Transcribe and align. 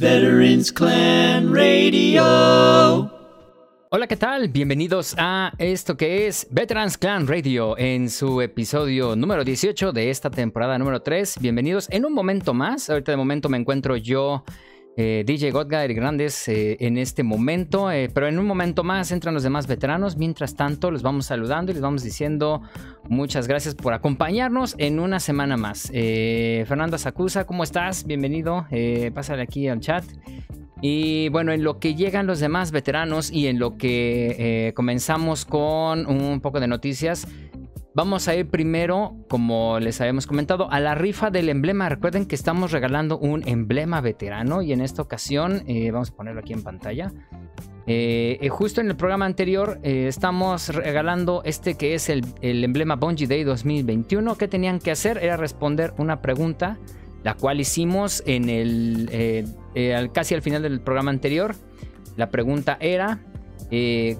Veterans 0.00 0.72
Clan 0.72 1.54
Radio. 1.54 2.24
Hola, 3.90 4.06
¿qué 4.08 4.16
tal? 4.16 4.48
Bienvenidos 4.48 5.14
a 5.18 5.52
esto 5.58 5.98
que 5.98 6.26
es 6.26 6.46
Veterans 6.50 6.96
Clan 6.96 7.28
Radio 7.28 7.76
en 7.76 8.08
su 8.08 8.40
episodio 8.40 9.14
número 9.14 9.44
18 9.44 9.92
de 9.92 10.08
esta 10.08 10.30
temporada 10.30 10.78
número 10.78 11.02
3. 11.02 11.36
Bienvenidos 11.40 11.86
en 11.90 12.06
un 12.06 12.14
momento 12.14 12.54
más. 12.54 12.88
Ahorita 12.88 13.12
de 13.12 13.18
momento 13.18 13.50
me 13.50 13.58
encuentro 13.58 13.94
yo, 13.94 14.42
eh, 14.96 15.22
DJ 15.24 15.52
Godgar 15.52 15.92
Grandes, 15.94 16.48
eh, 16.48 16.76
en 16.80 16.98
este 16.98 17.22
momento, 17.22 17.90
eh, 17.90 18.10
pero 18.12 18.26
en 18.26 18.38
un 18.38 18.46
momento 18.46 18.82
más 18.82 19.12
entran 19.12 19.32
los 19.34 19.42
demás 19.42 19.66
veteranos. 19.66 20.16
Mientras 20.16 20.56
tanto, 20.56 20.90
los 20.90 21.02
vamos 21.02 21.26
saludando 21.26 21.70
y 21.70 21.74
les 21.74 21.82
vamos 21.82 22.02
diciendo 22.02 22.62
muchas 23.08 23.46
gracias 23.46 23.74
por 23.74 23.94
acompañarnos 23.94 24.74
en 24.78 24.98
una 24.98 25.20
semana 25.20 25.56
más. 25.56 25.90
Fernando 25.90 26.98
Sacusa, 26.98 27.44
¿cómo 27.46 27.62
estás? 27.62 28.04
Bienvenido. 28.04 28.66
pásale 29.14 29.42
aquí 29.42 29.68
al 29.68 29.80
chat. 29.80 30.04
Y 30.82 31.28
bueno, 31.28 31.52
en 31.52 31.62
lo 31.62 31.78
que 31.78 31.94
llegan 31.94 32.26
los 32.26 32.40
demás 32.40 32.70
veteranos 32.72 33.30
y 33.30 33.46
en 33.46 33.58
lo 33.58 33.76
que 33.76 34.72
comenzamos 34.74 35.44
con 35.44 36.06
un 36.06 36.40
poco 36.40 36.58
de 36.58 36.68
noticias, 36.68 37.26
vamos 37.94 38.28
a 38.28 38.34
ir 38.34 38.48
primero, 38.48 39.16
como 39.28 39.78
les 39.80 40.00
habíamos 40.00 40.26
comentado, 40.26 40.70
a 40.70 40.80
la 40.80 40.94
rifa 40.94 41.30
del 41.30 41.48
emblema. 41.48 41.88
Recuerden 41.88 42.26
que 42.26 42.34
estamos 42.34 42.72
regalando 42.72 43.18
un 43.18 43.46
emblema 43.46 44.00
veterano 44.00 44.62
y 44.62 44.72
en 44.72 44.80
esta 44.80 45.02
ocasión, 45.02 45.62
eh, 45.66 45.90
vamos 45.90 46.10
a 46.10 46.16
ponerlo 46.16 46.40
aquí 46.40 46.52
en 46.52 46.62
pantalla. 46.62 47.12
Eh, 47.86 48.46
justo 48.50 48.80
en 48.80 48.88
el 48.88 48.96
programa 48.96 49.26
anterior 49.26 49.80
estamos 49.82 50.68
regalando 50.68 51.42
este 51.44 51.74
que 51.74 51.94
es 51.94 52.08
el, 52.08 52.24
emblema 52.40 52.96
Bungie 52.96 53.26
Day 53.26 53.42
2021. 53.42 54.36
¿Qué 54.36 54.48
tenían 54.48 54.78
que 54.78 54.90
hacer? 54.90 55.18
Era 55.18 55.36
responder 55.36 55.94
una 55.98 56.20
pregunta 56.20 56.78
la 57.22 57.34
cual 57.34 57.60
hicimos 57.60 58.22
en 58.26 58.48
el 58.48 59.08
eh, 59.12 59.44
eh, 59.74 60.08
casi 60.12 60.34
al 60.34 60.42
final 60.42 60.62
del 60.62 60.80
programa 60.80 61.10
anterior. 61.10 61.54
La 62.16 62.30
pregunta 62.30 62.76
era, 62.80 63.20
eh, 63.70 64.16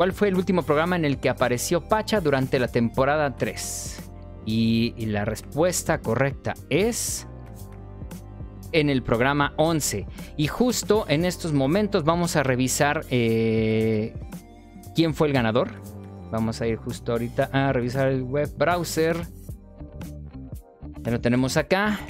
¿cuál 0.00 0.14
fue 0.14 0.28
el 0.28 0.36
último 0.36 0.62
programa 0.62 0.96
en 0.96 1.04
el 1.04 1.20
que 1.20 1.28
apareció 1.28 1.86
Pacha 1.86 2.22
durante 2.22 2.58
la 2.58 2.68
temporada 2.68 3.36
3? 3.36 4.12
Y, 4.46 4.94
la 5.04 5.26
respuesta 5.26 5.98
correcta 5.98 6.54
es 6.70 7.26
en 8.72 8.88
el 8.88 9.02
programa 9.02 9.52
11. 9.58 10.06
Y 10.38 10.46
justo 10.46 11.04
en 11.06 11.26
estos 11.26 11.52
momentos 11.52 12.04
vamos 12.04 12.34
a 12.36 12.42
revisar 12.42 13.04
quién 13.10 14.14
fue 15.12 15.28
el 15.28 15.34
ganador. 15.34 15.68
Vamos 16.32 16.62
a 16.62 16.66
ir 16.66 16.78
justo 16.78 17.12
ahorita 17.12 17.50
a 17.52 17.70
revisar 17.74 18.08
el 18.08 18.22
web 18.22 18.48
browser. 18.56 19.18
Ya 21.02 21.10
lo 21.10 21.20
tenemos 21.20 21.58
acá. 21.58 22.00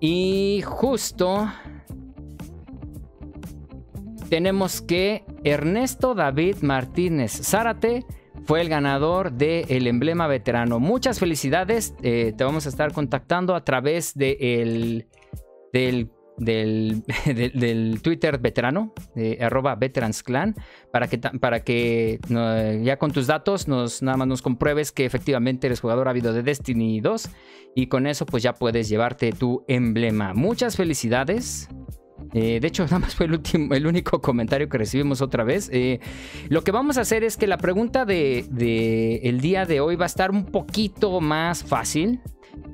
Y 0.00 0.62
justo 0.64 1.52
tenemos 4.30 4.80
que 4.80 5.24
Ernesto 5.44 6.14
David 6.14 6.58
Martínez 6.62 7.32
Zárate 7.32 8.06
fue 8.46 8.62
el 8.62 8.68
ganador 8.68 9.32
del 9.32 9.86
emblema 9.86 10.26
veterano. 10.26 10.80
Muchas 10.80 11.18
felicidades. 11.18 11.94
Eh, 12.02 12.32
te 12.36 12.44
vamos 12.44 12.64
a 12.66 12.70
estar 12.70 12.92
contactando 12.92 13.54
a 13.54 13.64
través 13.64 14.14
de 14.14 14.38
el, 14.40 15.08
del 15.72 16.10
del, 16.40 17.04
del, 17.54 18.00
Twitter 18.02 18.38
veterano, 18.38 18.94
de 19.14 19.38
arroba 19.40 19.74
veteransclan, 19.76 20.54
para 20.90 21.06
que, 21.06 21.18
para 21.18 21.62
que 21.62 22.18
ya 22.82 22.96
con 22.98 23.12
tus 23.12 23.26
datos 23.26 23.68
nos, 23.68 24.02
nada 24.02 24.16
más 24.16 24.26
nos 24.26 24.42
compruebes 24.42 24.90
que 24.90 25.04
efectivamente 25.04 25.66
eres 25.66 25.80
jugador 25.80 26.08
ávido 26.08 26.32
de 26.32 26.42
Destiny 26.42 27.00
2 27.00 27.28
y 27.74 27.86
con 27.88 28.06
eso 28.06 28.26
pues 28.26 28.42
ya 28.42 28.54
puedes 28.54 28.88
llevarte 28.88 29.32
tu 29.32 29.64
emblema. 29.68 30.34
Muchas 30.34 30.76
felicidades. 30.76 31.68
Eh, 32.32 32.60
de 32.60 32.68
hecho, 32.68 32.84
nada 32.86 33.00
más 33.00 33.14
fue 33.14 33.26
el, 33.26 33.32
último, 33.32 33.74
el 33.74 33.86
único 33.86 34.20
comentario 34.20 34.68
que 34.68 34.78
recibimos 34.78 35.20
otra 35.22 35.44
vez. 35.44 35.70
Eh, 35.72 36.00
lo 36.48 36.62
que 36.62 36.70
vamos 36.70 36.98
a 36.98 37.02
hacer 37.02 37.24
es 37.24 37.36
que 37.36 37.46
la 37.46 37.58
pregunta 37.58 38.04
de, 38.04 38.46
de 38.50 39.38
día 39.40 39.66
de 39.66 39.80
hoy 39.80 39.96
va 39.96 40.04
a 40.04 40.06
estar 40.06 40.30
un 40.30 40.46
poquito 40.46 41.20
más 41.20 41.64
fácil. 41.64 42.20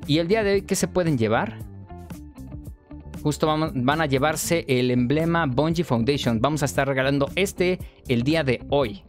Y 0.05 0.19
el 0.19 0.27
día 0.27 0.43
de 0.43 0.53
hoy, 0.53 0.61
¿qué 0.61 0.75
se 0.75 0.87
pueden 0.87 1.17
llevar? 1.17 1.59
justo 3.27 3.47
van 3.47 3.99
a 3.99 4.05
llevarse 4.05 4.63
el 4.69 4.89
emblema 4.89 5.45
Bungie 5.47 5.83
Foundation. 5.83 6.39
Vamos 6.39 6.61
a 6.61 6.65
estar 6.65 6.87
regalando 6.87 7.29
este 7.35 7.77
el 8.07 8.23
día 8.23 8.45
de 8.45 8.61
hoy. 8.69 9.03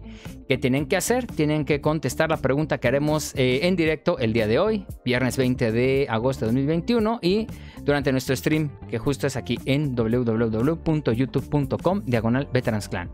¿Qué 0.49 0.59
tienen 0.59 0.87
que 0.87 0.97
hacer? 0.97 1.27
Tienen 1.27 1.65
que 1.65 1.81
contestar 1.81 2.31
la 2.31 2.39
pregunta 2.39 2.79
que 2.79 2.89
haremos 2.89 3.33
eh, 3.37 3.61
en 3.69 3.77
directo 3.77 4.19
el 4.19 4.33
día 4.33 4.49
de 4.49 4.59
hoy, 4.59 4.87
viernes 5.05 5.37
20 5.37 5.71
de 5.71 6.07
agosto 6.09 6.47
de 6.47 6.53
2021 6.53 7.21
y 7.23 7.47
durante 7.89 8.13
nuestro 8.13 8.37
stream 8.37 8.69
que 8.91 8.99
justo 8.99 9.27
es 9.27 9.35
aquí 9.35 9.59
en 9.65 9.97
www.youtube.com 9.97 12.03
diagonal 12.05 12.47
veteransclan. 12.53 13.09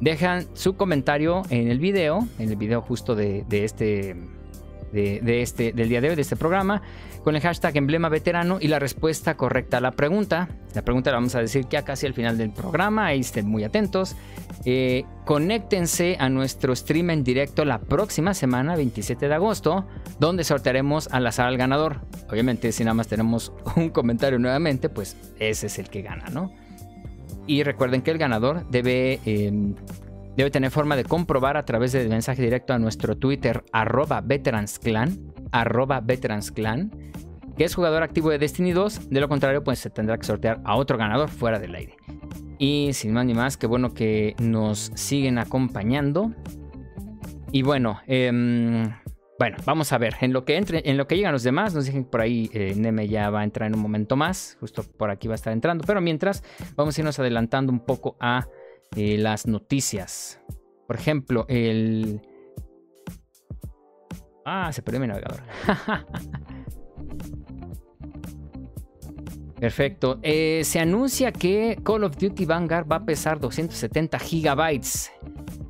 Dejan 0.00 0.46
su 0.54 0.76
comentario 0.76 1.42
en 1.50 1.68
el 1.68 1.78
video, 1.78 2.26
en 2.38 2.48
el 2.48 2.56
video 2.56 2.80
justo 2.80 3.14
de, 3.14 3.44
este, 3.50 4.16
de, 4.92 5.42
este, 5.42 5.74
del 5.74 5.90
día 5.90 6.00
de 6.00 6.08
hoy, 6.08 6.16
de 6.16 6.22
este 6.22 6.36
programa 6.36 6.80
con 7.24 7.36
el 7.36 7.42
hashtag 7.42 7.76
emblema 7.76 8.08
veterano 8.08 8.58
y 8.60 8.68
la 8.68 8.78
respuesta 8.78 9.36
correcta 9.36 9.78
a 9.78 9.80
la 9.80 9.92
pregunta. 9.92 10.48
La 10.74 10.82
pregunta 10.82 11.10
la 11.10 11.16
vamos 11.16 11.34
a 11.34 11.40
decir 11.40 11.66
ya 11.68 11.82
casi 11.84 12.06
al 12.06 12.14
final 12.14 12.38
del 12.38 12.50
programa, 12.50 13.06
ahí 13.06 13.20
estén 13.20 13.48
muy 13.48 13.64
atentos. 13.64 14.16
Eh, 14.64 15.04
conéctense 15.24 16.16
a 16.18 16.28
nuestro 16.28 16.74
stream 16.74 17.10
en 17.10 17.24
directo 17.24 17.64
la 17.64 17.80
próxima 17.80 18.34
semana, 18.34 18.76
27 18.76 19.28
de 19.28 19.34
agosto, 19.34 19.86
donde 20.18 20.44
sortearemos 20.44 21.08
al 21.12 21.26
azar 21.26 21.46
al 21.46 21.56
ganador. 21.56 22.00
Obviamente, 22.30 22.72
si 22.72 22.84
nada 22.84 22.94
más 22.94 23.08
tenemos 23.08 23.52
un 23.76 23.90
comentario 23.90 24.38
nuevamente, 24.38 24.88
pues 24.88 25.16
ese 25.38 25.66
es 25.66 25.78
el 25.78 25.88
que 25.88 26.02
gana, 26.02 26.26
¿no? 26.30 26.52
Y 27.46 27.62
recuerden 27.62 28.02
que 28.02 28.10
el 28.10 28.18
ganador 28.18 28.68
debe... 28.70 29.20
Em, 29.24 29.74
debe 30.38 30.52
tener 30.52 30.70
forma 30.70 30.94
de 30.94 31.02
comprobar 31.02 31.56
a 31.56 31.64
través 31.64 31.90
del 31.90 32.08
mensaje 32.08 32.40
directo 32.40 32.72
a 32.72 32.78
nuestro 32.78 33.16
Twitter 33.16 33.64
arroba 33.72 34.20
veteransclan, 34.20 35.18
arroba 35.52 36.00
veteransclan, 36.00 36.90
que 37.56 37.64
es 37.64 37.74
jugador 37.74 38.02
activo 38.02 38.30
de 38.30 38.38
Destiny 38.38 38.72
2. 38.72 39.10
De 39.10 39.20
lo 39.20 39.28
contrario, 39.28 39.64
pues 39.64 39.78
se 39.78 39.90
tendrá 39.90 40.16
que 40.18 40.26
sortear 40.26 40.60
a 40.64 40.76
otro 40.76 40.96
ganador 40.96 41.28
fuera 41.28 41.58
del 41.58 41.74
aire. 41.74 41.96
Y 42.58 42.90
sin 42.92 43.12
más 43.12 43.24
ni 43.24 43.34
más, 43.34 43.56
qué 43.56 43.66
bueno 43.66 43.94
que 43.94 44.34
nos 44.38 44.90
siguen 44.94 45.38
acompañando. 45.38 46.32
Y 47.52 47.62
bueno, 47.62 48.00
em, 48.06 48.92
bueno, 49.38 49.56
vamos 49.64 49.92
a 49.92 49.98
ver. 49.98 50.16
En 50.20 50.32
lo 50.32 50.44
que 50.44 50.56
entre, 50.56 50.82
en 50.84 50.96
lo 50.96 51.06
que 51.06 51.16
llegan 51.16 51.32
los 51.32 51.44
demás, 51.44 51.72
nos 51.72 51.86
dicen 51.86 52.04
que 52.04 52.10
por 52.10 52.20
ahí 52.20 52.50
eh, 52.52 52.74
Neme 52.76 53.06
ya 53.08 53.30
va 53.30 53.40
a 53.40 53.44
entrar 53.44 53.68
en 53.68 53.76
un 53.76 53.80
momento 53.80 54.16
más. 54.16 54.56
Justo 54.58 54.82
por 54.82 55.10
aquí 55.10 55.28
va 55.28 55.34
a 55.34 55.36
estar 55.36 55.52
entrando. 55.52 55.84
Pero 55.86 56.00
mientras, 56.00 56.42
vamos 56.74 56.98
a 56.98 57.00
irnos 57.00 57.18
adelantando 57.20 57.72
un 57.72 57.80
poco 57.80 58.16
a 58.20 58.48
eh, 58.96 59.16
las 59.16 59.46
noticias. 59.46 60.40
Por 60.88 60.96
ejemplo, 60.96 61.46
el. 61.48 62.20
Ah, 64.50 64.72
se 64.72 64.80
perdió 64.80 64.98
mi 64.98 65.06
navegador. 65.06 65.42
Perfecto. 69.60 70.18
Eh, 70.22 70.62
se 70.64 70.80
anuncia 70.80 71.32
que 71.32 71.78
Call 71.82 72.04
of 72.04 72.16
Duty 72.16 72.46
Vanguard 72.46 72.90
va 72.90 72.96
a 72.96 73.04
pesar 73.04 73.38
270 73.40 74.18
gigabytes. 74.18 75.12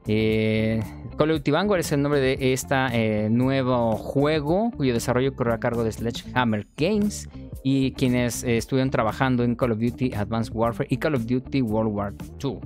Eh, 0.07 0.81
Call 1.17 1.33
of 1.33 1.39
Duty 1.39 1.51
Vanguard 1.51 1.81
es 1.81 1.91
el 1.91 2.03
nombre 2.03 2.21
de 2.21 2.53
este 2.53 3.29
nuevo 3.31 3.97
juego 3.97 4.71
cuyo 4.77 4.95
desarrollo 4.95 5.35
corre 5.35 5.55
a 5.55 5.59
cargo 5.59 5.83
de 5.83 5.91
Sledgehammer 5.91 6.69
Games 6.77 7.29
y 7.65 7.91
quienes 7.93 8.45
estuvieron 8.45 8.91
trabajando 8.91 9.43
en 9.43 9.57
Call 9.57 9.73
of 9.73 9.81
Duty 9.81 10.15
Advanced 10.15 10.55
Warfare 10.55 10.87
y 10.89 10.99
Call 10.99 11.17
of 11.17 11.27
Duty 11.27 11.63
World 11.63 11.93
War 11.93 12.15
II. 12.45 12.61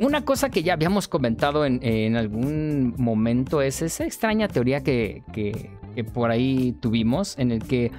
Una 0.00 0.24
cosa 0.24 0.50
que 0.50 0.62
ya 0.62 0.72
habíamos 0.72 1.06
comentado 1.06 1.64
en, 1.64 2.16
algún 2.16 2.94
momento 2.98 3.62
es 3.62 3.80
esa 3.80 4.04
extraña 4.04 4.48
teoría 4.48 4.82
que, 4.82 5.22
que, 5.32 5.70
por 6.12 6.30
ahí 6.30 6.76
tuvimos 6.80 7.38
en 7.38 7.52
el 7.52 7.62
que 7.62 7.92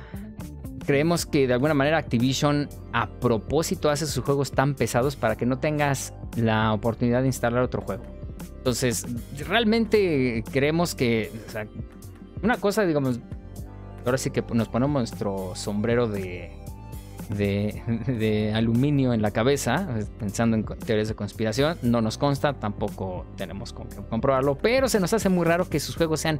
creemos 0.85 1.25
que 1.25 1.47
de 1.47 1.53
alguna 1.53 1.73
manera 1.73 1.97
Activision 1.97 2.67
a 2.91 3.09
propósito 3.09 3.89
hace 3.89 4.07
sus 4.07 4.23
juegos 4.23 4.51
tan 4.51 4.75
pesados 4.75 5.15
para 5.15 5.35
que 5.35 5.45
no 5.45 5.59
tengas 5.59 6.13
la 6.35 6.73
oportunidad 6.73 7.21
de 7.21 7.27
instalar 7.27 7.63
otro 7.63 7.81
juego. 7.81 8.03
Entonces, 8.57 9.05
realmente 9.47 10.43
creemos 10.51 10.95
que 10.95 11.31
una 12.41 12.57
cosa, 12.57 12.85
digamos, 12.85 13.19
ahora 14.05 14.17
sí 14.17 14.31
que 14.31 14.43
nos 14.53 14.67
ponemos 14.67 14.99
nuestro 14.99 15.55
sombrero 15.55 16.07
de, 16.07 16.51
de, 17.29 18.51
aluminio 18.53 19.13
en 19.13 19.21
la 19.21 19.31
cabeza, 19.31 19.87
pensando 20.19 20.57
en 20.57 20.63
teorías 20.63 21.07
de 21.07 21.15
conspiración. 21.15 21.77
No 21.81 22.01
nos 22.01 22.17
consta, 22.17 22.53
tampoco 22.53 23.25
tenemos 23.37 23.73
con 23.73 23.87
comprobarlo, 24.09 24.57
pero 24.57 24.89
se 24.89 24.99
nos 24.99 25.13
hace 25.13 25.29
muy 25.29 25.45
raro 25.45 25.69
que 25.69 25.79
sus 25.79 25.95
juegos 25.95 26.19
sean 26.19 26.39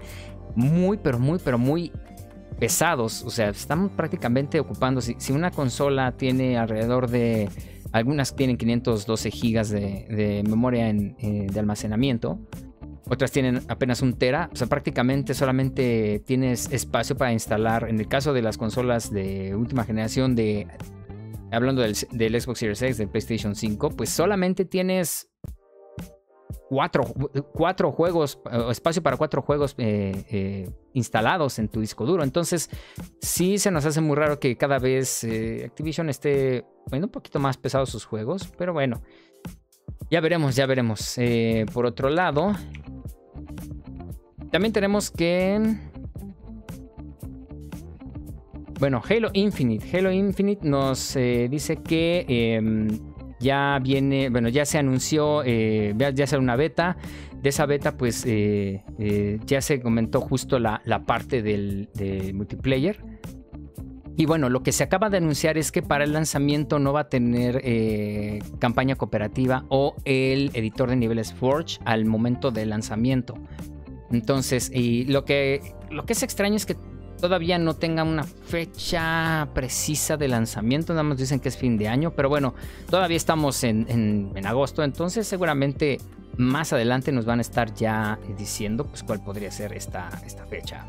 muy, 0.56 0.98
pero 0.98 1.20
muy, 1.20 1.40
pero 1.44 1.58
muy 1.58 1.92
pesados, 2.60 3.24
o 3.24 3.30
sea, 3.30 3.50
están 3.50 3.90
prácticamente 3.90 4.60
ocupando, 4.60 5.00
si, 5.00 5.16
una 5.32 5.50
consola 5.50 6.12
tiene 6.12 6.58
alrededor 6.58 7.10
de, 7.10 7.50
algunas 7.94 8.36
tienen 8.36 8.58
512 8.58 9.32
gigas 9.32 9.70
de, 9.70 10.44
memoria 10.46 10.90
eh, 10.90 11.48
de 11.50 11.60
almacenamiento, 11.60 12.40
otras 13.08 13.32
tienen 13.32 13.62
apenas 13.68 14.02
un 14.02 14.14
tera, 14.14 14.50
o 14.52 14.56
sea, 14.56 14.68
prácticamente 14.68 15.34
solamente 15.34 16.22
tienes 16.26 16.72
espacio 16.72 17.16
para 17.16 17.34
instalar, 17.34 17.88
en 17.90 18.00
el 18.00 18.08
caso 18.08 18.34
de 18.34 18.42
las 18.42 18.58
consolas 18.58 19.12
de 19.12 19.56
última 19.56 19.84
generación 19.84 20.36
de 20.36 20.68
hablando 21.52 21.82
del, 21.82 21.96
Xbox 21.96 22.60
Series 22.60 22.82
X, 22.82 22.98
del 22.98 23.10
PlayStation 23.10 23.56
5, 23.56 23.92
pues 23.92 24.10
solamente 24.10 24.66
tienes 24.66 25.30
cuatro, 26.70 27.04
cuatro 27.54 27.92
juegos, 27.92 28.40
espacio 28.70 29.02
para 29.02 29.18
cuatro 29.18 29.42
juegos 29.42 29.76
eh, 29.78 30.26
eh, 30.30 30.70
instalados 30.94 31.60
en 31.60 31.70
tu 31.70 31.82
disco 31.82 32.06
duro. 32.06 32.24
Entonces, 32.24 32.70
sí 33.22 33.58
se 33.58 33.72
nos 33.72 33.86
hace 33.86 34.02
muy 34.02 34.16
raro 34.16 34.40
que 34.40 34.56
cada 34.58 34.80
vez 34.80 35.24
eh, 35.24 35.64
Activision 35.66 36.10
esté 36.10 36.66
bueno, 36.88 37.08
un 37.08 37.12
poquito 37.12 37.40
más 37.40 37.58
pesado 37.58 37.86
sus 37.86 38.06
juegos, 38.06 38.52
pero 38.58 38.74
bueno, 38.74 39.02
ya 40.12 40.22
veremos, 40.22 40.56
ya 40.56 40.66
veremos. 40.66 41.18
por 41.74 41.86
otro 41.86 42.10
lado, 42.10 42.54
también 44.52 44.74
tenemos 44.74 45.12
que 45.12 45.78
bueno, 48.80 49.02
Halo 49.08 49.30
Infinite. 49.34 49.86
Halo 49.98 50.10
Infinite 50.10 50.66
nos 50.66 51.14
eh, 51.18 51.48
dice 51.52 51.78
que 51.78 52.26
em, 52.30 52.88
ya 53.42 53.78
viene, 53.84 54.30
bueno, 54.30 54.48
ya 54.48 54.66
se 54.66 54.78
anunció, 54.78 55.44
eh, 55.46 55.94
ya 55.98 56.26
será 56.26 56.42
una 56.42 56.56
beta. 56.56 56.96
De 57.42 57.50
esa 57.50 57.66
beta, 57.66 57.98
pues 57.98 58.26
eh, 58.26 58.82
ya 59.46 59.62
se 59.62 59.82
comentó 59.82 60.22
justo 60.22 60.60
la, 60.60 60.82
parte 61.06 61.42
del, 61.42 61.90
multiplayer. 62.34 63.04
Y 64.18 64.26
bueno, 64.26 64.50
lo 64.50 64.64
que 64.64 64.74
se 64.74 64.84
acaba 64.84 65.10
de 65.10 65.18
anunciar 65.18 65.58
es 65.58 65.72
que 65.72 65.82
para 65.82 66.04
el 66.04 66.12
lanzamiento 66.12 66.80
no 66.80 66.92
va 66.92 67.02
a 67.02 67.10
tener 67.10 67.62
campaña 68.60 68.96
cooperativa 68.96 69.66
o 69.70 69.96
el 70.04 70.52
editor 70.54 70.90
de 70.90 70.98
niveles 70.98 71.34
Forge 71.34 71.80
al 71.86 72.06
momento 72.06 72.52
del 72.52 72.70
lanzamiento. 72.72 73.36
Entonces, 74.12 74.72
y 74.74 75.06
lo 75.06 75.26
que, 75.26 75.76
lo 75.90 76.06
que 76.06 76.14
es 76.14 76.24
extraño 76.24 76.56
es 76.56 76.66
que 76.66 76.76
todavía 77.20 77.60
no 77.60 77.76
tenga 77.76 78.04
una 78.04 78.24
fecha 78.24 79.50
precisa 79.54 80.18
de 80.18 80.28
lanzamiento, 80.28 80.94
nada 80.94 81.04
más 81.04 81.18
dicen 81.18 81.40
que 81.40 81.50
es 81.50 81.58
fin 81.58 81.78
de 81.78 81.88
año, 81.88 82.12
pero 82.16 82.30
bueno, 82.30 82.56
todavía 82.90 83.18
estamos 83.18 83.64
en, 83.64 84.32
agosto, 84.46 84.84
entonces 84.84 85.28
seguramente 85.28 86.00
más 86.38 86.72
adelante 86.72 87.12
nos 87.12 87.26
van 87.26 87.40
a 87.40 87.42
estar 87.42 87.74
ya 87.74 88.18
diciendo 88.38 88.86
pues, 88.88 89.04
cuál 89.04 89.22
podría 89.22 89.52
ser 89.52 89.74
esta, 89.74 90.10
esta 90.26 90.46
fecha. 90.46 90.86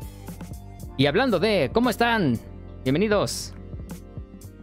Y 0.97 1.05
hablando 1.05 1.39
de, 1.39 1.69
¿cómo 1.73 1.89
están? 1.89 2.39
Bienvenidos. 2.83 3.53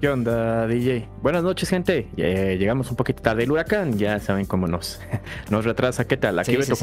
¿Qué 0.00 0.08
onda, 0.08 0.66
DJ? 0.69 1.08
Buenas 1.22 1.43
noches, 1.43 1.69
gente. 1.69 2.08
llegamos 2.16 2.88
un 2.90 2.96
poquito 2.96 3.20
tarde. 3.20 3.43
El 3.43 3.50
huracán, 3.50 3.99
ya 3.99 4.20
saben 4.20 4.46
cómo 4.46 4.69
nos, 4.69 5.00
nos 5.50 5.64
retrasa. 5.64 6.06
¿Qué 6.06 6.16
tal? 6.16 6.38
Aquí 6.38 6.52
sí, 6.52 6.56
Beto 6.56 6.76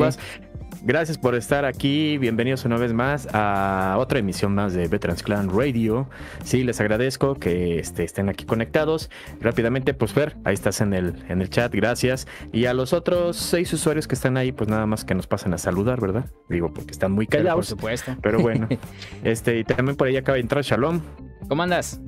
Gracias 0.85 1.17
por 1.17 1.33
estar 1.33 1.65
aquí. 1.65 2.19
Bienvenidos 2.19 2.63
una 2.63 2.77
vez 2.77 2.93
más 2.93 3.27
a 3.33 3.95
otra 3.97 4.19
emisión 4.19 4.53
más 4.53 4.75
de 4.75 4.87
Veterans 4.87 5.23
Clan 5.23 5.49
Radio. 5.49 6.07
Sí, 6.43 6.63
les 6.63 6.79
agradezco 6.79 7.33
que 7.39 7.79
este, 7.79 8.03
estén 8.03 8.29
aquí 8.29 8.45
conectados. 8.45 9.09
Rápidamente, 9.41 9.95
pues 9.95 10.13
ver, 10.13 10.37
ahí 10.43 10.53
estás 10.53 10.81
en 10.81 10.93
el, 10.93 11.25
en 11.27 11.41
el 11.41 11.49
chat, 11.49 11.73
gracias. 11.73 12.27
Y 12.53 12.65
a 12.65 12.75
los 12.75 12.93
otros 12.93 13.35
seis 13.35 13.73
usuarios 13.73 14.07
que 14.07 14.13
están 14.13 14.37
ahí, 14.37 14.51
pues 14.51 14.69
nada 14.69 14.85
más 14.85 15.05
que 15.05 15.15
nos 15.15 15.25
pasen 15.25 15.55
a 15.55 15.57
saludar, 15.57 15.99
¿verdad? 15.99 16.29
Digo, 16.49 16.71
porque 16.71 16.91
están 16.91 17.13
muy 17.13 17.25
callados. 17.25 17.55
por 17.55 17.65
supuesto. 17.65 18.15
Pero 18.21 18.39
bueno. 18.39 18.69
este, 19.23 19.57
y 19.57 19.63
también 19.63 19.97
por 19.97 20.07
ahí 20.07 20.17
acaba 20.17 20.35
de 20.35 20.41
entrar 20.41 20.63
Shalom. 20.63 21.01
¿Cómo 21.49 21.63
andas? 21.63 21.99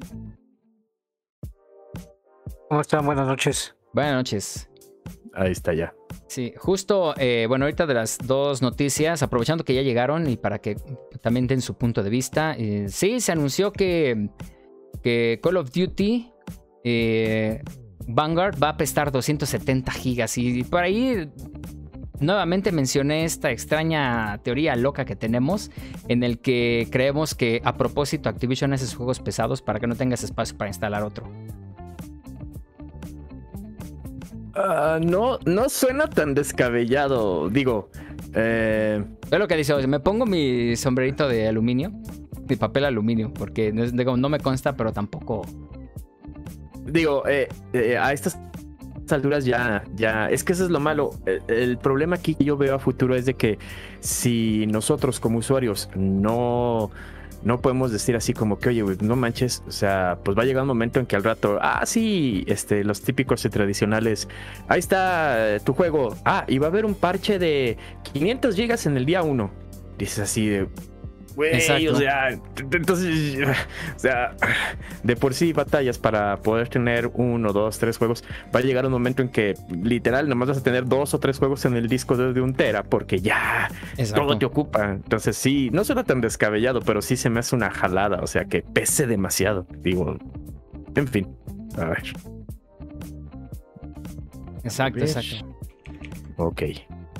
¿Cómo 2.69 2.81
están? 2.81 3.07
Buenas 3.07 3.25
noches. 3.25 3.75
Buenas 3.91 4.13
noches. 4.13 4.69
Ahí 5.33 5.51
está 5.51 5.73
ya. 5.73 5.96
Sí, 6.27 6.53
justo, 6.57 7.13
eh, 7.17 7.45
bueno, 7.47 7.65
ahorita 7.65 7.85
de 7.85 7.93
las 7.93 8.17
dos 8.17 8.61
noticias, 8.61 9.23
aprovechando 9.23 9.63
que 9.63 9.73
ya 9.73 9.81
llegaron 9.81 10.29
y 10.29 10.35
para 10.35 10.59
que 10.59 10.75
también 11.21 11.47
den 11.47 11.61
su 11.61 11.77
punto 11.77 12.03
de 12.03 12.09
vista, 12.09 12.53
eh, 12.57 12.87
sí, 12.89 13.21
se 13.21 13.31
anunció 13.31 13.71
que, 13.71 14.29
que 15.01 15.39
Call 15.41 15.57
of 15.57 15.71
Duty 15.71 16.29
eh, 16.83 17.61
Vanguard 18.07 18.61
va 18.61 18.69
a 18.69 18.77
prestar 18.77 19.11
270 19.11 19.91
gigas 19.93 20.37
y 20.37 20.63
por 20.63 20.83
ahí 20.83 21.29
nuevamente 22.19 22.71
mencioné 22.71 23.23
esta 23.23 23.51
extraña 23.51 24.39
teoría 24.43 24.75
loca 24.75 25.05
que 25.05 25.15
tenemos 25.15 25.71
en 26.07 26.23
el 26.23 26.39
que 26.39 26.87
creemos 26.91 27.35
que 27.35 27.61
a 27.63 27.77
propósito 27.77 28.27
Activision 28.27 28.73
hace 28.73 28.93
juegos 28.93 29.19
pesados 29.19 29.61
para 29.61 29.79
que 29.79 29.87
no 29.87 29.95
tengas 29.95 30.23
espacio 30.23 30.57
para 30.57 30.69
instalar 30.69 31.03
otro. 31.03 31.29
Ah, 34.59 34.99
no, 34.99 35.37
no 35.45 35.69
suena 35.69 36.09
tan 36.09 36.33
descabellado. 36.33 37.47
Digo, 37.49 37.89
eh... 38.33 39.03
es 39.29 39.39
lo 39.39 39.47
que 39.47 39.55
dice, 39.55 39.87
me 39.87 39.99
pongo 39.99 40.25
mi 40.25 40.75
sombrerito 40.75 41.27
de 41.27 41.47
aluminio, 41.47 41.91
mi 42.49 42.55
papel 42.55 42.85
aluminio, 42.85 43.31
porque 43.31 43.71
no 43.71 44.29
me 44.29 44.39
consta, 44.39 44.75
pero 44.75 44.91
tampoco. 44.91 45.45
Digo, 46.85 47.27
eh, 47.27 47.47
eh, 47.73 47.97
a 47.97 48.13
estas 48.13 48.39
alturas 49.11 49.45
ya, 49.45 49.83
ya, 49.95 50.27
es 50.29 50.43
que 50.43 50.53
eso 50.53 50.63
es 50.63 50.71
lo 50.71 50.79
malo. 50.79 51.11
el, 51.47 51.77
problema 51.77 52.15
aquí 52.15 52.33
que 52.33 52.43
yo 52.43 52.57
veo 52.57 52.75
a 52.75 52.79
futuro 52.79 53.15
es 53.15 53.27
de 53.27 53.35
que 53.35 53.59
si 53.99 54.65
nosotros 54.67 55.19
como 55.19 55.37
usuarios 55.37 55.87
no 55.95 56.89
no 57.43 57.61
podemos 57.61 57.91
decir 57.91 58.15
así 58.15 58.33
como 58.33 58.59
que, 58.59 58.69
oye, 58.69 58.83
no 59.01 59.15
manches, 59.15 59.63
o 59.67 59.71
sea, 59.71 60.19
pues 60.23 60.37
va 60.37 60.43
a 60.43 60.45
llegar 60.45 60.63
un 60.63 60.67
momento 60.67 60.99
en 60.99 61.05
que 61.05 61.15
al 61.15 61.23
rato, 61.23 61.59
ah, 61.61 61.85
sí, 61.85 62.43
este, 62.47 62.83
los 62.83 63.01
típicos 63.01 63.45
y 63.45 63.49
tradicionales, 63.49 64.27
ahí 64.67 64.79
está 64.79 65.55
eh, 65.55 65.59
tu 65.59 65.73
juego, 65.73 66.15
ah, 66.25 66.45
y 66.47 66.57
va 66.57 66.67
a 66.67 66.69
haber 66.69 66.85
un 66.85 66.95
parche 66.95 67.39
de 67.39 67.77
500 68.13 68.55
gigas 68.55 68.85
en 68.85 68.97
el 68.97 69.05
día 69.05 69.23
1. 69.23 69.51
Dices 69.97 70.19
así 70.19 70.47
de, 70.47 70.67
Güey, 71.37 71.87
o 71.87 71.95
sea, 71.95 72.29
entonces, 72.31 73.37
o 73.95 73.99
sea, 73.99 74.35
de 75.03 75.15
por 75.15 75.35
sí 75.35 75.53
batallas 75.53 75.99
para 75.99 76.37
poder 76.37 76.67
tener 76.67 77.11
uno, 77.13 77.53
dos, 77.53 77.77
tres 77.77 77.99
juegos, 77.99 78.23
va 78.45 78.59
a 78.59 78.63
llegar 78.63 78.87
un 78.87 78.91
momento 78.91 79.21
en 79.21 79.29
que 79.29 79.53
literal 79.83 80.27
nomás 80.29 80.47
vas 80.47 80.57
a 80.57 80.63
tener 80.63 80.87
dos 80.87 81.13
o 81.13 81.19
tres 81.19 81.37
juegos 81.37 81.63
en 81.65 81.75
el 81.75 81.87
disco 81.87 82.17
de, 82.17 82.41
un 82.41 82.55
tera 82.55 82.81
porque 82.81 83.19
ya 83.19 83.69
todo 84.15 84.35
te 84.39 84.47
ocupa. 84.47 84.93
Entonces 84.93 85.37
sí, 85.37 85.69
no 85.71 85.83
suena 85.83 86.03
tan 86.03 86.21
descabellado, 86.21 86.81
pero 86.81 87.03
sí 87.03 87.15
se 87.15 87.29
me 87.29 87.41
hace 87.41 87.55
una 87.55 87.69
jalada, 87.69 88.17
o 88.23 88.27
sea, 88.27 88.45
que 88.45 88.63
pese 88.63 89.05
demasiado. 89.05 89.67
Digo, 89.83 90.17
en 90.95 91.07
fin, 91.07 91.37
a 91.77 91.85
ver. 91.85 92.13
Exacto, 94.63 95.01
exacto. 95.01 95.55
Ok. 96.37 96.63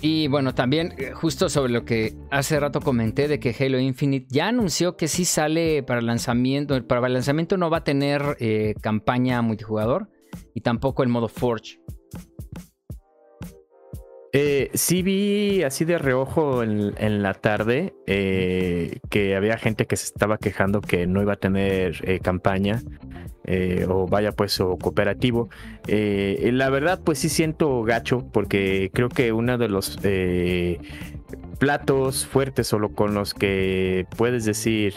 Y 0.02 0.28
bueno, 0.28 0.54
también 0.54 0.94
eh, 0.98 1.12
justo 1.14 1.50
sobre 1.50 1.72
lo 1.72 1.84
que 1.84 2.16
hace 2.30 2.60
rato 2.60 2.82
comenté 2.82 3.28
de 3.28 3.40
que 3.40 3.56
Halo 3.60 3.80
Infinite 3.80 4.28
ya 4.30 4.48
anunció 4.48 4.96
que 4.96 5.08
sí 5.08 5.26
sale 5.26 5.84
para 5.84 6.02
lanzamiento, 6.02 6.86
para 6.86 7.08
el 7.08 7.14
lanzamiento 7.14 7.58
no 7.58 7.70
va 7.70 7.78
a 7.78 7.84
tener 7.84 8.38
eh, 8.40 8.76
campaña 8.82 9.42
multijugador 9.42 10.10
y 10.54 10.62
tampoco 10.62 11.04
el 11.04 11.10
modo 11.10 11.28
Forge. 11.28 11.80
Eh, 14.34 14.70
sí 14.74 15.04
vi 15.04 15.64
así 15.64 15.86
de 15.86 15.98
reojo 15.98 16.62
en, 16.62 17.24
la 17.24 17.34
tarde 17.34 17.94
eh, 18.08 19.00
que 19.10 19.36
había 19.36 19.58
gente 19.58 19.88
que 19.88 19.96
se 19.96 20.06
estaba 20.06 20.38
quejando 20.38 20.82
que 20.82 21.08
no 21.08 21.22
iba 21.22 21.34
a 21.34 21.38
tener 21.38 22.22
campaña 22.22 22.82
o 23.88 24.08
vaya 24.08 24.34
pues 24.34 24.60
o 24.60 24.78
cooperativo. 24.78 25.50
la 25.88 26.70
verdad 26.70 27.00
pues 27.04 27.20
sí 27.20 27.30
siento 27.30 27.82
gacho 27.84 28.28
porque 28.34 28.92
creo 28.94 29.08
que 29.08 29.32
uno 29.32 29.58
de 29.58 29.70
los 29.70 29.98
platos 31.58 32.26
fuertes 32.26 32.74
o 32.74 32.90
con 32.90 33.14
los 33.14 33.34
que 33.34 34.06
puedes 34.18 34.44
decir 34.44 34.94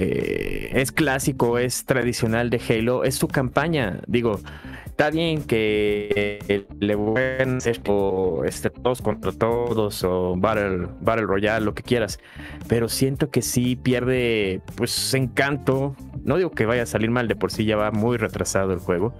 es 0.00 0.92
clásico, 0.92 1.58
es 1.58 1.84
tradicional 1.84 2.50
de 2.50 2.60
Halo, 2.68 3.04
es 3.04 3.16
su 3.16 3.28
campaña. 3.28 4.00
Digo, 4.06 4.40
está 4.86 5.10
bien 5.10 5.42
que 5.44 6.66
le 6.80 6.94
vuelvan 6.94 7.54
a 7.54 7.56
hacer 7.58 7.80
este, 8.44 8.70
todos 8.70 9.02
contra 9.02 9.32
todos 9.32 10.04
o 10.04 10.34
Battle, 10.36 10.88
Battle 11.00 11.26
Royale, 11.26 11.64
lo 11.64 11.74
que 11.74 11.82
quieras, 11.82 12.18
pero 12.68 12.88
siento 12.88 13.30
que 13.30 13.42
sí 13.42 13.76
pierde 13.76 14.60
pues 14.76 15.14
encanto. 15.14 15.94
No 16.24 16.36
digo 16.36 16.50
que 16.50 16.66
vaya 16.66 16.82
a 16.82 16.86
salir 16.86 17.10
mal, 17.10 17.28
de 17.28 17.36
por 17.36 17.50
sí 17.50 17.64
ya 17.64 17.76
va 17.76 17.90
muy 17.90 18.16
retrasado 18.16 18.72
el 18.72 18.78
juego, 18.78 19.14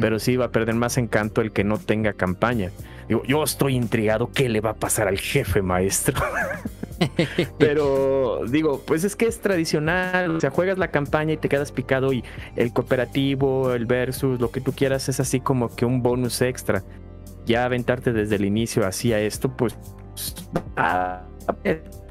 pero 0.00 0.18
sí 0.18 0.36
va 0.36 0.46
a 0.46 0.50
perder 0.50 0.74
más 0.74 0.98
encanto 0.98 1.40
el 1.40 1.52
que 1.52 1.64
no 1.64 1.78
tenga 1.78 2.12
campaña. 2.12 2.70
yo 3.08 3.42
estoy 3.42 3.76
intrigado 3.76 4.30
qué 4.32 4.48
le 4.48 4.60
va 4.60 4.70
a 4.70 4.74
pasar 4.74 5.08
al 5.08 5.18
jefe 5.18 5.62
maestro. 5.62 6.14
Pero 7.58 8.42
digo, 8.48 8.82
pues 8.86 9.04
es 9.04 9.16
que 9.16 9.26
es 9.26 9.40
tradicional, 9.40 10.36
o 10.36 10.40
sea, 10.40 10.50
juegas 10.50 10.78
la 10.78 10.88
campaña 10.88 11.34
y 11.34 11.36
te 11.36 11.48
quedas 11.48 11.72
picado 11.72 12.12
y 12.12 12.24
el 12.56 12.72
cooperativo, 12.72 13.72
el 13.72 13.86
versus, 13.86 14.40
lo 14.40 14.50
que 14.50 14.60
tú 14.60 14.72
quieras 14.72 15.08
es 15.08 15.20
así 15.20 15.40
como 15.40 15.74
que 15.74 15.84
un 15.84 16.02
bonus 16.02 16.40
extra. 16.42 16.82
Ya 17.46 17.64
aventarte 17.64 18.12
desde 18.12 18.36
el 18.36 18.44
inicio 18.44 18.86
hacia 18.86 19.20
esto, 19.20 19.54
pues... 19.54 19.76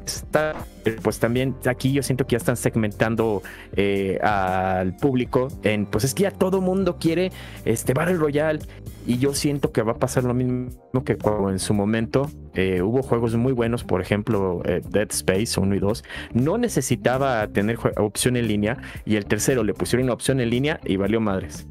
Está, 0.06 0.54
pues 1.02 1.18
también 1.18 1.56
aquí 1.66 1.94
yo 1.94 2.04
siento 2.04 2.28
que 2.28 2.34
ya 2.34 2.38
están 2.38 2.58
segmentando 2.58 3.42
eh, 3.72 4.20
al 4.22 4.98
público 4.98 5.48
en, 5.64 5.86
pues 5.86 6.04
es 6.04 6.14
que 6.14 6.24
ya 6.24 6.32
todo 6.32 6.60
mundo 6.60 6.98
quiere 7.00 7.32
este 7.64 7.94
Battle 7.94 8.18
Royale 8.18 8.60
y 9.06 9.18
yo 9.18 9.34
siento 9.34 9.72
que 9.72 9.82
va 9.82 9.94
a 9.94 10.00
pasar 10.00 10.24
lo 10.24 10.34
mismo 10.34 10.72
que 11.06 11.18
cuando 11.18 11.50
en 11.50 11.60
su 11.60 11.74
momento 11.74 12.30
eh, 12.54 12.82
hubo 12.82 13.02
juegos 13.02 13.36
muy 13.36 13.52
buenos, 13.52 13.84
por 13.84 14.02
ejemplo 14.02 14.62
eh, 14.66 14.82
Dead 14.90 15.08
Space 15.12 15.60
1 15.60 15.76
y 15.76 15.80
2, 15.80 16.04
no 16.34 16.58
necesitaba 16.58 17.48
tener 17.48 17.78
opción 17.98 18.38
en 18.38 18.48
línea 18.48 18.78
y 19.06 19.16
el 19.16 19.26
tercero 19.26 19.64
le 19.64 19.74
pusieron 19.74 20.06
una 20.06 20.14
opción 20.14 20.40
en 20.40 20.50
línea 20.50 20.80
y 20.86 20.96
valió 20.96 21.20
madres. 21.20 21.68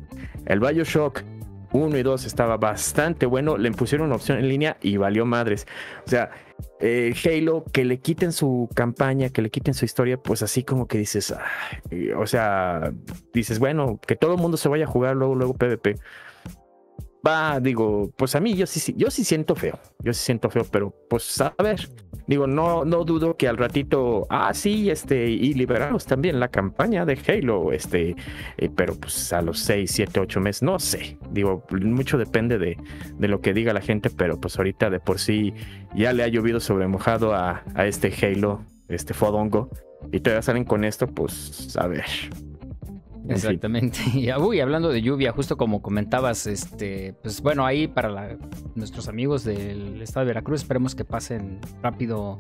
el 0.46 0.60
Bioshock 0.60 1.22
1 1.72 1.96
y 1.96 2.02
2 2.02 2.26
estaba 2.26 2.58
bastante 2.58 3.24
bueno, 3.24 3.56
le 3.56 3.70
pusieron 3.72 4.08
una 4.08 4.16
opción 4.16 4.38
en 4.38 4.48
línea 4.48 4.76
y 4.82 4.98
valió 4.98 5.24
madres. 5.24 5.66
O 6.06 6.10
sea, 6.10 6.30
eh, 6.80 7.14
Halo, 7.24 7.64
que 7.72 7.86
le 7.86 7.98
quiten 7.98 8.32
su 8.32 8.68
campaña, 8.74 9.30
que 9.30 9.40
le 9.40 9.48
quiten 9.48 9.72
su 9.72 9.86
historia, 9.86 10.18
pues 10.18 10.42
así 10.42 10.64
como 10.64 10.86
que 10.86 10.98
dices, 10.98 11.34
o 12.14 12.26
sea, 12.26 12.92
dices, 13.32 13.58
bueno, 13.58 13.98
que 14.06 14.16
todo 14.16 14.34
el 14.34 14.38
mundo 14.38 14.58
se 14.58 14.68
vaya 14.68 14.84
a 14.84 14.86
jugar 14.86 15.16
luego, 15.16 15.34
luego 15.34 15.54
PvP 15.54 15.96
va, 17.26 17.60
digo, 17.60 18.10
pues 18.16 18.34
a 18.34 18.40
mí 18.40 18.54
yo 18.54 18.66
sí, 18.66 18.94
yo 18.96 19.10
sí 19.10 19.24
siento 19.24 19.54
feo, 19.54 19.78
yo 20.00 20.12
sí 20.12 20.24
siento 20.24 20.50
feo, 20.50 20.64
pero 20.70 20.94
pues 21.08 21.40
a 21.40 21.54
ver, 21.62 21.88
digo, 22.26 22.46
no, 22.46 22.84
no 22.84 23.04
dudo 23.04 23.36
que 23.36 23.48
al 23.48 23.56
ratito, 23.56 24.26
ah, 24.30 24.52
sí, 24.54 24.90
este, 24.90 25.30
y 25.30 25.54
liberamos 25.54 26.06
también 26.06 26.40
la 26.40 26.48
campaña 26.48 27.04
de 27.04 27.18
Halo, 27.26 27.72
este, 27.72 28.16
eh, 28.56 28.70
pero 28.74 28.94
pues 28.94 29.32
a 29.32 29.42
los 29.42 29.60
6, 29.60 29.90
7, 29.90 30.20
8 30.20 30.40
meses, 30.40 30.62
no 30.62 30.78
sé, 30.78 31.18
digo, 31.30 31.64
mucho 31.70 32.18
depende 32.18 32.58
de, 32.58 32.76
de, 33.18 33.28
lo 33.28 33.40
que 33.40 33.54
diga 33.54 33.72
la 33.72 33.80
gente, 33.80 34.10
pero 34.10 34.40
pues 34.40 34.56
ahorita 34.58 34.90
de 34.90 35.00
por 35.00 35.18
sí 35.18 35.54
ya 35.94 36.12
le 36.12 36.24
ha 36.24 36.28
llovido 36.28 36.60
sobre 36.60 36.88
mojado 36.88 37.34
a, 37.34 37.62
a 37.74 37.86
este 37.86 38.12
Halo, 38.22 38.64
este 38.88 39.14
Fodongo, 39.14 39.70
y 40.10 40.20
todavía 40.20 40.42
salen 40.42 40.64
con 40.64 40.84
esto, 40.84 41.06
pues 41.06 41.76
a 41.76 41.86
ver. 41.86 42.04
Exactamente. 43.28 43.98
Y 44.14 44.32
uy, 44.32 44.60
hablando 44.60 44.90
de 44.90 45.02
lluvia, 45.02 45.32
justo 45.32 45.56
como 45.56 45.82
comentabas, 45.82 46.46
este, 46.46 47.14
pues 47.22 47.40
bueno, 47.40 47.64
ahí 47.64 47.88
para 47.88 48.36
nuestros 48.74 49.08
amigos 49.08 49.44
del 49.44 50.00
estado 50.02 50.26
de 50.26 50.30
Veracruz, 50.30 50.60
esperemos 50.62 50.94
que 50.94 51.04
pasen 51.04 51.60
rápido 51.82 52.36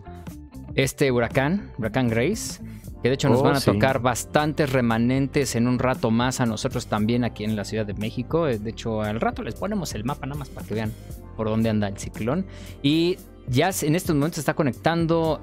este 0.74 1.10
huracán, 1.12 1.70
huracán 1.78 2.08
Grace, 2.08 2.62
que 3.02 3.08
de 3.08 3.14
hecho 3.14 3.28
nos 3.28 3.40
oh, 3.40 3.44
van 3.44 3.56
a 3.56 3.60
tocar 3.60 4.00
bastantes 4.00 4.72
remanentes 4.72 5.56
en 5.56 5.66
un 5.66 5.78
rato 5.78 6.10
más 6.10 6.40
a 6.40 6.46
nosotros 6.46 6.86
también 6.86 7.24
aquí 7.24 7.44
en 7.44 7.56
la 7.56 7.64
Ciudad 7.64 7.84
de 7.84 7.94
México. 7.94 8.46
De 8.46 8.70
hecho, 8.70 9.02
al 9.02 9.20
rato 9.20 9.42
les 9.42 9.54
ponemos 9.54 9.94
el 9.94 10.04
mapa 10.04 10.26
nada 10.26 10.38
más 10.38 10.48
para 10.48 10.66
que 10.66 10.74
vean 10.74 10.92
por 11.36 11.48
dónde 11.48 11.68
anda 11.68 11.88
el 11.88 11.98
ciclón. 11.98 12.46
Y 12.82 13.16
ya 13.48 13.70
en 13.82 13.96
estos 13.96 14.14
momentos 14.14 14.38
está 14.38 14.54
conectando 14.54 15.40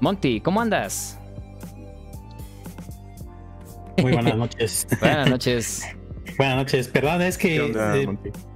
Monty, 0.00 0.40
¿cómo 0.40 0.62
andas? 0.62 1.19
Muy 4.02 4.12
buenas 4.12 4.36
noches. 4.38 4.86
buenas 5.00 5.30
noches. 5.30 5.86
buenas 6.36 6.56
noches. 6.56 6.88
Perdón, 6.88 7.22
es 7.22 7.38
que 7.38 7.56
eh, 7.56 8.08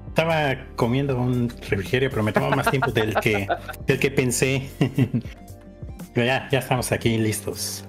estaba 0.08 0.56
comiendo 0.76 1.18
un 1.18 1.48
refrigerio, 1.48 2.10
pero 2.10 2.22
me 2.22 2.32
tomó 2.32 2.50
más 2.50 2.70
tiempo 2.70 2.90
del 2.90 3.14
que, 3.16 3.46
del 3.86 3.98
que 3.98 4.10
pensé. 4.10 4.68
pero 6.14 6.26
ya, 6.26 6.48
ya 6.50 6.58
estamos 6.58 6.92
aquí 6.92 7.18
listos. 7.18 7.84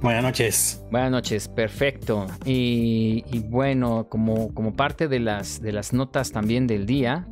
Buenas 0.00 0.22
noches. 0.22 0.84
Buenas 0.92 1.10
noches, 1.10 1.48
perfecto. 1.48 2.28
Y, 2.44 3.24
bueno, 3.48 4.08
como, 4.08 4.54
como 4.54 4.76
parte 4.76 5.08
de 5.08 5.18
las, 5.18 5.60
de 5.60 5.72
las 5.72 5.92
notas 5.92 6.30
también 6.30 6.68
del 6.68 6.86
día, 6.86 7.26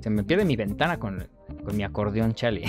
se 0.00 0.08
me 0.08 0.24
pierde 0.24 0.46
mi 0.46 0.56
ventana 0.56 0.98
con, 0.98 1.28
con 1.62 1.76
mi 1.76 1.84
acordeón, 1.84 2.34
chale. 2.34 2.64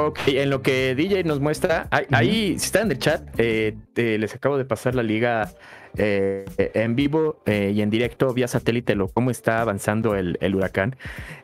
Ok, 0.00 0.20
en 0.28 0.50
lo 0.50 0.62
que 0.62 0.94
DJ 0.94 1.24
nos 1.24 1.40
muestra, 1.40 1.88
ahí, 1.90 2.56
si 2.58 2.66
están 2.66 2.82
en 2.82 2.92
el 2.92 2.98
chat, 2.98 3.28
eh, 3.36 3.76
les 3.96 4.32
acabo 4.32 4.56
de 4.56 4.64
pasar 4.64 4.94
la 4.94 5.02
liga 5.02 5.50
eh, 5.96 6.44
en 6.56 6.94
vivo 6.94 7.42
eh, 7.46 7.72
y 7.74 7.82
en 7.82 7.90
directo 7.90 8.32
vía 8.32 8.46
satélite, 8.46 8.94
lo 8.94 9.08
cómo 9.08 9.32
está 9.32 9.60
avanzando 9.60 10.14
el, 10.14 10.54
huracán. 10.54 10.96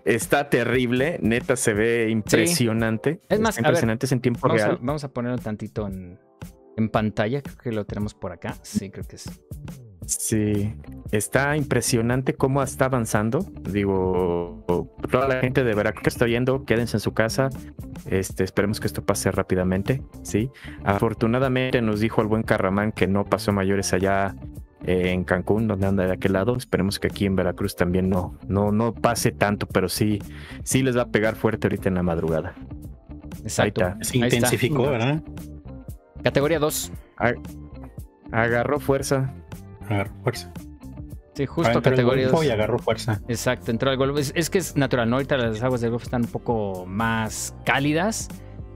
Está 0.05 0.51
terrible, 0.51 1.19
neta, 1.21 1.57
se 1.57 1.75
ve 1.75 2.11
impresionante. 2.11 3.21
Es 3.29 3.41
más, 3.41 3.59
impresionante 3.59 4.07
en 4.09 4.21
tiempo 4.21 4.47
real. 4.47 4.79
vamos 4.81 5.03
a 5.03 5.09
ponerlo 5.09 5.39
tantito 5.39 5.89
en, 5.89 6.21
en 6.77 6.89
pantalla, 6.91 7.43
creo 7.43 7.57
que 7.57 7.73
lo 7.73 7.85
tenemos 7.85 8.15
por 8.15 8.31
acá. 8.31 8.55
Sí, 8.63 8.89
creo 8.89 9.05
que 9.05 9.17
es. 9.17 9.29
Sí, 10.07 10.75
está 11.13 11.57
impresionante 11.57 12.35
cómo 12.35 12.63
está 12.63 12.87
avanzando. 12.87 13.41
Digo, 13.71 14.65
toda 15.11 15.29
la 15.29 15.41
gente 15.41 15.65
de 15.65 15.75
Veracruz 15.75 16.03
que 16.03 16.09
está 16.11 16.25
viendo, 16.25 16.65
quédense 16.65 16.97
en 16.97 17.01
su 17.01 17.13
casa. 17.13 17.51
Este, 18.07 18.45
esperemos 18.45 18.81
que 18.81 18.87
esto 18.87 19.05
pase 19.05 19.31
rápidamente. 19.31 20.03
Sí, 20.23 20.51
afortunadamente 20.85 21.81
nos 21.81 22.01
dijo 22.01 22.21
el 22.21 22.29
buen 22.29 22.43
Carramán 22.43 22.93
que 22.93 23.07
no 23.07 23.25
pasó 23.25 23.53
mayores 23.53 23.93
allá 23.93 24.35
eh, 24.85 25.11
en 25.13 25.25
Cancún, 25.25 25.67
donde 25.67 25.87
anda 25.87 26.07
de 26.07 26.13
aquel 26.13 26.35
lado. 26.35 26.57
Esperemos 26.57 26.99
que 26.99 27.07
aquí 27.07 27.25
en 27.25 27.37
Veracruz 27.37 27.77
también 27.77 28.11
no, 28.11 28.39
no, 28.47 28.73
no 28.73 28.93
pase 28.93 29.33
tanto, 29.33 29.67
pero 29.67 29.89
sí, 29.89 30.21
sí 30.65 30.83
les 30.83 30.97
va 30.97 31.03
a 31.03 31.09
pegar 31.09 31.37
fuerte 31.37 31.67
ahorita 31.67 31.89
en 31.89 31.95
la 31.95 32.03
madrugada. 32.03 32.55
Exacto. 33.43 33.95
Se 34.03 34.19
intensificó, 34.19 34.91
¿verdad? 34.91 35.23
Categoría 36.23 36.59
2. 36.59 36.93
Agarró 38.33 38.81
fuerza 38.81 39.33
agarró 39.89 40.15
fuerza. 40.23 40.53
Sí, 41.35 41.47
justo 41.47 41.83
categoría. 41.83 42.31
Y 42.43 42.51
agarró 42.51 42.79
fuerza. 42.79 43.21
Exacto, 43.29 43.71
entró 43.71 43.91
al 43.91 43.97
Golfo. 43.97 44.19
Es, 44.19 44.51
que 44.51 44.59
es 44.59 44.77
natural, 44.77 45.11
¿no? 45.11 45.17
Ahorita 45.17 45.37
las 45.37 45.63
aguas 45.63 45.81
del 45.81 45.91
Golfo 45.91 46.05
están 46.05 46.23
un 46.23 46.31
poco 46.31 46.87
más 46.87 47.55
cálidas. 47.65 48.29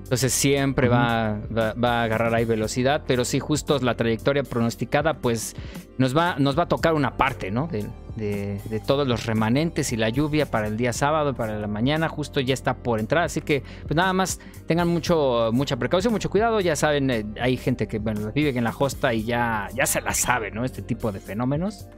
Entonces 0.02 0.32
siempre 0.32 0.88
va, 0.88 1.38
va, 1.50 2.00
a 2.00 2.02
agarrar 2.02 2.34
ahí 2.34 2.46
velocidad, 2.46 3.02
pero 3.06 3.26
sí, 3.26 3.40
justo 3.40 3.78
la 3.80 3.94
trayectoria 3.94 4.42
pronosticada, 4.42 5.18
pues 5.18 5.54
nos 5.98 6.16
va, 6.16 6.36
nos 6.38 6.58
va 6.58 6.62
a 6.62 6.68
tocar 6.68 6.94
una 6.94 7.18
parte, 7.18 7.50
¿no? 7.50 7.66
De, 7.68 7.86
de, 8.18 8.82
todos 8.86 9.08
los 9.08 9.24
remanentes 9.24 9.92
y 9.92 9.96
la 9.96 10.10
lluvia 10.10 10.46
para 10.46 10.66
el 10.66 10.76
día 10.76 10.92
sábado, 10.92 11.34
para 11.34 11.58
la 11.58 11.66
mañana, 11.66 12.08
justo 12.08 12.40
ya 12.40 12.52
está 12.52 12.74
por 12.74 13.00
entrar. 13.00 13.24
Así 13.24 13.40
que, 13.40 13.62
pues 13.82 13.96
nada 13.96 14.12
más 14.12 14.40
tengan 14.66 14.88
mucho, 14.88 15.50
mucha 15.52 15.76
precaución, 15.76 16.12
mucho 16.12 16.28
cuidado. 16.28 16.60
Ya 16.60 16.76
saben, 16.76 17.10
eh, 17.10 17.24
hay 17.40 17.56
gente 17.56 17.88
que 17.88 17.98
bueno, 17.98 18.30
vive 18.34 18.50
en 18.50 18.64
la 18.64 18.72
costa 18.72 19.14
y 19.14 19.24
ya, 19.24 19.68
ya 19.74 19.86
se 19.86 20.00
la 20.00 20.12
sabe, 20.12 20.50
¿no? 20.50 20.64
Este 20.64 20.82
tipo 20.82 21.10
de 21.12 21.20
fenómenos. 21.20 21.88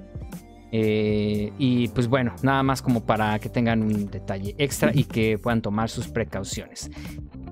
Eh, 0.73 1.53
y 1.59 1.89
pues 1.89 2.07
bueno, 2.07 2.35
nada 2.43 2.63
más 2.63 2.81
como 2.81 3.05
para 3.05 3.39
que 3.41 3.49
tengan 3.49 3.83
un 3.83 4.09
detalle 4.11 4.55
extra 4.59 4.93
y 4.95 5.05
que 5.05 5.39
puedan 5.39 5.63
tomar 5.63 5.91
sus 5.91 6.09
precauciones. 6.09 6.91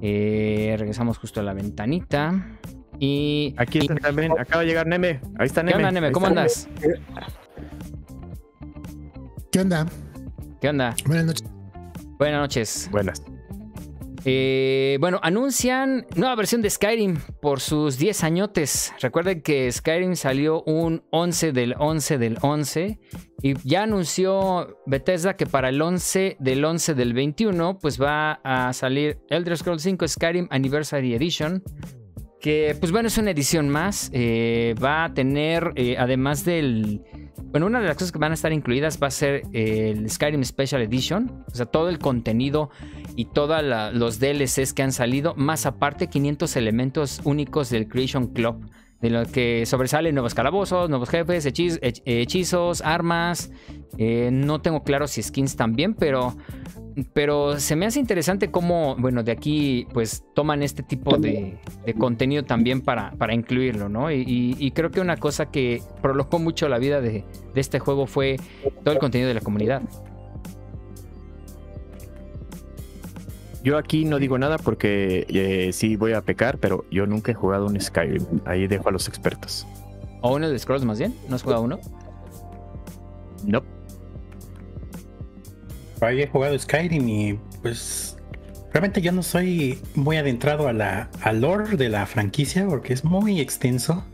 Eh, 0.00 0.76
regresamos 0.78 1.18
justo 1.18 1.40
a 1.40 1.42
la 1.42 1.52
ventanita. 1.52 2.58
Y. 3.00 3.54
Aquí 3.56 3.78
está 3.78 3.94
también, 3.96 4.32
acaba 4.38 4.62
de 4.62 4.68
llegar 4.68 4.86
Neme. 4.86 5.20
Ahí 5.38 5.46
está 5.46 5.62
Neme. 5.62 5.78
¿Qué 5.78 5.86
onda, 5.86 5.90
Neme? 5.90 6.12
¿Cómo 6.12 6.26
andas? 6.26 6.68
¿Qué 9.50 9.60
onda? 9.60 9.86
¿Qué 10.60 10.68
onda? 10.68 10.94
Buenas 11.06 11.24
noches. 11.24 11.48
Buenas 12.18 12.40
noches. 12.40 12.88
Buenas. 12.90 13.22
Eh, 14.26 14.98
bueno, 15.00 15.20
anuncian 15.22 16.06
nueva 16.16 16.34
versión 16.34 16.60
de 16.60 16.68
Skyrim 16.68 17.16
por 17.40 17.60
sus 17.60 17.96
10 17.96 18.24
añotes. 18.24 18.92
Recuerden 19.00 19.40
que 19.40 19.72
Skyrim 19.72 20.16
salió 20.16 20.62
un 20.64 21.02
11 21.10 21.52
del 21.52 21.74
11 21.78 22.18
del 22.18 22.36
11 22.42 22.98
y 23.42 23.54
ya 23.66 23.84
anunció 23.84 24.76
Bethesda 24.84 25.34
que 25.34 25.46
para 25.46 25.70
el 25.70 25.80
11 25.80 26.36
del 26.40 26.62
11 26.62 26.94
del 26.94 27.14
21 27.14 27.78
pues 27.78 27.98
va 28.00 28.40
a 28.44 28.74
salir 28.74 29.18
Elder 29.30 29.56
Scrolls 29.56 29.82
5 29.82 30.08
Skyrim 30.08 30.48
Anniversary 30.50 31.14
Edition. 31.14 31.62
Que 32.38 32.76
pues 32.78 32.92
bueno, 32.92 33.08
es 33.08 33.16
una 33.16 33.30
edición 33.30 33.70
más. 33.70 34.10
Eh, 34.12 34.74
va 34.82 35.04
a 35.04 35.14
tener, 35.14 35.72
eh, 35.74 35.96
además 35.98 36.44
del 36.44 37.02
bueno, 37.50 37.66
una 37.66 37.80
de 37.80 37.86
las 37.86 37.96
cosas 37.96 38.12
que 38.12 38.18
van 38.18 38.32
a 38.32 38.34
estar 38.34 38.52
incluidas 38.52 38.98
va 39.02 39.06
a 39.06 39.10
ser 39.10 39.42
el 39.52 40.08
Skyrim 40.10 40.44
Special 40.44 40.82
Edition, 40.82 41.44
o 41.46 41.54
sea, 41.54 41.66
todo 41.66 41.88
el 41.88 41.98
contenido 41.98 42.70
y 43.16 43.26
todos 43.26 43.62
los 43.94 44.20
DLCs 44.20 44.74
que 44.74 44.82
han 44.82 44.92
salido, 44.92 45.34
más 45.34 45.64
aparte 45.64 46.08
500 46.08 46.56
elementos 46.56 47.20
únicos 47.24 47.70
del 47.70 47.88
Creation 47.88 48.28
Club, 48.28 48.68
de 49.00 49.10
lo 49.10 49.24
que 49.26 49.64
sobresalen 49.64 50.14
nuevos 50.14 50.34
calabozos, 50.34 50.90
nuevos 50.90 51.08
jefes, 51.08 51.46
hechizos, 51.46 52.80
armas. 52.82 53.50
Eh, 53.96 54.30
no 54.32 54.60
tengo 54.60 54.82
claro 54.82 55.06
si 55.06 55.22
skins 55.22 55.56
también, 55.56 55.94
pero 55.94 56.36
pero 57.12 57.58
se 57.58 57.76
me 57.76 57.86
hace 57.86 58.00
interesante 58.00 58.50
cómo, 58.50 58.96
bueno, 58.96 59.22
de 59.22 59.32
aquí 59.32 59.86
pues 59.92 60.24
toman 60.34 60.62
este 60.62 60.82
tipo 60.82 61.16
de, 61.16 61.58
contenido 61.98 62.44
también 62.44 62.80
para, 62.80 63.12
para 63.12 63.34
incluirlo, 63.34 63.88
¿no? 63.88 64.10
Y, 64.10 64.72
creo 64.74 64.90
que 64.90 65.00
una 65.00 65.16
cosa 65.16 65.46
que 65.46 65.82
prolongó 66.02 66.38
mucho 66.38 66.68
la 66.68 66.78
vida 66.78 67.00
de, 67.00 67.24
este 67.54 67.78
juego 67.78 68.06
fue 68.06 68.36
todo 68.84 68.92
el 68.92 69.00
contenido 69.00 69.28
de 69.28 69.34
la 69.34 69.40
comunidad. 69.40 69.82
Yo 73.64 73.76
aquí 73.76 74.04
no 74.04 74.18
digo 74.18 74.38
nada 74.38 74.56
porque 74.56 75.26
eh, 75.28 75.72
sí 75.72 75.96
voy 75.96 76.12
a 76.12 76.22
pecar, 76.22 76.58
pero 76.58 76.84
yo 76.90 77.06
nunca 77.06 77.32
he 77.32 77.34
jugado 77.34 77.66
un 77.66 77.78
Skyrim. 77.80 78.24
Ahí 78.44 78.66
dejo 78.66 78.88
a 78.88 78.92
los 78.92 79.08
expertos. 79.08 79.66
¿O 80.22 80.34
uno 80.36 80.48
de 80.48 80.58
Scrolls 80.58 80.84
más 80.84 80.98
bien? 80.98 81.14
¿No 81.28 81.36
has 81.36 81.42
jugado 81.42 81.62
uno? 81.62 81.80
No 83.44 83.62
he 86.06 86.26
jugado 86.26 86.58
Skyrim 86.58 87.08
y 87.08 87.38
pues 87.62 88.16
realmente 88.72 89.00
yo 89.00 89.12
no 89.12 89.22
soy 89.22 89.78
muy 89.94 90.16
adentrado 90.16 90.68
a 90.68 90.72
la 90.72 91.10
al 91.22 91.40
lore 91.40 91.76
de 91.76 91.88
la 91.88 92.06
franquicia 92.06 92.66
porque 92.66 92.92
es 92.92 93.04
muy 93.04 93.40
extenso. 93.40 94.04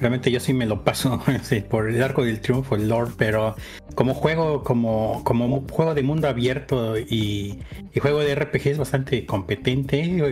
Realmente 0.00 0.30
yo 0.30 0.38
sí 0.38 0.54
me 0.54 0.64
lo 0.64 0.84
paso 0.84 1.20
por 1.70 1.88
el 1.88 2.02
arco 2.02 2.24
del 2.24 2.40
triunfo, 2.40 2.76
el 2.76 2.88
Lord, 2.88 3.14
pero 3.16 3.56
como 3.96 4.14
juego, 4.14 4.62
como, 4.62 5.24
como 5.24 5.64
juego 5.68 5.92
de 5.92 6.04
mundo 6.04 6.28
abierto 6.28 6.96
y, 6.96 7.58
juego 8.00 8.20
de 8.20 8.36
RPG 8.36 8.68
es 8.68 8.78
bastante 8.78 9.26
competente, 9.26 10.22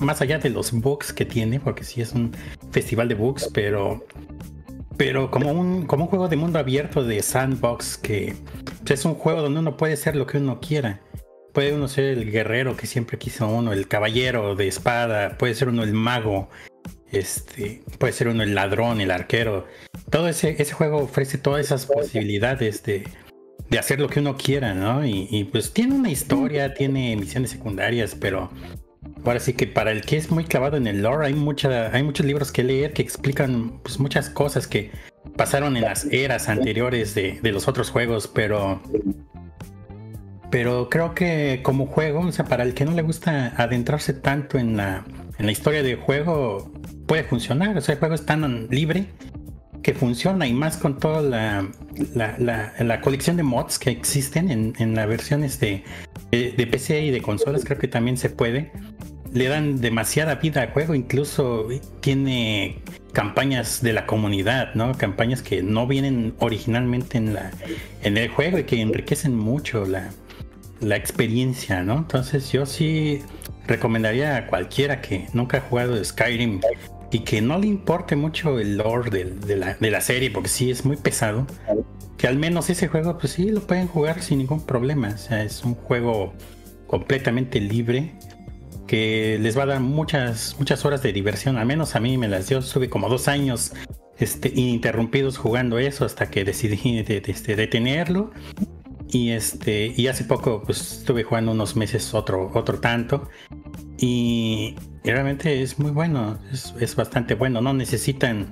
más 0.00 0.20
allá 0.22 0.40
de 0.40 0.50
los 0.50 0.72
bugs 0.72 1.12
que 1.12 1.24
tiene, 1.24 1.60
porque 1.60 1.84
sí 1.84 2.00
es 2.00 2.12
un 2.14 2.32
festival 2.72 3.06
de 3.06 3.14
bugs, 3.14 3.48
pero 3.54 4.04
pero 5.00 5.30
como 5.30 5.50
un, 5.50 5.86
como 5.86 6.04
un 6.04 6.10
juego 6.10 6.28
de 6.28 6.36
mundo 6.36 6.58
abierto 6.58 7.02
de 7.02 7.22
sandbox 7.22 7.96
que 7.96 8.34
es 8.86 9.04
un 9.06 9.14
juego 9.14 9.40
donde 9.40 9.60
uno 9.60 9.78
puede 9.78 9.96
ser 9.96 10.14
lo 10.14 10.26
que 10.26 10.36
uno 10.36 10.60
quiera. 10.60 11.00
Puede 11.54 11.72
uno 11.72 11.88
ser 11.88 12.04
el 12.04 12.30
guerrero 12.30 12.76
que 12.76 12.86
siempre 12.86 13.16
quiso 13.16 13.48
uno, 13.48 13.72
el 13.72 13.88
caballero 13.88 14.54
de 14.56 14.68
espada, 14.68 15.38
puede 15.38 15.54
ser 15.54 15.70
uno 15.70 15.84
el 15.84 15.94
mago, 15.94 16.50
este, 17.10 17.82
puede 17.98 18.12
ser 18.12 18.28
uno 18.28 18.42
el 18.42 18.54
ladrón, 18.54 19.00
el 19.00 19.10
arquero. 19.10 19.66
Todo 20.10 20.28
ese, 20.28 20.60
ese 20.60 20.74
juego 20.74 20.98
ofrece 20.98 21.38
todas 21.38 21.64
esas 21.64 21.86
posibilidades 21.86 22.82
de, 22.82 23.04
de 23.70 23.78
hacer 23.78 24.00
lo 24.00 24.08
que 24.10 24.20
uno 24.20 24.36
quiera, 24.36 24.74
¿no? 24.74 25.06
Y, 25.06 25.48
pues 25.50 25.72
tiene 25.72 25.94
una 25.94 26.10
historia, 26.10 26.74
tiene 26.74 27.16
misiones 27.16 27.52
secundarias, 27.52 28.14
pero 28.14 28.50
ahora 29.24 29.40
sí 29.40 29.54
que 29.54 29.66
para 29.66 29.92
el 29.92 30.02
que 30.02 30.16
es 30.16 30.30
muy 30.30 30.44
clavado 30.44 30.76
en 30.76 30.86
el 30.86 31.02
lore, 31.02 31.26
hay, 31.26 31.34
muchos 31.34 32.24
libros 32.24 32.52
que 32.52 32.64
leer 32.64 32.92
que 32.92 33.02
explican 33.02 33.80
pues, 33.82 33.98
muchas 33.98 34.30
cosas 34.30 34.66
que 34.66 34.90
pasaron 35.36 35.76
en 35.76 35.82
las 35.82 36.06
eras 36.06 36.48
anteriores 36.48 37.14
de, 37.14 37.38
los 37.42 37.68
otros 37.68 37.90
juegos, 37.90 38.28
pero 38.28 38.80
pero 40.50 40.88
creo 40.88 41.14
que 41.14 41.60
como 41.62 41.86
juego, 41.86 42.20
o 42.20 42.32
sea, 42.32 42.44
para 42.44 42.64
el 42.64 42.74
que 42.74 42.84
no 42.84 42.90
le 42.90 43.02
gusta 43.02 43.54
adentrarse 43.56 44.12
tanto 44.12 44.58
en 44.58 44.76
la, 44.76 45.04
historia 45.38 45.82
del 45.84 45.96
juego, 45.96 46.72
puede 47.06 47.22
funcionar. 47.22 47.76
O 47.76 47.80
sea, 47.80 47.94
el 47.94 48.00
juego 48.00 48.16
es 48.16 48.26
tan 48.26 48.66
libre 48.68 49.06
que 49.82 49.94
funciona 49.94 50.46
y 50.46 50.52
más 50.52 50.76
con 50.76 50.98
toda 50.98 51.22
la, 51.22 53.00
colección 53.00 53.36
de 53.36 53.44
mods 53.44 53.78
que 53.78 53.90
existen 53.90 54.74
en, 54.76 54.94
las 54.96 55.06
versiones 55.06 55.60
de, 55.60 55.84
PC 56.30 57.02
y 57.02 57.10
de 57.10 57.22
consolas, 57.22 57.64
creo 57.64 57.78
que 57.78 57.88
también 57.88 58.16
se 58.16 58.28
puede. 58.28 58.72
Le 59.32 59.48
dan 59.48 59.80
demasiada 59.80 60.36
vida 60.36 60.62
al 60.62 60.70
juego, 60.70 60.94
incluso 60.94 61.68
tiene 62.00 62.82
campañas 63.12 63.82
de 63.82 63.92
la 63.92 64.06
comunidad, 64.06 64.74
¿no? 64.74 64.96
Campañas 64.96 65.42
que 65.42 65.62
no 65.62 65.86
vienen 65.86 66.34
originalmente 66.38 67.18
en, 67.18 67.34
la, 67.34 67.50
en 68.02 68.16
el 68.16 68.28
juego 68.28 68.58
y 68.58 68.64
que 68.64 68.80
enriquecen 68.80 69.36
mucho 69.36 69.84
la, 69.86 70.10
la 70.80 70.96
experiencia, 70.96 71.82
¿no? 71.82 71.98
Entonces 71.98 72.50
yo 72.52 72.66
sí 72.66 73.22
recomendaría 73.66 74.36
a 74.36 74.46
cualquiera 74.46 75.00
que 75.00 75.28
nunca 75.32 75.58
ha 75.58 75.60
jugado 75.60 76.02
Skyrim 76.02 76.60
y 77.12 77.20
que 77.20 77.40
no 77.40 77.58
le 77.58 77.66
importe 77.66 78.16
mucho 78.16 78.58
el 78.58 78.76
lore 78.76 79.10
de, 79.10 79.56
la, 79.90 80.00
serie, 80.00 80.30
porque 80.30 80.48
sí 80.48 80.70
es 80.70 80.84
muy 80.84 80.96
pesado, 80.96 81.46
que 82.16 82.26
al 82.26 82.36
menos 82.36 82.70
ese 82.70 82.88
juego, 82.88 83.18
pues 83.18 83.32
sí, 83.32 83.50
lo 83.50 83.60
pueden 83.66 83.88
jugar 83.88 84.22
sin 84.22 84.38
ningún 84.38 84.64
problema. 84.64 85.08
O 85.14 85.18
sea, 85.18 85.42
es 85.42 85.64
un 85.64 85.74
juego 85.74 86.32
completamente 86.86 87.60
libre 87.60 88.14
que 88.90 89.38
les 89.40 89.56
va 89.56 89.62
a 89.62 89.66
dar 89.66 89.80
muchas, 89.80 90.56
muchas 90.58 90.84
horas 90.84 91.00
de 91.00 91.12
diversión. 91.12 91.58
Al 91.58 91.66
menos 91.66 91.94
a 91.94 92.00
mí 92.00 92.18
me 92.18 92.26
las 92.26 92.48
dio. 92.48 92.58
Estuve 92.58 92.90
como 92.90 93.08
dos 93.08 93.28
años 93.28 93.72
este, 94.18 94.48
ininterrumpidos 94.48 95.38
jugando 95.38 95.78
eso 95.78 96.04
hasta 96.04 96.28
que 96.28 96.44
decidí 96.44 97.00
de, 97.04 97.22
este, 97.24 97.54
detenerlo 97.54 98.32
y 99.06 99.30
este, 99.30 99.94
y 99.96 100.08
hace 100.08 100.24
poco 100.24 100.64
pues 100.64 100.98
estuve 100.98 101.22
jugando 101.22 101.52
unos 101.52 101.76
meses 101.76 102.12
otro, 102.14 102.50
otro 102.52 102.80
tanto. 102.80 103.28
Y, 103.96 104.74
realmente 105.04 105.62
es 105.62 105.78
muy 105.78 105.92
bueno, 105.92 106.40
es, 106.50 106.96
bastante 106.96 107.36
bueno. 107.36 107.60
No 107.60 107.72
necesitan 107.72 108.50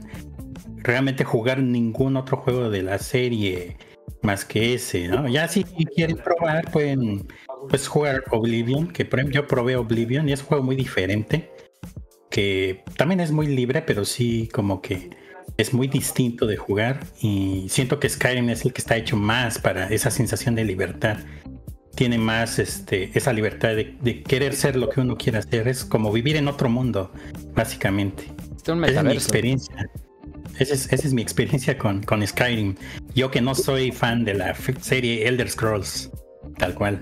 realmente 0.85 1.25
jugar 1.25 1.61
ningún 1.61 2.17
otro 2.17 2.37
juego 2.37 2.71
de 2.71 2.85
la 2.85 2.99
serie 2.99 3.77
más 4.23 4.45
que 4.45 4.75
ese, 4.75 5.09
¿no? 5.09 5.27
Ya 5.27 5.49
si 5.49 5.65
quieren 5.65 6.17
probar, 6.17 6.71
pueden 6.71 7.27
pues, 7.69 7.89
jugar 7.89 8.25
Oblivion, 8.31 8.89
que 8.89 9.09
yo 9.31 9.47
probé 9.47 9.77
Oblivion 9.77 10.29
y 10.29 10.33
es 10.33 10.41
un 10.41 10.47
juego 10.47 10.65
muy 10.65 10.77
diferente, 10.77 11.51
que 12.31 12.85
también 12.97 13.21
es 13.21 13.33
muy 13.33 13.47
libre, 13.47 13.83
pero 13.83 14.05
sí 14.05 14.49
como 14.53 14.83
que 14.83 15.11
es 15.57 15.73
muy 15.73 15.89
distinto 15.89 16.47
de 16.47 16.57
jugar 16.57 17.01
y 17.21 17.67
siento 17.69 17.99
que 17.99 18.09
Skyrim 18.09 18.51
es 18.51 18.65
el 18.65 18.73
que 18.73 18.81
está 18.81 18.97
hecho 18.97 19.17
más 19.17 19.59
para 19.59 19.89
esa 19.89 20.11
sensación 20.11 20.55
de 20.55 20.65
libertad. 20.65 21.19
Tiene 21.95 22.17
más 22.19 22.61
este, 22.61 23.11
esa 23.15 23.33
libertad 23.33 23.71
de, 23.75 24.23
querer 24.23 24.55
ser 24.55 24.77
lo 24.77 24.89
que 24.89 25.01
uno 25.01 25.17
quiera 25.17 25.41
hacer. 25.41 25.67
Es 25.67 25.85
como 25.85 26.13
vivir 26.13 26.37
en 26.37 26.47
otro 26.47 26.69
mundo, 26.69 27.11
básicamente. 27.55 28.25
esa 28.63 29.01
es 29.01 29.05
mi 29.05 29.13
experiencia. 29.15 29.91
Esa 30.61 30.95
es, 30.95 31.13
mi 31.13 31.23
experiencia 31.23 31.77
con, 31.77 32.03
con 32.03 32.25
Skyrim. 32.25 32.77
Yo 33.15 33.31
que 33.31 33.41
no 33.41 33.55
soy 33.55 33.91
fan 33.91 34.25
de 34.25 34.35
la 34.35 34.55
serie 34.81 35.27
Elder 35.27 35.51
Scrolls, 35.51 36.11
tal 36.57 36.75
cual. 36.75 37.01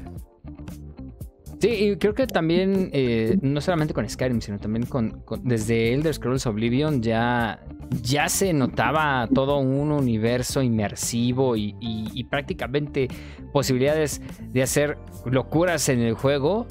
Sí, 1.58 1.68
y 1.68 1.96
creo 1.96 2.14
que 2.14 2.26
también, 2.26 2.90
eh, 2.92 3.38
no 3.40 3.60
solamente 3.60 3.94
con 3.94 4.08
Skyrim, 4.08 4.40
sino 4.40 4.58
también 4.58 4.84
con, 4.84 5.22
desde 5.42 5.94
Elder 5.94 6.12
Scrolls 6.12 6.46
Oblivion 6.46 7.00
ya, 7.02 7.60
ya 8.02 8.28
se 8.28 8.52
notaba 8.52 9.26
todo 9.32 9.58
un 9.58 9.90
universo 9.90 10.60
inmersivo 10.62 11.56
y, 11.56 12.26
prácticamente 12.30 13.08
posibilidades 13.52 14.20
de 14.52 14.62
hacer 14.62 14.98
locuras 15.24 15.88
en 15.88 16.00
el 16.00 16.14
juego, 16.14 16.66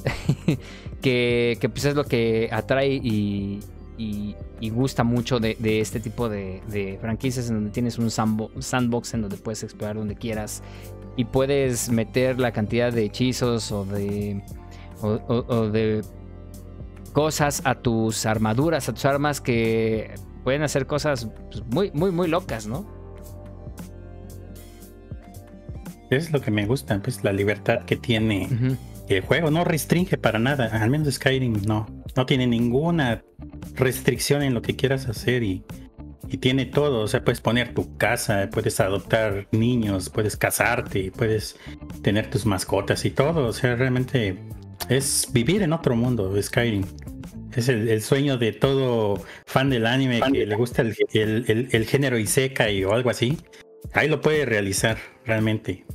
que, 1.01 1.57
pues 1.71 1.85
es 1.85 1.95
lo 1.95 2.03
que 2.03 2.49
atrae 2.51 2.99
y, 3.01 3.61
gusta 4.71 5.03
mucho 5.03 5.39
de, 5.39 5.57
este 5.79 5.99
tipo 5.99 6.29
de, 6.29 6.97
franquicias 7.01 7.49
en 7.49 7.55
donde 7.55 7.71
tienes 7.71 7.97
un 7.97 8.11
sandbox 8.11 9.13
en 9.15 9.21
donde 9.21 9.37
puedes 9.37 9.63
explorar 9.63 9.95
donde 9.95 10.15
quieras 10.15 10.61
y 11.17 11.25
puedes 11.25 11.89
meter 11.89 12.39
la 12.39 12.51
cantidad 12.51 12.91
de 12.91 13.05
hechizos 13.05 13.71
o 13.71 13.85
de 13.85 14.43
o, 15.05 15.69
de 15.69 16.01
cosas 17.13 17.61
a 17.65 17.75
tus 17.75 18.25
armaduras, 18.25 18.89
a 18.89 18.93
tus 18.93 19.05
armas 19.05 19.41
que 19.41 20.13
pueden 20.43 20.63
hacer 20.63 20.85
cosas 20.85 21.29
pues, 21.49 21.63
muy, 21.67 21.91
muy, 21.91 22.11
muy 22.11 22.27
locas, 22.27 22.67
¿no? 22.67 22.85
Es 26.09 26.31
lo 26.31 26.39
que 26.39 26.51
me 26.51 26.65
gusta, 26.65 27.01
pues 27.01 27.23
la 27.23 27.33
libertad 27.33 27.83
que 27.85 27.95
tiene 27.95 28.77
el 29.07 29.21
juego. 29.21 29.51
No 29.51 29.63
restringe 29.63 30.17
para 30.17 30.39
nada, 30.39 30.67
al 30.67 30.89
menos 30.89 31.13
Skyrim 31.13 31.61
no. 31.65 31.87
No 32.15 32.25
tiene 32.25 32.47
ninguna 32.47 33.23
restricción 33.73 34.41
en 34.43 34.53
lo 34.53 34.61
que 34.61 34.75
quieras 34.75 35.07
hacer 35.07 35.43
y, 35.43 35.65
y 36.29 36.37
tiene 36.37 36.65
todo. 36.65 37.01
O 37.01 37.07
sea, 37.07 37.23
puedes 37.23 37.41
poner 37.41 37.73
tu 37.73 37.97
casa, 37.97 38.49
puedes 38.51 38.79
adoptar 38.79 39.47
niños, 39.51 40.09
puedes 40.09 40.37
casarte, 40.37 41.11
puedes 41.11 41.57
tener 42.01 42.29
tus 42.29 42.45
mascotas 42.45 43.03
y 43.05 43.11
todo. 43.11 43.47
O 43.47 43.53
sea, 43.53 43.75
realmente 43.75 44.37
es 44.89 45.27
vivir 45.31 45.61
en 45.61 45.73
otro 45.73 45.95
mundo, 45.95 46.33
Skyrim. 46.41 46.83
Es 47.55 47.69
el, 47.69 48.01
sueño 48.01 48.37
de 48.37 48.51
todo 48.51 49.23
fan 49.45 49.69
del 49.69 49.85
anime 49.85 50.21
que 50.31 50.45
le 50.45 50.55
gusta 50.55 50.81
el, 50.81 50.95
el, 51.71 51.85
género 51.85 52.17
Isekai 52.17 52.83
o 52.83 52.93
algo 52.93 53.09
así. 53.09 53.37
Ahí 53.93 54.09
lo 54.09 54.19
puede 54.19 54.45
realizar 54.45 54.97
realmente. 55.25 55.85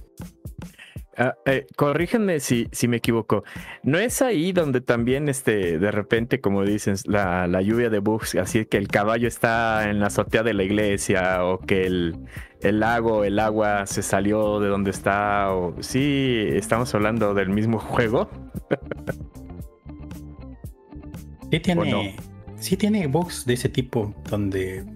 Ah, 1.22 1.36
eh, 1.44 1.66
corríjanme 1.76 2.40
si, 2.40 2.66
si 2.72 2.88
me 2.88 2.96
equivoco. 2.96 3.44
¿No 3.82 3.98
es 3.98 4.22
ahí 4.22 4.52
donde 4.52 4.80
también 4.80 5.28
este, 5.28 5.78
de 5.78 5.90
repente, 5.90 6.40
como 6.40 6.64
dicen, 6.64 6.94
la, 7.04 7.46
la, 7.46 7.60
lluvia 7.60 7.90
de 7.90 7.98
bugs, 7.98 8.36
así 8.36 8.64
que 8.64 8.78
el 8.78 8.88
caballo 8.88 9.28
está 9.28 9.90
en 9.90 10.00
la 10.00 10.06
azotea 10.06 10.42
de 10.42 10.54
la 10.54 10.62
iglesia 10.62 11.44
o 11.44 11.58
que 11.58 11.84
el, 11.84 12.16
el 12.62 12.80
lago, 12.80 13.24
el 13.24 13.38
agua 13.38 13.84
se 13.84 14.02
salió 14.02 14.60
de 14.60 14.68
donde 14.68 14.92
está? 14.92 15.52
O... 15.52 15.76
Sí, 15.82 16.46
estamos 16.52 16.94
hablando 16.94 17.34
del 17.34 17.50
mismo 17.50 17.78
juego. 17.78 18.30
sí 21.50 21.60
tiene, 21.60 22.16
sí 22.56 22.78
tiene 22.78 23.06
bugs 23.08 23.44
de 23.44 23.52
ese 23.52 23.68
tipo 23.68 24.14
donde 24.30 24.86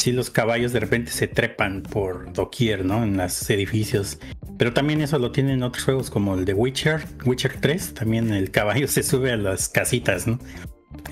si 0.00 0.12
los 0.12 0.30
caballos 0.30 0.72
de 0.72 0.80
repente 0.80 1.12
se 1.12 1.28
trepan 1.28 1.82
por 1.82 2.32
doquier, 2.32 2.84
¿no? 2.86 3.04
En 3.04 3.18
los 3.18 3.48
edificios. 3.50 4.18
Pero 4.56 4.72
también 4.72 5.02
eso 5.02 5.18
lo 5.18 5.30
tienen 5.30 5.62
otros 5.62 5.84
juegos 5.84 6.10
como 6.10 6.34
el 6.34 6.46
de 6.46 6.54
Witcher, 6.54 7.04
Witcher 7.26 7.58
3. 7.60 7.94
También 7.94 8.32
el 8.32 8.50
caballo 8.50 8.88
se 8.88 9.02
sube 9.02 9.32
a 9.32 9.36
las 9.36 9.68
casitas, 9.68 10.26
¿no? 10.26 10.38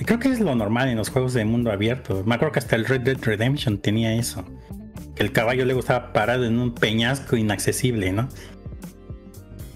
creo 0.05 0.19
que 0.19 0.29
es 0.29 0.41
lo 0.41 0.55
normal 0.55 0.89
en 0.89 0.97
los 0.97 1.11
juegos 1.11 1.35
de 1.35 1.45
mundo 1.45 1.71
abierto. 1.71 2.23
Me 2.25 2.35
acuerdo 2.35 2.53
que 2.53 2.59
hasta 2.61 2.77
el 2.77 2.87
Red 2.87 3.03
Dead 3.03 3.19
Redemption 3.21 3.79
tenía 3.79 4.15
eso. 4.15 4.45
Que 5.15 5.23
el 5.23 5.33
caballo 5.33 5.65
luego 5.65 5.81
estaba 5.81 6.13
parado 6.13 6.47
en 6.47 6.59
un 6.59 6.75
peñasco 6.75 7.37
inaccesible, 7.37 8.13
¿no? 8.13 8.29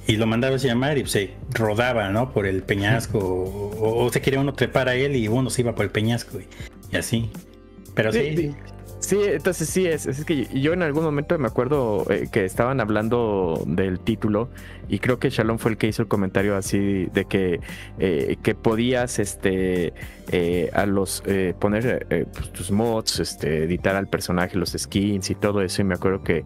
Y 0.06 0.16
lo 0.16 0.26
mandabas 0.26 0.64
a 0.64 0.68
llamar 0.68 0.98
y 0.98 1.06
se 1.06 1.34
rodaba, 1.50 2.08
¿no? 2.10 2.32
Por 2.32 2.46
el 2.46 2.62
peñasco. 2.62 3.18
o, 3.18 4.10
se 4.10 4.20
quería 4.20 4.40
uno 4.40 4.54
trepar 4.54 4.88
a 4.88 4.94
él 4.94 5.16
y 5.16 5.28
uno 5.28 5.50
se 5.50 5.62
iba 5.62 5.74
por 5.74 5.84
el 5.84 5.90
peñasco 5.90 6.38
y, 6.40 6.96
así. 6.96 7.30
Pero 7.94 8.10
sí 8.10 8.54
Sí, 9.02 9.18
entonces 9.20 9.68
sí, 9.68 9.84
es, 9.84 10.06
es 10.06 10.24
que 10.24 10.46
yo 10.46 10.72
en 10.72 10.82
algún 10.82 11.02
momento 11.02 11.36
me 11.36 11.48
acuerdo 11.48 12.06
eh, 12.08 12.28
que 12.30 12.44
estaban 12.44 12.80
hablando 12.80 13.60
del 13.66 13.98
título 13.98 14.48
y 14.88 15.00
creo 15.00 15.18
que 15.18 15.28
Shalom 15.28 15.58
fue 15.58 15.72
el 15.72 15.76
que 15.76 15.88
hizo 15.88 16.02
el 16.02 16.08
comentario 16.08 16.56
así 16.56 17.06
de 17.06 17.24
que, 17.24 17.58
eh, 17.98 18.36
que 18.44 18.54
podías 18.54 19.18
este, 19.18 19.92
eh, 20.30 20.70
a 20.72 20.86
los 20.86 21.24
poner 21.58 22.06
pues, 22.32 22.52
tus 22.52 22.70
mods, 22.70 23.18
este, 23.18 23.64
editar 23.64 23.96
al 23.96 24.06
personaje, 24.06 24.56
los 24.56 24.70
skins 24.70 25.30
y 25.30 25.34
todo 25.34 25.62
eso. 25.62 25.82
Y 25.82 25.84
me 25.84 25.94
acuerdo 25.94 26.22
que 26.22 26.44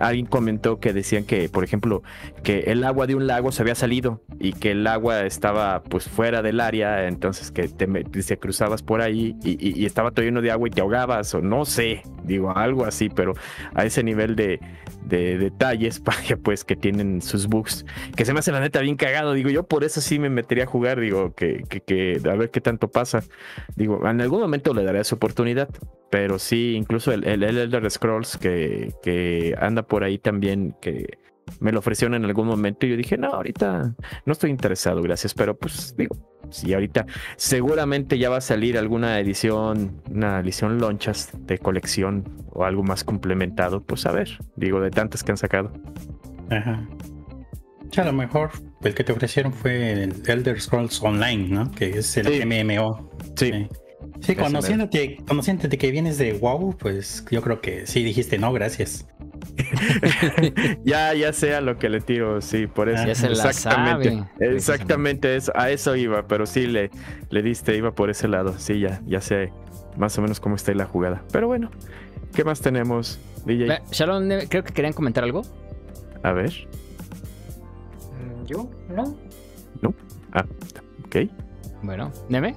alguien 0.00 0.26
comentó 0.26 0.80
que 0.80 0.92
decían 0.92 1.24
que, 1.24 1.48
por 1.48 1.64
ejemplo, 1.64 2.02
que 2.42 2.60
el 2.66 2.84
agua 2.84 3.06
de 3.06 3.14
un 3.14 3.26
lago 3.26 3.52
se 3.52 3.62
había 3.62 3.74
salido 3.74 4.22
y 4.38 4.52
que 4.52 4.72
el 4.72 4.86
agua 4.86 5.24
estaba 5.24 5.82
pues 5.82 6.08
fuera 6.08 6.42
del 6.42 6.60
área, 6.60 7.06
entonces 7.06 7.50
que 7.50 7.68
te, 7.68 7.86
te 7.86 8.38
cruzabas 8.38 8.82
por 8.82 9.00
ahí 9.00 9.36
y, 9.42 9.80
y 9.80 9.86
estaba 9.86 10.10
todo 10.10 10.24
lleno 10.24 10.42
de 10.42 10.50
agua 10.50 10.68
y 10.68 10.70
te 10.70 10.80
ahogabas 10.80 11.34
o 11.34 11.40
no 11.40 11.64
sé 11.64 12.02
digo 12.28 12.56
algo 12.56 12.84
así, 12.84 13.08
pero 13.08 13.34
a 13.74 13.84
ese 13.84 14.04
nivel 14.04 14.36
de, 14.36 14.60
detalles, 15.08 16.00
para 16.04 16.18
pues 16.42 16.64
que 16.64 16.76
tienen 16.76 17.22
sus 17.22 17.46
bugs, 17.46 17.84
que 18.16 18.24
se 18.24 18.32
me 18.32 18.40
hace 18.40 18.52
la 18.52 18.60
neta 18.60 18.80
bien 18.80 18.96
cagado, 18.96 19.32
digo 19.32 19.50
yo 19.50 19.64
por 19.64 19.84
eso 19.84 20.00
sí 20.00 20.18
me 20.18 20.30
metería 20.30 20.64
a 20.64 20.66
jugar, 20.66 21.00
digo 21.00 21.34
que, 21.34 21.64
que, 21.86 22.20
a 22.24 22.34
ver 22.34 22.50
qué 22.50 22.60
tanto 22.60 22.88
pasa, 22.88 23.22
digo, 23.76 24.08
en 24.08 24.20
algún 24.20 24.40
momento 24.40 24.74
le 24.74 24.84
daré 24.84 25.02
su 25.04 25.14
oportunidad, 25.14 25.68
pero 26.10 26.38
sí, 26.38 26.74
incluso 26.74 27.12
el, 27.12 27.24
el 27.24 27.42
Elder 27.42 27.90
Scrolls 27.90 28.36
que, 28.38 28.92
que 29.02 29.54
anda 29.58 29.82
por 29.82 30.04
ahí 30.04 30.18
también, 30.18 30.74
que 30.80 31.18
me 31.60 31.72
lo 31.72 31.78
ofrecieron 31.78 32.14
en 32.14 32.24
algún 32.24 32.46
momento 32.46 32.86
y 32.86 32.90
yo 32.90 32.96
dije, 32.96 33.16
no, 33.16 33.28
ahorita 33.28 33.94
no 34.24 34.32
estoy 34.32 34.50
interesado, 34.50 35.02
gracias, 35.02 35.34
pero 35.34 35.56
pues 35.56 35.94
digo, 35.96 36.16
si 36.50 36.72
ahorita 36.72 37.06
seguramente 37.36 38.18
ya 38.18 38.30
va 38.30 38.38
a 38.38 38.40
salir 38.40 38.78
alguna 38.78 39.18
edición, 39.20 40.02
una 40.10 40.40
edición 40.40 40.78
lonchas 40.78 41.30
de 41.46 41.58
colección 41.58 42.24
o 42.50 42.64
algo 42.64 42.82
más 42.82 43.04
complementado, 43.04 43.82
pues 43.82 44.06
a 44.06 44.12
ver, 44.12 44.38
digo, 44.56 44.80
de 44.80 44.90
tantas 44.90 45.22
que 45.22 45.32
han 45.32 45.38
sacado. 45.38 45.72
Ajá. 46.50 46.88
a 47.96 48.04
lo 48.04 48.12
mejor 48.12 48.50
el 48.82 48.94
que 48.94 49.04
te 49.04 49.12
ofrecieron 49.12 49.52
fue 49.52 50.04
el 50.04 50.22
Elder 50.26 50.60
Scrolls 50.60 51.02
Online, 51.02 51.48
¿no? 51.48 51.70
Que 51.70 51.98
es 51.98 52.16
el 52.16 52.46
MMO. 52.46 53.10
Sí. 53.36 53.68
Sí, 54.20 54.34
conociéndote, 54.34 55.18
conociéndote 55.26 55.78
que 55.78 55.90
vienes 55.90 56.18
de 56.18 56.32
WoW, 56.32 56.76
pues 56.76 57.24
yo 57.30 57.42
creo 57.42 57.60
que 57.60 57.86
sí 57.86 58.02
dijiste 58.02 58.38
no, 58.38 58.52
gracias. 58.52 59.06
ya, 60.84 61.14
ya 61.14 61.32
sea 61.32 61.60
lo 61.60 61.78
que 61.78 61.88
le 61.88 62.00
tiro, 62.00 62.40
sí, 62.40 62.66
por 62.66 62.88
eso. 62.88 63.08
exactamente, 63.08 64.24
exactamente 64.40 65.36
eso, 65.36 65.52
a 65.54 65.70
eso 65.70 65.96
iba, 65.96 66.26
pero 66.26 66.46
sí 66.46 66.66
le, 66.66 66.90
le 67.30 67.42
diste, 67.42 67.76
iba 67.76 67.92
por 67.92 68.10
ese 68.10 68.28
lado. 68.28 68.58
Sí, 68.58 68.80
ya, 68.80 69.00
ya 69.06 69.20
sé 69.20 69.52
más 69.98 70.16
o 70.16 70.22
menos 70.22 70.40
cómo 70.40 70.56
está 70.56 70.70
ahí 70.70 70.78
la 70.78 70.86
jugada. 70.86 71.22
Pero 71.32 71.48
bueno, 71.48 71.70
¿qué 72.34 72.44
más 72.44 72.60
tenemos, 72.60 73.18
DJ? 73.44 73.82
Sharon, 73.90 74.28
creo 74.48 74.64
que 74.64 74.72
querían 74.72 74.92
comentar 74.92 75.24
algo. 75.24 75.42
A 76.22 76.32
ver. 76.32 76.52
Mm, 78.12 78.44
¿Yo? 78.46 78.70
¿No? 78.88 79.16
No. 79.82 79.94
Ah, 80.32 80.44
ok. 81.04 81.16
Bueno, 81.82 82.12
¿Neme? 82.28 82.54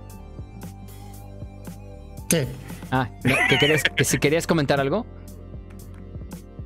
¿Qué? 2.30 2.48
Ah, 2.92 3.10
que, 3.50 3.80
que 3.96 4.04
si 4.04 4.18
querías 4.20 4.48
comentar 4.48 4.80
algo. 4.80 5.06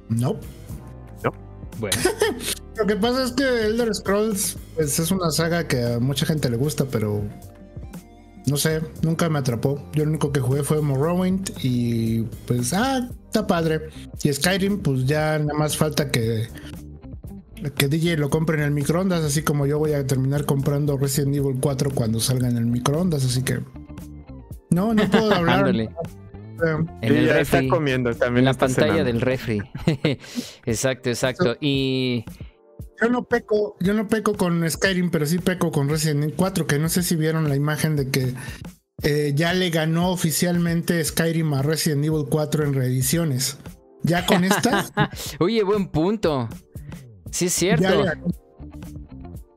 No. 0.09 0.39
No. 1.23 1.31
Bueno. 1.79 1.97
Lo 2.77 2.85
que 2.85 2.95
pasa 2.97 3.23
es 3.23 3.31
que 3.31 3.43
Elder 3.43 3.93
Scrolls 3.95 4.57
pues, 4.75 4.99
es 4.99 5.11
una 5.11 5.31
saga 5.31 5.67
que 5.67 5.81
a 5.81 5.99
mucha 5.99 6.25
gente 6.25 6.49
le 6.49 6.57
gusta, 6.57 6.85
pero 6.85 7.23
no 8.47 8.57
sé, 8.57 8.81
nunca 9.01 9.29
me 9.29 9.39
atrapó. 9.39 9.81
Yo 9.93 10.03
lo 10.03 10.11
único 10.11 10.31
que 10.31 10.39
jugué 10.39 10.63
fue 10.63 10.81
Morrowind 10.81 11.51
y 11.63 12.23
pues, 12.45 12.73
ah, 12.73 13.09
está 13.25 13.47
padre. 13.47 13.89
Y 14.23 14.31
Skyrim, 14.31 14.79
pues 14.79 15.05
ya 15.05 15.39
nada 15.39 15.57
más 15.57 15.77
falta 15.77 16.11
que, 16.11 16.47
que 17.75 17.87
DJ 17.87 18.17
lo 18.17 18.29
compre 18.29 18.57
en 18.57 18.63
el 18.63 18.71
microondas, 18.71 19.23
así 19.23 19.41
como 19.41 19.65
yo 19.65 19.79
voy 19.79 19.93
a 19.93 20.05
terminar 20.05 20.45
comprando 20.45 20.97
Resident 20.97 21.35
Evil 21.35 21.57
4 21.59 21.91
cuando 21.91 22.19
salga 22.19 22.49
en 22.49 22.57
el 22.57 22.65
microondas, 22.65 23.25
así 23.25 23.41
que... 23.41 23.61
No, 24.69 24.93
no 24.93 25.09
puedo 25.09 25.31
hablar 25.33 25.73
en 27.01 27.15
el 27.15 27.29
refri, 27.29 27.65
está 27.65 27.75
comiendo 27.75 28.13
también. 28.13 28.39
En 28.39 28.45
la 28.45 28.53
pantalla 28.53 29.03
del 29.03 29.21
refri. 29.21 29.61
exacto, 30.65 31.09
exacto. 31.09 31.57
Y. 31.59 32.25
Yo 33.01 33.09
no 33.09 33.25
peco, 33.25 33.75
yo 33.81 33.93
no 33.93 34.07
peco 34.07 34.35
con 34.35 34.69
Skyrim, 34.69 35.11
pero 35.11 35.25
sí 35.25 35.39
peco 35.39 35.71
con 35.71 35.89
Resident 35.89 36.23
Evil 36.23 36.35
4, 36.35 36.65
que 36.65 36.79
no 36.79 36.87
sé 36.87 37.03
si 37.03 37.17
vieron 37.17 37.49
la 37.49 37.55
imagen 37.55 37.97
de 37.97 38.09
que 38.09 38.33
eh, 39.03 39.33
ya 39.35 39.53
le 39.53 39.69
ganó 39.69 40.11
oficialmente 40.11 41.03
Skyrim 41.03 41.53
a 41.53 41.61
Resident 41.61 42.05
Evil 42.05 42.25
4 42.29 42.63
en 42.63 42.73
reediciones. 42.73 43.57
Ya 44.03 44.25
con 44.25 44.43
esta. 44.43 44.85
Oye, 45.39 45.63
buen 45.63 45.89
punto. 45.89 46.47
Sí, 47.31 47.47
es 47.47 47.53
cierto. 47.53 48.03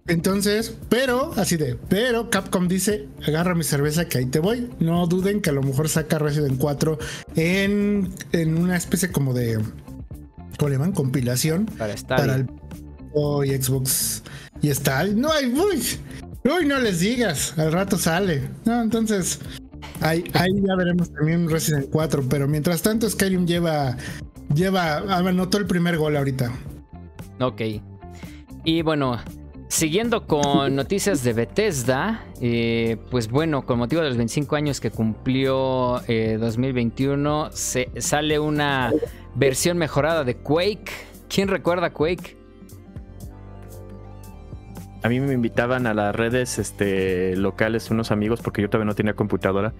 Entonces, 0.09 0.75
pero, 0.89 1.33
así 1.37 1.57
de, 1.57 1.77
pero 1.89 2.31
Capcom 2.31 2.67
dice, 2.67 3.09
agarra 3.27 3.55
mi 3.55 3.63
cerveza 3.63 4.09
que 4.09 4.19
ahí 4.19 4.27
te 4.27 4.39
voy. 4.39 4.71
No 4.81 5.07
duden 5.07 5.43
que 5.43 5.51
a 5.51 5.53
lo 5.53 5.63
mejor 5.63 5.89
saca 5.89 6.19
Resident 6.19 6.59
4 6.59 6.99
en, 7.37 8.09
en 8.33 8.57
una 8.57 8.77
especie 8.77 9.13
como 9.13 9.35
de, 9.35 9.61
¿cómo 10.59 10.69
le 10.71 10.77
llaman? 10.77 10.93
Compilación. 10.93 11.67
Para 11.67 11.93
estar. 11.93 12.19
Para 12.19 12.35
el 12.37 12.47
y 13.45 13.63
Xbox 13.63 14.23
y 14.63 14.71
está. 14.71 15.05
No 15.05 15.33
hay, 15.33 15.47
uy, 15.47 15.83
uy, 16.45 16.67
no 16.67 16.79
les 16.79 17.01
digas, 17.01 17.59
al 17.59 17.73
rato 17.73 17.99
sale. 17.99 18.49
No, 18.65 18.83
entonces, 18.83 19.41
ahí, 20.01 20.25
ahí 20.35 20.51
ya 20.67 20.77
veremos 20.77 21.13
también 21.13 21.49
Resident 21.51 21.89
4, 21.91 22.25
pero 22.29 22.49
mientras 22.49 22.83
tanto 22.83 23.09
Skyrim 23.09 23.47
lleva, 23.47 23.97
lleva, 24.55 24.99
anotó 24.99 25.59
el 25.59 25.67
primer 25.67 25.97
gol 25.97 26.17
ahorita. 26.17 26.53
Ok. 27.41 27.63
Y 28.65 28.83
bueno, 28.83 29.19
Siguiendo 29.69 30.27
con 30.27 30.75
noticias 30.75 31.23
de 31.23 31.35
Bethesda, 31.35 32.25
eh, 32.41 32.97
pues 33.11 33.31
bueno, 33.31 33.67
con 33.67 33.79
motivo 33.79 34.01
de 34.01 34.09
los 34.09 34.17
25 34.17 34.57
años 34.57 34.81
que 34.81 34.91
cumplió 34.91 36.01
2021, 36.09 37.47
eh, 37.47 37.51
se, 37.53 37.91
sale 38.01 38.39
una 38.39 38.91
versión 39.35 39.77
mejorada 39.77 40.25
de 40.25 40.37
Quake. 40.37 40.91
¿Quién 41.29 41.49
recuerda 41.49 41.91
Quake? 41.91 42.39
A 45.03 45.09
mí 45.11 45.21
me 45.21 45.35
invitaban 45.35 45.87
a 45.87 45.93
las 45.93 46.17
redes 46.17 46.59
este, 46.59 47.37
locales 47.37 47.91
unos 47.91 48.11
amigos 48.11 48.41
porque 48.41 48.63
yo 48.63 48.71
todavía 48.71 48.87
no 48.87 48.95
tenía 48.95 49.13
computadora. 49.13 49.75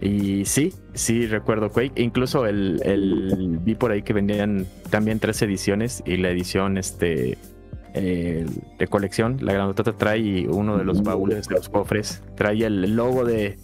Y 0.00 0.44
sí, 0.44 0.72
sí 0.94 1.26
recuerdo 1.26 1.70
Quake. 1.70 2.00
Incluso 2.00 2.46
el, 2.46 2.80
el, 2.84 3.58
vi 3.60 3.74
por 3.74 3.90
ahí 3.90 4.02
que 4.02 4.12
vendían 4.12 4.66
también 4.88 5.18
tres 5.18 5.42
ediciones 5.42 6.02
y 6.06 6.16
la 6.16 6.30
edición 6.30 6.78
este, 6.78 7.38
eh, 7.94 8.46
de 8.78 8.86
colección. 8.86 9.38
La 9.40 9.52
granotota 9.52 9.92
trae 9.92 10.46
uno 10.48 10.78
de 10.78 10.84
los 10.84 11.02
baúles 11.02 11.48
de 11.48 11.56
los 11.56 11.68
cofres. 11.68 12.22
Trae 12.36 12.64
el 12.64 12.94
logo 12.96 13.24
de, 13.24 13.58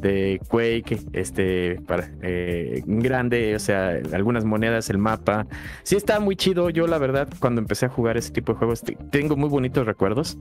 de 0.00 0.40
Quake, 0.48 0.98
este, 1.12 1.80
para, 1.86 2.10
eh, 2.22 2.82
grande, 2.86 3.54
o 3.54 3.58
sea, 3.58 3.98
algunas 4.12 4.44
monedas, 4.44 4.90
el 4.90 4.98
mapa. 4.98 5.46
Sí 5.82 5.96
está 5.96 6.20
muy 6.20 6.36
chido. 6.36 6.70
Yo 6.70 6.86
la 6.86 6.98
verdad, 6.98 7.28
cuando 7.40 7.60
empecé 7.60 7.86
a 7.86 7.88
jugar 7.88 8.16
ese 8.16 8.32
tipo 8.32 8.52
de 8.52 8.58
juegos, 8.58 8.82
tengo 9.10 9.36
muy 9.36 9.48
bonitos 9.48 9.86
recuerdos. 9.86 10.38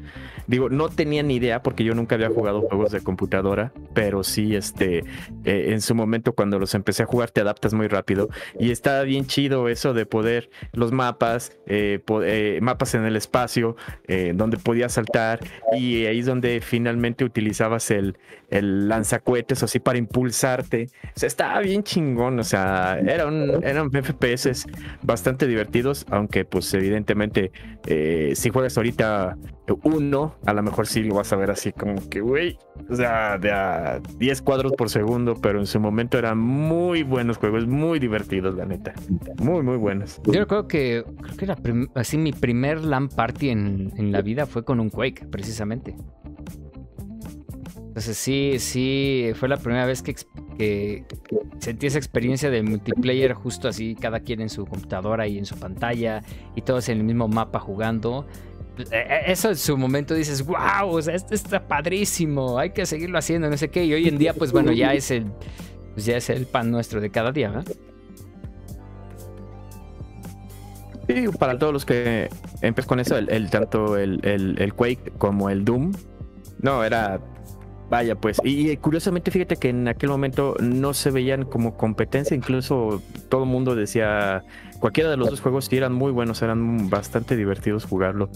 Digo, 0.47 0.69
no 0.69 0.89
tenía 0.89 1.23
ni 1.23 1.35
idea 1.35 1.61
porque 1.61 1.83
yo 1.83 1.95
nunca 1.95 2.15
había 2.15 2.29
jugado 2.29 2.61
juegos 2.61 2.91
de 2.91 3.01
computadora, 3.01 3.71
pero 3.93 4.23
sí, 4.23 4.55
este, 4.55 4.99
eh, 5.45 5.67
en 5.69 5.81
su 5.81 5.95
momento 5.95 6.33
cuando 6.33 6.59
los 6.59 6.73
empecé 6.75 7.03
a 7.03 7.05
jugar 7.05 7.31
te 7.31 7.41
adaptas 7.41 7.73
muy 7.73 7.87
rápido 7.87 8.29
y 8.59 8.71
está 8.71 9.01
bien 9.03 9.25
chido 9.25 9.69
eso 9.69 9.93
de 9.93 10.05
poder 10.05 10.49
los 10.73 10.91
mapas, 10.91 11.57
eh, 11.67 11.99
mapas 12.61 12.95
en 12.95 13.05
el 13.05 13.15
espacio, 13.15 13.75
donde 14.33 14.57
podías 14.57 14.93
saltar 14.93 15.39
y 15.77 16.05
ahí 16.05 16.19
es 16.19 16.25
donde 16.25 16.61
finalmente 16.61 17.23
utilizabas 17.23 17.91
el, 17.91 18.17
el 18.49 18.87
lanzacuetes 18.87 19.44
así 19.53 19.79
para 19.79 19.97
impulsarte. 19.97 20.87
O 21.15 21.19
sea, 21.19 21.27
estaba 21.27 21.59
bien 21.59 21.83
chingón. 21.83 22.39
O 22.39 22.43
sea, 22.43 22.99
eran, 22.99 23.63
eran 23.63 23.91
FPS 23.91 24.65
bastante 25.01 25.47
divertidos, 25.47 26.05
aunque 26.09 26.45
pues 26.45 26.73
evidentemente 26.73 27.51
eh, 27.87 28.33
si 28.35 28.49
juegas 28.49 28.77
ahorita 28.77 29.37
uno, 29.83 30.35
a 30.45 30.53
lo 30.53 30.61
mejor 30.61 30.87
sí 30.87 31.03
lo 31.03 31.15
vas 31.15 31.33
a 31.33 31.35
ver 31.35 31.49
así 31.49 31.71
como 31.71 32.07
que, 32.09 32.21
güey, 32.21 32.57
o 32.89 32.95
sea, 32.95 33.37
de 33.37 33.51
a 33.51 33.99
10 34.17 34.41
cuadros 34.41 34.73
por 34.73 34.89
segundo, 34.89 35.35
pero 35.41 35.59
en 35.59 35.65
su 35.65 35.79
momento 35.79 36.17
eran 36.17 36.37
muy 36.37 37.03
buenos 37.03 37.37
juegos, 37.37 37.65
muy 37.65 37.99
divertidos, 37.99 38.55
la 38.55 38.65
neta. 38.65 38.93
Muy, 39.39 39.63
muy 39.63 39.77
buenos. 39.77 40.21
Yo 40.25 40.45
creo 40.47 40.67
que, 40.67 41.03
creo 41.21 41.37
que 41.37 41.45
era 41.45 41.57
así 41.95 42.17
mi 42.17 42.31
primer 42.31 42.83
LAN 42.83 43.09
party 43.09 43.49
en, 43.49 43.91
en 43.97 44.11
la 44.11 44.21
vida 44.21 44.45
fue 44.45 44.63
con 44.63 44.79
un 44.79 44.89
Quake, 44.89 45.25
precisamente. 45.27 45.95
Entonces 47.95 48.17
sí, 48.17 48.55
sí, 48.59 49.31
fue 49.35 49.47
la 49.47 49.55
primera 49.55 49.85
vez 49.85 50.01
que, 50.01 51.05
sentí 51.59 51.87
esa 51.87 51.97
experiencia 51.97 52.49
de 52.49 52.61
multiplayer 52.61 53.31
justo 53.31 53.69
así, 53.69 53.95
cada 53.95 54.19
quien 54.19 54.41
en 54.41 54.49
su 54.49 54.65
computadora 54.65 55.27
y 55.27 55.37
en 55.37 55.45
su 55.45 55.55
pantalla 55.57 56.21
y 56.57 56.61
todos 56.61 56.89
en 56.89 56.97
el 56.97 57.05
mismo 57.05 57.29
mapa 57.29 57.57
jugando. 57.57 58.27
E, 58.91 58.97
e, 58.97 59.31
eso 59.31 59.47
en 59.47 59.55
su 59.55 59.77
momento 59.77 60.13
dices, 60.13 60.45
wow, 60.45 60.89
o 60.89 61.01
sea, 61.01 61.15
esto 61.15 61.33
está 61.33 61.65
padrísimo, 61.69 62.59
hay 62.59 62.71
que 62.71 62.85
seguirlo 62.85 63.17
haciendo, 63.17 63.49
no 63.49 63.55
sé 63.55 63.69
qué. 63.69 63.85
Y 63.85 63.93
hoy 63.93 64.09
en 64.09 64.17
día, 64.17 64.33
pues 64.33 64.51
bueno, 64.51 64.73
ya 64.73 64.93
es 64.93 65.09
el, 65.11 65.31
pues 65.93 66.05
ya 66.05 66.17
es 66.17 66.29
el 66.29 66.47
pan 66.47 66.71
nuestro 66.71 66.99
de 66.99 67.09
cada 67.11 67.31
día, 67.31 67.49
¿verdad? 67.49 67.73
Sí, 71.07 71.27
para 71.39 71.57
todos 71.57 71.71
los 71.71 71.85
que 71.85 72.27
empezó 72.59 72.89
con 72.89 72.99
eso, 72.99 73.15
el, 73.15 73.49
tanto 73.49 73.95
el, 73.95 74.19
el, 74.25 74.73
Quake 74.73 75.13
como 75.17 75.49
el 75.49 75.63
Doom, 75.63 75.93
no, 76.61 76.83
era 76.83 77.21
Vaya, 77.89 78.15
pues, 78.15 78.41
y, 78.43 78.75
curiosamente 78.77 79.29
fíjate 79.29 79.57
que 79.57 79.69
en 79.69 79.87
aquel 79.87 80.09
momento 80.09 80.55
no 80.59 80.93
se 80.93 81.11
veían 81.11 81.45
como 81.45 81.77
competencia, 81.77 82.35
incluso 82.35 83.01
todo 83.29 83.43
el 83.43 83.49
mundo 83.49 83.75
decía, 83.75 84.43
cualquiera 84.79 85.09
de 85.09 85.17
los 85.17 85.29
dos 85.29 85.39
juegos 85.39 85.65
sí 85.65 85.77
eran 85.77 85.93
muy 85.93 86.11
buenos, 86.11 86.41
eran 86.41 86.89
bastante 86.89 87.35
divertidos 87.35 87.85
jugarlo. 87.85 88.29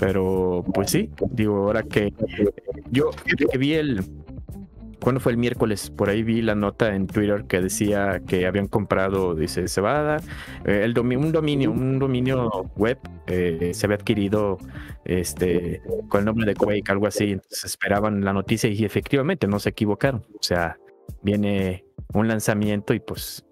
Pero 0.00 0.64
pues 0.74 0.90
sí, 0.90 1.10
digo, 1.30 1.58
ahora 1.58 1.84
que 1.84 2.12
yo 2.90 3.10
que 3.50 3.58
vi 3.58 3.74
el, 3.74 4.04
¿Cuándo 5.02 5.20
fue 5.20 5.32
el 5.32 5.38
miércoles? 5.38 5.90
Por 5.90 6.10
ahí 6.10 6.22
vi 6.22 6.42
la 6.42 6.54
nota 6.54 6.94
en 6.94 7.08
Twitter 7.08 7.44
que 7.46 7.60
decía 7.60 8.22
que 8.24 8.46
habían 8.46 8.68
comprado, 8.68 9.34
dice 9.34 9.66
Cebada, 9.66 10.18
eh, 10.64 10.82
el 10.84 10.96
un 10.96 11.32
dominio, 11.32 11.72
un 11.72 11.98
dominio 11.98 12.70
web 12.76 12.98
eh, 13.26 13.72
se 13.74 13.86
había 13.86 13.96
adquirido 13.96 14.58
este 15.04 15.82
con 16.08 16.20
el 16.20 16.26
nombre 16.26 16.46
de 16.46 16.54
Quake, 16.54 16.84
algo 16.92 17.08
así. 17.08 17.32
Entonces 17.32 17.64
esperaban 17.64 18.24
la 18.24 18.32
noticia 18.32 18.70
y 18.70 18.84
efectivamente 18.84 19.48
no 19.48 19.58
se 19.58 19.70
equivocaron. 19.70 20.24
O 20.38 20.42
sea, 20.42 20.78
viene 21.22 21.84
un 22.14 22.28
lanzamiento 22.28 22.94
y 22.94 23.00
pues, 23.00 23.44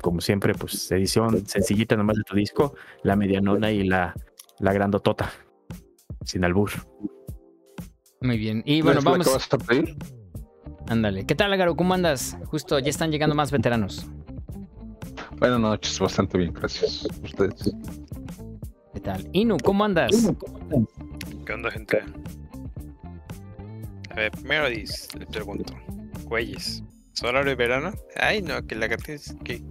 como 0.00 0.20
siempre, 0.20 0.54
pues 0.54 0.88
edición 0.92 1.48
sencillita 1.48 1.96
nomás 1.96 2.16
de 2.16 2.22
tu 2.22 2.36
disco, 2.36 2.74
la 3.02 3.16
medianona 3.16 3.72
y 3.72 3.82
la, 3.82 4.14
la 4.60 4.72
grandotota, 4.72 5.32
sin 6.24 6.44
albur. 6.44 6.70
Muy 8.20 8.38
bien. 8.38 8.62
Y 8.64 8.82
bueno, 8.82 9.00
vamos. 9.02 9.48
Ándale. 10.88 11.26
¿Qué 11.26 11.34
tal, 11.34 11.56
Garo? 11.56 11.76
¿Cómo 11.76 11.94
andas? 11.94 12.36
Justo 12.46 12.78
ya 12.78 12.90
están 12.90 13.10
llegando 13.10 13.34
más 13.34 13.50
veteranos. 13.50 14.06
Buenas 15.38 15.60
noches, 15.60 15.98
bastante 15.98 16.38
bien, 16.38 16.52
gracias. 16.52 17.06
Ustedes. 17.22 17.74
¿Qué 18.94 19.00
tal? 19.00 19.28
Inu, 19.32 19.56
¿cómo 19.62 19.84
andas? 19.84 20.32
¿Qué 21.44 21.52
onda, 21.52 21.70
gente? 21.70 22.02
A 24.10 24.14
ver, 24.14 24.30
primero 24.30 24.68
le 24.68 25.26
pregunto. 25.26 25.74
Güeyes, 26.24 26.82
¿es 27.14 27.22
horario 27.22 27.50
de 27.50 27.54
verano? 27.56 27.92
Ay, 28.16 28.40
no, 28.40 28.66
que 28.66 28.76
la 28.76 28.86
gata 28.86 29.12
es 29.12 29.36
que. 29.44 29.62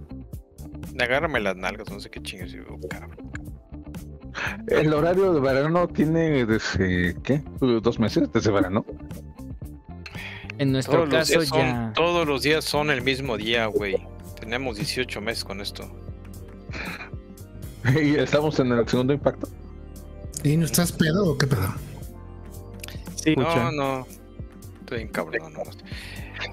Agárrame 1.00 1.40
las 1.40 1.56
nalgas, 1.56 1.90
no 1.90 2.00
sé 2.00 2.10
qué 2.10 2.22
chingas. 2.22 2.52
cabrón. 2.88 3.16
El 4.68 4.92
horario 4.92 5.32
de 5.32 5.40
verano 5.40 5.88
tiene 5.88 6.46
desde, 6.46 7.16
¿qué? 7.22 7.42
¿Dos 7.60 7.98
meses? 7.98 8.30
¿Desde 8.32 8.50
verano? 8.50 8.84
En 10.58 10.72
nuestro 10.72 11.08
caso 11.08 11.42
ya. 11.42 11.92
todos 11.94 12.26
los 12.26 12.42
días 12.42 12.64
son 12.64 12.90
el 12.90 13.02
mismo 13.02 13.36
día, 13.36 13.66
güey. 13.66 13.96
Tenemos 14.40 14.76
18 14.76 15.20
meses 15.20 15.44
con 15.44 15.60
esto. 15.60 15.90
¿Y 18.02 18.16
estamos 18.16 18.58
en 18.58 18.72
el 18.72 18.88
segundo 18.88 19.12
impacto? 19.12 19.48
¿Y 20.42 20.56
no 20.56 20.64
estás 20.64 20.92
pedo 20.92 21.32
o 21.32 21.38
qué 21.38 21.46
pedo? 21.46 21.74
Sí, 23.16 23.34
no, 23.36 23.72
no. 23.72 24.06
Estoy 24.80 25.02
en 25.02 25.08
cabrón. 25.08 25.52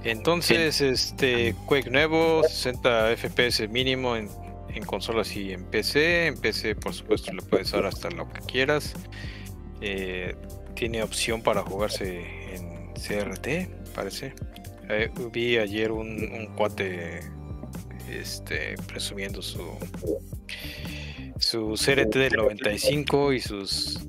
Entonces, 0.04 0.82
este, 0.82 1.56
Quake 1.68 1.90
nuevo, 1.90 2.44
60 2.44 3.16
FPS 3.16 3.70
mínimo 3.70 4.16
en, 4.16 4.30
en 4.70 4.84
consolas 4.84 5.36
y 5.36 5.54
en 5.54 5.66
PC. 5.66 6.28
En 6.28 6.38
PC, 6.38 6.76
por 6.76 6.94
supuesto, 6.94 7.32
le 7.32 7.42
puedes 7.42 7.72
dar 7.72 7.86
hasta 7.86 8.10
lo 8.10 8.28
que 8.30 8.42
quieras. 8.42 8.94
Eh, 9.82 10.36
tiene 10.76 11.04
opción 11.04 11.42
para 11.42 11.62
jugarse 11.62 12.56
en 12.56 12.94
CRT 12.94 13.83
parece. 13.94 14.34
Eh, 14.90 15.10
vi 15.32 15.58
ayer 15.58 15.92
un, 15.92 16.48
cuate 16.56 17.22
este, 18.10 18.76
presumiendo 18.88 19.42
su 19.42 19.62
su 21.38 21.74
CRT 21.74 22.16
del 22.16 22.34
95 22.34 23.34
y 23.34 23.40
sus 23.40 24.00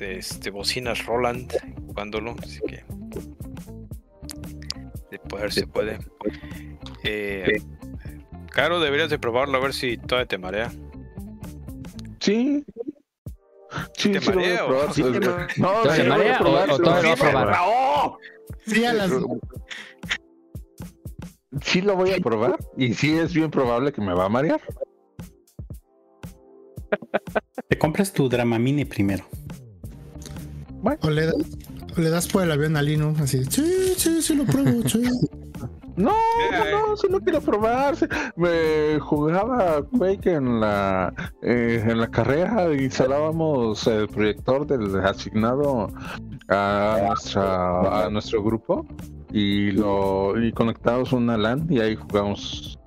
este, 0.00 0.50
bocinas 0.50 1.06
Roland 1.06 1.52
jugándolo, 1.86 2.34
así 2.42 2.60
que 2.66 2.84
de 5.10 5.18
poder 5.18 5.52
se 5.52 5.66
puede. 5.66 5.98
Eh, 7.04 7.60
Caro, 8.54 8.78
deberías 8.78 9.10
de 9.10 9.18
probarlo 9.18 9.58
a 9.58 9.60
ver 9.60 9.74
si 9.74 9.96
todavía 9.96 10.26
te 10.26 10.38
marea. 10.38 10.72
Sí. 12.20 12.64
Sí, 13.96 14.12
¿Te 14.12 14.20
marea 14.20 14.64
o... 14.64 14.70
No, 15.56 15.82
¿Te 15.82 16.04
marea 16.04 16.38
o, 16.40 16.78
todavía 16.78 17.12
a 17.14 17.16
probar? 17.16 17.56
Sí, 21.62 21.80
lo 21.80 21.96
voy 21.96 22.12
a 22.12 22.18
probar 22.18 22.56
y 22.76 22.94
sí 22.94 23.12
es 23.16 23.32
bien 23.32 23.50
probable 23.50 23.92
que 23.92 24.00
me 24.00 24.12
va 24.12 24.24
a 24.24 24.28
marear. 24.28 24.60
Te 27.68 27.78
compras 27.78 28.12
tu 28.12 28.28
Dramamine 28.28 28.86
primero. 28.86 29.24
O, 31.00 31.10
le, 31.10 31.32
das 32.10 32.28
por 32.28 32.42
el 32.42 32.50
avión 32.50 32.76
a 32.76 32.82
Lino, 32.82 33.14
así. 33.20 33.44
Sí, 33.46 33.94
sí, 33.96 34.20
sí 34.20 34.34
lo 34.34 34.44
pruebo, 34.44 34.82
No, 35.96 36.12
no, 36.50 36.88
no, 36.88 36.96
solo 36.96 37.20
quiero 37.20 37.40
probar. 37.40 37.94
Me 38.36 38.98
jugaba 39.00 39.82
Quake 39.96 40.34
en 40.34 40.60
la 40.60 41.12
eh, 41.42 41.84
en 41.86 42.00
la 42.00 42.08
carrera 42.10 42.72
instalábamos 42.74 43.86
el 43.86 44.08
proyector 44.08 44.66
del 44.66 44.98
asignado 45.04 45.88
a 46.48 46.98
nuestra 47.06 48.04
a 48.04 48.10
nuestro 48.10 48.42
grupo 48.42 48.86
y 49.32 49.70
lo 49.72 50.40
y 50.40 50.52
conectamos 50.52 51.12
una 51.12 51.36
LAN 51.36 51.66
y 51.70 51.80
ahí 51.80 51.96
jugamos 51.96 52.78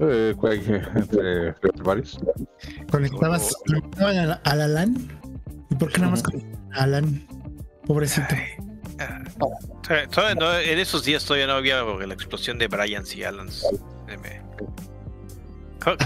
eh, 0.00 0.34
Quake 0.36 0.82
entre, 0.94 1.54
varios. 1.82 2.18
¿Conectabas, 2.90 3.54
a, 4.44 4.56
la, 4.56 4.68
LAN? 4.68 4.96
¿Y 5.70 5.74
por 5.76 5.92
qué 5.92 6.00
nada 6.00 6.12
más 6.12 6.22
a 6.72 6.86
la 6.86 7.00
LAN? 7.00 7.26
Pobrecito. 7.86 8.34
En 9.00 10.78
esos 10.78 11.04
días 11.04 11.24
todavía 11.24 11.46
no 11.46 11.54
había 11.54 11.82
la 11.82 12.14
explosión 12.14 12.58
de 12.58 12.68
Bryans 12.68 13.14
y 13.16 13.24
Allans. 13.24 13.66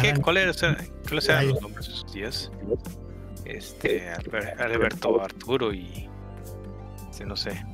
¿Qué, 0.01 0.15
¿Cuáles 0.21 0.63
eran 0.63 1.49
los 1.49 1.61
nombres 1.61 1.87
de 1.87 1.93
esos 1.93 2.13
días? 2.13 2.51
Este, 3.45 4.09
Alberto, 4.59 5.21
Arturo 5.23 5.73
y. 5.73 6.09
Este, 7.11 7.27
no 7.27 7.37
sé. 7.37 7.65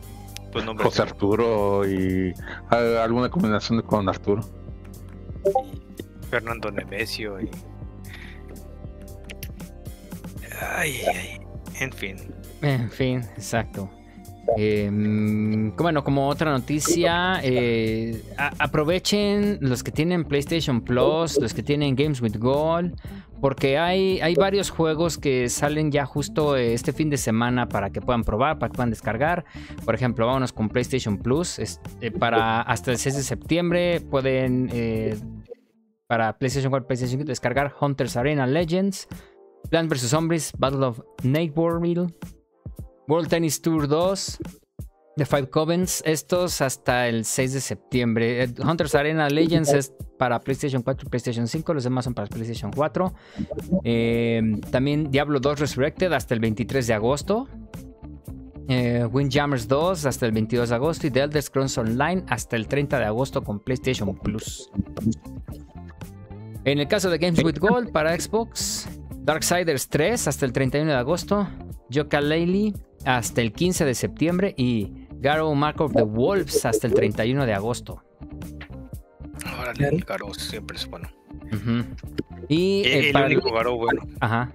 Pues 0.52 0.64
nombres 0.64 0.86
José 0.88 1.02
Arturo 1.02 1.88
y. 1.88 2.34
alguna 2.70 3.28
combinación 3.28 3.82
con 3.82 4.08
Arturo. 4.08 4.42
Fernando 6.30 6.70
Nemesio 6.70 7.40
y. 7.40 7.50
Ay, 10.60 11.02
ay. 11.14 11.40
En 11.78 11.92
fin. 11.92 12.34
En 12.62 12.90
fin, 12.90 13.20
exacto. 13.36 13.90
Eh, 14.56 14.90
bueno, 15.76 16.04
como 16.04 16.28
otra 16.28 16.50
noticia, 16.50 17.40
eh, 17.42 18.22
aprovechen 18.36 19.58
los 19.60 19.82
que 19.82 19.90
tienen 19.90 20.24
PlayStation 20.24 20.80
Plus, 20.82 21.38
los 21.40 21.54
que 21.54 21.62
tienen 21.62 21.94
Games 21.94 22.20
with 22.20 22.36
Gold, 22.38 22.96
porque 23.40 23.78
hay, 23.78 24.20
hay 24.20 24.34
varios 24.34 24.70
juegos 24.70 25.16
que 25.18 25.48
salen 25.48 25.90
ya 25.90 26.04
justo 26.04 26.56
este 26.56 26.92
fin 26.92 27.10
de 27.10 27.16
semana 27.16 27.68
para 27.68 27.90
que 27.90 28.00
puedan 28.00 28.22
probar, 28.22 28.58
para 28.58 28.70
que 28.70 28.76
puedan 28.76 28.90
descargar. 28.90 29.44
Por 29.84 29.94
ejemplo, 29.94 30.26
vámonos 30.26 30.52
con 30.52 30.68
PlayStation 30.68 31.18
Plus. 31.18 31.58
Eh, 31.58 32.10
para 32.10 32.60
hasta 32.60 32.90
el 32.92 32.98
6 32.98 33.16
de 33.16 33.22
septiembre 33.22 34.00
pueden, 34.00 34.68
eh, 34.72 35.16
para 36.06 36.36
PlayStation 36.36 36.70
4, 36.70 36.86
PlayStation 36.86 37.24
descargar 37.24 37.74
Hunters 37.80 38.16
Arena 38.16 38.46
Legends, 38.46 39.08
Plant 39.70 39.90
vs. 39.90 40.08
Zombies, 40.08 40.52
Battle 40.58 40.84
of 40.84 41.00
Neighborville. 41.22 42.12
World 43.08 43.28
Tennis 43.28 43.60
Tour 43.60 43.88
2, 43.88 44.38
The 45.16 45.26
Five 45.26 45.50
Covens, 45.50 46.02
estos 46.06 46.60
hasta 46.60 47.08
el 47.08 47.24
6 47.24 47.52
de 47.52 47.60
septiembre. 47.60 48.44
Eh, 48.44 48.54
Hunters 48.64 48.94
Arena 48.94 49.28
Legends 49.28 49.72
es 49.72 49.92
para 50.18 50.40
PlayStation 50.40 50.82
4 50.82 51.06
y 51.06 51.10
PlayStation 51.10 51.46
5, 51.46 51.74
los 51.74 51.84
demás 51.84 52.04
son 52.04 52.14
para 52.14 52.28
PlayStation 52.28 52.70
4. 52.70 53.12
Eh, 53.84 54.60
también 54.70 55.10
Diablo 55.10 55.40
2 55.40 55.60
Resurrected 55.60 56.12
hasta 56.12 56.34
el 56.34 56.40
23 56.40 56.86
de 56.86 56.94
agosto. 56.94 57.48
Eh, 58.68 59.04
Windjammers 59.04 59.66
2 59.66 60.06
hasta 60.06 60.26
el 60.26 60.32
22 60.32 60.68
de 60.68 60.74
agosto 60.76 61.06
y 61.06 61.10
The 61.10 61.20
Elder 61.20 61.42
Scrolls 61.42 61.76
Online 61.76 62.22
hasta 62.28 62.54
el 62.54 62.68
30 62.68 63.00
de 63.00 63.04
agosto 63.04 63.42
con 63.42 63.58
PlayStation 63.58 64.16
Plus. 64.16 64.70
En 66.64 66.78
el 66.78 66.86
caso 66.86 67.10
de 67.10 67.18
Games 67.18 67.42
with 67.42 67.58
Gold 67.58 67.90
para 67.90 68.18
Xbox, 68.18 68.88
Darksiders 69.22 69.88
3 69.88 70.28
hasta 70.28 70.46
el 70.46 70.52
31 70.52 70.92
de 70.92 70.96
agosto, 70.96 71.48
Joka 71.88 72.20
Laylee 72.20 72.72
hasta 73.04 73.40
el 73.40 73.52
15 73.52 73.84
de 73.84 73.94
septiembre 73.94 74.54
y 74.56 75.06
Garou 75.20 75.54
Mark 75.54 75.80
of 75.80 75.92
the 75.92 76.02
Wolves 76.02 76.64
hasta 76.64 76.86
el 76.86 76.94
31 76.94 77.46
de 77.46 77.54
agosto. 77.54 78.02
Órale, 79.60 79.88
el 79.88 80.04
Garou 80.04 80.34
siempre 80.34 80.76
es 80.76 80.88
bueno. 80.88 81.08
Y 82.48 82.82
el, 82.86 83.12
para 83.12 83.26
único 83.26 83.52
Garou 83.52 83.76
bueno. 83.76 84.02
Ajá. 84.20 84.52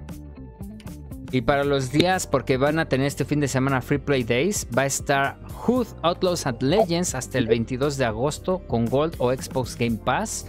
Y 1.32 1.42
para 1.42 1.64
los 1.64 1.92
días, 1.92 2.28
porque 2.28 2.58
van 2.58 2.80
a 2.80 2.88
tener 2.88 3.08
este 3.08 3.26
fin 3.26 3.40
de 3.40 3.48
semana 3.48 3.82
Free 3.82 3.98
Play 3.98 4.24
Days, 4.24 4.68
va 4.78 4.84
a 4.84 4.86
estar 4.86 5.38
Hood 5.50 5.88
Outlaws 6.04 6.46
and 6.46 6.62
Legends 6.62 7.16
hasta 7.16 7.38
el 7.38 7.48
22 7.48 7.98
de 7.98 8.06
agosto 8.06 8.60
con 8.68 8.86
Gold 8.86 9.16
o 9.18 9.34
Xbox 9.34 9.76
Game 9.78 9.98
Pass. 9.98 10.48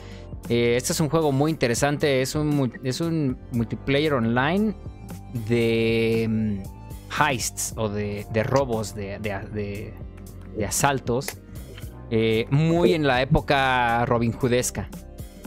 Eh, 0.49 0.77
este 0.77 0.93
es 0.93 1.01
un 1.01 1.09
juego 1.09 1.33
muy 1.33 1.51
interesante. 1.51 2.23
Es 2.23 2.35
un, 2.35 2.73
es 2.85 3.01
un 3.01 3.37
multiplayer 3.53 4.15
online 4.15 4.75
de 5.49 6.27
mm, 6.29 6.76
heists 7.19 7.75
o 7.77 7.89
de, 7.89 8.25
robos, 8.45 8.95
de, 8.95 9.19
de, 9.19 10.65
asaltos. 10.65 11.39
Eh, 12.11 12.47
muy 12.51 12.93
en 12.93 13.07
la 13.07 13.21
época 13.23 14.05
Robin 14.07 14.33
Hoodesca. 14.33 14.89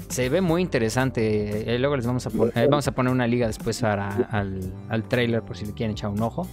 Se 0.09 0.27
ve 0.29 0.41
muy 0.41 0.61
interesante. 0.61 1.73
Eh, 1.73 1.79
luego 1.79 1.95
les 1.95 2.05
vamos 2.05 2.25
a, 2.25 2.29
poner, 2.31 2.69
vamos 2.69 2.87
a 2.87 2.91
poner 2.91 3.13
una 3.13 3.27
liga 3.27 3.47
después 3.47 3.83
al, 3.83 4.73
al 4.89 5.03
trailer 5.07 5.43
por 5.43 5.55
si 5.55 5.65
le 5.65 5.73
quieren 5.73 5.91
echar 5.91 6.09
un 6.09 6.21
ojo. 6.21 6.47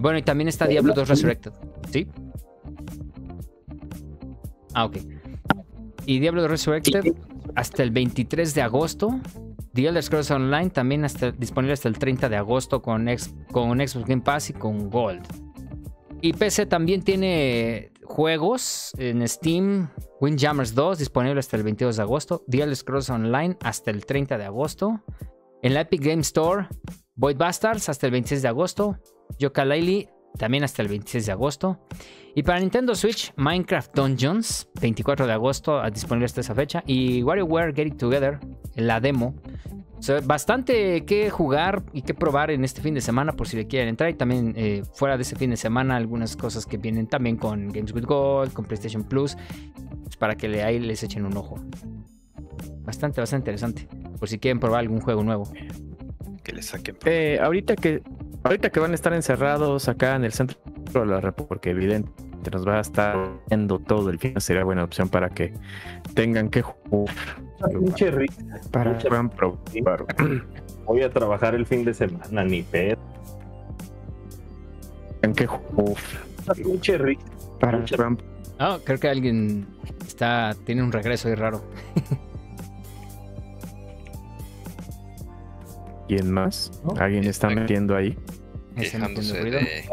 bueno, 0.00 0.18
y 0.18 0.22
también 0.22 0.48
está 0.48 0.66
Diablo 0.66 0.94
2 0.94 1.08
Resurrected. 1.08 1.52
¿Sí? 1.90 2.08
Ah, 4.74 4.86
ok. 4.86 4.96
Y 6.06 6.18
Diablo 6.18 6.46
Resurrected 6.48 7.14
hasta 7.54 7.82
el 7.82 7.90
23 7.90 8.54
de 8.54 8.62
agosto. 8.62 9.20
The 9.74 9.86
Elder 9.86 10.02
Scrolls 10.02 10.30
Online 10.30 10.70
también 10.70 11.04
hasta, 11.04 11.32
disponible 11.32 11.72
hasta 11.74 11.88
el 11.88 11.98
30 11.98 12.28
de 12.28 12.36
agosto 12.36 12.80
con, 12.80 13.08
con 13.50 13.78
Xbox 13.78 14.06
Game 14.06 14.22
Pass 14.22 14.50
y 14.50 14.52
con 14.52 14.88
Gold. 14.88 15.26
Y 16.20 16.32
PC 16.32 16.66
también 16.66 17.02
tiene 17.02 17.92
juegos 18.04 18.92
en 18.98 19.26
Steam. 19.28 19.90
Windjammers 20.20 20.74
2 20.74 20.98
disponible 20.98 21.40
hasta 21.40 21.56
el 21.56 21.64
22 21.64 21.96
de 21.96 22.02
agosto. 22.02 22.44
The 22.48 22.62
Elder 22.62 22.76
Scrolls 22.76 23.10
Online 23.10 23.56
hasta 23.62 23.90
el 23.90 24.06
30 24.06 24.38
de 24.38 24.44
agosto. 24.44 25.02
En 25.62 25.74
la 25.74 25.82
Epic 25.82 26.02
Game 26.02 26.22
Store, 26.22 26.68
Void 27.16 27.36
Bastards 27.36 27.88
hasta 27.88 28.06
el 28.06 28.12
26 28.12 28.42
de 28.42 28.48
agosto. 28.48 28.98
Yooka 29.38 29.64
también 30.38 30.64
hasta 30.64 30.82
el 30.82 30.88
26 30.88 31.26
de 31.26 31.32
agosto. 31.32 31.80
Y 32.36 32.42
para 32.42 32.58
Nintendo 32.58 32.94
Switch, 32.96 33.32
Minecraft 33.36 33.94
Dungeons, 33.94 34.68
24 34.80 35.26
de 35.26 35.32
agosto, 35.32 35.80
disponible 35.90 36.26
hasta 36.26 36.40
esa 36.40 36.54
fecha. 36.54 36.82
Y 36.84 37.22
WarioWare 37.22 37.72
Get 37.74 37.86
It 37.86 37.96
Together, 37.96 38.40
la 38.74 39.00
demo. 39.00 39.34
bastante 40.24 41.04
que 41.04 41.30
jugar 41.30 41.84
y 41.92 42.02
que 42.02 42.12
probar 42.12 42.50
en 42.50 42.64
este 42.64 42.82
fin 42.82 42.94
de 42.94 43.00
semana 43.00 43.32
por 43.32 43.46
si 43.46 43.56
le 43.56 43.68
quieren 43.68 43.88
entrar. 43.88 44.10
Y 44.10 44.14
también 44.14 44.52
eh, 44.56 44.82
fuera 44.94 45.16
de 45.16 45.22
ese 45.22 45.36
fin 45.36 45.50
de 45.50 45.56
semana, 45.56 45.94
algunas 45.94 46.36
cosas 46.36 46.66
que 46.66 46.76
vienen 46.76 47.06
también 47.06 47.36
con 47.36 47.68
Games 47.68 47.92
with 47.92 48.04
Gold, 48.04 48.52
con 48.52 48.64
PlayStation 48.64 49.04
Plus, 49.04 49.36
pues, 50.02 50.16
para 50.16 50.34
que 50.34 50.60
ahí 50.60 50.80
les 50.80 51.04
echen 51.04 51.24
un 51.24 51.36
ojo. 51.36 51.60
Bastante, 52.80 53.20
bastante 53.20 53.42
interesante. 53.42 53.88
Por 54.18 54.28
si 54.28 54.40
quieren 54.40 54.58
probar 54.58 54.80
algún 54.80 55.00
juego 55.00 55.22
nuevo. 55.22 55.48
Que 56.42 56.52
le 56.52 56.62
saquen. 56.62 56.96
Eh, 57.04 57.38
ahorita 57.40 57.76
que 57.76 58.02
ahorita 58.42 58.70
que 58.70 58.80
van 58.80 58.92
a 58.92 58.94
estar 58.94 59.12
encerrados 59.14 59.88
acá 59.88 60.16
en 60.16 60.24
el 60.24 60.32
centro 60.32 60.58
de 60.92 61.06
la 61.06 61.20
República, 61.20 61.48
porque 61.48 61.74
nos 62.50 62.66
va 62.66 62.78
a 62.78 62.80
estar 62.80 63.30
viendo 63.48 63.78
todo 63.78 64.10
el 64.10 64.18
fin, 64.18 64.40
sería 64.40 64.64
buena 64.64 64.84
opción 64.84 65.08
para 65.08 65.28
que 65.30 65.54
tengan 66.14 66.48
que 66.48 66.62
jugar. 66.62 67.14
Para 68.70 68.98
que 68.98 69.08
puedan 69.08 69.30
probar. 69.30 70.04
Voy 70.86 71.02
a 71.02 71.10
trabajar 71.10 71.54
el 71.54 71.66
fin 71.66 71.84
de 71.84 71.94
semana, 71.94 72.44
ni 72.44 72.62
pedo. 72.62 72.98
Tengan 75.20 75.34
que 75.34 75.46
jugar. 75.46 76.02
Pinche 76.56 76.98
Para 77.58 77.84
que 77.84 77.96
Oh, 78.60 78.78
creo 78.84 79.00
que 79.00 79.08
alguien 79.08 79.66
está 80.06 80.54
tiene 80.64 80.82
un 80.82 80.92
regreso 80.92 81.28
ahí 81.28 81.34
raro. 81.34 81.64
¿Quién 86.08 86.30
más? 86.30 86.70
¿Alguien 86.98 87.24
está 87.24 87.48
metiendo 87.48 87.96
ahí? 87.96 88.16
Quejándose 88.76 89.42
de... 89.42 89.84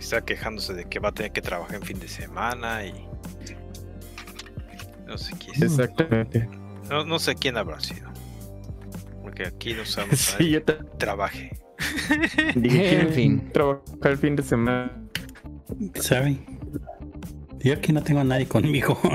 Está 0.00 0.22
quejándose 0.22 0.72
de 0.72 0.86
que 0.86 0.98
va 0.98 1.10
a 1.10 1.12
tener 1.12 1.30
que 1.30 1.42
trabajar 1.42 1.76
en 1.76 1.82
fin 1.82 2.00
de 2.00 2.08
semana 2.08 2.86
y... 2.86 3.06
No 5.06 5.18
sé 5.18 5.34
quién. 5.36 5.62
Exactamente. 5.62 6.48
No, 6.88 7.04
no 7.04 7.18
sé 7.18 7.34
quién 7.34 7.58
habrá 7.58 7.78
sido. 7.80 8.08
Porque 9.22 9.46
aquí 9.46 9.74
no 9.74 9.84
sabemos 9.84 10.18
sí, 10.38 10.50
yo 10.50 10.64
trabaje. 10.64 11.50
Dije, 12.56 13.00
en 13.00 13.12
fin. 13.12 13.52
Trabajar 13.52 14.12
el 14.12 14.18
fin 14.18 14.36
de 14.36 14.42
semana. 14.42 14.90
¿Saben? 15.96 16.44
Yo 17.58 17.74
aquí 17.74 17.92
no 17.92 18.02
tengo 18.02 18.20
a 18.20 18.24
nadie 18.24 18.46
conmigo. 18.46 18.98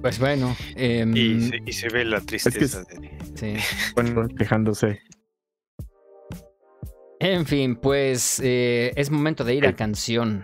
Pues 0.00 0.18
bueno. 0.18 0.56
Em, 0.76 1.14
y, 1.14 1.72
se, 1.74 1.90
ve 1.90 2.06
la 2.06 2.22
tristeza 2.22 2.84
de. 2.84 3.10
Sí. 3.34 3.56
Bueno, 3.94 4.28
quejándose. 4.28 5.02
En 7.20 7.44
fin, 7.44 7.76
pues 7.76 8.40
eh, 8.42 8.92
es 8.96 9.10
momento 9.10 9.44
de 9.44 9.54
ir 9.54 9.66
a 9.66 9.74
canción. 9.74 10.42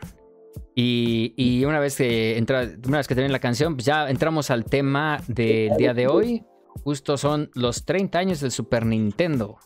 Y, 0.74 1.64
una 1.64 1.80
vez 1.80 1.96
que 1.96 2.36
entra, 2.36 2.68
una 2.86 2.98
vez 2.98 3.08
que 3.08 3.14
termine 3.14 3.32
la 3.32 3.38
canción, 3.38 3.76
pues 3.76 3.86
ya 3.86 4.10
entramos 4.10 4.50
al 4.50 4.66
tema 4.66 5.22
del 5.26 5.74
día 5.78 5.94
de 5.94 6.06
hoy. 6.06 6.44
Justo 6.84 7.16
son 7.16 7.50
los 7.54 7.86
30 7.86 8.18
años 8.18 8.40
del 8.40 8.50
Super 8.50 8.84
Nintendo. 8.84 9.56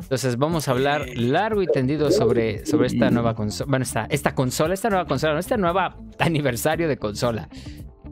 Entonces 0.00 0.38
vamos 0.38 0.68
a 0.68 0.70
hablar 0.70 1.08
largo 1.16 1.60
y 1.60 1.66
tendido 1.66 2.12
sobre, 2.12 2.64
sobre 2.64 2.86
esta 2.86 3.10
nueva 3.10 3.34
consola. 3.34 3.68
Bueno, 3.68 3.82
esta, 3.82 4.06
esta 4.08 4.36
consola, 4.36 4.74
esta 4.74 4.90
nueva 4.90 5.06
consola, 5.06 5.40
este 5.40 5.58
nuevo 5.58 5.80
aniversario 6.20 6.86
de 6.86 6.98
consola. 6.98 7.48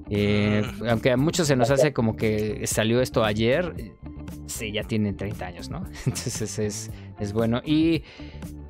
Eh, 0.08 0.62
aunque 0.88 1.10
a 1.10 1.16
muchos 1.16 1.46
se 1.48 1.56
nos 1.56 1.70
hace 1.70 1.92
como 1.92 2.16
que 2.16 2.66
salió 2.66 3.00
esto 3.00 3.24
ayer, 3.24 3.92
sí, 4.46 4.72
ya 4.72 4.84
tienen 4.84 5.16
30 5.16 5.46
años, 5.46 5.70
¿no? 5.70 5.84
Entonces 6.06 6.58
es, 6.58 6.90
es 7.18 7.32
bueno. 7.32 7.60
Y, 7.64 8.02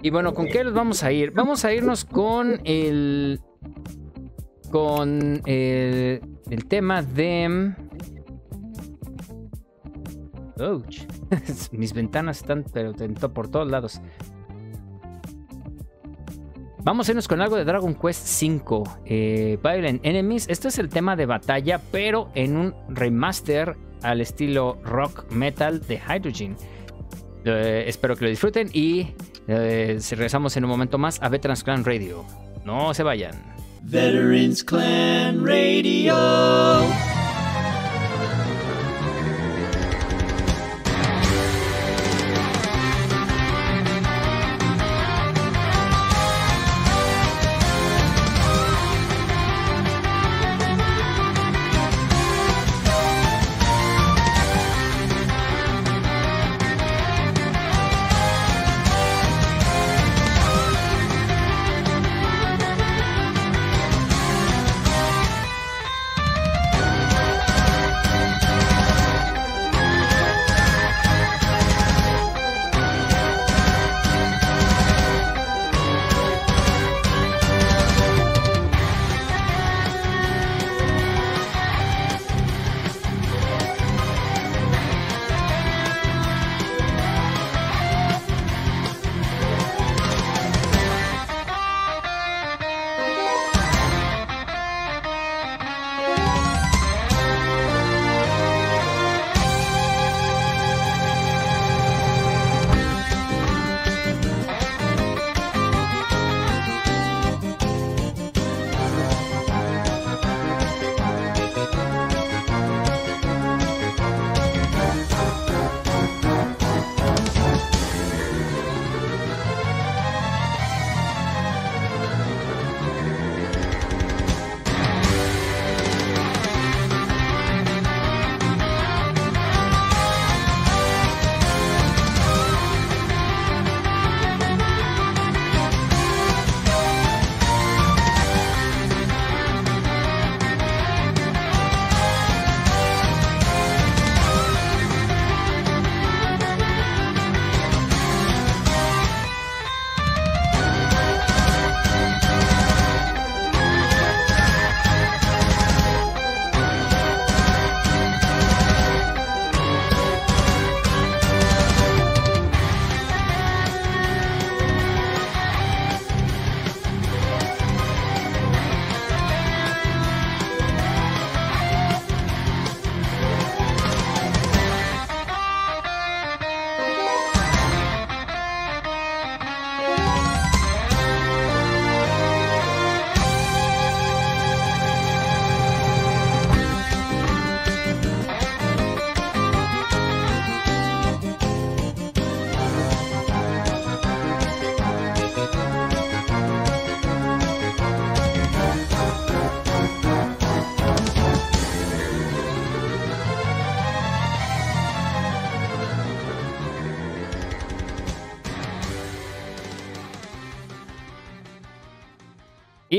y, 0.03 0.11
bueno, 0.11 0.35
¿con 0.35 0.47
qué 0.47 0.65
nos 0.65 0.73
vamos 0.73 1.03
a 1.03 1.13
ir? 1.13 1.33
Vamos 1.33 1.65
a 1.65 1.73
irnos 1.73 2.05
con 2.05 2.61
el. 2.65 3.41
Con 4.71 5.43
el, 5.47 6.21
el 6.51 6.65
tema 6.67 7.03
de. 7.03 7.75
Ouch. 10.59 11.01
Mis 11.73 11.93
ventanas 11.93 12.39
están 12.39 12.65
pero 12.73 12.95
por 13.33 13.49
todos 13.49 13.71
lados. 13.71 14.01
Vamos 16.87 17.09
a 17.09 17.11
irnos 17.11 17.27
con 17.27 17.41
algo 17.41 17.57
de 17.57 17.65
Dragon 17.65 17.97
Quest 17.97 18.41
V, 18.41 18.89
eh, 19.07 19.59
Violent 19.61 20.07
Enemies. 20.07 20.49
Esto 20.49 20.69
es 20.69 20.79
el 20.79 20.89
tema 20.89 21.17
de 21.17 21.27
batalla, 21.27 21.81
pero 21.91 22.31
en 22.37 22.57
un 22.57 22.75
remaster 22.89 23.77
al 24.03 24.21
estilo 24.21 24.79
rock 24.85 25.29
metal 25.33 25.85
de 25.85 25.97
Hydrogen. 25.97 26.57
Eh, 27.45 27.87
espero 27.89 28.15
que 28.15 28.27
lo 28.27 28.31
disfruten 28.31 28.71
y 28.73 29.09
eh, 29.49 29.99
regresamos 30.11 30.57
en 30.57 30.63
un 30.63 30.71
momento 30.71 30.97
más 30.97 31.21
a 31.21 31.29
Veterans 31.29 31.65
Clan 31.65 31.85
Radio. 31.85 32.25
No 32.65 32.95
se 32.95 33.03
vayan. 33.03 33.35
Veterans 33.83 34.63
Clan 34.63 35.45
Radio. 35.45 36.15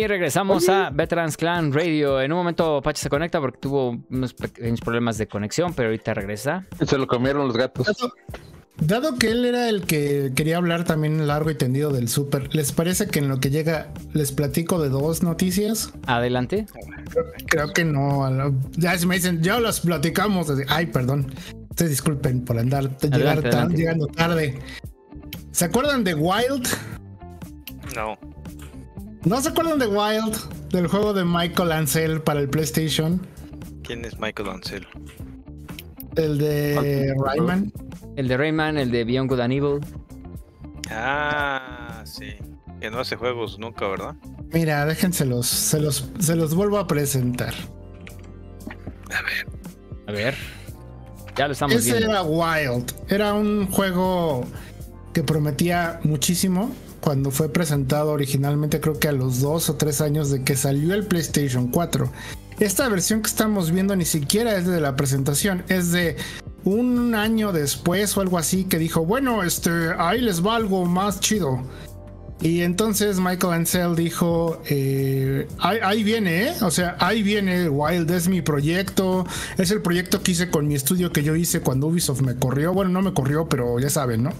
Y 0.07 0.09
regresamos 0.09 0.69
a 0.69 0.89
Veterans 0.89 1.35
Clan 1.35 1.73
Radio. 1.73 2.21
En 2.21 2.31
un 2.31 2.37
momento 2.37 2.81
Pache 2.81 3.01
se 3.03 3.09
conecta 3.09 3.41
porque 3.41 3.57
tuvo 3.59 4.01
unos 4.09 4.33
pequeños 4.33 4.79
problemas 4.79 5.17
de 5.17 5.27
conexión, 5.27 5.73
pero 5.73 5.89
ahorita 5.89 6.13
regresa. 6.13 6.65
Se 6.85 6.97
lo 6.97 7.07
comieron 7.07 7.45
los 7.45 7.57
gatos. 7.57 7.85
Dado, 8.77 9.17
que 9.17 9.31
él 9.31 9.43
era 9.43 9.67
el 9.67 9.81
que 9.81 10.31
quería 10.33 10.55
hablar 10.55 10.85
también 10.85 11.27
largo 11.27 11.51
y 11.51 11.55
tendido 11.55 11.91
del 11.91 12.07
súper, 12.07 12.55
¿les 12.55 12.71
parece 12.71 13.07
que 13.07 13.19
en 13.19 13.27
lo 13.27 13.41
que 13.41 13.49
llega 13.49 13.91
les 14.13 14.31
platico 14.31 14.81
de 14.81 14.87
dos 14.87 15.23
noticias? 15.23 15.91
Adelante. 16.05 16.67
Creo, 17.47 17.73
que 17.73 17.83
no. 17.83 18.55
Ya 18.77 18.97
se 18.97 19.07
me 19.07 19.15
dicen, 19.15 19.43
ya 19.43 19.59
las 19.59 19.81
platicamos. 19.81 20.47
Ay, 20.69 20.85
perdón. 20.85 21.33
Ustedes 21.71 21.91
disculpen 21.91 22.45
por 22.45 22.57
andar 22.57 22.97
llegando 23.01 24.07
tarde. 24.07 24.57
¿Se 25.51 25.65
acuerdan 25.65 26.05
de 26.05 26.13
Wild? 26.13 26.65
No. 27.93 28.17
¿No 29.27 29.41
se 29.41 29.49
acuerdan 29.49 29.77
de 29.77 29.87
Wild? 29.87 30.69
Del 30.69 30.87
juego 30.87 31.11
de 31.11 31.25
Michael 31.25 31.73
Ansel 31.73 32.21
para 32.21 32.39
el 32.39 32.47
PlayStation. 32.47 33.19
¿Quién 33.83 34.05
es 34.05 34.17
Michael 34.17 34.47
Ansel? 34.47 34.87
El 36.15 36.37
de 36.37 37.13
Rayman. 37.21 37.73
El 38.15 38.29
de 38.29 38.37
Rayman, 38.37 38.77
el 38.77 38.89
de 38.89 39.03
Beyond 39.03 39.29
Good 39.29 39.39
and 39.41 39.53
Evil. 39.53 39.79
Ah, 40.89 42.03
sí. 42.05 42.37
Que 42.79 42.89
no 42.89 43.01
hace 43.01 43.17
juegos 43.17 43.59
nunca, 43.59 43.85
¿verdad? 43.89 44.15
Mira, 44.53 44.85
déjenselos. 44.85 45.45
Se 45.47 45.81
los, 45.81 46.09
se 46.19 46.37
los 46.37 46.55
vuelvo 46.55 46.77
a 46.77 46.87
presentar. 46.87 47.53
A 49.13 49.21
ver. 49.23 49.47
A 50.07 50.11
ver. 50.13 50.35
Ya 51.35 51.47
lo 51.47 51.51
estamos 51.51 51.75
Ese 51.75 51.97
era 51.97 52.23
Wild. 52.23 52.93
Era 53.09 53.33
un 53.33 53.69
juego 53.69 54.45
que 55.11 55.21
prometía 55.21 55.99
muchísimo 56.03 56.71
cuando 57.01 57.31
fue 57.31 57.49
presentado 57.49 58.11
originalmente, 58.11 58.79
creo 58.79 58.99
que 58.99 59.07
a 59.07 59.11
los 59.11 59.41
dos 59.41 59.69
o 59.69 59.75
tres 59.75 60.01
años 60.01 60.29
de 60.31 60.43
que 60.43 60.55
salió 60.55 60.93
el 60.93 61.05
PlayStation 61.05 61.67
4. 61.69 62.11
Esta 62.59 62.89
versión 62.89 63.21
que 63.21 63.29
estamos 63.29 63.71
viendo 63.71 63.95
ni 63.95 64.05
siquiera 64.05 64.55
es 64.57 64.65
de 64.65 64.81
la 64.81 64.95
presentación, 64.95 65.63
es 65.69 65.91
de 65.91 66.17
un 66.63 67.15
año 67.15 67.53
después 67.53 68.17
o 68.17 68.21
algo 68.21 68.37
así 68.37 68.65
que 68.65 68.79
dijo, 68.79 69.05
bueno, 69.05 69.43
este, 69.43 69.69
ahí 69.97 70.21
les 70.21 70.45
va 70.45 70.55
algo 70.55 70.85
más 70.85 71.19
chido. 71.19 71.63
Y 72.41 72.61
entonces 72.61 73.19
Michael 73.19 73.53
Ansel 73.53 73.95
dijo, 73.95 74.61
eh, 74.69 75.47
ahí, 75.57 76.03
viene, 76.03 76.49
¿eh? 76.49 76.53
o 76.61 76.69
sea, 76.69 76.95
ahí 76.99 77.23
viene 77.23 77.67
Wild, 77.67 78.11
es 78.11 78.27
mi 78.27 78.41
proyecto, 78.41 79.25
es 79.57 79.71
el 79.71 79.81
proyecto 79.81 80.21
que 80.21 80.33
hice 80.33 80.49
con 80.51 80.67
mi 80.67 80.75
estudio 80.75 81.11
que 81.11 81.23
yo 81.23 81.35
hice 81.35 81.61
cuando 81.61 81.87
Ubisoft 81.87 82.21
me 82.21 82.35
corrió, 82.35 82.73
bueno, 82.73 82.91
no 82.91 83.01
me 83.01 83.13
corrió, 83.13 83.49
pero 83.49 83.79
ya 83.79 83.89
saben, 83.89 84.23
¿no? 84.23 84.33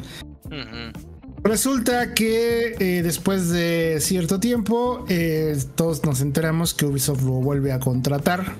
Resulta 1.44 2.14
que 2.14 2.76
eh, 2.80 3.04
después 3.04 3.50
de 3.50 3.98
cierto 4.02 4.40
tiempo, 4.40 5.06
eh, 5.10 5.58
todos 5.76 6.04
nos 6.04 6.22
enteramos 6.22 6.74
que 6.74 6.86
Ubisoft 6.86 7.22
lo 7.22 7.34
vuelve 7.34 7.72
a 7.72 7.80
contratar 7.80 8.56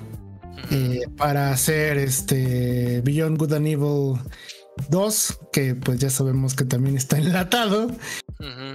eh, 0.70 1.02
para 1.16 1.50
hacer 1.50 1.98
este 1.98 3.00
Beyond 3.02 3.38
Good 3.38 3.52
and 3.54 3.66
Evil 3.66 4.20
2, 4.88 5.40
que 5.52 5.74
pues 5.74 5.98
ya 5.98 6.10
sabemos 6.10 6.54
que 6.54 6.64
también 6.64 6.96
está 6.96 7.18
enlatado. 7.18 7.90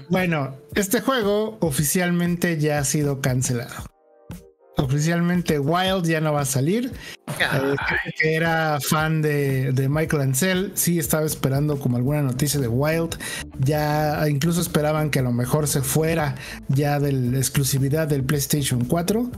Bueno, 0.10 0.58
este 0.76 1.00
juego 1.00 1.58
oficialmente 1.62 2.60
ya 2.60 2.80
ha 2.80 2.84
sido 2.84 3.22
cancelado 3.22 3.93
oficialmente 4.78 5.60
Wild 5.60 6.06
ya 6.06 6.22
no 6.22 6.34
va 6.34 6.42
a 6.42 6.46
salir. 6.46 6.92
Eh, 7.28 7.76
que 8.20 8.36
era 8.36 8.80
fan 8.82 9.22
de, 9.22 9.88
Michael 9.90 10.22
Ansel, 10.22 10.72
sí 10.76 11.00
estaba 11.00 11.26
esperando 11.26 11.80
como 11.80 11.98
alguna 11.98 12.22
noticia 12.22 12.60
de 12.60 12.68
Wild. 12.68 13.18
Ya 13.60 14.28
incluso 14.30 14.62
esperaban 14.62 15.10
que 15.10 15.20
a 15.20 15.24
lo 15.24 15.32
mejor 15.32 15.68
se 15.68 15.82
fuera 15.82 16.36
ya 16.70 17.00
de 17.00 17.12
la 17.12 17.38
exclusividad 17.38 18.08
del 18.08 18.24
PlayStation 18.24 18.86
4. 18.86 19.30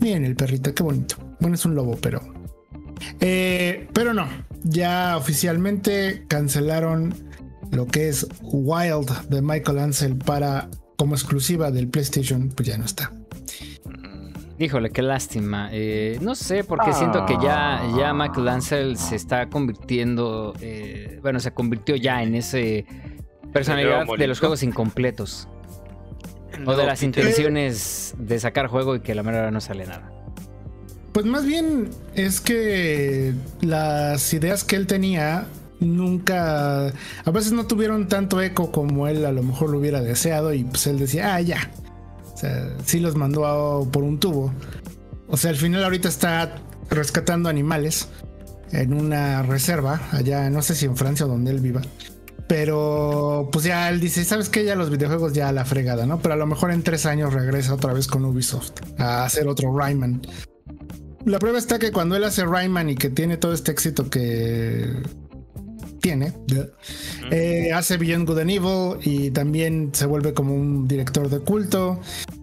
Miren 0.00 0.24
el 0.24 0.36
perrito, 0.36 0.74
qué 0.74 0.82
bonito. 0.82 1.16
Bueno, 1.40 1.54
es 1.54 1.64
un 1.64 1.74
lobo, 1.74 1.98
pero. 2.00 2.20
Eh, 3.20 3.88
pero 3.92 4.14
no, 4.14 4.26
ya 4.64 5.16
oficialmente 5.16 6.24
cancelaron 6.28 7.14
lo 7.70 7.86
que 7.86 8.08
es 8.08 8.26
Wild 8.40 9.28
de 9.28 9.42
Michael 9.42 9.78
Ansel 9.78 10.16
para 10.16 10.68
como 10.96 11.14
exclusiva 11.14 11.70
del 11.70 11.88
PlayStation, 11.88 12.48
pues 12.48 12.68
ya 12.68 12.78
no 12.78 12.84
está. 12.84 13.12
Híjole, 14.58 14.90
qué 14.90 15.02
lástima. 15.02 15.68
Eh, 15.72 16.18
no 16.22 16.34
sé, 16.34 16.64
porque 16.64 16.92
siento 16.92 17.26
que 17.26 17.36
ya, 17.42 17.82
ya 17.96 18.14
Michael 18.14 18.48
Ansel 18.48 18.96
se 18.96 19.16
está 19.16 19.48
convirtiendo, 19.48 20.54
eh, 20.60 21.18
bueno, 21.22 21.40
se 21.40 21.52
convirtió 21.52 21.94
ya 21.96 22.22
en 22.22 22.34
ese 22.34 22.86
personalidad 23.52 24.06
de 24.06 24.26
los 24.26 24.40
juegos 24.40 24.62
incompletos. 24.62 25.48
o 26.64 26.74
de 26.74 26.86
las 26.86 27.02
intenciones 27.02 28.14
de 28.16 28.40
sacar 28.40 28.68
juego 28.68 28.96
y 28.96 29.00
que 29.00 29.14
la 29.14 29.22
mera 29.22 29.50
no 29.50 29.60
sale 29.60 29.84
nada. 29.86 30.10
Pues 31.12 31.26
más 31.26 31.44
bien 31.44 31.90
es 32.14 32.40
que 32.40 33.34
las 33.60 34.32
ideas 34.32 34.64
que 34.64 34.76
él 34.76 34.86
tenía 34.86 35.48
nunca, 35.80 36.86
a 36.86 37.30
veces 37.30 37.52
no 37.52 37.66
tuvieron 37.66 38.08
tanto 38.08 38.40
eco 38.40 38.72
como 38.72 39.06
él 39.06 39.26
a 39.26 39.32
lo 39.32 39.42
mejor 39.42 39.70
lo 39.70 39.78
hubiera 39.78 40.00
deseado 40.00 40.54
y 40.54 40.64
pues 40.64 40.86
él 40.86 40.98
decía, 40.98 41.34
ah, 41.34 41.40
ya, 41.40 41.70
o 42.36 42.38
sea, 42.38 42.68
sí 42.84 43.00
los 43.00 43.16
mandó 43.16 43.88
por 43.90 44.02
un 44.02 44.20
tubo. 44.20 44.52
O 45.26 45.38
sea, 45.38 45.48
al 45.50 45.56
final 45.56 45.82
ahorita 45.82 46.06
está 46.06 46.56
rescatando 46.90 47.48
animales 47.48 48.08
en 48.72 48.92
una 48.92 49.42
reserva, 49.42 50.02
allá 50.12 50.50
no 50.50 50.60
sé 50.60 50.74
si 50.74 50.84
en 50.84 50.98
Francia 50.98 51.24
o 51.24 51.30
donde 51.30 51.50
él 51.50 51.60
viva. 51.60 51.80
Pero 52.46 53.48
pues 53.50 53.64
ya 53.64 53.88
él 53.88 54.00
dice, 54.00 54.22
¿sabes 54.22 54.50
qué? 54.50 54.66
Ya 54.66 54.76
los 54.76 54.90
videojuegos 54.90 55.32
ya 55.32 55.50
la 55.50 55.64
fregada, 55.64 56.04
¿no? 56.04 56.20
Pero 56.20 56.34
a 56.34 56.36
lo 56.36 56.46
mejor 56.46 56.72
en 56.72 56.82
tres 56.82 57.06
años 57.06 57.32
regresa 57.32 57.72
otra 57.72 57.94
vez 57.94 58.06
con 58.06 58.22
Ubisoft 58.26 58.72
a 58.98 59.24
hacer 59.24 59.48
otro 59.48 59.74
Rayman. 59.74 60.20
La 61.24 61.38
prueba 61.38 61.56
está 61.56 61.78
que 61.78 61.90
cuando 61.90 62.16
él 62.16 62.24
hace 62.24 62.44
Rayman 62.44 62.90
y 62.90 62.96
que 62.96 63.08
tiene 63.08 63.38
todo 63.38 63.54
este 63.54 63.72
éxito 63.72 64.10
que 64.10 64.92
tiene, 66.00 66.32
eh, 67.30 67.72
hace 67.72 67.96
Beyond 67.96 68.28
Good 68.28 68.38
and 68.38 68.50
Evil 68.50 68.98
y 69.02 69.30
también 69.30 69.90
se 69.92 70.06
vuelve 70.06 70.34
como 70.34 70.54
un 70.54 70.86
director 70.86 71.28
de 71.28 71.40
culto. 71.40 72.00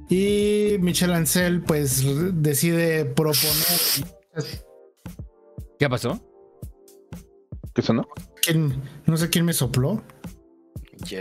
Y 0.10 0.78
Michel 0.80 1.14
Ancel 1.14 1.62
pues 1.62 2.04
decide 2.42 3.06
proponer... 3.06 4.06
¿Qué 5.80 5.90
pasó? 5.90 6.20
¿Qué 7.74 7.82
sonó? 7.82 8.08
No 9.06 9.18
sé 9.18 9.30
quién 9.30 9.46
me 9.46 9.54
sopló. 9.54 10.04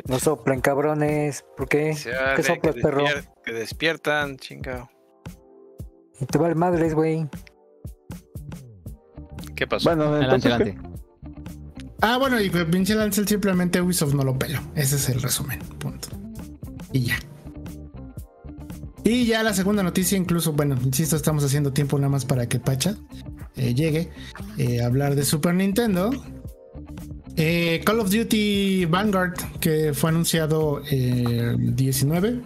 No 0.07 0.19
soplen, 0.19 0.61
cabrones. 0.61 1.45
¿Por 1.57 1.69
qué? 1.69 1.97
¿Qué 2.37 2.43
soplas, 2.43 2.75
perro? 2.77 3.05
Que 3.45 3.53
despiertan, 3.53 4.37
chingado. 4.37 4.89
Te 6.31 6.39
va 6.39 6.49
el 6.49 6.57
madres, 6.57 6.95
güey. 6.95 7.29
¿Qué 9.57 9.67
pasó? 9.67 9.91
Bueno, 9.91 10.15
adelante, 10.15 10.49
adelante. 10.49 10.92
Ah, 12.05 12.19
bueno, 12.19 12.41
y 12.41 12.51
Michel 12.51 13.01
Ancel 13.01 13.29
simplemente 13.29 13.81
Ubisoft 13.81 14.13
no 14.15 14.25
lo 14.25 14.37
pelo. 14.37 14.61
Ese 14.75 14.97
es 14.97 15.09
el 15.09 15.23
resumen. 15.23 15.61
Punto. 15.79 16.09
Y 16.93 17.05
ya. 17.05 17.19
Y 19.05 19.25
ya 19.25 19.45
la 19.45 19.55
segunda 19.55 19.85
noticia, 19.85 20.19
incluso, 20.19 20.53
bueno, 20.53 20.77
insisto, 20.85 21.15
estamos 21.15 21.45
haciendo 21.45 21.73
tiempo 21.73 21.97
nada 21.99 22.09
más 22.09 22.25
para 22.25 22.49
que 22.49 22.59
Pacha 22.59 22.97
eh, 23.57 23.73
llegue 23.75 24.11
eh, 24.59 24.83
a 24.83 24.87
hablar 24.87 25.15
de 25.15 25.25
Super 25.25 25.55
Nintendo. 25.55 26.11
Eh, 27.37 27.81
Call 27.85 28.01
of 28.01 28.11
Duty 28.11 28.85
Vanguard, 28.87 29.35
que 29.61 29.95
fue 29.95 30.11
anunciado 30.11 30.83
el 30.91 31.77
19, 31.77 32.43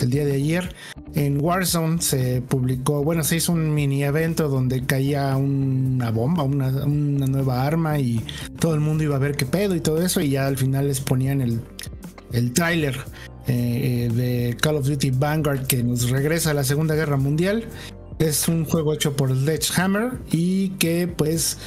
el 0.00 0.10
día 0.10 0.24
de 0.24 0.32
ayer, 0.32 0.74
en 1.14 1.40
Warzone 1.40 2.00
se 2.00 2.42
publicó, 2.42 3.02
bueno, 3.02 3.24
se 3.24 3.36
hizo 3.36 3.52
un 3.52 3.74
mini 3.74 4.04
evento 4.04 4.48
donde 4.48 4.84
caía 4.84 5.36
una 5.36 6.10
bomba, 6.10 6.42
una, 6.42 6.70
nueva 6.70 7.66
arma 7.66 7.98
y 7.98 8.24
todo 8.58 8.74
el 8.74 8.80
mundo 8.80 9.04
iba 9.04 9.16
a 9.16 9.18
ver 9.18 9.36
qué 9.36 9.46
pedo 9.46 9.74
y 9.74 9.80
todo 9.80 10.02
eso 10.02 10.20
y 10.20 10.30
ya 10.30 10.46
al 10.46 10.56
final 10.56 10.88
les 10.88 11.00
ponían 11.00 11.40
el, 11.40 11.60
el 12.32 12.52
tráiler 12.52 12.96
eh, 13.46 14.10
de 14.14 14.56
Call 14.60 14.76
of 14.76 14.86
Duty 14.86 15.10
Vanguard 15.10 15.66
que 15.66 15.82
nos 15.82 16.10
regresa 16.10 16.50
a 16.50 16.54
la 16.54 16.64
Segunda 16.64 16.94
Guerra 16.94 17.16
Mundial. 17.16 17.64
Es 18.18 18.48
un 18.48 18.64
juego 18.64 18.94
hecho 18.94 19.14
por 19.14 19.30
Sledgehammer 19.30 20.18
y 20.30 20.70
que 20.70 21.06
pues 21.06 21.58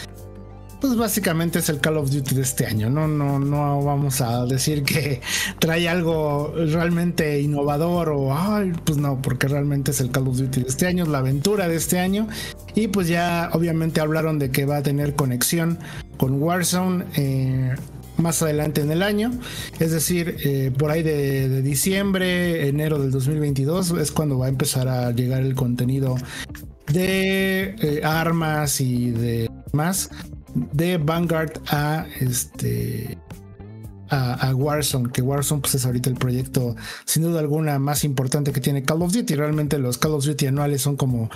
pues 0.81 0.95
básicamente 0.97 1.59
es 1.59 1.69
el 1.69 1.79
Call 1.79 1.97
of 1.97 2.09
Duty 2.09 2.35
de 2.35 2.41
este 2.41 2.65
año. 2.65 2.89
No, 2.89 3.07
no, 3.07 3.39
no 3.39 3.83
vamos 3.83 4.19
a 4.19 4.45
decir 4.45 4.83
que 4.83 5.21
trae 5.59 5.87
algo 5.87 6.53
realmente 6.55 7.39
innovador 7.39 8.09
o 8.09 8.35
pues 8.83 8.97
no, 8.97 9.21
porque 9.21 9.47
realmente 9.47 9.91
es 9.91 10.01
el 10.01 10.09
Call 10.09 10.27
of 10.27 10.37
Duty 10.37 10.63
de 10.63 10.67
este 10.67 10.87
año, 10.87 11.03
es 11.03 11.09
la 11.09 11.19
aventura 11.19 11.67
de 11.67 11.75
este 11.75 11.99
año. 11.99 12.27
Y 12.73 12.87
pues 12.87 13.07
ya 13.07 13.51
obviamente 13.53 14.01
hablaron 14.01 14.39
de 14.39 14.49
que 14.49 14.65
va 14.65 14.77
a 14.77 14.83
tener 14.83 15.15
conexión 15.15 15.77
con 16.17 16.41
Warzone. 16.41 17.05
Eh, 17.15 17.75
más 18.17 18.43
adelante 18.43 18.81
en 18.81 18.91
el 18.91 19.01
año, 19.01 19.31
es 19.79 19.91
decir, 19.91 20.37
eh, 20.43 20.71
por 20.77 20.91
ahí 20.91 21.01
de, 21.01 21.63
diciembre, 21.63 22.67
enero 22.67 22.99
del 22.99 23.09
2022 23.09 23.91
es 23.91 24.11
cuando 24.11 24.37
va 24.37 24.45
a 24.45 24.49
empezar 24.49 24.87
a 24.87 25.09
llegar 25.09 25.41
el 25.41 25.55
contenido 25.55 26.17
de 26.93 27.75
eh, 27.79 28.01
armas 28.03 28.79
y 28.79 29.09
de 29.09 29.49
más 29.71 30.11
de 30.53 30.97
Vanguard 30.97 31.61
a 31.67 32.05
este 32.19 33.17
a, 34.11 34.53
Warzone, 34.53 35.09
que 35.11 35.21
Warzone 35.21 35.61
pues, 35.61 35.75
es 35.75 35.85
ahorita 35.85 36.09
el 36.09 36.17
proyecto 36.17 36.75
sin 37.05 37.23
duda 37.23 37.39
alguna 37.39 37.79
más 37.79 38.03
importante 38.03 38.51
que 38.51 38.59
tiene 38.59 38.83
Call 38.83 39.01
of 39.01 39.13
Duty. 39.13 39.35
Realmente 39.35 39.79
los 39.79 39.97
Call 39.97 40.13
of 40.13 40.25
Duty 40.25 40.47
anuales 40.47 40.81
son 40.81 40.97
como 40.97 41.29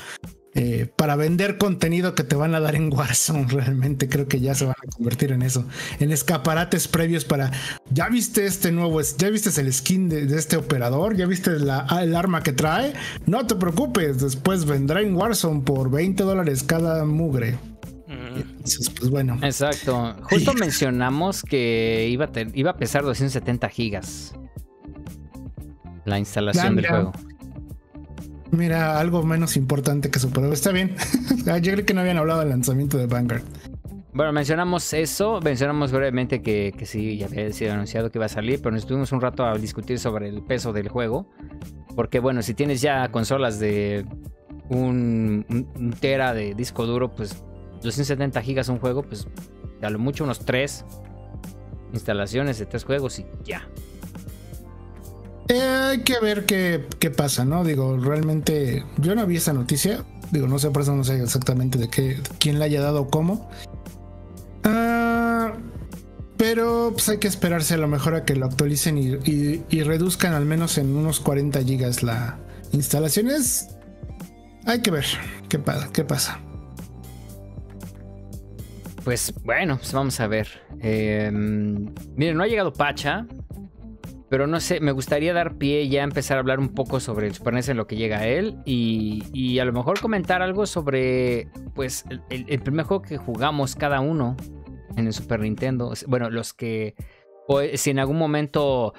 eh, 0.57 0.89
para 0.95 1.17
vender 1.17 1.57
contenido 1.57 2.15
que 2.15 2.23
te 2.23 2.37
van 2.37 2.55
a 2.55 2.61
dar 2.61 2.75
en 2.75 2.91
Warzone. 2.93 3.45
Realmente 3.49 4.07
creo 4.07 4.27
que 4.27 4.39
ya 4.39 4.55
se 4.55 4.65
van 4.65 4.75
a 4.81 4.95
convertir 4.95 5.31
en 5.31 5.41
eso, 5.41 5.65
en 5.99 6.11
escaparates 6.11 6.87
previos 6.87 7.25
para, 7.25 7.51
ya 7.89 8.07
viste 8.09 8.45
este 8.45 8.71
nuevo, 8.71 9.01
ya 9.01 9.29
viste 9.29 9.49
el 9.59 9.73
skin 9.73 10.07
de, 10.07 10.23
este 10.37 10.55
operador, 10.55 11.15
ya 11.15 11.25
viste 11.25 11.51
la, 11.59 11.85
el 12.01 12.15
arma 12.15 12.41
que 12.41 12.53
trae, 12.53 12.93
no 13.25 13.45
te 13.47 13.55
preocupes, 13.55 14.21
después 14.21 14.65
vendrá 14.65 15.01
en 15.01 15.15
Warzone 15.15 15.61
por 15.61 15.91
20 15.91 16.23
dólares 16.23 16.63
cada 16.63 17.03
mugre. 17.03 17.57
Pues 18.61 19.09
bueno. 19.09 19.37
Exacto. 19.41 20.15
Justo 20.23 20.53
mencionamos 20.53 21.43
que 21.43 22.07
iba 22.09 22.25
a, 22.25 22.31
iba 22.53 22.71
a 22.71 22.77
pesar 22.77 23.03
270 23.03 23.69
gigas 23.69 24.33
la 26.05 26.19
instalación 26.19 26.75
del 26.75 26.87
juego. 26.87 27.11
Mira, 28.51 28.99
algo 28.99 29.23
menos 29.23 29.57
importante 29.57 30.09
que 30.09 30.19
eso, 30.19 30.29
pero 30.31 30.51
está 30.53 30.71
bien. 30.71 30.95
Ah, 31.47 31.59
yo 31.59 31.73
creo 31.73 31.85
que 31.85 31.93
no 31.93 32.01
habían 32.01 32.17
hablado 32.17 32.39
del 32.39 32.49
lanzamiento 32.49 32.97
de 32.97 33.05
Vanguard. 33.05 33.43
Bueno, 34.13 34.31
mencionamos 34.31 34.93
eso, 34.93 35.39
mencionamos 35.43 35.91
brevemente 35.91 36.41
que, 36.41 36.73
que 36.75 36.87
sí, 36.87 37.17
ya 37.17 37.27
había 37.27 37.51
sido 37.53 37.73
anunciado 37.73 38.09
que 38.09 38.17
iba 38.17 38.25
a 38.25 38.29
salir, 38.29 38.59
pero 38.59 38.71
nos 38.71 38.81
estuvimos 38.81 39.11
un 39.11 39.21
rato 39.21 39.45
a 39.45 39.55
discutir 39.55 39.99
sobre 39.99 40.27
el 40.27 40.41
peso 40.41 40.73
del 40.73 40.89
juego. 40.89 41.29
Porque 41.95 42.19
bueno, 42.19 42.41
si 42.41 42.55
tienes 42.55 42.81
ya 42.81 43.11
consolas 43.11 43.59
de 43.59 44.05
un, 44.69 45.45
un, 45.75 45.91
tera 45.99 46.33
de 46.33 46.55
disco 46.55 46.87
duro, 46.87 47.13
pues 47.13 47.43
270 47.85 48.41
gigas 48.41 48.69
un 48.69 48.79
juego, 48.79 49.03
pues 49.03 49.27
a 49.81 49.89
lo 49.89 49.99
mucho 49.99 50.23
unos 50.23 50.39
3 50.39 50.85
instalaciones 51.93 52.59
de 52.59 52.65
tres 52.65 52.83
juegos 52.83 53.19
y 53.19 53.25
ya. 53.43 53.67
Eh, 55.47 55.61
hay 55.61 55.99
que 55.99 56.19
ver 56.19 56.45
qué, 56.45 56.85
qué, 56.99 57.11
pasa, 57.11 57.45
¿no? 57.45 57.63
Digo, 57.63 57.97
realmente 57.97 58.83
yo 58.97 59.15
no 59.15 59.25
vi 59.25 59.37
esa 59.37 59.53
noticia. 59.53 60.03
Digo, 60.31 60.47
no 60.47 60.57
sé 60.59 60.71
por 60.71 60.81
eso 60.81 60.95
no 60.95 61.03
sé 61.03 61.21
exactamente 61.21 61.77
de 61.77 61.89
qué, 61.89 62.19
quién 62.39 62.59
la 62.59 62.65
haya 62.65 62.81
dado 62.81 63.03
o 63.03 63.07
cómo. 63.09 63.49
Ah, 64.63 65.53
pero 66.37 66.89
pues 66.93 67.07
hay 67.09 67.19
que 67.19 67.27
esperarse 67.27 67.75
a 67.75 67.77
lo 67.77 67.87
mejor 67.87 68.15
a 68.15 68.25
que 68.25 68.35
lo 68.35 68.47
actualicen 68.47 68.97
y, 68.97 69.83
reduzcan 69.83 70.33
al 70.33 70.45
menos 70.45 70.77
en 70.77 70.95
unos 70.95 71.19
40 71.19 71.61
gigas 71.63 72.01
la 72.01 72.39
instalación. 72.71 73.29
Hay 74.65 74.81
que 74.81 74.91
ver 74.91 75.05
qué, 75.47 75.61
qué 75.93 76.03
pasa. 76.03 76.39
Pues 79.05 79.33
bueno, 79.43 79.77
pues 79.77 79.93
vamos 79.93 80.19
a 80.19 80.25
ver. 80.25 80.47
Eh, 80.81 81.29
miren, 81.31 82.35
no 82.35 82.43
ha 82.43 82.47
llegado 82.47 82.73
Pacha. 82.73 83.27
Pero 84.27 84.47
no 84.47 84.59
sé, 84.59 84.79
me 84.79 84.91
gustaría 84.91 85.31
dar 85.31 85.59
pie 85.59 85.87
ya 85.87 86.01
a 86.01 86.03
empezar 86.03 86.37
a 86.37 86.39
hablar 86.39 86.59
un 86.59 86.69
poco 86.69 86.99
sobre 86.99 87.27
el 87.27 87.35
Super 87.35 87.53
NES 87.53 87.69
en 87.69 87.77
lo 87.77 87.85
que 87.85 87.95
llega 87.95 88.17
a 88.17 88.27
él 88.27 88.57
y, 88.65 89.59
a 89.59 89.65
lo 89.65 89.71
mejor 89.71 89.99
comentar 90.01 90.41
algo 90.41 90.65
sobre 90.65 91.47
pues 91.75 92.05
el, 92.29 92.59
primer 92.61 92.85
juego 92.85 93.03
que 93.03 93.17
jugamos 93.17 93.75
cada 93.75 94.01
uno 94.01 94.35
en 94.97 95.05
el 95.05 95.13
Super 95.13 95.41
Nintendo. 95.41 95.93
Bueno, 96.07 96.31
los 96.31 96.53
que 96.55 96.95
si 97.75 97.91
en 97.91 97.99
algún 97.99 98.17
momento 98.17 98.95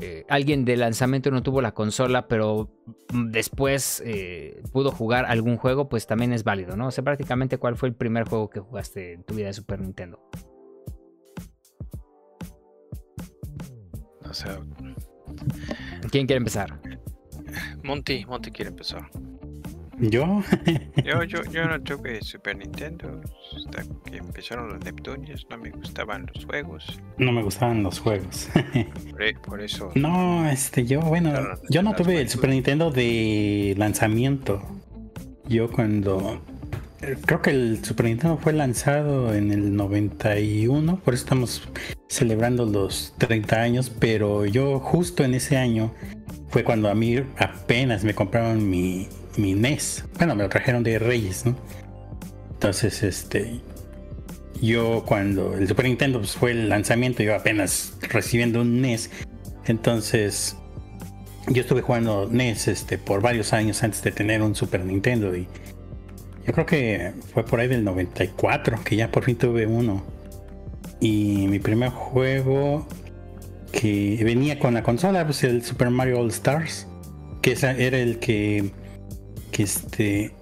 eh, 0.00 0.24
alguien 0.28 0.64
de 0.64 0.76
lanzamiento 0.76 1.30
no 1.30 1.42
tuvo 1.42 1.60
la 1.60 1.74
consola, 1.74 2.26
pero 2.26 2.70
después 3.12 4.02
eh, 4.04 4.62
pudo 4.72 4.90
jugar 4.90 5.26
algún 5.26 5.56
juego, 5.56 5.88
pues 5.88 6.06
también 6.06 6.32
es 6.32 6.44
válido, 6.44 6.76
¿no? 6.76 6.88
O 6.88 6.90
sea, 6.90 7.04
prácticamente 7.04 7.58
cuál 7.58 7.76
fue 7.76 7.90
el 7.90 7.94
primer 7.94 8.28
juego 8.28 8.50
que 8.50 8.60
jugaste 8.60 9.12
en 9.12 9.24
tu 9.24 9.34
vida 9.34 9.46
de 9.46 9.52
Super 9.52 9.80
Nintendo. 9.80 10.20
¿Quién 16.10 16.26
quiere 16.26 16.38
empezar? 16.38 16.80
Monty, 17.82 18.24
Monty 18.24 18.50
quiere 18.50 18.70
empezar. 18.70 19.10
¿Yo? 19.98 20.42
yo, 21.04 21.22
yo, 21.24 21.42
yo 21.50 21.64
no 21.66 21.80
tuve 21.82 22.22
Super 22.22 22.56
Nintendo 22.56 23.20
hasta 23.56 23.84
que 24.04 24.16
empezaron 24.16 24.68
los 24.68 24.84
Neptunios, 24.84 25.46
no 25.50 25.58
me 25.58 25.70
gustaban 25.70 26.26
los 26.34 26.44
juegos. 26.44 27.00
No 27.18 27.32
me 27.32 27.42
gustaban 27.42 27.82
los 27.82 28.00
juegos. 28.00 28.48
por, 29.44 29.60
e, 29.60 29.64
eso. 29.64 29.90
No, 29.94 30.48
este, 30.48 30.84
yo, 30.84 31.00
bueno, 31.00 31.32
yo 31.68 31.82
no 31.82 31.94
tuve 31.94 32.20
el 32.20 32.28
Super 32.28 32.50
Nintendo 32.50 32.90
de 32.90 33.74
lanzamiento. 33.76 34.62
Yo 35.48 35.70
cuando 35.70 36.40
creo 37.26 37.42
que 37.42 37.50
el 37.50 37.84
Super 37.84 38.06
Nintendo 38.06 38.38
fue 38.38 38.52
lanzado 38.52 39.34
en 39.34 39.50
el 39.50 39.74
91, 39.76 41.00
por 41.00 41.14
eso 41.14 41.24
estamos 41.24 41.62
celebrando 42.08 42.64
los 42.64 43.14
30 43.18 43.60
años, 43.60 43.90
pero 43.90 44.46
yo 44.46 44.78
justo 44.78 45.24
en 45.24 45.34
ese 45.34 45.56
año 45.56 45.92
fue 46.48 46.64
cuando 46.64 46.88
a 46.88 46.94
mí 46.94 47.16
apenas 47.38 48.04
me 48.04 48.14
compraron 48.14 48.68
mi, 48.68 49.08
mi 49.36 49.54
NES. 49.54 50.04
Bueno, 50.16 50.34
me 50.34 50.42
lo 50.42 50.48
trajeron 50.48 50.82
de 50.82 50.98
Reyes, 50.98 51.46
¿no? 51.46 51.56
Entonces, 52.52 53.02
este, 53.02 53.60
yo 54.60 55.04
cuando 55.06 55.54
el 55.54 55.66
Super 55.66 55.86
Nintendo 55.86 56.18
pues, 56.18 56.32
fue 56.32 56.52
el 56.52 56.68
lanzamiento, 56.68 57.22
yo 57.22 57.34
apenas 57.34 57.94
recibiendo 58.02 58.60
un 58.60 58.80
NES, 58.80 59.10
entonces 59.66 60.56
yo 61.48 61.62
estuve 61.62 61.82
jugando 61.82 62.28
NES 62.30 62.68
este, 62.68 62.98
por 62.98 63.20
varios 63.20 63.52
años 63.52 63.82
antes 63.82 64.02
de 64.02 64.12
tener 64.12 64.42
un 64.42 64.54
Super 64.54 64.84
Nintendo 64.84 65.34
y 65.36 65.48
yo 66.46 66.52
creo 66.52 66.66
que 66.66 67.12
fue 67.32 67.44
por 67.44 67.60
ahí 67.60 67.68
del 67.68 67.84
94 67.84 68.82
que 68.84 68.96
ya 68.96 69.10
por 69.10 69.24
fin 69.24 69.36
tuve 69.36 69.66
uno. 69.66 70.04
Y 71.00 71.46
mi 71.48 71.58
primer 71.58 71.90
juego 71.90 72.86
que 73.72 74.20
venía 74.22 74.58
con 74.58 74.74
la 74.74 74.82
consola, 74.82 75.24
pues 75.24 75.42
el 75.44 75.64
Super 75.64 75.90
Mario 75.90 76.20
All 76.20 76.28
Stars. 76.28 76.86
Que 77.40 77.52
era 77.52 77.98
el 77.98 78.18
que. 78.18 78.70
Que 79.52 79.62
este. 79.62 80.32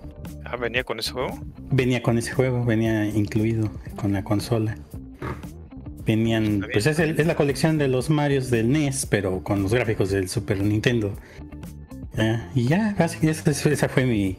Ah, 0.45 0.57
venía 0.57 0.85
con 0.85 0.99
ese 0.99 1.13
juego. 1.13 1.39
Venía 1.71 2.03
con 2.03 2.17
ese 2.17 2.33
juego, 2.33 2.65
venía 2.65 3.07
incluido 3.07 3.71
con 3.97 4.13
la 4.15 4.25
consola. 4.25 4.79
Venían. 6.07 6.67
Pues 6.73 6.87
es, 6.87 6.99
es, 6.99 7.27
la 7.27 7.37
colección 7.37 7.77
de 7.77 7.89
los 7.89 8.09
Marios 8.09 8.51
del 8.51 8.71
NES, 8.73 9.07
pero 9.07 9.43
con 9.43 9.63
los 9.63 9.75
gráficos 9.75 10.11
del 10.11 10.29
Super 10.29 10.63
Nintendo. 10.63 11.15
y 12.55 12.65
ya, 12.67 12.97
esa 12.99 13.89
fue 13.89 14.07
mi, 14.07 14.39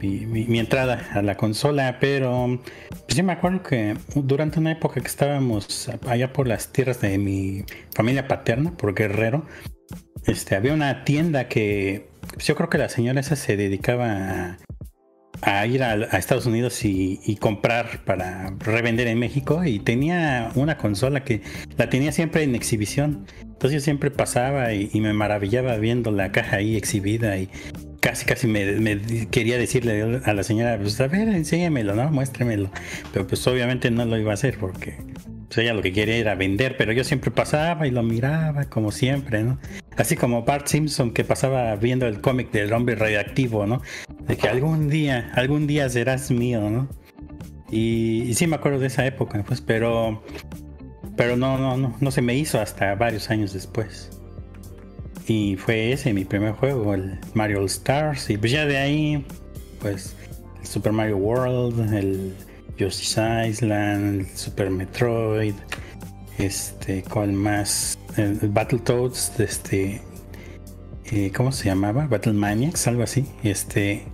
mi, 0.00 0.58
entrada 0.58 1.08
a 1.12 1.22
la 1.22 1.36
consola, 1.36 1.98
pero 2.00 2.60
pues 3.06 3.16
yo 3.16 3.24
me 3.24 3.32
acuerdo 3.32 3.62
que 3.62 3.96
durante 4.14 4.58
una 4.58 4.72
época 4.72 5.00
que 5.00 5.06
estábamos 5.06 5.90
allá 6.06 6.32
por 6.32 6.46
las 6.48 6.72
tierras 6.72 7.00
de 7.00 7.18
mi 7.18 7.64
familia 7.94 8.28
paterna, 8.28 8.72
por 8.76 8.94
Guerrero, 8.94 9.46
este, 10.26 10.56
había 10.56 10.74
una 10.74 11.04
tienda 11.04 11.48
que 11.48 12.08
pues, 12.32 12.46
yo 12.46 12.54
creo 12.56 12.68
que 12.68 12.78
la 12.78 12.88
señora 12.88 13.20
esa 13.20 13.36
se 13.36 13.56
dedicaba 13.56 14.58
a, 15.42 15.66
ir 15.66 15.82
a, 15.82 15.94
Estados 16.18 16.46
Unidos 16.46 16.84
y, 16.84 17.36
comprar 17.40 18.04
para 18.04 18.54
revender 18.58 19.06
en 19.06 19.18
México 19.18 19.64
y 19.64 19.78
tenía 19.78 20.50
una 20.54 20.78
consola 20.78 21.24
que 21.24 21.42
la 21.76 21.90
tenía 21.90 22.12
siempre 22.12 22.42
en 22.42 22.54
exhibición. 22.54 23.26
Entonces 23.42 23.72
yo 23.72 23.80
siempre 23.80 24.10
pasaba 24.10 24.72
y, 24.72 25.00
me 25.00 25.12
maravillaba 25.12 25.76
viendo 25.76 26.10
la 26.10 26.32
caja 26.32 26.56
ahí 26.56 26.76
exhibida 26.76 27.36
y 27.38 27.48
casi 28.00 28.24
casi 28.24 28.46
me, 28.46 29.26
quería 29.30 29.58
decirle 29.58 30.20
a 30.24 30.32
la 30.32 30.42
señora, 30.42 30.78
pues 30.78 31.00
a 31.00 31.08
ver, 31.08 31.28
enséñamelo, 31.28 31.94
¿no? 31.94 32.10
Muéstremelo. 32.10 32.70
Pero 33.12 33.26
pues 33.26 33.46
obviamente 33.46 33.90
no 33.90 34.04
lo 34.04 34.18
iba 34.18 34.30
a 34.30 34.34
hacer 34.34 34.58
porque 34.58 34.96
pues, 35.48 35.58
ella 35.58 35.74
lo 35.74 35.82
que 35.82 35.92
quería 35.92 36.16
era 36.16 36.34
vender, 36.34 36.76
pero 36.76 36.92
yo 36.92 37.04
siempre 37.04 37.30
pasaba 37.30 37.86
y 37.86 37.90
lo 37.90 38.02
miraba, 38.02 38.64
como 38.64 38.90
siempre, 38.90 39.42
¿no? 39.42 39.58
Así 39.96 40.16
como 40.16 40.42
Bart 40.42 40.66
Simpson 40.66 41.12
que 41.12 41.24
pasaba 41.24 41.74
viendo 41.76 42.06
el 42.06 42.20
cómic 42.20 42.50
del 42.50 42.72
hombre 42.72 42.96
radiactivo, 42.96 43.66
¿no? 43.66 43.82
De 44.26 44.36
que 44.36 44.48
algún 44.48 44.88
día, 44.88 45.30
algún 45.34 45.66
día 45.66 45.88
serás 45.88 46.30
mío, 46.30 46.68
¿no? 46.68 46.88
Y, 47.70 48.22
y 48.22 48.34
sí 48.34 48.46
me 48.46 48.56
acuerdo 48.56 48.78
de 48.78 48.88
esa 48.88 49.06
época, 49.06 49.42
pues, 49.46 49.60
pero, 49.60 50.22
pero 51.16 51.36
no, 51.36 51.58
no, 51.58 51.76
no, 51.76 51.96
no 51.98 52.10
se 52.10 52.22
me 52.22 52.34
hizo 52.34 52.60
hasta 52.60 52.94
varios 52.94 53.30
años 53.30 53.52
después. 53.52 54.10
Y 55.26 55.56
fue 55.56 55.92
ese 55.92 56.12
mi 56.12 56.24
primer 56.24 56.52
juego, 56.52 56.94
el 56.94 57.18
Mario 57.34 57.58
All 57.58 57.66
Stars. 57.66 58.30
Y 58.30 58.38
pues 58.38 58.52
ya 58.52 58.64
de 58.64 58.76
ahí, 58.76 59.26
pues 59.80 60.14
el 60.60 60.66
Super 60.66 60.92
Mario 60.92 61.16
World, 61.16 61.92
el 61.94 62.32
Yoshi's 62.76 63.16
Island, 63.18 64.26
Super 64.34 64.70
Metroid, 64.70 65.54
este, 66.38 67.02
¿cuál 67.02 67.32
más? 67.32 67.98
El, 68.16 68.38
Battletoads, 68.48 69.40
este, 69.40 70.00
eh, 71.10 71.32
¿cómo 71.34 71.52
se 71.52 71.66
llamaba? 71.66 72.06
Battle 72.06 72.32
Maniacs, 72.32 72.86
algo 72.86 73.02
así. 73.02 73.26
Este, 73.42 74.04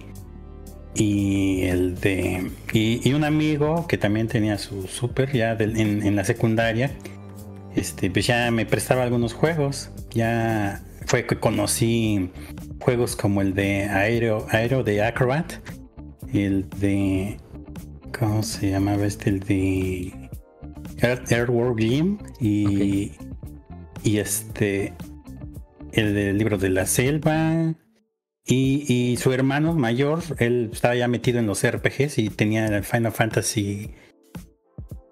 y 0.94 1.62
el 1.62 1.98
de, 2.00 2.50
y, 2.72 3.12
un 3.12 3.24
amigo 3.24 3.86
que 3.86 3.98
también 3.98 4.28
tenía 4.28 4.58
su 4.58 4.86
Super 4.86 5.32
ya 5.32 5.52
en, 5.52 6.02
en 6.02 6.16
la 6.16 6.24
secundaria, 6.24 6.90
este, 7.74 8.10
pues 8.10 8.26
ya 8.26 8.50
me 8.50 8.66
prestaba 8.66 9.02
algunos 9.02 9.32
juegos. 9.32 9.90
Ya 10.12 10.82
fue 11.06 11.26
que 11.26 11.36
conocí 11.36 12.30
juegos 12.80 13.16
como 13.16 13.40
el 13.40 13.54
de 13.54 13.84
Aero, 13.84 14.46
Aero 14.50 14.82
de 14.82 15.02
Acrobat, 15.02 15.54
el 16.32 16.68
de. 16.70 17.38
¿Cómo 18.18 18.42
se 18.42 18.70
llamaba 18.70 19.04
este? 19.04 19.30
El 19.30 19.40
de 19.40 20.30
Air, 21.00 21.50
World 21.50 21.78
Game 21.80 22.18
y, 22.40 23.12
y 24.04 24.18
este, 24.18 24.92
el 25.92 26.14
del 26.14 26.38
libro 26.38 26.58
de 26.58 26.70
la 26.70 26.86
selva. 26.86 27.74
Y, 28.44 29.16
su 29.18 29.32
hermano 29.32 29.72
mayor, 29.74 30.20
él 30.38 30.70
estaba 30.72 30.96
ya 30.96 31.06
metido 31.06 31.38
en 31.38 31.46
los 31.46 31.66
RPGs 31.66 32.18
y 32.18 32.28
tenía 32.28 32.66
el 32.66 32.82
Final 32.82 33.12
Fantasy 33.12 33.94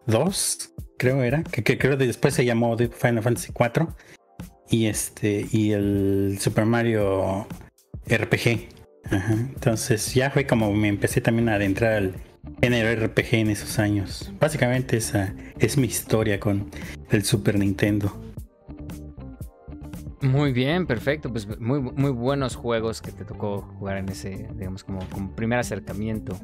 2, 0.06 0.74
creo 0.98 1.22
era, 1.22 1.44
que, 1.44 1.62
creo 1.62 1.96
que 1.96 2.06
después 2.06 2.34
se 2.34 2.44
llamó 2.44 2.76
Final 2.76 3.22
Fantasy 3.22 3.52
4 3.52 3.96
y 4.68 4.86
este 4.86 5.46
y 5.52 5.72
el 5.72 6.38
Super 6.40 6.66
Mario 6.66 7.46
RPG. 8.06 8.68
Entonces 9.10 10.12
ya 10.12 10.30
fue 10.30 10.46
como 10.46 10.72
me 10.72 10.88
empecé 10.88 11.20
también 11.20 11.48
a 11.48 11.54
adentrar 11.54 11.92
al 11.94 12.14
género 12.60 13.06
RPG 13.06 13.34
en 13.34 13.50
esos 13.50 13.78
años. 13.78 14.32
Básicamente 14.38 14.96
esa 14.96 15.34
es 15.58 15.76
mi 15.76 15.86
historia 15.86 16.38
con 16.38 16.70
el 17.10 17.24
Super 17.24 17.58
Nintendo. 17.58 18.12
Muy 20.20 20.52
bien, 20.52 20.86
perfecto. 20.86 21.30
Pues 21.30 21.46
muy, 21.58 21.80
muy 21.80 22.10
buenos 22.10 22.54
juegos 22.54 23.00
que 23.00 23.10
te 23.10 23.24
tocó 23.24 23.62
jugar 23.78 23.96
en 23.96 24.08
ese, 24.10 24.48
digamos, 24.54 24.84
como, 24.84 25.00
como 25.08 25.30
primer 25.34 25.58
acercamiento. 25.58 26.36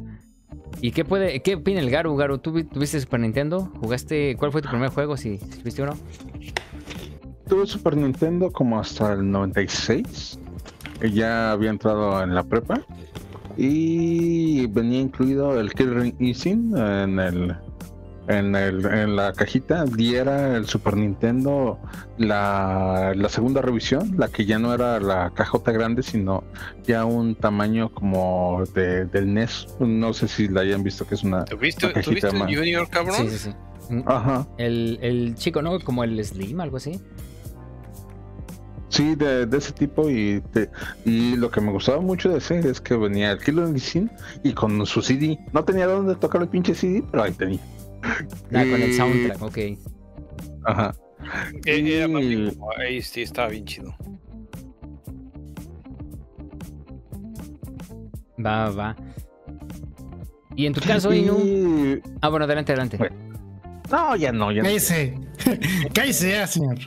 ¿Y 0.80 0.92
qué 0.92 1.04
puede, 1.04 1.40
qué 1.42 1.56
opina 1.56 1.80
el 1.80 1.90
Garu? 1.90 2.16
Garu, 2.16 2.38
¿tú 2.38 2.64
tuviste 2.64 3.00
Super 3.00 3.20
Nintendo? 3.20 3.70
¿Jugaste? 3.80 4.36
¿Cuál 4.38 4.52
fue 4.52 4.62
tu 4.62 4.68
primer 4.68 4.90
juego? 4.90 5.16
Si, 5.16 5.38
si 5.38 5.60
tuviste 5.60 5.82
uno. 5.82 5.96
Tuve 7.48 7.66
Super 7.66 7.96
Nintendo 7.96 8.50
como 8.50 8.78
hasta 8.80 9.12
el 9.12 9.30
96. 9.30 10.38
Ya 11.12 11.52
había 11.52 11.70
entrado 11.70 12.22
en 12.22 12.34
la 12.34 12.42
prepa. 12.42 12.82
Y 13.56 14.66
venía 14.66 15.00
incluido 15.00 15.58
el 15.58 15.72
Killer 15.72 16.14
Instinct 16.18 16.76
en 16.76 17.18
el 17.18 17.56
en, 18.28 18.54
el, 18.56 18.84
en 18.84 19.16
la 19.16 19.32
cajita 19.32 19.84
diera 19.84 20.56
el 20.56 20.66
Super 20.66 20.96
Nintendo 20.96 21.78
la, 22.18 23.12
la, 23.14 23.28
segunda 23.28 23.62
revisión, 23.62 24.14
la 24.18 24.28
que 24.28 24.44
ya 24.44 24.58
no 24.58 24.74
era 24.74 24.98
la 25.00 25.30
cajota 25.30 25.72
grande, 25.72 26.02
sino 26.02 26.42
ya 26.84 27.04
un 27.04 27.34
tamaño 27.34 27.92
como 27.92 28.64
de, 28.74 29.06
del 29.06 29.32
NES. 29.32 29.68
No 29.78 30.12
sé 30.12 30.28
si 30.28 30.48
la 30.48 30.62
hayan 30.62 30.82
visto, 30.82 31.06
que 31.06 31.14
es 31.14 31.22
una. 31.22 31.44
¿Tuviste, 31.44 31.88
¿tuviste 32.02 32.28
el 32.28 32.56
Junior, 32.56 32.88
cabrón? 32.88 33.30
Sí, 33.30 33.38
sí, 33.38 33.50
sí. 33.90 34.02
Ajá. 34.06 34.46
El, 34.58 34.98
el 35.02 35.34
chico, 35.36 35.62
¿no? 35.62 35.78
Como 35.80 36.02
el 36.02 36.22
Slim, 36.24 36.60
algo 36.60 36.78
así. 36.78 37.00
Sí, 38.88 39.14
de, 39.16 39.48
ese 39.56 39.72
tipo 39.72 40.08
y, 40.08 40.42
y 41.04 41.36
lo 41.36 41.50
que 41.50 41.60
me 41.60 41.72
gustaba 41.72 42.00
mucho 42.00 42.30
de 42.30 42.38
ese 42.38 42.60
es 42.60 42.80
que 42.80 42.96
venía 42.96 43.32
el 43.32 43.38
Kilo 43.38 43.66
Sin 43.78 44.10
y 44.42 44.52
con 44.52 44.86
su 44.86 45.02
CD. 45.02 45.38
No 45.52 45.64
tenía 45.64 45.86
dónde 45.86 46.14
tocar 46.14 46.42
el 46.42 46.48
pinche 46.48 46.74
CD, 46.74 47.02
pero 47.10 47.24
ahí 47.24 47.32
tenía. 47.32 47.60
Ah, 48.02 48.64
con 48.64 48.82
el 48.82 48.94
soundtrack, 48.94 49.42
ok. 49.42 49.58
Ajá. 50.64 50.94
Eh, 51.64 52.04
era 52.04 52.20
y... 52.20 52.56
ahí 52.78 53.02
sí 53.02 53.22
estaba 53.22 53.48
bien 53.48 53.64
chido. 53.64 53.94
Va, 58.44 58.70
va. 58.70 58.96
Y 60.54 60.66
en 60.66 60.72
tu 60.72 60.80
caso, 60.80 61.12
y... 61.12 62.00
Ah, 62.20 62.28
bueno, 62.28 62.44
adelante, 62.44 62.72
adelante. 62.72 62.98
No, 63.90 64.16
ya 64.16 64.32
no, 64.32 64.52
ya 64.52 64.62
no. 64.62 64.68
Cállese. 64.68 65.25
Cállese, 65.94 66.46
señor. 66.46 66.78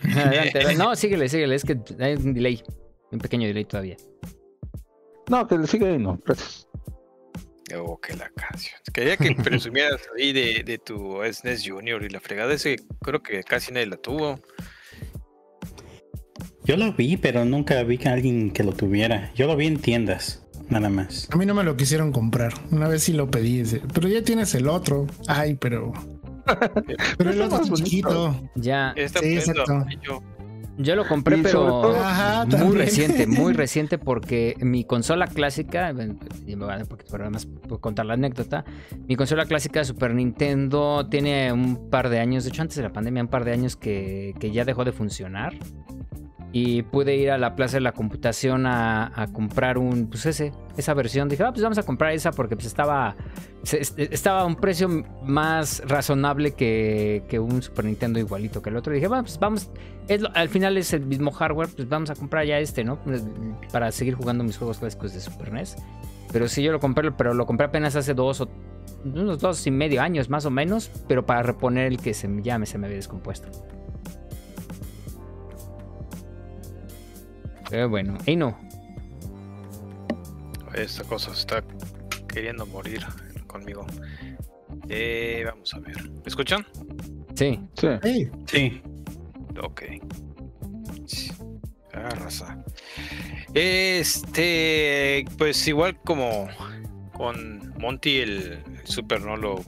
No, 0.77 0.95
síguele, 0.95 1.29
síguele. 1.29 1.55
Es 1.55 1.63
que 1.63 1.77
hay 1.99 2.15
un 2.15 2.33
delay. 2.33 2.63
Un 3.11 3.19
pequeño 3.19 3.47
delay 3.47 3.65
todavía. 3.65 3.97
No, 5.29 5.47
que 5.47 5.57
le 5.57 5.67
sigue 5.67 5.97
no. 5.97 6.19
Gracias. 6.25 6.67
Oh, 7.77 7.99
que 7.99 8.15
la 8.15 8.29
canción. 8.29 8.79
Quería 8.93 9.17
que 9.17 9.31
presumieras 9.43 10.01
ahí 10.17 10.33
de, 10.33 10.63
de 10.63 10.77
tu 10.79 11.19
SNES 11.23 11.67
Junior 11.67 12.03
y 12.03 12.09
la 12.09 12.19
fregada 12.19 12.53
ese, 12.53 12.77
creo 13.01 13.21
que 13.21 13.43
casi 13.43 13.71
nadie 13.71 13.87
la 13.87 13.97
tuvo. 13.97 14.39
Yo 16.63 16.77
lo 16.77 16.93
vi, 16.93 17.17
pero 17.17 17.45
nunca 17.45 17.81
vi 17.83 17.97
que 17.97 18.09
alguien 18.09 18.51
que 18.51 18.63
lo 18.63 18.73
tuviera. 18.73 19.31
Yo 19.33 19.47
lo 19.47 19.55
vi 19.55 19.67
en 19.67 19.79
tiendas, 19.79 20.45
nada 20.69 20.89
más. 20.89 21.27
A 21.31 21.35
mí 21.35 21.45
no 21.45 21.53
me 21.53 21.63
lo 21.63 21.75
quisieron 21.75 22.11
comprar. 22.11 22.53
Una 22.71 22.87
vez 22.87 23.03
sí 23.03 23.13
lo 23.13 23.29
pedí, 23.29 23.63
pero 23.93 24.07
ya 24.07 24.23
tienes 24.23 24.53
el 24.55 24.67
otro. 24.67 25.07
Ay, 25.27 25.55
pero 25.55 25.93
pero 27.17 27.31
el 27.31 27.41
otro 27.41 27.63
es 27.63 27.73
chiquito. 27.73 28.35
Ya. 28.55 28.93
sí, 28.95 29.35
exacto. 29.35 29.85
Yo 30.81 30.95
lo 30.95 31.05
compré, 31.05 31.37
pero 31.39 31.93
muy 32.47 32.77
reciente, 32.77 33.27
muy 33.27 33.51
reciente 33.63 33.97
porque 33.97 34.55
mi 34.61 34.85
consola 34.85 35.27
clásica, 35.27 35.87
además 35.87 37.47
puedo 37.67 37.81
contar 37.81 38.05
la 38.05 38.13
anécdota, 38.13 38.63
mi 39.05 39.17
consola 39.17 39.45
clásica 39.45 39.79
de 39.79 39.85
Super 39.85 40.15
Nintendo 40.15 41.05
tiene 41.09 41.51
un 41.51 41.89
par 41.89 42.07
de 42.07 42.19
años, 42.19 42.45
de 42.45 42.51
hecho 42.51 42.61
antes 42.61 42.77
de 42.77 42.83
la 42.83 42.93
pandemia, 42.93 43.21
un 43.23 43.27
par 43.27 43.43
de 43.43 43.51
años 43.51 43.75
que, 43.75 44.33
que 44.39 44.51
ya 44.51 44.63
dejó 44.63 44.85
de 44.85 44.93
funcionar 44.93 45.53
y 46.51 46.81
pude 46.81 47.15
ir 47.15 47.29
a 47.29 47.37
la 47.37 47.55
Plaza 47.55 47.77
de 47.77 47.81
la 47.81 47.91
Computación 47.91 48.65
a, 48.65 49.27
comprar 49.33 49.77
un, 49.77 50.07
pues 50.07 50.25
ese, 50.25 50.51
esa 50.77 50.93
versión. 50.93 51.29
Dije, 51.29 51.43
ah, 51.43 51.51
pues 51.51 51.61
vamos 51.61 51.77
a 51.77 51.83
comprar 51.83 52.13
esa 52.13 52.31
porque 52.31 52.55
pues 52.55 52.65
estaba, 52.65 53.15
estaba 53.63 54.41
a 54.41 54.45
un 54.45 54.55
precio 54.55 54.89
más 55.23 55.83
razonable 55.85 56.53
que, 56.53 57.39
un 57.39 57.61
Super 57.61 57.85
Nintendo 57.85 58.19
igualito 58.19 58.61
que 58.61 58.69
el 58.69 58.77
otro. 58.77 58.93
dije, 58.93 59.07
bueno, 59.07 59.23
pues 59.23 59.39
vamos, 59.39 59.69
al 60.33 60.49
final 60.49 60.77
es 60.77 60.93
el 60.93 61.05
mismo 61.05 61.31
hardware, 61.31 61.69
pues 61.75 61.87
vamos 61.87 62.09
a 62.09 62.15
comprar 62.15 62.45
ya 62.45 62.57
este, 62.57 62.83
¿no? 62.83 62.99
Pues, 63.03 63.23
para 63.71 63.91
seguir 63.91 64.15
jugando 64.15 64.43
mis 64.43 64.57
juegos 64.57 64.79
clásicos 64.79 65.13
de 65.13 65.19
Super 65.19 65.53
NES. 65.53 65.77
Pero 66.31 66.47
sí, 66.47 66.63
yo 66.63 66.71
lo 66.71 66.79
compré, 66.79 67.11
pero 67.11 67.33
lo 67.33 67.45
compré 67.45 67.67
apenas 67.67 67.95
hace 67.95 68.13
dos 68.13 68.41
o 68.41 68.49
unos 69.03 69.39
dos 69.39 69.65
y 69.65 69.71
medio 69.71 70.01
años 70.01 70.29
más 70.29 70.45
o 70.45 70.51
menos, 70.51 70.91
pero 71.07 71.25
para 71.25 71.43
reponer 71.43 71.87
el 71.87 71.99
que 71.99 72.13
se 72.13 72.27
me, 72.27 72.41
ya 72.41 72.63
se 72.65 72.77
me 72.77 72.87
había 72.87 72.97
descompuesto. 72.97 73.49
Pero 77.69 77.89
bueno, 77.89 78.17
y 78.25 78.35
no. 78.35 78.57
Esta 80.73 81.03
cosa 81.03 81.31
está 81.31 81.63
queriendo 82.27 82.65
morir 82.65 83.05
conmigo. 83.47 83.85
Eh, 84.87 85.43
vamos 85.45 85.73
a 85.73 85.79
ver. 85.79 86.09
¿Me 86.09 86.23
escuchan? 86.25 86.65
Sí. 87.35 87.59
Sí. 87.75 88.29
Sí. 88.45 88.81
Ok. 89.61 89.83
Este, 93.53 95.25
pues 95.37 95.67
igual 95.67 95.99
como 96.03 96.47
con 97.13 97.73
Monty 97.77 98.19
el, 98.19 98.63
Super 98.83 99.21
no 99.21 99.37
lo 99.37 99.63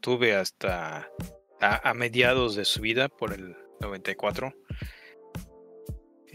tuve 0.00 0.34
hasta 0.34 1.08
a, 1.60 1.90
a, 1.90 1.94
mediados 1.94 2.56
de 2.56 2.64
su 2.64 2.80
vida 2.80 3.08
por 3.08 3.32
el 3.32 3.56
94. 3.80 4.54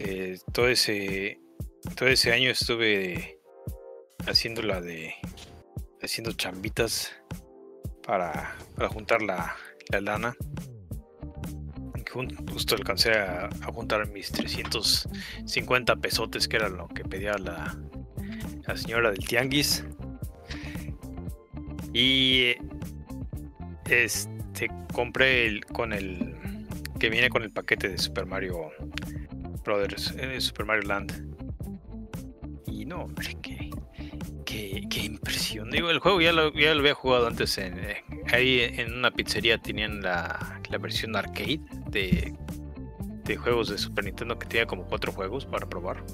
Eh, 0.06 0.38
todo 0.52 0.68
ese 0.68 1.40
todo 1.96 2.10
ese 2.10 2.30
año 2.30 2.50
estuve 2.50 3.38
haciendo 4.26 4.60
la 4.60 4.82
de 4.82 5.14
haciendo 6.02 6.32
chambitas 6.32 7.14
para, 8.06 8.54
para 8.76 8.88
juntar 8.90 9.22
la, 9.22 9.56
la 9.90 10.00
lana. 10.02 10.36
Justo 12.52 12.76
alcancé 12.76 13.12
a, 13.12 13.48
juntar 13.72 14.06
mis 14.08 14.30
350 14.30 15.96
pesotes 15.96 16.46
que 16.46 16.56
era 16.56 16.68
lo 16.68 16.86
que 16.88 17.02
pedía 17.02 17.36
la, 17.38 17.76
la 18.66 18.76
señora 18.76 19.10
del 19.10 19.26
tianguis. 19.26 19.84
Y 21.94 22.54
este 23.88 24.68
compré 24.92 25.46
el 25.46 25.64
con 25.64 25.92
el 25.92 26.36
que 27.00 27.08
viene 27.08 27.30
con 27.30 27.42
el 27.42 27.50
paquete 27.50 27.88
de 27.88 27.98
Super 27.98 28.26
Mario 28.26 28.70
Brothers, 29.64 30.14
en 30.18 30.40
Super 30.40 30.66
Mario 30.66 30.88
Land. 30.88 31.34
Y 32.66 32.84
no, 32.84 33.02
hombre, 33.02 33.36
qué, 33.42 33.70
qué, 34.44 35.02
impresión. 35.02 35.70
Digo, 35.70 35.90
el 35.90 35.98
juego 35.98 36.20
ya 36.20 36.32
lo, 36.32 36.52
ya 36.52 36.74
lo 36.74 36.80
había 36.80 36.94
jugado 36.94 37.26
antes. 37.26 37.58
En, 37.58 37.78
eh, 37.78 38.04
ahí 38.32 38.60
en 38.60 38.94
una 38.94 39.10
pizzería 39.10 39.58
tenían 39.58 40.02
la, 40.02 40.60
la 40.70 40.78
versión 40.78 41.16
arcade 41.16 41.60
de, 41.90 42.34
de 43.24 43.36
juegos 43.36 43.68
de 43.70 43.78
Super 43.78 44.04
Nintendo 44.04 44.38
que 44.38 44.46
tenía 44.46 44.66
como 44.66 44.84
cuatro 44.84 45.12
juegos 45.12 45.46
para 45.46 45.68
probar. 45.68 46.04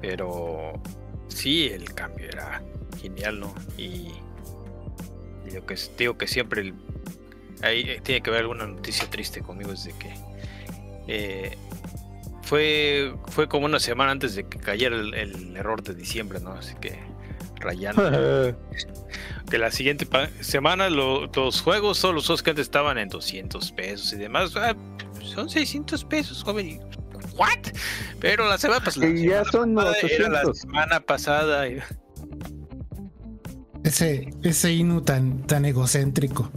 Pero 0.00 0.80
sí, 1.28 1.68
el 1.68 1.94
cambio 1.94 2.28
era 2.28 2.62
genial, 3.00 3.40
¿no? 3.40 3.54
Y, 3.76 4.08
lo 5.52 5.66
que 5.66 5.76
digo 5.98 6.16
que 6.16 6.28
siempre 6.28 6.72
ahí 7.62 7.80
eh, 7.80 8.00
tiene 8.04 8.22
que 8.22 8.30
haber 8.30 8.42
alguna 8.42 8.66
noticia 8.66 9.10
triste 9.10 9.40
conmigo 9.40 9.72
es 9.72 9.82
de 9.82 9.92
que 9.94 10.14
eh, 11.06 11.56
fue, 12.42 13.14
fue 13.28 13.48
como 13.48 13.66
una 13.66 13.78
semana 13.78 14.10
antes 14.10 14.34
de 14.34 14.44
que 14.44 14.58
cayera 14.58 14.96
el, 14.96 15.56
error 15.56 15.82
de 15.82 15.94
diciembre, 15.94 16.40
¿no? 16.40 16.52
Así 16.52 16.74
que 16.80 16.98
rayando. 17.56 18.02
que 19.50 19.58
la 19.58 19.70
siguiente 19.70 20.06
semana 20.40 20.88
los 20.90 21.60
juegos, 21.60 22.00
todos 22.00 22.14
los 22.14 22.26
juegos 22.26 22.42
que 22.42 22.50
antes 22.50 22.66
estaban 22.66 22.98
en 22.98 23.08
200 23.08 23.72
pesos 23.72 24.12
y 24.12 24.16
demás, 24.16 24.54
ah, 24.56 24.74
son 25.22 25.48
600 25.48 26.04
pesos, 26.04 26.42
joven. 26.42 26.80
¿What? 27.36 27.72
Pero 28.20 28.48
la 28.48 28.58
semana 28.58 28.80
pasada. 28.80 29.08
ya 29.14 29.44
son 29.44 29.76
era 29.78 30.28
la 30.28 30.54
semana 30.54 31.00
pasada. 31.00 31.66
Ese, 33.84 34.30
ese 34.42 34.72
Inu 34.72 35.02
tan, 35.02 35.46
tan 35.46 35.64
egocéntrico. 35.64 36.50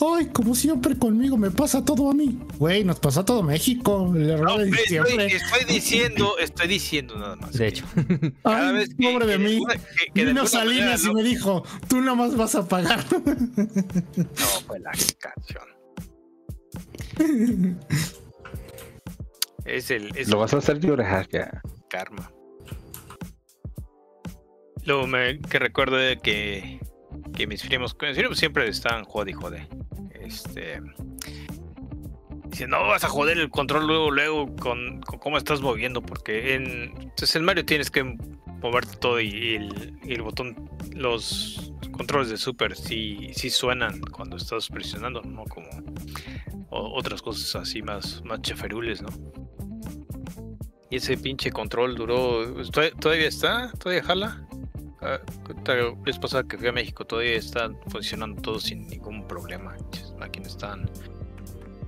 Ay, 0.00 0.26
como 0.26 0.54
siempre 0.54 0.98
conmigo 0.98 1.36
me 1.36 1.50
pasa 1.50 1.84
todo 1.84 2.10
a 2.10 2.14
mí. 2.14 2.38
Güey, 2.58 2.84
nos 2.84 2.98
pasa 2.98 3.20
a 3.20 3.24
todo 3.24 3.42
México. 3.42 4.12
El 4.14 4.30
error 4.30 4.60
de 4.60 4.70
estoy, 4.70 5.32
estoy, 5.32 5.64
diciendo, 5.68 6.36
estoy 6.38 6.66
diciendo 6.66 7.16
nada 7.16 7.36
más. 7.36 7.52
De 7.52 7.68
hecho. 7.68 7.84
Cada 8.42 8.72
vez 8.72 8.90
que, 8.94 9.12
pobre 9.12 9.26
de 9.26 9.38
mí. 9.38 9.60
Que, 10.12 10.24
Vino 10.24 10.46
Salinas 10.46 11.04
y 11.04 11.14
me 11.14 11.22
dijo, 11.22 11.64
tú 11.88 12.00
nada 12.00 12.16
más 12.16 12.36
vas 12.36 12.54
a 12.54 12.66
pagar. 12.66 13.04
No, 14.16 14.46
fue 14.66 14.80
la 14.80 14.92
canción. 15.18 15.64
es 19.64 19.90
el. 19.90 20.16
Es 20.16 20.28
Lo 20.28 20.38
vas 20.38 20.54
a 20.54 20.58
hacer 20.58 20.80
llorar 20.80 21.28
ya. 21.30 21.62
Karma. 21.88 22.32
Lo 24.84 25.06
que 25.48 25.58
recuerdo 25.58 25.96
de 25.96 26.18
que, 26.18 26.80
que 27.34 27.46
mis 27.46 27.62
primos, 27.62 27.96
siempre 28.34 28.68
están 28.68 29.04
jode 29.04 29.30
y 29.30 29.34
jode. 29.34 29.68
Este. 30.20 30.80
Dice, 32.46 32.68
no 32.68 32.86
vas 32.86 33.02
a 33.04 33.08
joder 33.08 33.38
el 33.38 33.50
control 33.50 33.86
luego, 33.86 34.10
luego 34.10 34.56
con, 34.56 35.00
cómo 35.00 35.38
estás 35.38 35.60
moviendo, 35.60 36.02
porque 36.02 36.54
en, 36.54 36.64
entonces 36.64 37.12
pues, 37.16 37.36
en 37.36 37.44
Mario 37.44 37.64
tienes 37.64 37.90
que 37.90 38.04
moverte 38.62 38.96
todo 38.96 39.20
y, 39.20 39.56
el, 40.04 40.22
botón, 40.22 40.70
los 40.92 41.72
controles 41.90 42.30
de 42.30 42.36
Super 42.36 42.76
sí, 42.76 43.30
sí 43.34 43.50
suenan 43.50 44.00
cuando 44.00 44.36
estás 44.36 44.68
presionando, 44.68 45.20
no 45.22 45.44
como 45.44 45.68
otras 46.70 47.22
cosas 47.22 47.56
así 47.56 47.82
más, 47.82 48.22
más 48.24 48.40
cheferules, 48.42 49.02
¿no? 49.02 49.08
Y 50.90 50.96
ese 50.96 51.16
pinche 51.16 51.50
control 51.50 51.96
duró, 51.96 52.44
¿todavía 53.00 53.26
está? 53.26 53.72
¿Todavía 53.72 54.02
jala? 54.04 54.48
Vez 56.04 56.18
pasada 56.18 56.44
que 56.44 56.56
fui 56.56 56.68
a 56.68 56.72
México 56.72 57.06
todavía 57.06 57.34
están 57.34 57.76
funcionando 57.88 58.40
todo 58.40 58.58
sin 58.58 58.86
ningún 58.86 59.26
problema. 59.26 59.76
Las 59.92 60.14
máquinas 60.14 60.52
estaban, 60.52 60.90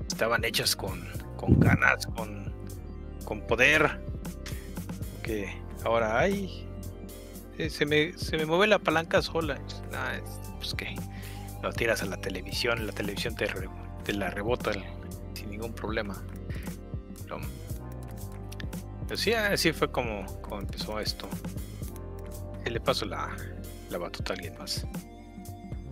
estaban 0.07 0.45
hechas 0.45 0.77
con, 0.77 1.03
con 1.37 1.59
ganas, 1.59 2.07
con, 2.07 2.53
con 3.25 3.41
poder. 3.47 4.01
Que 5.23 5.51
ahora 5.85 6.19
hay. 6.19 6.69
Se, 7.71 7.87
me, 7.87 8.13
se 8.19 8.37
me 8.37 8.45
mueve 8.45 8.67
la 8.67 8.79
palanca 8.79 9.23
sola. 9.23 9.59
pues 10.59 10.75
que 10.75 10.95
lo 11.63 11.73
tiras 11.73 12.03
a 12.03 12.07
la 12.07 12.19
televisión, 12.19 12.87
la 12.87 12.93
televisión 12.93 13.35
te, 13.35 13.49
te 14.05 14.13
la 14.13 14.29
rebota 14.29 14.73
sin 15.35 15.51
ningún 15.51 15.73
problema. 15.73 16.23
Pero, 17.23 19.17
sí, 19.17 19.33
así 19.33 19.73
fue 19.73 19.91
como, 19.91 20.27
como 20.43 20.61
empezó 20.61 21.01
esto 21.01 21.29
le 22.71 22.81
paso 22.81 23.05
la, 23.05 23.37
la 23.91 23.99
batuta 23.99 24.33
a 24.33 24.37
alguien 24.37 24.57
más. 24.59 24.87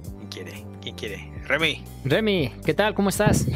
¿Quién 0.03 0.29
quiere? 0.29 0.67
¿Quién 0.81 0.97
quiere? 0.97 1.33
Remy. 1.47 1.85
Remy, 2.05 2.53
¿qué 2.65 2.75
tal? 2.75 2.95
¿Cómo 2.95 3.09
estás? 3.09 3.47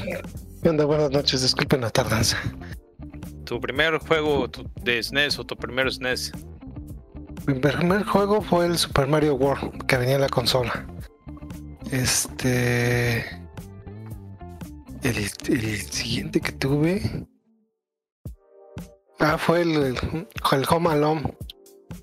¿Qué 0.62 0.68
onda? 0.68 0.84
Buenas 0.84 1.10
noches, 1.10 1.42
disculpen 1.42 1.80
la 1.80 1.90
tardanza. 1.90 2.38
¿Tu 3.44 3.60
primer 3.60 3.98
juego 3.98 4.48
de 4.82 5.02
SNES 5.02 5.38
o 5.38 5.44
tu 5.44 5.56
primer 5.56 5.92
SNES? 5.92 6.32
Mi 7.46 7.54
primer 7.54 8.04
juego 8.04 8.42
fue 8.42 8.66
el 8.66 8.76
Super 8.76 9.06
Mario 9.06 9.34
World, 9.36 9.86
que 9.86 9.96
venía 9.96 10.16
en 10.16 10.20
la 10.20 10.28
consola. 10.28 10.86
Este. 11.90 13.20
El, 15.02 15.16
el 15.16 15.80
siguiente 15.80 16.40
que 16.40 16.52
tuve. 16.52 17.26
Ah, 19.18 19.38
fue 19.38 19.62
el, 19.62 19.70
el 19.72 20.66
Home 20.68 20.90
Alone 20.90 21.34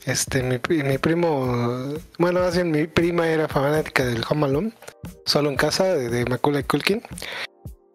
este, 0.06 0.43
mi, 0.43 0.60
primo, 0.60 1.93
bueno, 2.20 2.39
más 2.39 2.64
mi 2.64 2.88
prima 2.88 3.28
era 3.28 3.47
fanática 3.47 4.06
del 4.06 4.24
Home 4.30 4.45
Alone, 4.45 4.74
solo 5.26 5.49
en 5.49 5.56
casa, 5.56 5.86
de, 5.86 6.10
de 6.10 6.26
Macaulay 6.26 6.64
Culkin. 6.64 7.01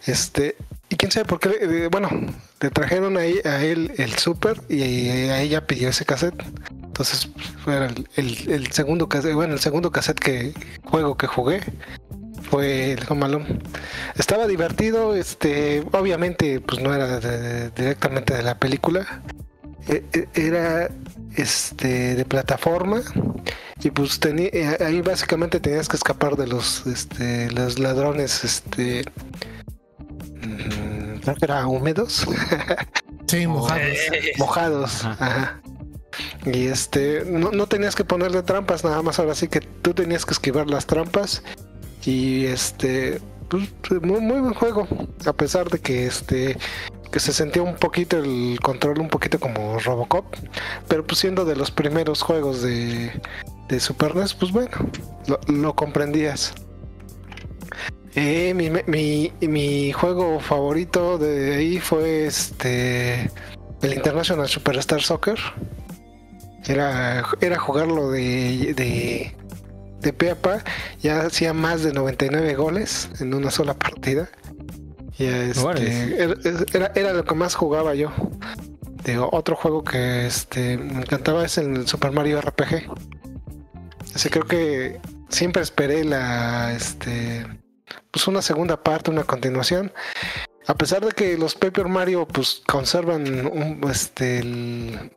Este, 0.06 0.56
y 0.88 0.96
quién 0.96 1.12
sabe 1.12 1.26
por 1.26 1.38
qué, 1.38 1.88
bueno, 1.90 2.08
le 2.60 2.70
trajeron 2.70 3.16
ahí 3.16 3.40
a 3.44 3.62
él 3.62 3.92
el 3.98 4.14
super 4.14 4.60
y 4.68 5.08
a 5.28 5.40
ella 5.40 5.66
pidió 5.66 5.88
ese 5.88 6.04
cassette. 6.04 6.42
Entonces 6.82 7.30
fue 7.62 7.76
el, 7.76 8.06
el, 8.16 8.72
segundo 8.72 9.08
cassette, 9.08 9.34
bueno, 9.34 9.54
el 9.54 9.60
segundo 9.60 9.92
cassette 9.92 10.18
que 10.18 10.52
juego 10.84 11.16
que 11.16 11.28
jugué 11.28 11.60
fue 12.50 12.92
el 12.92 13.00
Home 13.08 13.26
Alone. 13.26 13.60
Estaba 14.16 14.48
divertido, 14.48 15.14
este, 15.14 15.84
obviamente, 15.92 16.60
pues 16.60 16.82
no 16.82 16.92
era 16.92 17.20
directamente 17.70 18.34
de 18.34 18.42
la 18.42 18.58
película. 18.58 19.22
E, 19.88 20.04
e, 20.12 20.28
era 20.34 20.90
este 21.36 22.16
de 22.16 22.24
plataforma 22.24 23.02
y 23.82 23.90
pues 23.90 24.18
tenía 24.20 24.48
eh, 24.52 24.76
ahí 24.80 25.00
básicamente 25.00 25.60
tenías 25.60 25.88
que 25.88 25.96
escapar 25.96 26.36
de 26.36 26.46
los 26.46 26.86
este 26.86 27.50
los 27.52 27.78
ladrones 27.78 28.44
este 28.44 29.04
mm, 30.42 31.30
era 31.42 31.66
húmedos 31.66 32.26
sí 33.26 33.46
mojados. 33.46 33.98
Mojados 34.38 35.04
ajá. 35.04 35.60
y 36.44 36.66
este 36.66 37.24
no, 37.24 37.52
no 37.52 37.66
tenías 37.66 37.94
que 37.94 38.04
ponerle 38.04 38.42
trampas 38.42 38.84
nada 38.84 39.02
más 39.02 39.18
ahora 39.18 39.34
sí 39.34 39.48
que 39.48 39.60
tú 39.60 39.94
tenías 39.94 40.26
que 40.26 40.32
esquivar 40.32 40.68
las 40.68 40.86
trampas 40.86 41.42
y 42.04 42.46
este 42.46 43.20
pues, 43.48 43.68
muy, 44.02 44.20
muy 44.20 44.40
buen 44.40 44.54
juego 44.54 44.86
a 45.26 45.32
pesar 45.32 45.70
de 45.70 45.78
que 45.78 46.06
este 46.06 46.56
que 47.10 47.20
se 47.20 47.32
sentía 47.32 47.62
un 47.62 47.76
poquito 47.76 48.18
el 48.18 48.58
control 48.62 49.00
un 49.00 49.08
poquito 49.08 49.38
como 49.40 49.78
Robocop, 49.78 50.24
pero 50.88 51.06
pues 51.06 51.18
siendo 51.20 51.44
de 51.44 51.56
los 51.56 51.70
primeros 51.70 52.22
juegos 52.22 52.62
de, 52.62 53.10
de 53.68 53.80
Super 53.80 54.14
NES, 54.14 54.34
pues 54.34 54.52
bueno, 54.52 54.70
lo, 55.48 55.74
comprendías. 55.74 56.54
Eh, 58.14 58.54
mi, 58.54 59.32
mi, 59.40 59.92
juego 59.92 60.40
favorito 60.40 61.16
de 61.18 61.54
ahí 61.54 61.78
fue 61.78 62.26
este 62.26 63.30
el 63.82 63.94
International 63.94 64.48
Superstar 64.48 65.00
Soccer. 65.00 65.38
Era, 66.66 67.24
era 67.40 67.58
jugarlo 67.58 68.10
de, 68.10 68.74
de, 68.74 69.34
de 70.00 70.36
Ya 71.00 71.22
hacía 71.22 71.52
más 71.52 71.82
de 71.82 71.92
99 71.92 72.54
goles 72.54 73.08
en 73.20 73.32
una 73.34 73.50
sola 73.50 73.74
partida. 73.74 74.28
Este, 75.26 76.68
era, 76.72 77.12
lo 77.12 77.24
que 77.24 77.34
más 77.34 77.54
jugaba 77.54 77.94
yo. 77.94 78.10
otro 79.30 79.56
juego 79.56 79.84
que 79.84 80.26
este, 80.26 80.78
me 80.78 81.02
encantaba 81.02 81.44
es 81.44 81.58
el 81.58 81.86
Super 81.86 82.12
Mario 82.12 82.40
RPG. 82.40 82.90
Así 84.14 84.28
creo 84.28 84.44
que 84.44 85.00
siempre 85.28 85.62
esperé 85.62 86.04
la 86.04 86.72
este 86.74 87.46
pues 88.10 88.26
una 88.26 88.42
segunda 88.42 88.82
parte, 88.82 89.10
una 89.10 89.24
continuación. 89.24 89.92
A 90.66 90.74
pesar 90.74 91.04
de 91.04 91.12
que 91.12 91.36
los 91.36 91.54
Paper 91.54 91.88
Mario 91.88 92.26
pues 92.26 92.62
conservan 92.66 93.46
un, 93.46 93.80
este 93.90 94.38
el, 94.38 95.12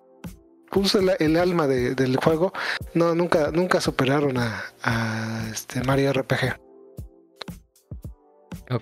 pues, 0.70 0.96
el, 0.96 1.38
alma 1.38 1.68
del 1.68 2.18
juego, 2.18 2.54
no 2.94 3.16
nunca 3.16 3.52
nunca 3.52 3.82
superaron 3.82 4.38
a, 4.38 4.64
a 4.84 5.48
este 5.52 5.84
Mario 5.84 6.14
RPG 6.14 6.73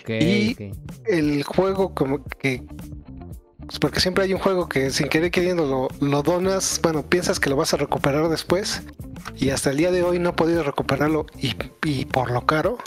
y 0.08 0.56
el 1.06 1.44
juego 1.44 1.94
como 1.94 2.24
que 2.24 2.64
pues, 3.72 3.80
porque 3.80 4.02
siempre 4.02 4.26
hay 4.26 4.34
un 4.34 4.40
juego 4.40 4.68
que 4.68 4.90
sin 4.90 5.08
querer 5.08 5.32
queriendo 5.32 5.88
lo, 6.02 6.24
donas, 6.24 6.78
bueno, 6.84 7.04
piensas 7.04 7.40
que 7.40 7.50
lo 7.50 7.56
vas 7.56 7.74
a 7.74 7.78
recuperar 7.78 8.28
después 8.28 8.84
y 9.38 9.52
hasta 9.52 9.70
el 9.70 9.78
día 9.78 9.92
de 9.92 10.04
hoy 10.04 10.20
no 10.20 10.32
he 10.32 10.34
podido 10.34 10.62
recuperarlo 10.62 11.26
y, 11.38 12.06
por 12.06 12.32
lo 12.32 12.46
caro 12.46 12.80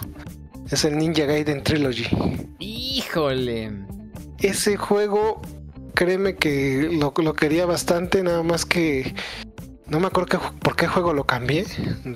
es 0.70 0.84
el 0.84 0.98
Ninja 0.98 1.24
Gaiden 1.24 1.62
Trilogy. 1.62 2.04
Híjole. 2.58 3.72
Ese 4.40 4.76
juego, 4.76 5.40
créeme 5.94 6.36
que 6.36 6.90
lo, 6.92 7.14
lo 7.16 7.32
quería 7.34 7.64
bastante, 7.64 8.22
nada 8.22 8.42
más 8.42 8.66
que 8.66 9.14
no 9.86 10.00
me 10.00 10.08
acuerdo 10.08 10.38
por 10.60 10.76
qué 10.76 10.86
juego 10.86 11.14
lo 11.14 11.24
cambié, 11.24 11.64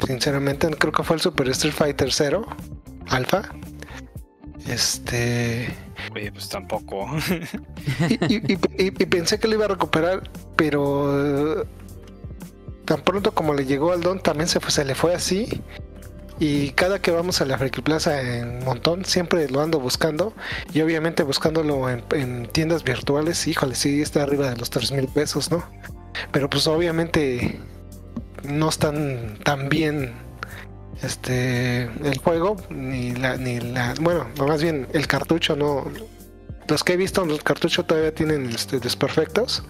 sinceramente, 0.06 0.68
creo 0.78 0.92
que 0.92 1.02
fue 1.02 1.16
el 1.16 1.22
Super 1.22 1.48
Street 1.48 1.72
Fighter 1.74 2.12
0 2.12 2.46
Alpha. 3.06 3.48
Este. 4.68 5.68
Oye, 6.14 6.30
pues 6.32 6.48
tampoco. 6.48 7.08
y, 8.28 8.56
pensé 9.06 9.38
que 9.38 9.48
lo 9.48 9.54
iba 9.54 9.64
a 9.64 9.68
recuperar, 9.68 10.30
pero 10.56 11.66
tan 12.84 13.00
pronto 13.02 13.32
como 13.32 13.54
le 13.54 13.66
llegó 13.66 13.92
al 13.92 14.00
don, 14.00 14.20
también 14.20 14.48
se, 14.48 14.60
fue, 14.60 14.70
se 14.70 14.84
le 14.84 14.94
fue 14.94 15.14
así. 15.14 15.62
Y 16.40 16.70
cada 16.70 17.00
que 17.00 17.10
vamos 17.10 17.40
a 17.40 17.44
la 17.44 17.58
Friki 17.58 17.80
Plaza 17.82 18.20
en 18.20 18.64
montón, 18.64 19.04
siempre 19.04 19.48
lo 19.48 19.60
ando 19.60 19.80
buscando. 19.80 20.32
Y 20.72 20.80
obviamente 20.82 21.22
buscándolo 21.22 21.88
en, 21.90 22.46
tiendas 22.46 22.84
virtuales, 22.84 23.46
híjole, 23.46 23.74
sí 23.74 24.00
está 24.00 24.22
arriba 24.22 24.50
de 24.50 24.56
los 24.56 24.70
3 24.70 24.92
mil 24.92 25.08
pesos, 25.08 25.50
¿no? 25.50 25.64
Pero 26.30 26.48
pues 26.48 26.66
obviamente 26.66 27.58
no 28.44 28.68
están 28.68 29.38
tan 29.42 29.68
bien 29.68 30.12
este 31.02 31.82
el 31.82 32.18
juego 32.18 32.56
ni 32.70 33.12
la 33.14 33.36
ni 33.36 33.60
la 33.60 33.94
bueno 34.00 34.26
más 34.46 34.62
bien 34.62 34.88
el 34.92 35.06
cartucho 35.06 35.56
no 35.56 35.84
los 36.68 36.84
que 36.84 36.94
he 36.94 36.96
visto 36.96 37.22
el 37.24 37.42
cartucho 37.42 37.84
todavía 37.84 38.14
tienen 38.14 38.50
este, 38.50 38.80
desperfectos 38.80 39.64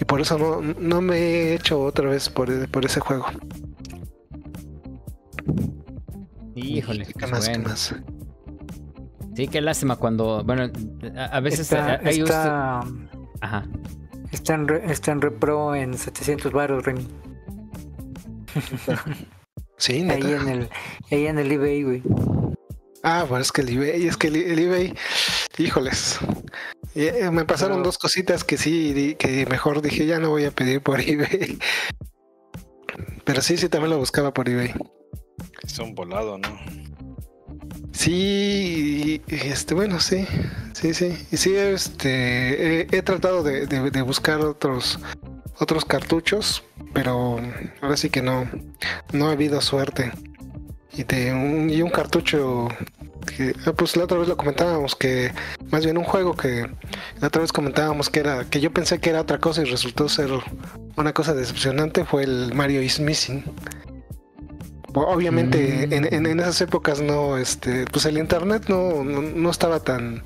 y 0.00 0.04
por 0.04 0.20
eso 0.20 0.38
no, 0.38 0.60
no 0.60 1.00
me 1.00 1.16
he 1.16 1.54
hecho 1.54 1.82
otra 1.82 2.10
vez 2.10 2.28
por, 2.28 2.68
por 2.68 2.84
ese 2.84 3.00
juego 3.00 3.26
híjole 6.54 7.06
¿qué 7.06 7.26
más, 7.26 7.48
¿qué 7.48 7.58
más? 7.58 7.94
Sí, 9.34 9.48
qué 9.48 9.62
lástima 9.62 9.96
cuando, 9.96 10.44
bueno, 10.44 10.70
a, 11.16 11.40
veces 11.40 11.60
está, 11.60 11.94
está, 11.96 12.80
Ajá. 13.40 13.64
Está 14.30 14.54
en, 14.54 14.70
está 14.90 15.12
en 15.12 15.20
repro 15.22 15.74
en 15.74 15.96
700 15.96 16.52
baros, 16.52 16.84
Remy. 16.84 17.06
sí, 19.82 20.06
Ahí 20.08 20.22
en 20.22 20.48
el, 20.48 20.70
ahí 21.10 21.26
en 21.26 21.38
el 21.38 21.50
eBay, 21.50 21.82
güey. 21.82 22.02
Ah, 23.02 23.26
bueno, 23.28 23.42
es 23.42 23.50
que 23.50 23.62
el 23.62 23.70
eBay, 23.70 24.06
es 24.06 24.16
que 24.16 24.28
el, 24.28 24.58
eBay, 24.58 24.94
híjoles. 25.58 26.18
Eh, 26.94 27.30
me 27.32 27.44
pasaron 27.44 27.82
dos 27.82 27.98
cositas 27.98 28.44
que 28.44 28.56
sí, 28.58 29.16
que 29.18 29.44
mejor 29.46 29.82
dije, 29.82 30.06
ya 30.06 30.20
no 30.20 30.30
voy 30.30 30.44
a 30.44 30.52
pedir 30.52 30.80
por 30.82 31.00
eBay. 31.06 31.58
Pero 33.24 33.42
sí, 33.42 33.56
sí, 33.56 33.68
también 33.68 33.90
lo 33.90 33.98
buscaba 33.98 34.32
por 34.32 34.48
eBay. 34.48 34.72
Es 35.64 35.78
un 35.78 35.94
volado, 35.94 36.38
¿no? 36.38 36.48
Sí, 37.92 39.20
este, 39.28 39.74
bueno, 39.74 40.00
sí, 40.00 40.26
sí, 40.72 40.94
sí. 40.94 41.16
Y 41.30 41.36
sí, 41.36 41.54
este, 41.54 42.82
he, 42.96 43.02
tratado 43.02 43.42
de, 43.42 44.02
buscar 44.02 44.40
otros, 44.40 44.98
otros 45.58 45.84
cartuchos, 45.84 46.64
pero 46.92 47.40
ahora 47.80 47.96
sí 47.96 48.10
que 48.10 48.22
no, 48.22 48.48
no 49.12 49.28
ha 49.28 49.32
habido 49.32 49.60
suerte. 49.60 50.12
Y, 50.94 51.04
de 51.04 51.32
un, 51.32 51.70
y 51.70 51.80
un 51.80 51.90
cartucho 51.90 52.68
que, 53.22 53.54
ah, 53.66 53.72
pues 53.72 53.96
la 53.96 54.04
otra 54.04 54.18
vez 54.18 54.28
lo 54.28 54.36
comentábamos 54.36 54.94
que, 54.94 55.32
más 55.70 55.84
bien 55.84 55.96
un 55.96 56.04
juego 56.04 56.36
que 56.36 56.66
la 57.20 57.28
otra 57.28 57.40
vez 57.40 57.52
comentábamos 57.52 58.10
que 58.10 58.20
era, 58.20 58.44
que 58.44 58.60
yo 58.60 58.72
pensé 58.72 58.98
que 58.98 59.10
era 59.10 59.20
otra 59.20 59.38
cosa 59.38 59.62
y 59.62 59.64
resultó 59.64 60.08
ser 60.08 60.30
una 60.96 61.12
cosa 61.12 61.34
decepcionante 61.34 62.04
fue 62.04 62.24
el 62.24 62.52
Mario 62.54 62.82
is 62.82 63.00
Missing. 63.00 63.44
Obviamente 64.94 65.86
mm. 65.86 66.14
en, 66.14 66.40
esas 66.40 66.60
épocas 66.60 67.00
no, 67.00 67.38
este, 67.38 67.86
pues 67.86 68.04
el 68.04 68.18
internet 68.18 68.64
no, 68.68 69.02
no, 69.02 69.50
estaba 69.50 69.80
tan, 69.80 70.22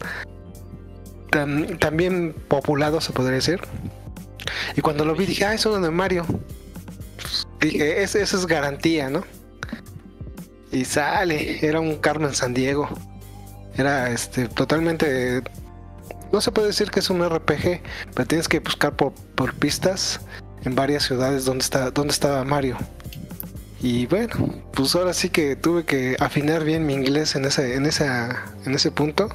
tan, 1.31 1.97
bien 1.97 2.35
populado, 2.49 3.01
se 3.01 3.12
podría 3.12 3.37
decir. 3.37 3.61
Y 4.77 4.81
cuando 4.81 5.05
lo 5.05 5.14
vi 5.14 5.27
dije, 5.27 5.45
ah, 5.45 5.55
eso 5.55 5.77
es 5.77 5.83
de 5.83 5.91
Mario. 5.91 6.27
Dije, 7.71 8.03
eso 8.03 8.19
es 8.19 8.47
garantía, 8.47 9.11
¿no? 9.11 9.25
Y 10.73 10.85
sale, 10.85 11.67
era 11.67 11.81
un 11.81 11.97
Carmen 11.97 12.35
San 12.35 12.55
Diego. 12.55 12.89
Era 13.77 14.11
este 14.11 14.49
totalmente 14.49 15.43
no 16.33 16.41
se 16.41 16.51
puede 16.51 16.69
decir 16.69 16.91
que 16.91 17.01
es 17.01 17.11
un 17.11 17.25
RPG, 17.25 17.81
pero 18.14 18.27
tienes 18.27 18.49
que 18.49 18.61
buscar 18.61 18.95
por, 18.97 19.12
por 19.35 19.55
pistas 19.55 20.21
en 20.64 20.75
varias 20.75 21.05
ciudades 21.05 21.45
donde 21.45 21.62
está 21.62 21.91
donde 21.91 22.12
estaba 22.12 22.45
Mario. 22.45 22.77
Y 23.81 24.07
bueno, 24.07 24.62
pues 24.73 24.95
ahora 24.95 25.12
sí 25.12 25.29
que 25.29 25.55
tuve 25.55 25.85
que 25.85 26.17
afinar 26.19 26.64
bien 26.64 26.87
mi 26.87 26.95
inglés 26.95 27.37
en 27.37 27.45
ese, 27.45 27.75
en 27.75 27.87
esa, 27.87 28.45
en 28.64 28.75
ese 28.75 28.91
punto. 28.91 29.29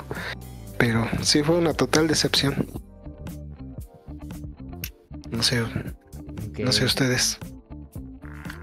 Pero 0.77 1.07
sí 1.21 1.43
fue 1.43 1.57
una 1.57 1.73
total 1.73 2.07
decepción. 2.07 2.67
No 5.29 5.43
sé. 5.43 5.63
No 6.59 6.71
sé 6.71 6.85
ustedes. 6.85 7.37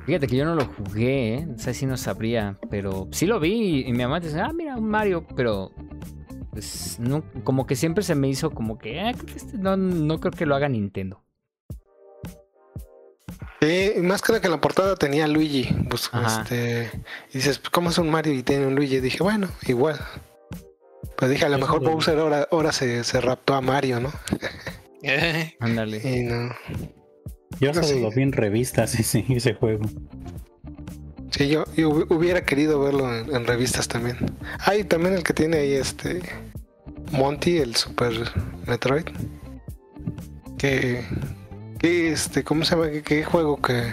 Fíjate 0.09 0.27
que 0.27 0.37
yo 0.37 0.47
no 0.47 0.55
lo 0.55 0.65
jugué, 0.65 1.35
¿eh? 1.35 1.47
no 1.47 1.59
sé 1.59 1.75
si 1.75 1.85
no 1.85 1.99
sabría, 1.99 2.59
pero 2.71 3.09
sí 3.11 3.27
lo 3.27 3.39
vi 3.39 3.87
y, 3.87 3.93
mi 3.93 3.99
mamá 3.99 4.21
dice, 4.21 4.41
ah, 4.41 4.55
mira, 4.55 4.75
un 4.75 4.89
Mario, 4.89 5.27
pero 5.37 5.71
pues 6.51 6.97
no, 6.99 7.23
como 7.45 7.67
que 7.67 7.77
siempre 7.77 8.03
se 8.03 8.15
me 8.15 8.27
hizo 8.27 8.51
como 8.53 8.79
que, 8.79 9.01
ah, 9.01 9.11
este 9.11 9.59
no, 9.59 9.77
no 9.77 10.19
creo 10.19 10.33
que 10.33 10.47
lo 10.47 10.55
haga 10.55 10.67
Nintendo. 10.67 11.23
Sí, 13.61 14.01
más 14.01 14.23
que 14.23 14.41
que 14.41 14.47
en 14.47 14.53
la 14.53 14.63
portada 14.63 14.97
tenía 14.97 15.29
Luigi. 15.29 15.69
Pues, 15.91 16.11
este, 16.27 16.91
y 17.29 17.35
dices, 17.35 17.61
¿cómo 17.71 17.91
es 17.91 17.99
un 17.99 18.09
Mario 18.09 18.33
y 18.33 18.43
tiene 18.43 18.67
un 18.67 18.77
Luigi? 18.77 19.01
dije, 19.01 19.23
bueno, 19.23 19.49
igual. 19.67 19.99
Pues 21.19 21.31
dije, 21.31 21.45
a 21.45 21.51
lo 21.51 21.59
mejor 21.59 21.81
Bowser 21.85 22.19
ahora, 22.19 22.49
ahora 22.51 22.73
se, 22.73 23.05
se 23.05 23.21
raptó 23.21 23.53
a 23.53 23.61
Mario, 23.61 24.01
¿no? 24.01 24.11
Eh. 25.03 25.55
Ándale. 25.61 26.01
Yo 27.61 27.75
solo 27.75 28.01
lo 28.01 28.11
vi 28.11 28.23
en 28.23 28.33
revistas 28.33 28.95
ese, 28.99 29.25
ese 29.29 29.55
juego. 29.55 29.85
Sí, 31.31 31.49
yo, 31.49 31.65
hubiera 32.09 32.45
querido 32.45 32.81
verlo 32.81 33.15
en, 33.15 33.47
revistas 33.47 33.87
también. 33.87 34.17
Hay 34.61 34.85
también 34.85 35.15
el 35.15 35.23
que 35.23 35.35
tiene 35.35 35.59
ahí 35.59 35.73
este 35.73 36.23
Monty, 37.13 37.59
el 37.59 37.77
Super 37.77 38.13
Metroid. 38.67 39.05
Que 40.57 41.05
¿Qué, 41.79 42.11
este, 42.11 42.43
¿Cómo 42.43 42.65
se 42.65 42.75
llama? 42.75 42.89
¿Qué, 43.05 43.23
juego 43.23 43.63
que 43.63 43.93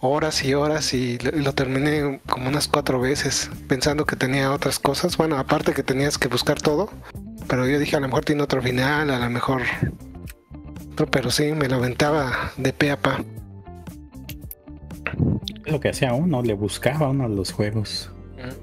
horas 0.00 0.44
y 0.44 0.52
horas 0.52 0.92
y 0.92 1.18
lo, 1.18 1.54
terminé 1.54 2.20
como 2.28 2.48
unas 2.48 2.68
cuatro 2.68 3.00
veces 3.00 3.50
pensando 3.68 4.04
que 4.04 4.16
tenía 4.16 4.52
otras 4.52 4.78
cosas? 4.78 5.16
Bueno, 5.16 5.38
aparte 5.38 5.72
que 5.72 5.82
tenías 5.82 6.18
que 6.18 6.28
buscar 6.28 6.60
todo, 6.60 6.90
pero 7.48 7.66
yo 7.66 7.78
dije 7.78 7.96
a 7.96 8.00
lo 8.00 8.08
mejor 8.08 8.26
tiene 8.26 8.42
otro 8.42 8.60
final, 8.60 9.08
a 9.08 9.18
lo 9.18 9.30
mejor 9.30 9.62
pero 10.94 11.30
sí, 11.30 11.52
me 11.52 11.68
lo 11.68 11.76
aventaba 11.76 12.52
de 12.56 12.72
pe 12.72 12.90
a 12.90 12.98
pa. 12.98 13.22
Lo 15.64 15.80
que 15.80 15.88
hacía 15.88 16.12
uno, 16.12 16.42
le 16.42 16.54
buscaba 16.54 17.08
uno 17.08 17.24
a 17.24 17.28
los 17.28 17.52
juegos. 17.52 18.10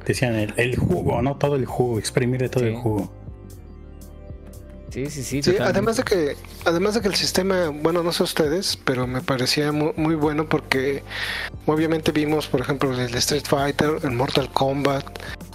Decían 0.05 0.35
el, 0.35 0.75
jugo, 0.75 1.21
no 1.21 1.37
todo 1.37 1.55
el 1.55 1.65
jugo, 1.65 1.97
exprimirle 1.97 2.49
todo 2.49 2.65
el 2.65 2.75
jugo. 2.75 3.11
Sí, 4.91 5.09
sí, 5.09 5.23
sí. 5.23 5.41
sí 5.41 5.55
además 5.57 5.97
de 5.97 6.03
que, 6.03 6.35
además 6.65 6.95
de 6.95 7.01
que 7.01 7.07
el 7.07 7.15
sistema, 7.15 7.69
bueno, 7.69 8.03
no 8.03 8.11
sé 8.11 8.23
ustedes, 8.23 8.77
pero 8.83 9.07
me 9.07 9.21
parecía 9.21 9.71
muy, 9.71 10.15
bueno 10.15 10.49
porque 10.49 11.01
obviamente 11.65 12.11
vimos, 12.11 12.47
por 12.47 12.59
ejemplo, 12.59 12.91
el 12.93 13.15
Street 13.15 13.45
Fighter, 13.45 13.99
el 14.03 14.11
Mortal 14.11 14.49
Kombat. 14.51 15.05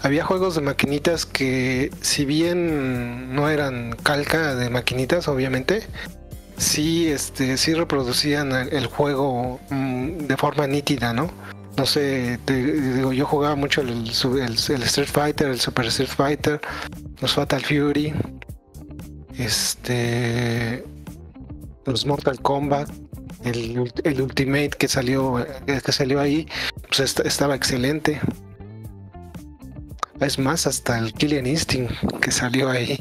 Había 0.03 0.25
juegos 0.25 0.55
de 0.55 0.63
maquinitas 0.63 1.27
que, 1.27 1.91
si 2.01 2.25
bien 2.25 3.35
no 3.35 3.51
eran 3.51 3.95
calca 4.03 4.55
de 4.55 4.71
maquinitas, 4.71 5.29
obviamente, 5.29 5.83
sí, 6.57 7.09
este, 7.09 7.57
sí 7.57 7.75
reproducían 7.75 8.53
el, 8.53 8.87
juego 8.87 9.61
mm, 9.71 10.27
de 10.27 10.37
forma 10.37 10.67
nítida, 10.67 11.13
¿no? 11.13 11.31
No 11.77 11.85
sé, 11.85 12.39
digo, 12.47 13.13
yo 13.13 13.27
jugaba 13.27 13.55
mucho 13.55 13.83
el, 13.83 13.91
el 14.09 14.83
Street 14.83 15.09
Fighter, 15.09 15.49
el 15.49 15.61
Super 15.61 15.87
Street 15.87 16.09
Fighter, 16.09 16.61
los 17.21 17.35
Fatal 17.35 17.63
Fury 17.63 18.15
este 19.39 20.85
los 21.85 22.07
Mortal 22.07 22.41
Kombat 22.41 22.91
el, 23.45 23.79
Ultimate 23.79 24.71
que 24.71 24.89
salió 24.89 25.39
eh, 25.41 25.81
que 25.85 25.93
salió 25.93 26.21
ahí 26.21 26.49
pues 26.89 27.19
estaba 27.21 27.55
excelente. 27.55 28.21
Es 30.21 30.39
más 30.39 30.67
hasta 30.67 30.99
el 30.99 31.13
Killian 31.13 31.47
Instinct 31.47 31.93
que 32.21 32.31
salió 32.33 32.71
ahí. 32.71 32.99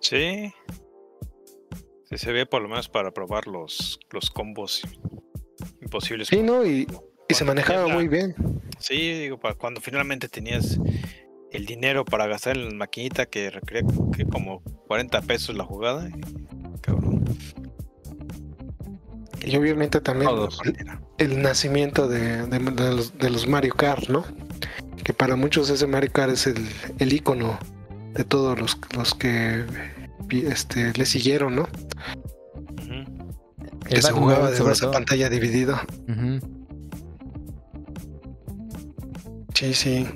Sí 0.00 0.52
se 2.10 2.32
ve 2.32 2.46
por 2.46 2.62
lo 2.62 2.68
menos 2.68 2.88
para 2.88 3.12
probar 3.12 3.46
los 3.46 4.00
los 4.10 4.30
combos 4.30 4.82
imposibles 5.82 6.28
sí 6.28 6.42
no 6.42 6.64
y, 6.64 6.86
se 7.28 7.44
manejaba 7.44 7.88
muy 7.88 8.08
bien 8.08 8.34
sí 8.78 9.12
digo 9.14 9.38
para 9.38 9.54
cuando 9.54 9.80
finalmente 9.80 10.28
tenías 10.28 10.78
el 11.56 11.66
dinero 11.66 12.04
para 12.04 12.26
gastar 12.26 12.56
en 12.56 12.68
la 12.68 12.74
maquinita 12.74 13.26
que 13.26 13.50
requiere 13.50 13.86
que 14.16 14.26
como 14.26 14.62
40 14.86 15.22
pesos 15.22 15.56
la 15.56 15.64
jugada. 15.64 16.08
Cabrón. 16.80 17.24
Y 19.44 19.56
obviamente 19.56 20.00
también 20.00 20.30
el, 21.18 21.40
nacimiento 21.40 22.08
de, 22.08 22.46
los, 23.30 23.46
Mario 23.46 23.74
Kart, 23.74 24.08
¿no? 24.08 24.24
Que 25.04 25.12
para 25.12 25.36
muchos 25.36 25.70
ese 25.70 25.86
Mario 25.86 26.10
Kart 26.12 26.32
es 26.32 26.46
el, 26.46 26.68
el 26.98 27.12
icono 27.12 27.58
de 28.14 28.24
todos 28.24 28.58
los, 28.58 28.78
los 28.96 29.14
que 29.14 29.64
este, 30.30 30.92
le 30.92 31.06
siguieron, 31.06 31.56
¿no? 31.56 31.68
Que 33.88 34.02
se 34.02 34.12
jugaba 34.12 34.50
de 34.50 34.72
esa 34.72 34.90
pantalla 34.90 35.28
dividida. 35.28 35.86
Sí, 39.54 39.74
sí. 39.74 40.06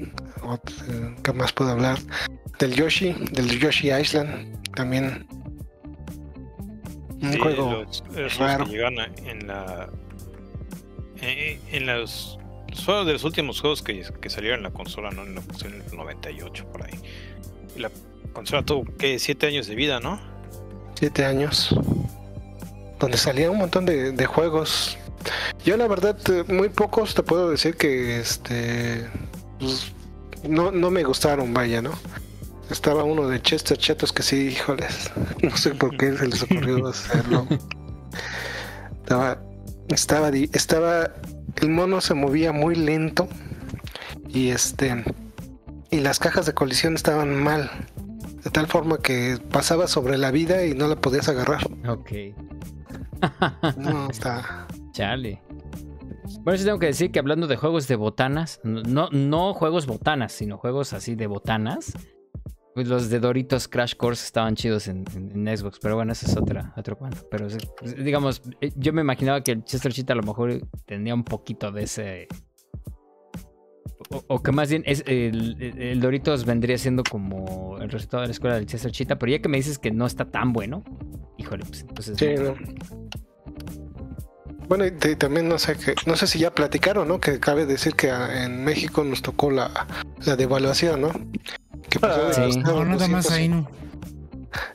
¿Qué 1.23 1.33
más 1.33 1.53
puedo 1.53 1.71
hablar? 1.71 1.99
Del 2.59 2.75
Yoshi, 2.75 3.15
del 3.33 3.59
Yoshi 3.59 3.93
Island, 3.93 4.61
también. 4.75 5.27
Un 7.23 7.39
juego 7.39 7.85
raro. 8.39 8.67
Que 8.67 8.81
en 9.31 9.47
la. 9.47 9.89
En, 11.23 11.87
los, 11.87 12.39
juegos 12.85 13.07
de 13.07 13.13
los 13.13 13.25
últimos 13.25 13.61
juegos 13.61 13.83
que, 13.83 14.03
que 14.21 14.31
salieron 14.31 14.61
en 14.61 14.65
la 14.65 14.71
consola, 14.71 15.11
¿no? 15.11 15.23
En, 15.23 15.35
la, 15.35 15.43
en 15.65 15.75
el 15.75 15.97
98, 15.97 16.67
por 16.73 16.83
ahí. 16.85 16.99
la 17.77 17.91
consola 18.33 18.65
tuvo, 18.65 18.85
¿qué? 18.99 19.19
Siete 19.19 19.47
años 19.47 19.67
de 19.67 19.75
vida, 19.75 20.01
¿no? 20.01 20.21
Siete 20.95 21.25
años. 21.25 21.75
Donde 22.99 23.17
salían 23.17 23.51
un 23.51 23.59
montón 23.59 23.87
de, 23.87 24.13
de 24.13 24.27
juegos. 24.27 24.99
Yo 25.65 25.77
la 25.77 25.87
verdad, 25.87 26.17
muy 26.49 26.69
pocos 26.69 27.15
te 27.15 27.23
puedo 27.23 27.51
decir 27.51 27.77
que 27.77 28.21
este 28.21 29.09
pues, 29.59 29.93
no, 30.49 30.71
no 30.71 30.91
me 30.91 31.05
gustaron, 31.05 31.53
vaya, 31.53 31.83
¿no? 31.83 31.93
Estaba 32.71 33.05
uno 33.05 33.29
de 33.29 33.43
Chester 33.43 33.77
Chetos 33.77 34.13
que 34.13 34.23
sí, 34.23 34.49
híjoles, 34.49 35.11
no 35.43 35.57
sé 35.57 35.75
por 35.75 35.97
qué 35.97 36.17
se 36.17 36.29
les 36.29 36.43
ocurrió 36.43 36.87
hacerlo. 36.89 37.47
Estaba, 39.03 39.43
estaba, 39.89 40.29
estaba, 40.31 41.11
el 41.57 41.69
mono 41.69 42.01
se 42.01 42.15
movía 42.15 42.53
muy 42.53 42.77
lento 42.77 43.29
y 44.29 44.51
este, 44.51 45.05
y 45.91 46.01
las 46.01 46.19
cajas 46.19 46.47
de 46.47 46.55
colisión 46.55 46.95
estaban 46.95 47.35
mal. 47.35 47.71
De 48.45 48.51
tal 48.51 48.67
forma 48.67 48.99
que 48.99 49.39
pasaba 49.51 49.87
sobre 49.87 50.17
la 50.17 50.31
vida 50.31 50.65
y 50.65 50.75
no 50.75 50.89
la 50.89 50.97
podías 50.97 51.29
agarrar. 51.29 51.63
Ok. 51.89 52.11
no, 53.77 54.11
está. 54.11 54.67
Chale. 54.93 55.43
Bueno, 56.43 56.59
sí 56.59 56.65
tengo 56.65 56.79
que 56.79 56.87
decir 56.87 57.11
que 57.11 57.19
hablando 57.19 57.47
de 57.47 57.57
juegos 57.57 57.89
de 57.89 57.97
botanas, 57.97 58.61
no, 58.63 59.09
no 59.11 59.53
juegos 59.53 59.87
botanas, 59.87 60.33
sino 60.33 60.57
juegos 60.59 60.93
así 60.93 61.15
de 61.17 61.27
botanas, 61.27 61.93
pues 62.75 62.89
los 62.89 63.11
de 63.11 63.19
Doritos 63.19 63.69
Crash 63.69 63.95
Course 63.95 64.25
estaban 64.25 64.55
chidos 64.55 64.87
en, 64.89 65.05
Xbox, 65.05 65.79
pero 65.83 65.97
bueno, 65.97 66.13
eso 66.13 66.27
es 66.27 66.37
otra, 66.37 66.73
otro 66.77 66.97
cuento. 66.97 67.27
Pero 67.31 67.49
digamos, 67.99 68.43
eh, 68.61 68.73
yo 68.77 68.93
me 68.93 69.01
imaginaba 69.01 69.43
que 69.43 69.53
el 69.53 69.65
Chester 69.65 69.93
Cheetah 69.93 70.13
a 70.13 70.17
lo 70.17 70.23
mejor 70.23 70.67
tenía 70.87 71.15
un 71.15 71.25
poquito 71.25 71.73
de 71.73 71.83
ese. 71.83 72.29
O, 74.27 74.43
que 74.43 74.51
más 74.51 74.69
bien 74.69 74.83
es, 74.87 75.05
el, 75.07 76.01
Doritos 76.01 76.45
vendría 76.45 76.77
siendo 76.79 77.05
como 77.05 77.79
el 77.81 77.91
resultado 77.91 78.23
de 78.23 78.27
la 78.27 78.33
escuela 78.33 78.57
del 78.57 78.67
Chester 78.67 78.91
Cheetah, 78.91 79.21
pero 79.21 79.31
ya 79.31 79.39
que 79.39 79.49
me 79.49 79.57
dices 79.57 79.79
que 79.79 79.93
no 79.93 80.05
está 80.05 80.25
tan 80.25 80.53
bueno, 80.53 80.83
híjole, 81.39 81.65
pues 81.65 81.83
entonces. 81.83 82.19
Sí, 82.19 82.35
Bueno, 84.67 84.85
y 84.87 84.91
también 85.15 85.49
no 85.49 85.61
sé 85.61 85.77
que, 85.77 85.95
no 86.07 86.17
sé 86.17 86.27
si 86.27 86.41
ya 86.41 86.53
platicaron, 86.53 87.07
¿no? 87.07 87.21
Que 87.21 87.39
cabe 87.39 87.67
decir 87.67 87.95
que 87.95 88.09
en 88.09 88.65
México 88.65 89.05
nos 89.05 89.23
tocó 89.23 89.53
la, 89.53 89.87
la 90.25 90.35
devaluación, 90.35 91.03
¿no? 91.03 91.13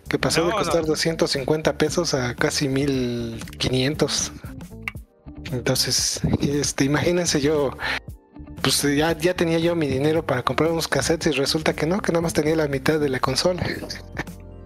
Que 0.07 0.17
pasó 0.17 0.45
de 0.45 0.51
costar 0.53 0.85
250 0.85 1.77
pesos 1.77 2.13
a 2.13 2.35
casi 2.35 2.69
1500. 2.69 4.31
Entonces, 5.51 6.21
este, 6.39 6.85
imagínense 6.85 7.41
yo, 7.41 7.71
pues 8.65 8.81
ya, 8.97 9.15
ya 9.15 9.35
tenía 9.35 9.59
yo 9.59 9.75
mi 9.75 9.85
dinero 9.87 10.25
para 10.25 10.41
comprar 10.41 10.71
unos 10.71 10.87
cassettes 10.87 11.27
y 11.27 11.37
resulta 11.37 11.75
que 11.75 11.85
no, 11.85 12.01
que 12.01 12.11
nada 12.11 12.23
más 12.23 12.33
tenía 12.33 12.55
la 12.55 12.67
mitad 12.67 12.99
de 12.99 13.09
la 13.09 13.19
consola. 13.19 13.63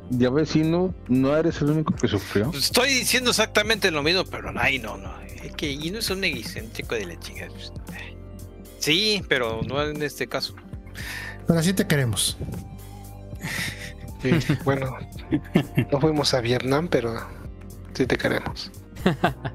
Ya 0.09 0.29
vecino, 0.29 0.95
no 1.09 1.35
eres 1.35 1.59
el 1.59 1.71
único 1.71 1.93
que 1.93 2.07
sufrió. 2.07 2.49
Pues 2.49 2.63
estoy 2.63 2.93
diciendo 2.93 3.31
exactamente 3.31 3.91
lo 3.91 4.01
mismo, 4.01 4.23
pero 4.23 4.53
ay, 4.55 4.79
no, 4.79 4.95
no. 4.95 5.13
Es 5.43 5.53
que 5.53 5.69
y 5.69 5.91
no 5.91 5.99
es 5.99 6.09
un 6.11 6.23
egocéntrico 6.23 6.95
de 6.95 7.07
la 7.07 7.19
chingada. 7.19 7.51
Pues, 7.51 7.73
sí, 8.79 9.21
pero 9.27 9.59
no 9.67 9.83
en 9.83 10.01
este 10.01 10.27
caso. 10.27 10.55
Pero 11.45 11.59
así 11.59 11.73
te 11.73 11.85
queremos. 11.85 12.37
Sí, 14.21 14.31
bueno, 14.63 14.97
no 15.91 15.99
fuimos 15.99 16.33
a 16.33 16.39
Vietnam, 16.39 16.87
pero 16.87 17.27
sí 17.93 18.05
te 18.05 18.17
queremos. 18.17 18.71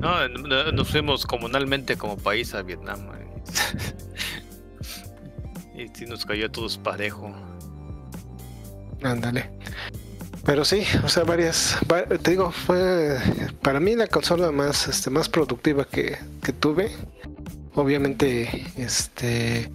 No, 0.00 0.28
nos 0.72 0.88
fuimos 0.88 1.26
comunalmente 1.26 1.96
como 1.96 2.16
país 2.16 2.54
a 2.54 2.62
Vietnam. 2.62 3.06
y 5.76 5.88
sí 5.88 6.06
nos 6.06 6.24
cayó 6.24 6.46
a 6.46 6.48
todos 6.48 6.78
parejo. 6.78 7.34
Ándale. 9.02 9.50
Pero 10.44 10.64
sí, 10.64 10.84
o 11.02 11.08
sea, 11.08 11.24
varias, 11.24 11.78
te 12.22 12.30
digo, 12.30 12.52
fue 12.52 13.18
para 13.62 13.80
mí 13.80 13.96
la 13.96 14.06
consola 14.06 14.52
más, 14.52 14.88
este, 14.88 15.08
más 15.08 15.28
productiva 15.28 15.86
que, 15.86 16.18
que 16.42 16.52
tuve. 16.52 16.90
Obviamente, 17.74 18.66
este, 18.76 19.72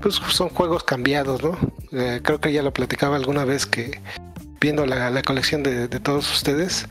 pues 0.00 0.16
son 0.16 0.48
juegos 0.48 0.82
cambiados, 0.82 1.42
¿no? 1.42 1.56
Eh, 1.92 2.20
creo 2.22 2.40
que 2.40 2.52
ya 2.52 2.62
lo 2.62 2.72
platicaba 2.72 3.16
alguna 3.16 3.44
vez 3.44 3.66
que 3.66 4.00
viendo 4.60 4.84
la, 4.84 5.22
colección 5.22 5.62
de, 5.62 5.88
todos 6.00 6.30
ustedes, 6.30 6.86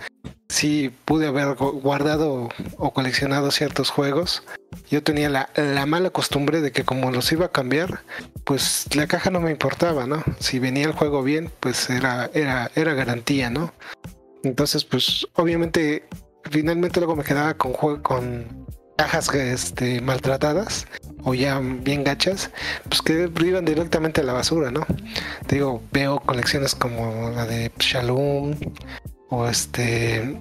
sí 0.49 0.91
pude 1.05 1.27
haber 1.27 1.55
guardado 1.55 2.49
o 2.77 2.93
coleccionado 2.93 3.51
ciertos 3.51 3.91
juegos. 3.91 4.43
Yo 4.89 5.03
tenía 5.03 5.29
la, 5.29 5.85
mala 5.85 6.09
costumbre 6.09 6.61
de 6.61 6.71
que 6.71 6.83
como 6.83 7.11
los 7.11 7.31
iba 7.31 7.45
a 7.45 7.51
cambiar, 7.51 8.01
pues 8.43 8.87
la 8.95 9.07
caja 9.07 9.29
no 9.29 9.39
me 9.39 9.51
importaba, 9.51 10.07
¿no? 10.07 10.23
Si 10.39 10.59
venía 10.59 10.85
el 10.85 10.93
juego 10.93 11.23
bien, 11.23 11.51
pues 11.59 11.89
era, 11.89 12.29
era, 12.33 12.71
era 12.75 12.93
garantía, 12.95 13.49
¿no? 13.49 13.71
Entonces, 14.43 14.83
pues 14.83 15.27
obviamente, 15.33 16.07
finalmente 16.49 16.99
luego 16.99 17.15
me 17.15 17.23
quedaba 17.23 17.53
con, 17.53 18.01
con 18.01 18.65
cajas 18.97 19.33
este, 19.33 20.01
maltratadas 20.01 20.87
o 21.23 21.33
ya 21.33 21.59
bien 21.59 22.03
gachas, 22.03 22.49
pues 22.87 23.01
que 23.01 23.29
iban 23.45 23.65
directamente 23.65 24.21
a 24.21 24.23
la 24.23 24.33
basura, 24.33 24.71
¿no? 24.71 24.85
Te 25.45 25.55
digo, 25.55 25.81
veo 25.91 26.19
colecciones 26.19 26.73
como 26.73 27.29
la 27.29 27.45
de 27.45 27.71
Shalom 27.79 28.55
o 29.29 29.47
este 29.47 30.39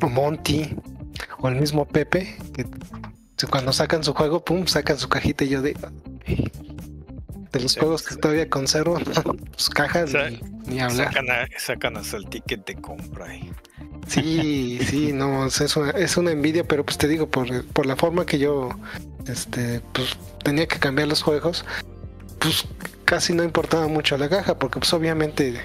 o 0.00 0.08
Monty 0.08 0.76
o 1.38 1.48
el 1.48 1.56
mismo 1.56 1.86
Pepe 1.86 2.36
que 2.54 2.66
cuando 3.50 3.72
sacan 3.72 4.04
su 4.04 4.14
juego, 4.14 4.44
pum, 4.44 4.66
sacan 4.66 4.98
su 4.98 5.08
cajita 5.08 5.44
y 5.44 5.48
yo 5.48 5.62
de 5.62 5.74
de 7.52 7.60
los 7.60 7.76
juegos 7.76 8.02
que 8.02 8.16
todavía 8.16 8.48
conservo, 8.48 8.98
pues 9.52 9.68
cajas 9.68 10.12
ni, 10.66 10.80
hablar. 10.80 11.12
Sacan, 11.58 11.96
hasta 11.96 12.16
el 12.16 12.26
ticket 12.26 12.66
de 12.66 12.76
compra 12.76 13.26
ahí. 13.26 13.52
Sí, 14.08 14.80
sí, 14.86 15.12
no, 15.12 15.46
es 15.46 15.76
una, 15.76 15.90
es 15.90 16.16
una 16.16 16.32
envidia, 16.32 16.64
pero 16.64 16.84
pues 16.84 16.98
te 16.98 17.06
digo, 17.06 17.28
por, 17.28 17.64
por 17.66 17.86
la 17.86 17.94
forma 17.94 18.26
que 18.26 18.38
yo 18.38 18.70
este, 19.28 19.80
pues 19.92 20.16
tenía 20.42 20.66
que 20.66 20.78
cambiar 20.78 21.08
los 21.08 21.22
juegos, 21.22 21.64
pues 22.38 22.64
casi 23.04 23.32
no 23.34 23.44
importaba 23.44 23.86
mucho 23.86 24.16
la 24.16 24.28
caja, 24.28 24.58
porque 24.58 24.80
pues 24.80 24.92
obviamente 24.92 25.60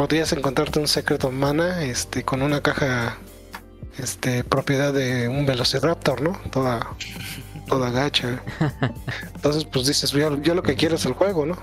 podrías 0.00 0.32
encontrarte 0.32 0.78
un 0.78 0.88
secreto 0.88 1.30
mana 1.30 1.84
este, 1.84 2.22
con 2.22 2.40
una 2.40 2.62
caja 2.62 3.18
este, 3.98 4.42
propiedad 4.44 4.94
de 4.94 5.28
un 5.28 5.44
Velociraptor, 5.44 6.22
¿no? 6.22 6.40
Toda, 6.50 6.96
toda 7.68 7.90
gacha. 7.90 8.42
Entonces, 9.34 9.66
pues 9.66 9.86
dices, 9.86 10.10
yo, 10.12 10.40
yo 10.40 10.54
lo 10.54 10.62
que 10.62 10.74
quiero 10.74 10.94
es 10.94 11.04
el 11.04 11.12
juego, 11.12 11.44
¿no? 11.44 11.58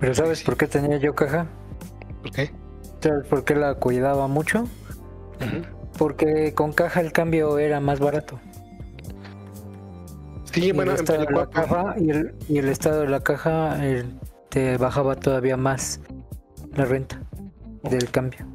Pero 0.00 0.16
¿sabes 0.16 0.42
por 0.42 0.56
qué 0.56 0.66
tenía 0.66 0.96
yo 0.96 1.14
caja? 1.14 1.46
¿Por 2.22 2.32
qué? 2.32 2.50
¿Sabes 3.00 3.24
por 3.28 3.44
qué 3.44 3.54
la 3.54 3.74
cuidaba 3.76 4.26
mucho? 4.26 4.66
Porque 5.96 6.54
con 6.54 6.72
caja 6.72 7.02
el 7.02 7.12
cambio 7.12 7.60
era 7.60 7.78
más 7.78 8.00
barato. 8.00 8.40
Sí, 10.52 10.64
y 10.64 10.72
bueno, 10.72 10.90
el 10.90 10.98
estado 10.98 11.24
de 11.24 11.30
la 11.30 11.46
caja, 11.46 11.94
y, 12.48 12.58
el, 12.58 12.68
estado 12.68 13.02
de 13.02 13.08
la 13.08 13.20
caja 13.20 13.78
te 14.48 14.76
bajaba 14.76 15.14
todavía 15.14 15.56
más 15.56 16.00
la 16.74 16.84
renta 16.84 17.20
del 17.82 18.10
cambio. 18.10 18.46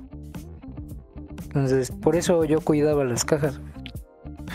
Entonces, 1.45 1.91
por 1.91 2.15
eso 2.15 2.43
yo 2.43 2.59
cuidaba 2.61 3.03
las 3.03 3.23
cajas. 3.23 3.59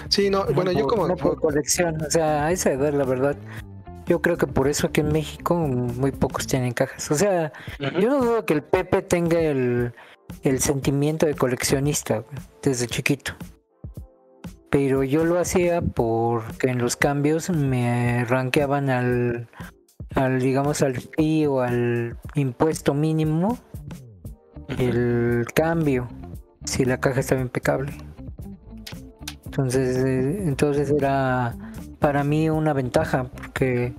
Sí, 0.08 0.28
no, 0.30 0.44
bueno, 0.54 0.72
yo 0.72 0.86
como... 0.86 1.16
por 1.16 1.40
colección, 1.40 2.02
o 2.02 2.10
sea, 2.10 2.46
a 2.46 2.52
esa 2.52 2.72
edad, 2.72 2.92
la 2.92 3.04
verdad, 3.04 3.36
yo 4.06 4.20
creo 4.20 4.36
que 4.36 4.46
por 4.46 4.68
eso 4.68 4.88
aquí 4.88 5.00
en 5.00 5.12
México 5.12 5.54
muy 5.56 6.10
pocos 6.12 6.46
tienen 6.46 6.72
cajas. 6.72 7.10
O 7.10 7.14
sea, 7.14 7.52
yo 7.78 8.08
no 8.10 8.18
dudo 8.18 8.44
que 8.44 8.54
el 8.54 8.62
Pepe 8.62 9.02
tenga 9.02 9.40
el, 9.40 9.92
sentimiento 10.58 11.26
de 11.26 11.34
coleccionista 11.34 12.24
desde 12.62 12.86
chiquito. 12.86 13.34
Pero 14.68 15.04
yo 15.04 15.24
lo 15.24 15.38
hacía 15.38 15.80
porque 15.80 16.70
en 16.70 16.78
los 16.78 16.96
cambios 16.96 17.50
me 17.50 18.24
ranqueaban 18.24 18.90
al, 18.90 19.48
al 20.14 20.40
digamos, 20.40 20.82
al 20.82 20.96
fee 20.96 21.46
o 21.46 21.60
al 21.60 22.16
impuesto 22.34 22.94
mínimo 22.94 23.58
el 24.78 25.46
cambio, 25.54 26.08
si 26.64 26.84
la 26.84 27.00
caja 27.00 27.20
estaba 27.20 27.40
impecable. 27.40 27.92
Entonces, 29.44 29.96
eh, 30.04 30.44
entonces 30.46 30.90
era 30.90 31.56
para 31.98 32.22
mí 32.24 32.48
una 32.48 32.72
ventaja 32.72 33.24
porque 33.24 33.92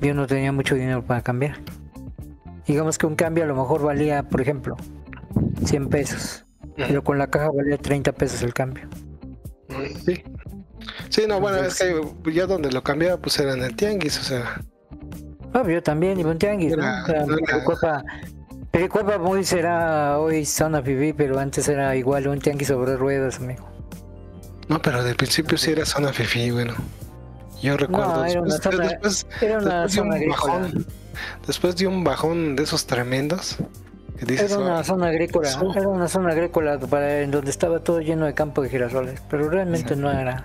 yo 0.00 0.14
no 0.14 0.26
tenía 0.26 0.52
mucho 0.52 0.74
dinero 0.74 1.04
para 1.04 1.22
cambiar. 1.22 1.58
Digamos 2.66 2.98
que 2.98 3.06
un 3.06 3.16
cambio 3.16 3.44
a 3.44 3.46
lo 3.46 3.56
mejor 3.56 3.82
valía, 3.82 4.22
por 4.22 4.40
ejemplo, 4.40 4.76
100 5.64 5.88
pesos, 5.88 6.46
pero 6.76 7.02
con 7.02 7.18
la 7.18 7.26
caja 7.26 7.50
valía 7.50 7.76
30 7.76 8.12
pesos 8.12 8.42
el 8.42 8.54
cambio. 8.54 8.88
Sí. 10.04 10.22
Sí, 11.08 11.22
no, 11.28 11.40
bueno, 11.40 11.58
es 11.58 11.78
que 11.78 12.32
yo 12.32 12.46
donde 12.46 12.70
lo 12.72 12.82
cambiaba 12.82 13.20
pues 13.20 13.38
era 13.38 13.54
en 13.54 13.62
el 13.62 13.76
tianguis, 13.76 14.18
o 14.18 14.22
sea. 14.22 14.62
Yo 15.54 15.82
también 15.82 16.18
iba 16.18 16.32
en 16.32 16.38
tianguis, 16.38 16.76
¿no? 16.76 16.84
O 17.66 17.76
sea, 17.76 18.02
era... 18.72 19.18
muy 19.18 19.44
será 19.44 20.18
hoy 20.18 20.44
Zona 20.44 20.80
Viví, 20.80 21.12
pero 21.12 21.38
antes 21.38 21.68
era 21.68 21.94
igual 21.94 22.26
un 22.28 22.40
tianguis 22.40 22.68
sobre 22.68 22.96
ruedas, 22.96 23.38
amigo. 23.38 23.68
No, 24.68 24.80
pero 24.80 25.04
del 25.04 25.16
principio 25.16 25.58
sí 25.58 25.72
era 25.72 25.84
Zona 25.84 26.12
Fifi, 26.12 26.50
bueno. 26.50 26.74
Yo 27.62 27.76
recuerdo. 27.76 28.22
después, 28.22 29.26
de 29.40 30.00
un 30.00 30.28
bajón, 30.28 30.86
después 31.46 31.76
de 31.76 31.86
un 31.86 32.04
bajón 32.04 32.56
de 32.56 32.62
esos 32.64 32.86
tremendos. 32.86 33.58
era 34.26 34.58
una 34.58 34.82
zona 34.82 35.08
agrícola, 35.08 35.48
era 35.76 35.88
una 35.88 36.08
zona 36.08 36.30
agrícola 36.32 36.78
para 36.78 37.20
en 37.20 37.30
donde 37.30 37.50
estaba 37.50 37.80
todo 37.80 38.00
lleno 38.00 38.26
de 38.26 38.34
campo 38.34 38.62
de 38.62 38.68
girasoles, 38.68 39.22
pero 39.30 39.48
realmente 39.48 39.94
no 39.94 40.10
era. 40.10 40.44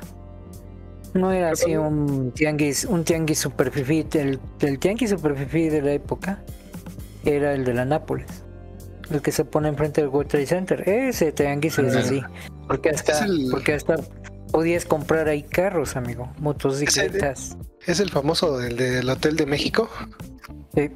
No 1.17 1.31
era 1.31 1.51
así 1.51 1.75
un 1.75 2.31
tianguis, 2.31 2.85
un 2.85 3.03
tianguis 3.03 3.39
super 3.39 3.71
El, 3.75 4.39
el 4.59 4.79
tianguis 4.79 5.09
super 5.09 5.35
de 5.35 5.81
la 5.81 5.91
época 5.93 6.43
era 7.25 7.53
el 7.53 7.65
de 7.65 7.73
la 7.73 7.85
Nápoles. 7.85 8.27
El 9.09 9.21
que 9.21 9.31
se 9.31 9.43
pone 9.43 9.69
enfrente 9.69 10.01
del 10.01 10.09
World 10.11 10.29
Trade 10.29 10.45
Center. 10.45 10.87
Ese 10.87 11.31
tianguis 11.31 11.79
es 11.79 11.95
así. 11.95 12.21
Porque 12.67 12.89
hasta, 12.89 13.25
porque 13.49 13.73
hasta 13.73 13.95
podías 14.51 14.85
comprar 14.85 15.27
ahí 15.27 15.41
carros, 15.41 15.95
amigo, 15.95 16.31
motocicletas. 16.39 17.57
es 17.85 17.99
el 17.99 18.09
famoso 18.09 18.57
del 18.59 18.77
del 18.77 19.09
Hotel 19.09 19.35
de 19.37 19.45
México. 19.45 19.89
Sí. 20.75 20.91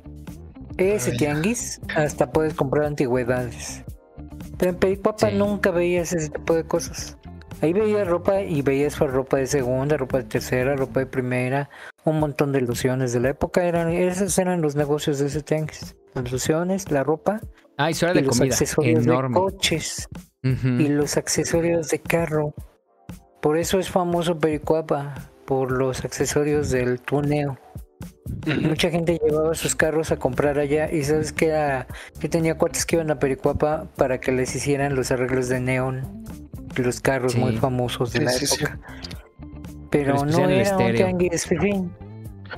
Ese 0.77 1.13
tianguis 1.13 1.81
hasta 1.95 2.31
puedes 2.31 2.53
comprar 2.53 2.85
antigüedades. 2.85 3.83
Pero 4.57 4.71
en 4.71 4.77
Pericuapa 4.77 5.31
nunca 5.31 5.71
veías 5.71 6.13
ese 6.13 6.29
tipo 6.29 6.53
de 6.53 6.63
cosas. 6.63 7.17
Ahí 7.61 7.73
veías 7.73 8.07
ropa 8.07 8.41
y 8.41 8.63
veías 8.63 8.97
ropa 8.97 9.37
de 9.37 9.45
segunda, 9.45 9.95
ropa 9.95 10.17
de 10.17 10.23
tercera, 10.23 10.75
ropa 10.75 11.01
de 11.01 11.05
primera, 11.05 11.69
un 12.03 12.19
montón 12.19 12.51
de 12.51 12.59
ilusiones 12.59 13.13
de 13.13 13.19
la 13.19 13.29
época. 13.29 13.63
Eran, 13.63 13.89
esos 13.89 14.37
eran 14.39 14.63
los 14.63 14.75
negocios 14.75 15.19
de 15.19 15.27
ese 15.27 15.43
tianguis. 15.43 15.95
Las 16.15 16.25
ilusiones, 16.25 16.91
la 16.91 17.03
ropa. 17.03 17.39
Ah, 17.77 17.91
y 17.91 17.93
de 17.93 18.21
los 18.21 18.39
comida. 18.39 18.53
accesorios 18.53 19.05
de 19.05 19.29
coches. 19.31 20.09
Y 20.41 20.87
los 20.87 21.17
accesorios 21.17 21.89
de 21.89 21.99
carro. 21.99 22.55
Por 23.41 23.57
eso 23.57 23.77
es 23.77 23.89
famoso 23.89 24.39
Pericuapa, 24.39 25.29
por 25.45 25.71
los 25.71 26.03
accesorios 26.03 26.71
del 26.71 26.99
tuneo. 26.99 27.59
Mucha 28.61 28.89
gente 28.89 29.19
llevaba 29.23 29.53
sus 29.53 29.75
carros 29.75 30.11
a 30.11 30.17
comprar 30.17 30.57
allá 30.57 30.91
y 30.91 31.03
sabes 31.03 31.31
que 31.31 31.47
era, 31.47 31.85
yo 32.19 32.29
tenía 32.29 32.57
cuates 32.57 32.87
que 32.87 32.95
iban 32.95 33.11
a 33.11 33.19
Pericuapa 33.19 33.87
para 33.95 34.19
que 34.19 34.31
les 34.31 34.55
hicieran 34.55 34.95
los 34.95 35.11
arreglos 35.11 35.47
de 35.47 35.59
neón 35.59 36.40
los 36.75 37.01
carros 37.01 37.35
muy 37.35 37.57
famosos 37.57 38.13
de 38.13 38.21
la 38.21 38.33
época. 38.33 38.79
Pero 39.89 40.25
no 40.25 40.49
era 40.49 40.77
un 40.77 40.95
tianguis. 40.95 41.47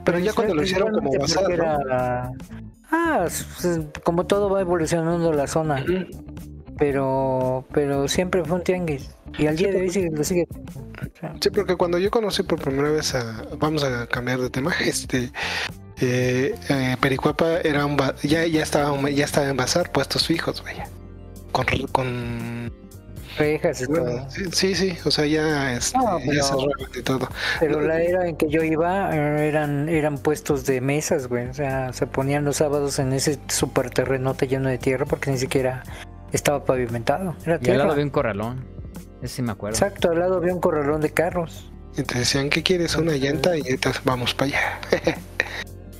Pero 0.05 0.19
ya 0.19 0.33
cuando 0.33 0.55
lo 0.55 0.63
hicieron 0.63 0.93
como 0.93 1.11
basado, 1.19 1.49
Ah, 2.95 3.27
como 4.03 4.27
todo 4.27 4.51
va 4.51 4.61
evolucionando 4.61 5.33
la 5.33 5.47
zona. 5.47 5.83
Pero 6.77 7.65
pero 7.71 8.07
siempre 8.07 8.43
fue 8.43 8.57
un 8.57 8.63
tianguis. 8.63 9.09
Y 9.37 9.47
al 9.47 9.55
día 9.57 9.71
de 9.71 9.81
hoy 9.81 9.89
sigue, 9.89 10.11
lo 10.11 10.23
sigue. 10.23 10.47
Sí, 11.41 11.49
porque 11.49 11.75
cuando 11.75 11.97
yo 11.97 12.11
conocí 12.11 12.43
por 12.43 12.59
primera 12.59 12.91
vez 12.91 13.15
a... 13.15 13.43
Vamos 13.57 13.83
a 13.83 14.05
cambiar 14.07 14.39
de 14.39 14.49
tema. 14.49 14.71
Este... 14.85 15.31
Eh, 16.01 16.55
eh, 16.69 16.97
Pericuapa 16.99 17.59
era 17.63 17.85
un 17.85 17.95
ya 18.23 18.45
ya 18.47 18.63
estaba 18.63 19.09
ya 19.11 19.25
estaba 19.25 19.47
en 19.47 19.55
bazar 19.55 19.91
puestos 19.91 20.25
fijos 20.25 20.61
vaya 20.63 20.89
con, 21.51 21.65
con 21.91 22.73
rejas 23.37 23.81
y 23.81 23.87
todo. 23.87 24.27
Sí, 24.51 24.75
sí, 24.75 24.97
o 25.05 25.11
sea, 25.11 25.25
ya, 25.25 25.73
es, 25.73 25.93
pero, 26.25 27.03
todo. 27.03 27.29
Pero 27.59 27.81
la 27.81 28.01
era 28.01 28.27
en 28.27 28.35
que 28.35 28.49
yo 28.49 28.63
iba 28.63 29.15
eran 29.15 29.89
eran 29.89 30.17
puestos 30.17 30.65
de 30.65 30.81
mesas, 30.81 31.27
güey. 31.27 31.47
O 31.47 31.53
sea, 31.53 31.93
se 31.93 32.07
ponían 32.07 32.45
los 32.45 32.57
sábados 32.57 32.99
en 32.99 33.13
ese 33.13 33.39
super 33.47 33.89
terrenote 33.89 34.47
lleno 34.47 34.69
de 34.69 34.77
tierra 34.77 35.05
porque 35.05 35.31
ni 35.31 35.37
siquiera 35.37 35.83
estaba 36.31 36.65
pavimentado. 36.65 37.35
Era 37.45 37.59
y 37.61 37.69
al 37.69 37.77
lado 37.79 37.91
había 37.91 38.03
un 38.03 38.09
corralón. 38.09 38.65
Ese 39.21 39.35
sí 39.35 39.41
me 39.41 39.51
acuerdo. 39.51 39.77
Exacto, 39.77 40.11
al 40.11 40.19
lado 40.19 40.37
había 40.37 40.53
un 40.53 40.59
corralón 40.59 41.01
de 41.01 41.11
carros. 41.11 41.69
Y 41.95 42.03
te 42.03 42.19
decían, 42.19 42.49
¿qué 42.49 42.63
quieres? 42.63 42.95
Una 42.95 43.13
llanta 43.13 43.55
y 43.55 43.61
entonces 43.67 44.01
vamos 44.03 44.33
para 44.33 44.51
allá. 44.51 44.79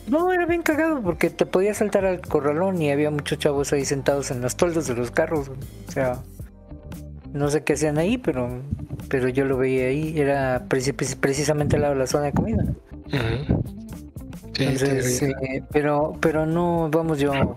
No, 0.06 0.34
era 0.34 0.46
bien 0.46 0.62
cagado 0.64 1.02
porque 1.02 1.30
te 1.30 1.46
podías 1.46 1.78
saltar 1.78 2.06
al 2.06 2.20
corralón 2.20 2.82
y 2.82 2.92
había 2.92 3.10
muchos 3.10 3.38
chavos 3.40 3.72
ahí 3.72 3.86
sentados 3.86 4.32
en 4.32 4.42
los 4.42 4.58
toldos 4.58 4.88
de 4.88 4.96
los 4.96 5.12
carros. 5.12 5.50
O 5.50 5.92
sea, 5.92 6.20
no 7.34 7.50
sé 7.50 7.64
qué 7.64 7.74
hacían 7.74 7.98
ahí, 7.98 8.18
pero 8.18 8.62
pero 9.10 9.28
yo 9.28 9.46
lo 9.46 9.58
veía 9.58 9.88
ahí. 9.88 10.20
Era 10.20 10.66
precisamente 10.70 11.76
al 11.76 11.82
lado 11.82 11.94
de 11.96 12.00
la 12.00 12.08
zona 12.08 12.26
de 12.26 12.32
comida. 12.34 12.64
sí, 15.02 15.32
pero 15.72 16.14
pero 16.22 16.46
no, 16.46 16.90
vamos, 16.90 17.20
yo 17.20 17.56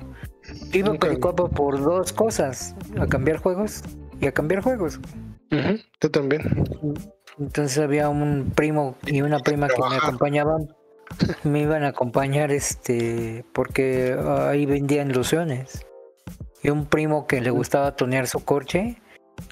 iba 0.73 0.93
a 0.93 0.95
Pericuapa 0.95 1.49
por 1.49 1.81
dos 1.81 2.13
cosas: 2.13 2.75
a 2.99 3.07
cambiar 3.07 3.39
juegos 3.39 3.83
y 4.21 4.27
a 4.27 4.33
cambiar 4.33 4.63
juegos. 4.63 4.99
Yo 6.01 6.11
también. 6.11 6.43
Entonces 7.39 7.79
había 7.79 8.09
un 8.09 8.53
primo 8.55 8.97
y 9.07 9.21
una 9.21 9.39
prima 9.41 9.69
que 9.69 9.81
me 9.89 9.97
acompañaban. 9.97 10.75
Me 11.45 11.61
iban 11.61 11.85
a 11.85 11.89
acompañar 11.89 12.51
este 12.51 13.45
porque 13.53 14.17
ahí 14.49 14.67
vendían 14.67 15.11
ilusiones. 15.11 15.87
Y 16.63 16.71
un 16.71 16.87
primo 16.87 17.27
que 17.27 17.41
le 17.41 17.51
gustaba 17.51 17.95
tonear 17.95 18.27
su 18.27 18.45
coche 18.45 19.01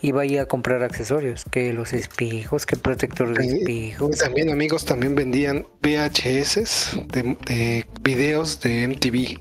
iba 0.02 0.22
a 0.22 0.24
ir 0.26 0.40
a 0.40 0.46
comprar 0.46 0.82
accesorios, 0.82 1.44
que 1.50 1.72
los 1.72 1.92
espejos, 1.92 2.66
que 2.66 2.76
protector 2.76 3.36
de 3.36 3.46
espejos. 3.46 4.18
también 4.18 4.50
amigos 4.50 4.84
también 4.84 5.14
vendían 5.14 5.66
VHS 5.82 6.96
de, 7.08 7.36
de 7.46 7.86
videos 8.02 8.60
de 8.60 8.88
MTV. 8.88 9.38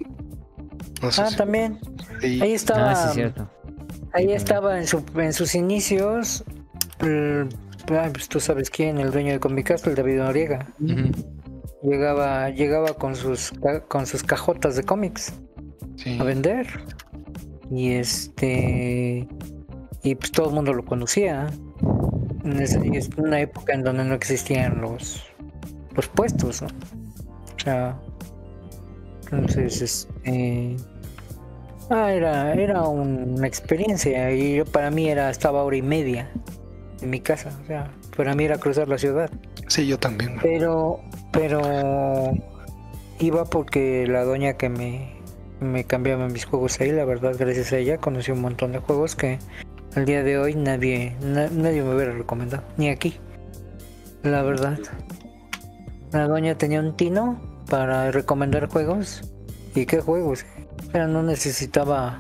ah, 1.18 1.30
también. 1.36 1.80
Ahí 2.22 2.54
estaba. 2.54 2.94
Ah, 2.94 3.50
ahí 4.14 4.32
estaba 4.32 4.80
en, 4.80 4.88
su, 4.88 5.04
en 5.16 5.34
sus 5.34 5.56
inicios. 5.56 6.44
pues 6.98 8.30
tú 8.30 8.40
sabes 8.40 8.70
quién, 8.70 9.00
el 9.00 9.12
dueño 9.12 9.34
de 9.34 9.40
Comicast, 9.40 9.86
el 9.88 9.96
David 9.96 10.18
Noriega. 10.18 10.68
Llegaba, 11.82 12.50
llegaba 12.50 12.94
con 12.94 13.16
sus 13.18 13.52
con 13.90 14.06
sus 14.08 14.24
cajotas 14.24 14.78
de 14.78 14.84
cómics 14.84 15.34
a 16.20 16.24
vender. 16.24 16.68
Y 17.70 17.94
este 17.94 19.28
y 20.04 20.16
pues 20.16 20.32
todo 20.32 20.50
el 20.50 20.56
mundo 20.56 20.74
lo 20.74 20.86
conocía. 20.86 21.50
Es 22.60 22.78
una 23.18 23.40
época 23.40 23.74
en 23.74 23.84
donde 23.84 24.04
no 24.04 24.14
existían 24.14 24.82
los, 24.82 25.24
los 25.96 26.08
puestos, 26.10 26.62
¿no? 26.62 26.68
O 26.68 27.60
sea, 27.60 27.98
entonces, 29.32 29.82
este, 29.82 30.76
ah, 31.90 32.12
era, 32.12 32.54
era 32.54 32.82
una 32.84 33.48
experiencia 33.48 34.32
y 34.32 34.62
para 34.64 34.92
mí 34.92 35.10
era, 35.10 35.30
estaba 35.30 35.64
hora 35.64 35.78
y 35.78 35.82
media 35.82 36.30
en 37.02 37.10
mi 37.10 37.22
casa, 37.22 37.58
o 37.64 37.68
sea, 37.68 37.90
para 38.18 38.36
mí 38.36 38.44
era 38.44 38.58
cruzar 38.58 38.90
la 38.90 38.98
ciudad. 38.98 39.32
Sí, 39.68 39.88
yo 39.88 39.98
también. 39.98 40.38
Pero, 40.42 41.00
pero 41.32 41.62
iba 43.20 43.46
porque 43.46 44.06
la 44.08 44.26
doña 44.26 44.54
que 44.54 44.68
me, 44.68 45.14
me 45.62 45.86
cambiaba 45.86 46.28
mis 46.28 46.44
juegos 46.44 46.82
ahí, 46.82 46.92
la 46.92 47.06
verdad, 47.06 47.36
gracias 47.40 47.72
a 47.72 47.78
ella 47.78 47.98
conocí 47.98 48.32
un 48.32 48.42
montón 48.42 48.74
de 48.74 48.80
juegos 48.80 49.16
que 49.16 49.40
al 49.96 50.06
día 50.06 50.24
de 50.24 50.38
hoy 50.38 50.56
nadie, 50.56 51.16
nadie 51.22 51.84
me 51.84 51.96
hubiera 51.96 52.14
recomendado, 52.14 52.64
ni 52.78 52.90
aquí. 52.90 53.20
La 54.24 54.42
verdad. 54.42 54.80
La 56.12 56.28
doña 56.28 56.58
tenía 56.58 56.80
un 56.80 56.96
tino 56.96 57.42
para 57.70 58.12
recomendar 58.12 58.70
juegos. 58.70 59.30
¿Y 59.76 59.86
qué 59.86 60.00
juegos? 60.00 60.46
Pero 60.92 61.08
no 61.08 61.24
necesitaba 61.24 62.20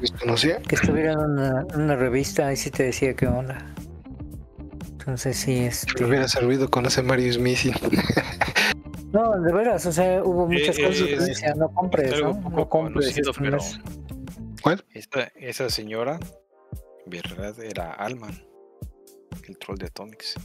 que 0.68 0.76
estuviera 0.76 1.14
en 1.14 1.20
una, 1.20 1.95
revista 1.95 2.52
y 2.52 2.58
sí 2.58 2.72
te 2.72 2.84
decía 2.84 3.14
qué 3.16 3.28
onda. 3.28 3.58
Entonces 4.91 5.38
sí, 5.38 5.66
es. 5.66 5.86
Este... 5.88 6.06
hubiera 6.06 6.28
servido 6.28 6.70
con 6.70 6.86
ese 6.86 7.04
Mario 7.04 7.32
Smith. 7.34 7.60
no, 9.14 9.40
de 9.41 9.54
veras, 9.54 9.86
o 9.86 9.91
sea, 9.91 10.24
hubo 10.24 10.48
muchas 10.48 10.78
cosas 10.78 11.08
que 11.08 11.18
decían, 11.18 11.60
no 11.60 11.70
compres, 11.70 12.22
¿no? 12.22 12.34
No 12.50 12.68
compres. 12.68 13.22
¿Cuál? 14.62 14.84
esa 15.36 15.70
señora 15.70 16.20
verdad 17.05 17.59
era 17.63 17.93
Alman, 17.93 18.45
el 19.47 19.57
troll 19.57 19.77
de 19.77 19.88
Atomics. 19.88 20.35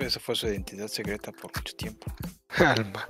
esa 0.00 0.20
fue 0.20 0.34
su 0.34 0.46
identidad 0.46 0.88
secreta 0.88 1.32
por 1.32 1.50
mucho 1.56 1.74
tiempo. 1.76 2.06
Alma. 2.58 3.06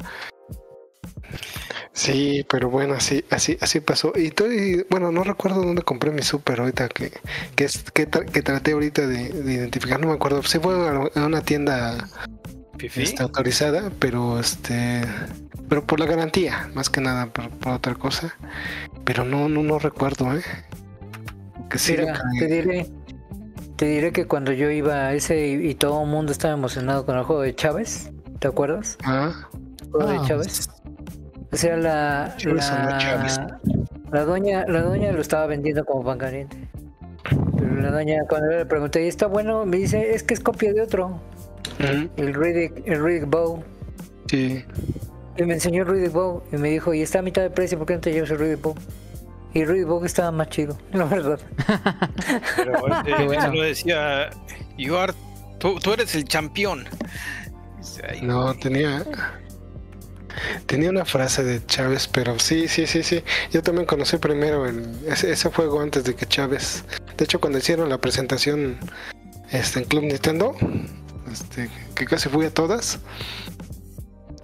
Sí, 1.93 2.45
pero 2.51 2.71
bueno, 2.71 2.95
así, 2.95 3.25
así, 3.31 3.57
así 3.61 3.81
pasó. 3.81 4.13
Y 4.17 4.27
estoy, 4.27 4.85
bueno, 4.91 5.13
no 5.13 5.23
recuerdo 5.23 5.63
dónde 5.63 5.83
compré 5.83 6.11
mi 6.11 6.23
super 6.23 6.61
ahorita 6.61 6.89
que, 6.89 7.13
que, 7.55 7.69
que, 7.93 8.07
traté 8.43 8.73
ahorita 8.73 9.07
de, 9.07 9.23
identificar, 9.23 10.01
no 10.01 10.09
me 10.09 10.15
acuerdo. 10.15 10.43
Sí 10.43 10.59
fue 10.59 10.75
a 10.75 11.25
una 11.25 11.43
tienda 11.43 12.09
este, 12.81 13.23
autorizada, 13.23 13.93
pero 14.01 14.41
este, 14.41 15.03
pero 15.69 15.87
por 15.87 16.01
la 16.01 16.07
garantía, 16.07 16.69
más 16.75 16.91
que 16.91 17.01
nada 17.01 17.27
por, 17.33 17.49
otra 17.69 17.95
cosa. 17.95 18.37
Pero 19.05 19.25
no, 19.25 19.49
no, 19.49 19.63
no 19.63 19.79
recuerdo, 19.79 20.35
eh 20.37 20.43
te 21.79 22.47
diré, 22.47 22.87
te 23.77 23.87
diré 23.87 24.13
que 24.13 24.27
cuando 24.27 24.53
yo 24.53 24.71
iba 24.71 24.95
a 24.95 25.15
ese 25.15 25.47
y, 25.47 25.75
todo 25.75 26.03
el 26.03 26.09
mundo 26.09 26.33
estaba 26.33 26.55
emocionado 26.55 27.05
con 27.05 27.17
el 27.17 27.25
juego 27.25 27.43
de 27.43 27.55
Chávez, 27.55 28.11
¿te 28.39 28.49
acuerdas? 28.49 28.97
Ah. 29.05 29.49
El 29.83 29.91
juego 29.91 30.11
de 30.11 30.17
ah. 30.17 30.23
Chávez. 30.27 30.69
O 31.53 31.57
sea, 31.57 31.77
la, 31.77 32.37
la, 34.11 34.25
doña, 34.25 34.65
la 34.67 34.83
doña 34.83 35.13
lo 35.13 35.21
estaba 35.21 35.47
vendiendo 35.47 35.85
como 35.85 36.03
pan 36.03 36.19
caliente. 36.19 36.57
Pero 37.57 37.81
la 37.81 37.93
doña, 37.93 38.25
cuando 38.29 38.49
le 38.49 38.67
pregunté, 38.67 39.05
¿y 39.05 39.09
está 39.09 39.29
bueno? 39.29 39.65
Me 39.65 39.77
dice, 39.77 40.15
es 40.15 40.25
que 40.25 40.35
es 40.35 40.41
copia 40.41 40.73
de 40.73 40.83
otro. 40.83 41.21
El 41.79 42.35
Riddick, 42.35 42.87
el 42.87 43.05
Riddick 43.05 43.31
Bow. 43.31 43.63
Sí. 44.27 44.65
Y 45.37 45.43
me 45.45 45.55
enseñó 45.55 45.83
el 45.83 45.89
Riddick 45.89 46.13
Bow 46.13 46.43
y 46.53 46.57
me 46.57 46.71
dijo, 46.71 46.93
y 46.93 47.03
está 47.03 47.21
a 47.21 47.23
mitad 47.23 47.43
de 47.43 47.51
precio, 47.51 47.79
¿por 47.79 47.87
qué 47.87 47.95
no 47.95 48.01
te 48.01 48.13
llevas 48.13 48.31
el 48.31 48.39
Riddick 48.39 48.63
Bow? 48.63 48.75
Y 49.55 49.85
Bog 49.85 50.05
estaba 50.05 50.31
más 50.33 50.49
chido, 50.49 50.77
la 50.93 51.05
verdad. 51.05 51.41
Pero 52.57 52.75
eh, 53.07 53.25
bueno. 53.25 53.53
lo 53.53 53.63
decía, 53.63 54.31
you 54.77 54.95
tú, 55.59 55.79
tú, 55.79 55.93
eres 55.93 56.15
el 56.15 56.25
campeón. 56.25 56.89
No, 58.23 58.55
tenía 58.55 59.05
tenía 60.67 60.91
una 60.91 61.05
frase 61.05 61.45
de 61.45 61.65
Chávez, 61.67 62.09
pero 62.09 62.39
sí, 62.41 62.67
sí, 62.67 62.87
sí, 62.87 63.03
sí. 63.05 63.23
Yo 63.53 63.63
también 63.63 63.87
conocí 63.87 64.17
primero 64.17 64.67
el, 64.67 64.85
ese, 65.07 65.51
juego 65.51 65.81
antes 65.81 66.03
de 66.05 66.15
que 66.15 66.27
Chávez. 66.27 66.85
De 67.17 67.25
hecho, 67.25 67.41
cuando 67.41 67.59
hicieron 67.59 67.89
la 67.89 67.99
presentación 67.99 68.79
este, 69.53 69.81
en 69.81 69.85
Club 69.85 70.03
Nintendo, 70.03 70.57
este, 71.31 71.71
que 71.95 72.05
casi 72.07 72.29
fui 72.29 72.47
a 72.47 72.51
todas, 72.53 72.99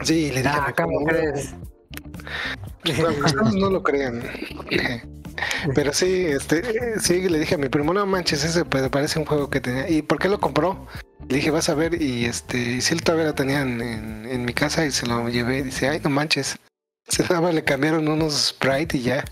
Sí, 0.02 0.30
le 0.30 0.42
dije 0.42 0.48
a 0.48 0.66
mi 0.66 0.72
primo, 0.72 1.00
no, 3.34 3.50
no 3.52 3.70
lo 3.70 3.82
crean. 3.82 4.22
Pero 5.74 5.92
sí, 5.92 6.26
este, 6.26 7.00
sí, 7.00 7.28
le 7.28 7.38
dije 7.38 7.54
a 7.54 7.58
mi 7.58 7.68
primo, 7.68 7.92
no 7.92 8.04
manches, 8.06 8.44
ese 8.44 8.64
pues, 8.64 8.88
parece 8.88 9.18
un 9.18 9.24
juego 9.24 9.50
que 9.50 9.60
tenía. 9.60 9.88
¿Y 9.88 10.02
por 10.02 10.18
qué 10.18 10.28
lo 10.28 10.40
compró? 10.40 10.86
Le 11.28 11.36
dije, 11.36 11.50
vas 11.50 11.68
a 11.68 11.74
ver, 11.74 12.00
y 12.00 12.24
este, 12.24 12.80
si 12.80 12.94
él 12.94 13.02
todavía 13.02 13.26
lo 13.26 13.34
tenía 13.34 13.60
en, 13.62 13.80
en, 13.80 14.44
mi 14.44 14.52
casa 14.52 14.84
y 14.84 14.90
se 14.90 15.06
lo 15.06 15.28
llevé, 15.28 15.58
y 15.58 15.62
dice, 15.62 15.88
ay, 15.88 16.00
no 16.02 16.10
manches. 16.10 16.56
Se 17.08 17.24
daba, 17.24 17.50
le 17.50 17.64
cambiaron 17.64 18.06
unos 18.06 18.48
sprite 18.48 18.98
y 18.98 19.02
ya. 19.02 19.24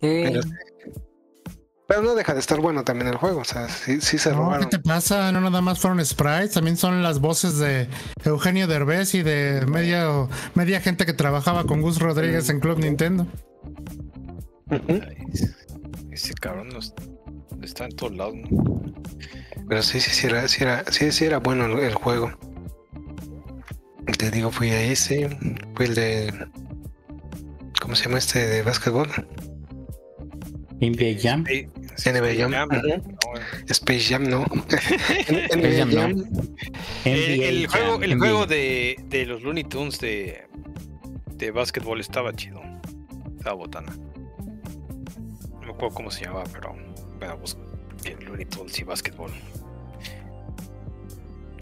Pero, 0.00 0.40
no 1.98 2.14
deja 2.14 2.34
de 2.34 2.40
estar 2.40 2.60
bueno 2.60 2.84
también 2.84 3.08
el 3.08 3.16
juego, 3.16 3.40
o 3.40 3.44
sea, 3.44 3.68
sí, 3.68 4.00
sí 4.00 4.16
se 4.16 4.30
no, 4.30 4.56
¿Qué 4.60 4.66
te 4.66 4.78
pasa? 4.78 5.32
No 5.32 5.40
nada 5.40 5.60
más 5.60 5.80
fueron 5.80 6.04
sprites, 6.04 6.52
también 6.52 6.76
son 6.76 7.02
las 7.02 7.20
voces 7.20 7.58
de 7.58 7.88
Eugenio 8.24 8.68
Derbez 8.68 9.14
y 9.14 9.22
de 9.22 9.66
media, 9.66 10.06
media 10.54 10.80
gente 10.80 11.04
que 11.04 11.12
trabajaba 11.12 11.64
con 11.64 11.82
Gus 11.82 11.98
Rodríguez 11.98 12.48
en 12.48 12.60
Club 12.60 12.78
Nintendo. 12.78 13.26
Ese 16.12 16.34
cabrón 16.34 16.68
está 17.60 17.84
en 17.86 17.96
todos 17.96 18.14
lados, 18.14 18.36
Pero 19.68 19.82
sí, 19.82 20.00
sí, 20.00 20.10
sí 20.10 20.26
era, 20.28 20.46
sí 20.46 20.62
era, 20.62 20.84
sí, 20.90 21.10
sí 21.10 21.24
era 21.24 21.38
bueno 21.38 21.64
el, 21.66 21.94
juego. 21.94 22.30
Te 24.16 24.30
digo, 24.30 24.52
fui 24.52 24.70
a 24.70 24.80
ese, 24.80 25.28
fue 25.74 25.86
el 25.86 25.94
de. 25.94 26.48
¿Cómo 27.80 27.96
se 27.96 28.04
llama 28.04 28.18
este 28.18 28.46
de 28.46 28.62
básquetbol? 28.62 29.08
NBA 30.80 31.20
Jam. 31.20 31.44
NBA 31.44 32.34
Jam. 32.36 32.70
Space 33.68 34.08
Jam, 34.08 34.24
no. 34.24 34.44
NBA 34.46 35.86
Jam. 35.92 36.24
El, 37.04 37.66
juego, 37.66 38.02
el 38.02 38.18
juego 38.18 38.46
de, 38.46 38.96
de, 39.08 39.26
los 39.26 39.42
Looney 39.42 39.64
Tunes 39.64 39.98
de, 39.98 40.46
de 41.36 41.50
básquetbol 41.50 42.00
estaba 42.00 42.32
chido. 42.34 42.60
Estaba 43.36 43.54
botana 43.56 43.94
cómo 45.88 46.10
se 46.10 46.24
llamaba, 46.24 46.44
pero 46.52 46.76
bueno, 47.18 47.38
pues 47.38 47.56
Looney 48.20 48.44
Tunes 48.44 48.78
y 48.78 48.84
básquetbol. 48.84 49.30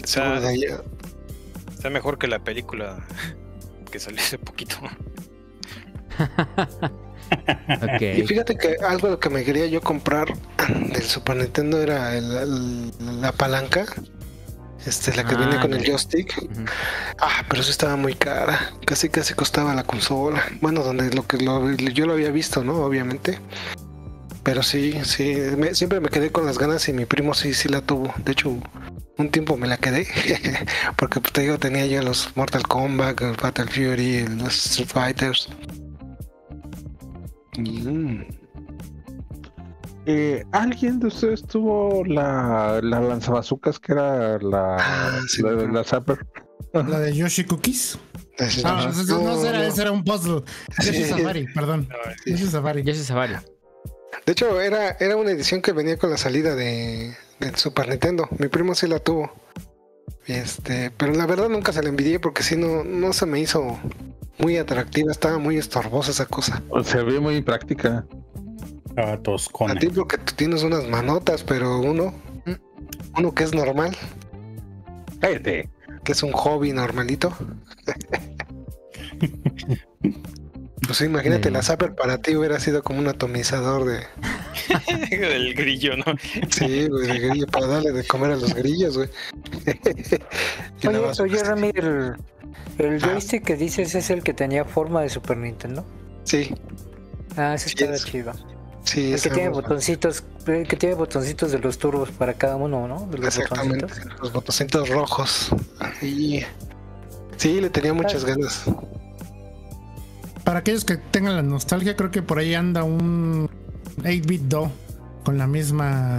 Está, 0.02 0.40
está 1.70 1.90
mejor 1.90 2.18
que 2.18 2.26
la 2.26 2.40
película 2.40 3.06
que 3.92 4.00
salió 4.00 4.20
hace 4.20 4.38
poquito. 4.38 4.76
Y 8.00 8.22
fíjate 8.26 8.56
que 8.56 8.76
algo 8.84 9.18
que 9.18 9.30
me 9.30 9.44
quería 9.44 9.66
yo 9.66 9.80
comprar 9.80 10.28
del 10.92 11.02
Super 11.02 11.36
Nintendo 11.36 11.80
era 11.80 12.12
la 12.20 13.32
palanca. 13.32 13.86
Este, 14.86 15.14
la 15.14 15.24
que 15.24 15.34
viene 15.34 15.56
ah, 15.56 15.60
con 15.60 15.74
el 15.74 15.84
joystick. 15.84 16.34
Ah, 17.20 17.44
pero 17.48 17.62
eso 17.62 17.70
estaba 17.70 17.96
muy 17.96 18.14
cara. 18.14 18.72
Casi 18.86 19.08
casi 19.08 19.34
costaba 19.34 19.74
la 19.74 19.82
consola. 19.82 20.44
Bueno, 20.60 20.82
donde 20.82 21.12
lo 21.12 21.26
que 21.26 21.38
yo 21.92 22.06
lo 22.06 22.12
había 22.12 22.30
visto, 22.30 22.62
¿no? 22.62 22.76
Obviamente. 22.76 23.38
Pero 24.44 24.62
sí, 24.62 24.98
sí, 25.04 25.36
siempre 25.72 26.00
me 26.00 26.08
quedé 26.08 26.32
con 26.32 26.46
las 26.46 26.58
ganas 26.58 26.88
y 26.88 26.92
mi 26.92 27.04
primo 27.04 27.34
sí, 27.34 27.52
sí 27.52 27.68
la 27.68 27.82
tuvo. 27.82 28.14
De 28.24 28.32
hecho, 28.32 28.56
un 29.18 29.30
tiempo 29.30 29.56
me 29.56 29.66
la 29.66 29.76
quedé. 29.76 30.06
porque 30.96 31.20
pues, 31.20 31.32
te 31.32 31.42
digo, 31.42 31.58
tenía 31.58 31.84
yo 31.86 32.00
los 32.02 32.34
Mortal 32.36 32.62
Kombat, 32.62 33.20
el 33.20 33.36
Fatal 33.36 33.68
Fury, 33.68 34.26
los 34.26 34.54
Street 34.66 34.88
Fighters. 34.88 35.48
Mm. 37.58 38.22
Eh, 40.06 40.44
¿Alguien 40.52 41.00
de 41.00 41.08
ustedes 41.08 41.42
tuvo 41.42 42.04
la, 42.04 42.80
la 42.82 43.00
lanzabazucas 43.00 43.78
que 43.78 43.92
era 43.92 44.38
la, 44.38 44.76
ah, 44.80 45.20
la, 45.42 45.50
de 45.52 45.68
la 45.68 45.84
Zapper? 45.84 46.26
La 46.72 47.00
de 47.00 47.14
Yoshi 47.14 47.44
Cookies. 47.44 47.98
Ah, 48.64 48.90
no, 49.08 49.18
no, 49.20 49.44
era, 49.44 49.66
ese 49.66 49.82
era 49.82 49.92
un 49.92 50.04
puzzle. 50.04 50.42
Yoshi 50.78 51.04
Safari, 51.04 51.46
perdón. 51.52 51.88
Yoshi 52.24 52.46
Safari. 52.46 52.82
Yoshi 52.84 53.02
Safari. 53.02 53.34
De 54.24 54.32
hecho, 54.32 54.60
era, 54.60 54.96
era 55.00 55.16
una 55.16 55.32
edición 55.32 55.60
que 55.60 55.72
venía 55.72 55.98
con 55.98 56.10
la 56.10 56.16
salida 56.16 56.54
de, 56.54 57.14
del 57.40 57.56
Super 57.56 57.88
Nintendo. 57.88 58.28
Mi 58.38 58.48
primo 58.48 58.74
sí 58.74 58.86
la 58.86 59.00
tuvo. 59.00 59.32
Este, 60.26 60.90
pero 60.96 61.12
la 61.14 61.26
verdad 61.26 61.48
nunca 61.48 61.72
se 61.72 61.82
la 61.82 61.88
envidié 61.88 62.20
porque 62.20 62.42
si 62.42 62.56
no, 62.56 62.84
no 62.84 63.12
se 63.12 63.26
me 63.26 63.40
hizo 63.40 63.78
muy 64.38 64.56
atractiva, 64.56 65.10
estaba 65.10 65.38
muy 65.38 65.56
estorbosa 65.56 66.10
esa 66.10 66.26
cosa. 66.26 66.62
Se 66.84 67.02
ve 67.02 67.20
muy 67.20 67.42
práctica. 67.42 68.06
Ah, 68.96 69.18
toscona. 69.22 69.74
A 69.74 69.76
ti 69.76 69.88
porque 69.88 70.18
tú 70.18 70.32
tienes 70.34 70.62
unas 70.62 70.88
manotas, 70.88 71.42
pero 71.42 71.78
uno, 71.80 72.14
uno 73.16 73.34
que 73.34 73.44
es 73.44 73.54
normal. 73.54 73.96
Cállate. 75.20 75.68
Que 76.04 76.12
es 76.12 76.22
un 76.22 76.32
hobby 76.32 76.72
normalito. 76.72 77.32
Pues 80.86 81.00
imagínate, 81.00 81.50
la 81.50 81.62
Zapper 81.62 81.94
para 81.94 82.18
ti 82.18 82.36
hubiera 82.36 82.60
sido 82.60 82.82
como 82.82 82.98
un 82.98 83.08
atomizador 83.08 83.84
de. 83.84 84.00
del 85.16 85.54
grillo, 85.54 85.96
¿no? 85.96 86.04
sí, 86.50 86.88
güey, 86.88 87.06
de 87.06 87.18
grillo, 87.18 87.46
para 87.46 87.66
darle 87.66 87.92
de 87.92 88.04
comer 88.04 88.32
a 88.32 88.36
los 88.36 88.54
grillos, 88.54 88.96
güey. 88.96 89.08
oye, 90.86 91.22
oye 91.22 91.44
Rami, 91.44 91.70
el, 91.74 92.14
el 92.78 93.00
joystick 93.00 93.44
que 93.44 93.56
dices 93.56 93.94
es 93.94 94.10
el 94.10 94.22
que 94.22 94.34
tenía 94.34 94.64
forma 94.64 95.02
de 95.02 95.08
Super 95.08 95.36
Nintendo. 95.36 95.84
Sí. 96.24 96.54
Ah, 97.36 97.54
ese 97.54 97.68
está 97.68 97.96
chido. 97.96 98.32
Sí, 98.84 99.12
el 99.12 99.20
que 99.20 99.30
tiene 99.30 99.48
botoncitos, 99.50 100.24
el 100.46 100.66
que 100.66 100.76
tiene 100.76 100.94
botoncitos 100.94 101.52
de 101.52 101.58
los 101.58 101.78
turbos 101.78 102.10
para 102.10 102.34
cada 102.34 102.56
uno, 102.56 102.88
¿no? 102.88 103.06
De 103.10 103.18
los 103.18 103.26
Exactamente, 103.36 103.84
botoncitos. 103.84 104.20
los 104.20 104.32
botoncitos 104.32 104.88
rojos. 104.88 105.50
Y... 106.00 106.40
Sí, 107.36 107.60
le 107.60 107.70
tenía 107.70 107.92
muchas 107.92 108.24
ganas 108.24 108.64
para 110.48 110.60
aquellos 110.60 110.86
que 110.86 110.96
tengan 110.96 111.36
la 111.36 111.42
nostalgia, 111.42 111.94
creo 111.94 112.10
que 112.10 112.22
por 112.22 112.38
ahí 112.38 112.54
anda 112.54 112.82
un 112.82 113.50
8-bit 113.98 114.40
Do 114.44 114.72
con 115.22 115.36
la 115.36 115.46
misma. 115.46 116.18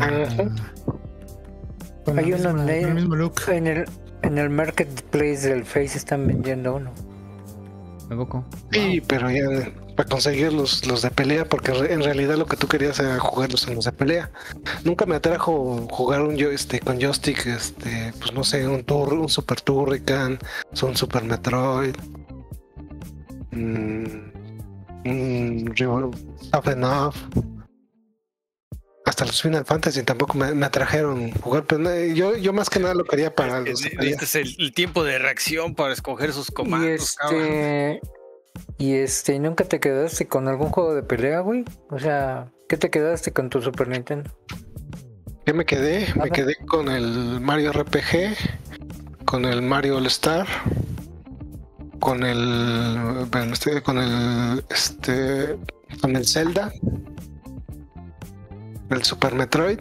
Con, 2.05 2.19
Hay 2.19 2.31
uno 2.33 2.61
en 2.61 2.69
el 2.69 2.93
mismo 2.93 3.15
look. 3.15 3.41
En 3.47 3.65
el, 3.65 3.85
en 4.21 4.37
el 4.37 4.51
marketplace 4.51 5.49
del 5.49 5.65
Face 5.65 5.97
están 5.97 6.27
vendiendo 6.27 6.75
uno. 6.75 6.91
¿Me 8.07 8.15
poco? 8.17 8.45
Sí, 8.71 9.01
pero 9.07 9.31
ya 9.31 9.71
para 9.95 10.07
conseguir 10.07 10.53
los, 10.53 10.85
los 10.85 11.01
de 11.01 11.09
pelea, 11.09 11.45
porque 11.45 11.71
en 11.71 12.03
realidad 12.03 12.37
lo 12.37 12.45
que 12.45 12.55
tú 12.55 12.67
querías 12.67 12.99
era 12.99 13.19
jugarlos 13.19 13.67
en 13.67 13.73
los 13.73 13.85
de 13.85 13.93
pelea. 13.93 14.29
Nunca 14.83 15.07
me 15.07 15.15
atrajo 15.15 15.87
jugar 15.89 16.21
un 16.21 16.39
este 16.39 16.79
con 16.81 17.01
joystick, 17.01 17.47
este, 17.47 18.13
pues 18.19 18.31
no 18.31 18.43
sé, 18.43 18.67
un 18.67 18.83
tour, 18.83 19.11
un 19.11 19.27
Super 19.27 19.59
Turrican, 19.59 20.37
un 20.83 20.95
Super 20.95 21.23
Metroid. 21.23 21.95
Mm, 23.51 24.05
mm, 25.05 25.73
hasta 29.05 29.25
los 29.25 29.41
Final 29.41 29.65
Fantasy 29.65 30.03
tampoco 30.03 30.37
me, 30.37 30.65
atrajeron 30.65 31.31
jugar, 31.31 31.65
pero 31.65 32.05
yo, 32.05 32.37
yo 32.37 32.53
más 32.53 32.69
que 32.69 32.79
nada 32.79 32.93
lo 32.93 33.03
quería 33.03 33.33
para 33.33 33.59
los. 33.59 33.83
Este 33.83 34.25
es 34.25 34.35
el, 34.35 34.73
tiempo 34.73 35.03
de 35.03 35.17
reacción 35.17 35.73
para 35.73 35.93
escoger 35.93 36.31
sus 36.31 36.51
comandos. 36.51 37.17
Y 37.31 37.35
este, 37.35 38.01
y 38.77 38.93
este, 38.93 39.39
¿nunca 39.39 39.63
te 39.65 39.79
quedaste 39.79 40.27
con 40.27 40.47
algún 40.47 40.69
juego 40.69 40.93
de 40.93 41.03
pelea, 41.03 41.39
güey? 41.39 41.65
O 41.89 41.97
sea, 41.99 42.51
¿qué 42.67 42.77
te 42.77 42.89
quedaste 42.89 43.31
con 43.31 43.49
tu 43.49 43.61
Super 43.61 43.87
Nintendo? 43.87 44.29
¿Qué 45.45 45.53
me 45.53 45.65
quedé? 45.65 46.13
Me 46.15 46.29
quedé 46.29 46.55
con 46.67 46.89
el 46.89 47.41
Mario 47.41 47.71
RPG, 47.73 49.25
con 49.25 49.45
el 49.45 49.61
Mario 49.63 49.97
All 49.97 50.05
Star 50.05 50.47
con 51.99 52.23
el 52.23 53.27
este, 53.51 53.81
con 53.81 53.97
el 53.97 54.63
este 54.69 55.57
con 56.01 56.15
el 56.15 56.25
Zelda 56.25 56.71
el 58.89 59.03
Super 59.03 59.35
Metroid 59.35 59.79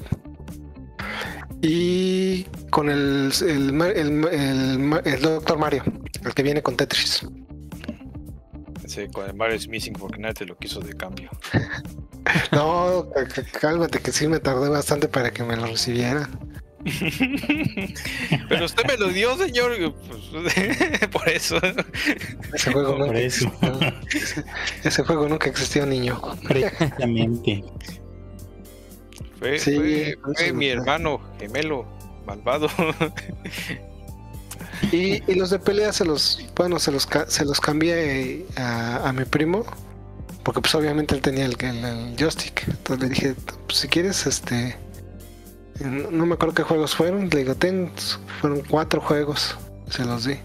y 1.63 2.45
con 2.71 2.91
el 2.91 3.33
el, 3.43 3.83
el, 3.83 5.01
el, 5.05 5.23
Doctor 5.23 5.59
Mario 5.59 5.83
el 6.25 6.35
que 6.35 6.43
viene 6.43 6.63
con 6.63 6.77
Tetris. 6.77 7.27
Sí, 8.87 9.07
con 9.13 9.27
el 9.27 9.35
Mario 9.35 9.57
es 9.57 9.69
Missing 9.69 9.95
porque 9.95 10.19
nadie 10.19 10.35
te 10.35 10.47
lo 10.47 10.57
quiso 10.57 10.81
de 10.81 10.95
cambio. 10.95 11.31
No 12.53 13.09
cálmate 13.59 14.01
que 14.01 14.13
sí 14.13 14.29
me 14.29 14.39
tardé 14.39 14.69
bastante 14.69 15.09
para 15.09 15.31
que 15.31 15.43
me 15.45 15.57
lo 15.57 15.65
recibieran 15.65 16.48
Pero 18.49 18.65
usted 18.65 18.85
me 18.87 18.97
lo 18.97 19.09
dio, 19.09 19.37
señor. 19.37 19.95
Pues, 20.31 21.09
por 21.13 21.29
eso. 21.29 21.59
Ese 22.55 22.73
juego, 22.73 22.99
nunca 22.99 23.19
Existió. 23.19 23.81
Ese, 24.85 25.03
juego 25.03 25.29
nunca 25.29 25.49
existió, 25.49 25.87
niño. 25.87 26.21
Precisamente. 26.47 27.65
Fue, 29.39 29.59
sí, 29.59 30.15
fue, 30.37 30.53
mi 30.53 30.69
hermano 30.69 31.21
gemelo, 31.39 31.87
malvado. 32.27 32.69
Y, 34.93 35.23
y, 35.31 35.35
los 35.35 35.51
de 35.51 35.59
pelea 35.59 35.93
se 35.93 36.05
los, 36.05 36.47
bueno, 36.55 36.79
se 36.79 36.93
los, 36.93 37.09
se 37.27 37.45
los 37.45 37.61
cambié 37.61 38.47
a, 38.57 39.09
a 39.09 39.13
mi 39.13 39.25
primo 39.25 39.65
porque 40.49 40.63
pues 40.63 40.75
obviamente 40.75 41.15
él 41.15 41.21
tenía 41.21 41.45
el, 41.45 41.57
el, 41.61 41.85
el, 41.85 42.17
joystick. 42.17 42.67
Entonces 42.69 43.03
le 43.03 43.15
dije, 43.15 43.35
pues, 43.67 43.81
si 43.81 43.89
quieres, 43.89 44.27
este, 44.27 44.77
no 45.81 46.27
me 46.27 46.35
acuerdo 46.35 46.55
qué 46.55 46.63
juegos 46.63 46.95
fueron, 46.95 47.29
le 47.29 47.39
digo, 47.39 47.55
ten, 47.55 47.91
fueron 48.41 48.63
cuatro 48.69 49.01
juegos. 49.01 49.57
se 49.91 50.05
los 50.05 50.25
di. 50.25 50.37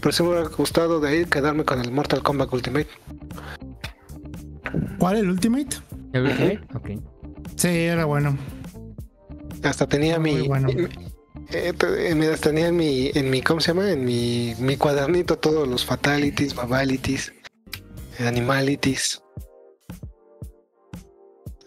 Pero 0.00 0.12
sí 0.12 0.22
me 0.22 0.30
hubiera 0.30 0.48
gustado 0.48 1.00
de 1.00 1.08
ahí 1.08 1.24
quedarme 1.24 1.64
con 1.64 1.80
el 1.80 1.90
Mortal 1.92 2.22
Kombat 2.22 2.52
Ultimate. 2.52 2.88
¿Cuál? 4.98 5.16
¿El 5.18 5.30
Ultimate? 5.30 5.76
¿El 6.12 6.22
Ultimate? 6.24 6.60
Ok. 6.74 6.90
Sí, 7.56 7.68
era 7.68 8.04
bueno. 8.04 8.36
Hasta 9.62 9.86
tenía 9.86 10.18
mi. 10.18 10.46
bueno. 10.48 10.68
Eh, 11.50 11.72
eh, 11.72 12.36
tenía 12.40 12.68
en 12.68 12.76
mi, 12.76 13.10
en 13.14 13.30
mi, 13.30 13.42
¿cómo 13.42 13.60
se 13.60 13.68
llama? 13.68 13.90
En 13.90 14.04
mi, 14.04 14.54
mi 14.58 14.76
cuadernito 14.76 15.36
todos 15.38 15.68
los 15.68 15.84
fatalities, 15.84 16.54
babalities, 16.54 17.32
animalities. 18.18 19.22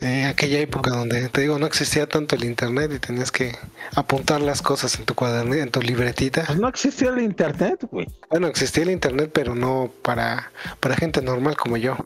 Eh, 0.06 0.26
aquella 0.26 0.60
época 0.60 0.92
donde 0.92 1.30
te 1.30 1.42
digo 1.42 1.58
no 1.58 1.66
existía 1.66 2.06
tanto 2.06 2.36
el 2.36 2.44
internet 2.44 2.92
y 2.96 3.00
tenías 3.00 3.32
que 3.32 3.54
apuntar 3.96 4.40
las 4.40 4.62
cosas 4.62 5.00
en 5.00 5.06
tu 5.06 5.16
cuadernito, 5.16 5.64
en 5.64 5.72
tu 5.72 5.82
libretita. 5.82 6.44
Pues 6.46 6.60
no 6.60 6.68
existía 6.68 7.10
el 7.10 7.22
internet, 7.24 7.88
güey. 7.90 8.08
Bueno, 8.30 8.46
existía 8.46 8.84
el 8.84 8.92
internet, 8.92 9.32
pero 9.34 9.56
no 9.56 9.90
para, 10.04 10.52
para 10.80 10.96
gente 10.96 11.24
normal 11.24 11.58
como 11.58 11.78
yo. 11.78 11.98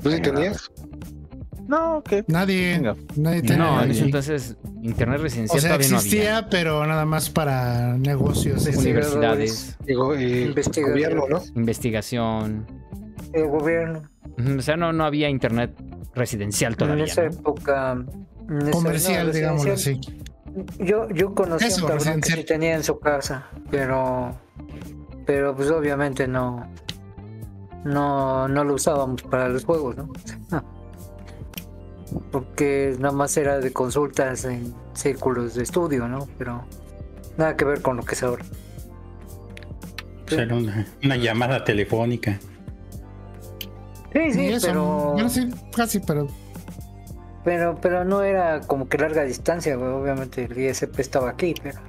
¿Tú 0.00 0.10
sí 0.12 0.20
tenías? 0.22 0.70
No, 1.66 2.00
que 2.04 2.24
nadie, 2.28 2.80
nadie 3.16 3.42
tenía. 3.42 3.56
No, 3.56 3.82
entonces 3.82 4.56
internet 4.82 5.20
residencial 5.20 5.58
o 5.58 5.60
sea, 5.60 5.70
todavía 5.70 5.96
existía, 5.96 6.22
no 6.22 6.36
había. 6.36 6.48
pero 6.48 6.86
nada 6.86 7.04
más 7.06 7.28
para 7.28 7.98
negocios, 7.98 8.66
universidades, 8.66 9.76
Digo, 9.84 10.14
eh, 10.14 10.54
gobierno, 10.76 11.24
¿no? 11.28 11.42
Investigación. 11.56 12.66
El 13.32 13.48
gobierno. 13.48 14.02
O 14.58 14.62
sea, 14.62 14.76
no, 14.76 14.92
no 14.92 15.04
había 15.04 15.28
internet 15.28 15.72
residencial 16.14 16.76
todavía. 16.76 17.04
En 17.04 17.10
esa 17.10 17.22
¿no? 17.22 17.28
época. 17.30 17.92
en 18.48 18.62
esa- 18.62 18.70
comercial, 18.70 19.26
no, 19.28 19.32
digámoslo 19.32 19.72
así. 19.74 20.00
Yo, 20.78 21.08
yo 21.08 21.34
conocí 21.34 21.64
Eso, 21.66 21.88
a 21.88 21.92
un 21.92 21.98
cabrón 21.98 22.20
que 22.20 22.32
sí 22.32 22.44
tenía 22.44 22.74
en 22.74 22.84
su 22.84 22.98
casa, 23.00 23.48
pero. 23.70 24.34
Pero 25.24 25.54
pues 25.56 25.70
obviamente 25.70 26.26
no. 26.28 26.68
No, 27.84 28.46
no 28.48 28.62
lo 28.64 28.74
usábamos 28.74 29.22
para 29.22 29.48
los 29.48 29.64
juegos, 29.64 29.96
¿no? 29.96 30.08
Porque 32.30 32.94
nada 32.98 33.12
más 33.14 33.36
era 33.36 33.58
de 33.58 33.72
consultas 33.72 34.44
en 34.44 34.74
círculos 34.94 35.54
de 35.54 35.62
estudio, 35.62 36.06
¿no? 36.08 36.28
Pero 36.38 36.64
nada 37.38 37.56
que 37.56 37.64
ver 37.64 37.80
con 37.80 37.96
lo 37.96 38.02
que 38.04 38.14
es 38.14 38.22
ahora. 38.22 38.44
O 40.26 40.28
sea, 40.30 40.42
era 40.42 40.54
una, 40.54 40.86
una 41.02 41.16
llamada 41.16 41.64
telefónica. 41.64 42.38
Sí, 44.12 44.32
sí, 44.32 44.46
eso, 44.48 44.66
pero, 44.66 45.12
bueno, 45.12 45.28
sí, 45.28 45.48
casi, 45.74 46.00
pero 46.00 46.28
pero, 47.44 47.76
pero 47.80 48.04
no 48.04 48.22
era 48.22 48.60
como 48.60 48.88
que 48.88 48.98
larga 48.98 49.24
distancia, 49.24 49.74
güey. 49.76 49.90
Obviamente 49.90 50.44
el 50.44 50.56
ISP 50.56 51.00
estaba 51.00 51.30
aquí, 51.30 51.54
pero. 51.62 51.80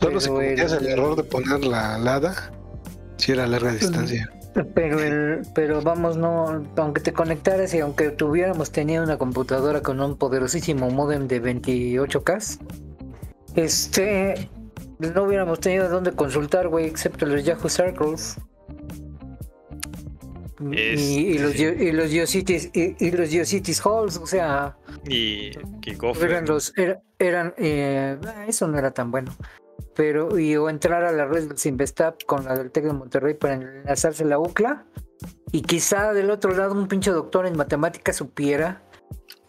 Solo 0.00 0.20
si 0.20 0.28
cometías 0.28 0.72
el 0.72 0.86
el- 0.86 0.92
error 0.92 1.16
de 1.16 1.24
poner 1.24 1.64
la 1.64 1.98
LADA, 1.98 2.52
si 3.16 3.32
era 3.32 3.46
larga 3.46 3.72
distancia. 3.72 4.30
Pero 4.74 4.98
el, 5.00 5.42
pero 5.54 5.80
vamos, 5.82 6.16
no, 6.16 6.64
aunque 6.76 7.00
te 7.00 7.12
conectaras 7.12 7.72
y 7.74 7.80
aunque 7.80 8.10
tuviéramos 8.10 8.70
tenido 8.72 9.04
una 9.04 9.16
computadora 9.16 9.80
con 9.80 10.00
un 10.00 10.16
poderosísimo 10.16 10.90
modem 10.90 11.28
de 11.28 11.40
28K, 11.40 12.58
este, 13.54 14.48
no 14.98 15.22
hubiéramos 15.24 15.60
tenido 15.60 15.88
dónde 15.88 16.12
consultar, 16.12 16.68
güey, 16.68 16.86
excepto 16.86 17.26
los 17.26 17.44
Yahoo 17.44 17.68
Circles. 17.68 18.36
Y, 20.60 20.76
y 20.76 21.38
los 21.38 21.54
y 21.56 21.92
los 21.92 22.10
Geocities 22.10 22.70
y, 22.74 22.94
y 22.98 23.10
los 23.12 23.30
Halls, 23.86 24.16
o 24.18 24.26
sea, 24.26 24.76
Y 25.06 25.50
que 25.80 25.96
eran 26.22 26.44
los 26.46 26.72
era- 26.76 27.00
eran 27.18 27.54
eh, 27.56 28.18
eso 28.46 28.68
no 28.68 28.78
era 28.78 28.90
tan 28.90 29.10
bueno. 29.10 29.34
Pero 29.94 30.38
y 30.38 30.56
o 30.56 30.68
entrar 30.68 31.04
a 31.04 31.12
la 31.12 31.26
red 31.26 31.48
del 31.48 31.58
Sinvestap 31.58 32.22
con 32.24 32.44
la 32.44 32.56
del 32.56 32.70
Tec 32.70 32.84
de 32.84 32.92
Monterrey 32.92 33.34
para 33.34 33.54
enlazarse 33.54 34.24
la 34.24 34.38
UCLA 34.38 34.84
y 35.52 35.62
quizá 35.62 36.12
del 36.12 36.30
otro 36.30 36.54
lado 36.54 36.74
un 36.74 36.86
pinche 36.88 37.10
doctor 37.10 37.46
en 37.46 37.56
matemáticas 37.56 38.16
supiera 38.16 38.82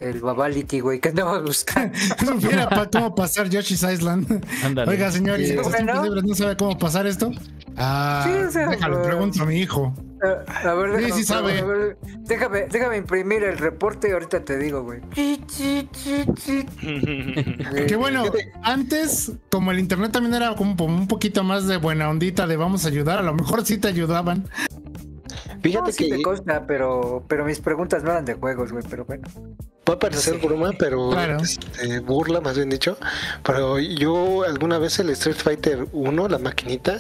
el 0.02 0.20
Babality, 0.22 0.80
güey, 0.80 1.00
que 1.00 1.10
andaba 1.10 1.40
buscando. 1.42 1.98
supiera 2.26 2.68
pa- 2.70 2.90
cómo 2.90 3.14
pasar 3.16 3.50
Yoshi's 3.50 3.84
Island. 3.84 4.46
Ándale. 4.64 4.90
Oiga, 4.92 5.12
señor, 5.12 5.40
¿y 5.40 5.46
Sí. 5.46 5.52
en 5.54 5.60
estos 5.60 5.72
Bueno. 5.72 5.86
tiempos 5.92 6.04
libres 6.10 6.24
no 6.26 6.36
sabe 6.36 6.58
cómo 6.58 6.78
pasar 6.78 7.08
esto? 7.08 7.32
Ah, 7.78 8.24
Sí, 8.28 8.34
o 8.34 8.52
sea, 8.52 8.68
déjalo, 8.70 8.98
pues- 8.98 9.08
pregunto 9.08 9.44
a 9.44 9.46
mi 9.46 9.56
hijo. 9.60 9.94
A, 10.24 10.70
a 10.70 10.74
ver, 10.76 10.92
Sí, 10.92 10.98
déjame, 11.02 11.14
sí 11.22 11.24
sabe. 11.24 11.60
a 11.60 11.64
ver, 11.66 11.98
déjame, 12.20 12.68
déjame 12.70 12.98
imprimir 12.98 13.44
el 13.44 13.58
reporte 13.58 14.10
y 14.10 14.12
ahorita 14.12 14.44
te 14.46 14.58
digo, 14.60 14.84
güey. 14.84 15.00
Que 17.88 17.96
bueno, 17.98 18.24
antes, 18.64 19.32
como 19.50 19.72
el 19.72 19.80
internet 19.80 20.12
también 20.12 20.36
era 20.36 20.56
como 20.56 20.86
un 20.86 21.08
poquito 21.08 21.44
más 21.44 21.68
de 21.68 21.78
buena 21.78 22.10
ondita 22.10 22.46
de 22.48 22.56
vamos 22.56 22.86
a 22.86 22.90
ayudar, 22.90 23.20
a 23.20 23.24
lo 23.24 23.34
mejor 23.34 23.66
sí 23.66 23.78
te 23.78 23.88
ayudaban. 23.88 24.48
Fíjate 25.64 25.86
No, 25.88 25.92
sí 25.92 26.10
que 26.10 26.18
me 26.18 26.24
consta, 26.24 26.66
pero, 26.66 27.24
pero 27.28 27.46
mis 27.46 27.60
preguntas 27.60 28.04
no 28.04 28.12
eran 28.12 28.26
de 28.26 28.34
juegos, 28.34 28.72
güey, 28.72 28.84
pero 28.90 29.06
bueno. 29.06 29.28
Puede 29.84 30.00
parecer 30.00 30.38
broma, 30.40 30.72
pero 30.78 31.10
Claro. 31.10 31.38
este, 31.42 32.00
burla 32.00 32.42
más 32.42 32.56
bien 32.56 32.70
dicho. 32.70 32.98
Pero 33.44 33.80
yo 33.80 34.44
alguna 34.44 34.78
vez 34.78 35.00
el 35.00 35.10
Street 35.12 35.36
Fighter 35.36 35.88
1, 35.92 36.28
la 36.28 36.38
maquinita, 36.38 37.00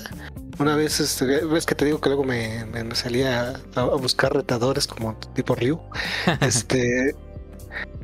una 0.59 0.75
vez, 0.75 0.99
este, 0.99 1.25
ves 1.45 1.65
que 1.65 1.75
te 1.75 1.85
digo 1.85 1.99
que 2.01 2.09
luego 2.09 2.23
me, 2.23 2.65
me- 2.65 2.83
me 2.83 2.95
salía 2.95 3.53
a, 3.75 3.81
a 3.81 3.95
buscar 3.95 4.33
retadores 4.33 4.87
como 4.87 5.15
tipo 5.33 5.55
Ryu. 5.55 5.79
este. 6.41 7.15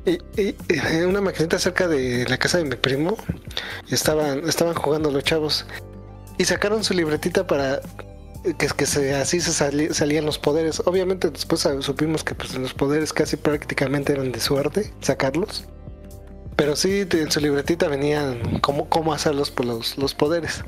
Y, 0.06 0.12
y- 0.42 0.56
y 0.70 1.02
una 1.02 1.20
maquinita 1.22 1.60
cerca 1.60 1.88
de 1.88 2.26
la 2.30 2.38
casa 2.38 2.58
de 2.60 2.64
mi 2.64 2.76
primo 2.78 3.18
estaban, 3.90 4.48
estaban 4.48 4.74
jugando 4.76 5.12
los 5.12 5.24
chavos 5.24 5.66
y 6.38 6.46
sacaron 6.46 6.84
su 6.86 6.94
libretita 6.94 7.46
para 7.46 7.82
que, 8.56 8.68
que 8.68 8.86
se, 8.86 9.16
así 9.16 9.40
se 9.42 9.52
sali- 9.52 9.94
salían 9.94 10.26
los 10.26 10.38
poderes. 10.40 10.82
Obviamente 10.86 11.30
después 11.30 11.68
supimos 11.82 12.24
que 12.24 12.36
pues, 12.36 12.54
los 12.56 12.74
poderes 12.74 13.14
casi 13.14 13.38
prácticamente 13.38 14.14
eran 14.14 14.32
de 14.32 14.40
suerte 14.40 14.94
sacarlos. 15.02 15.66
Pero 16.56 16.76
sí, 16.76 17.04
de- 17.04 17.22
en 17.22 17.32
su 17.32 17.40
libretita 17.40 17.88
venían 17.88 18.60
cómo, 18.60 18.90
cómo 18.90 19.14
hacerlos 19.14 19.52
por 19.52 19.66
los, 19.66 19.98
los 19.98 20.14
poderes. 20.14 20.64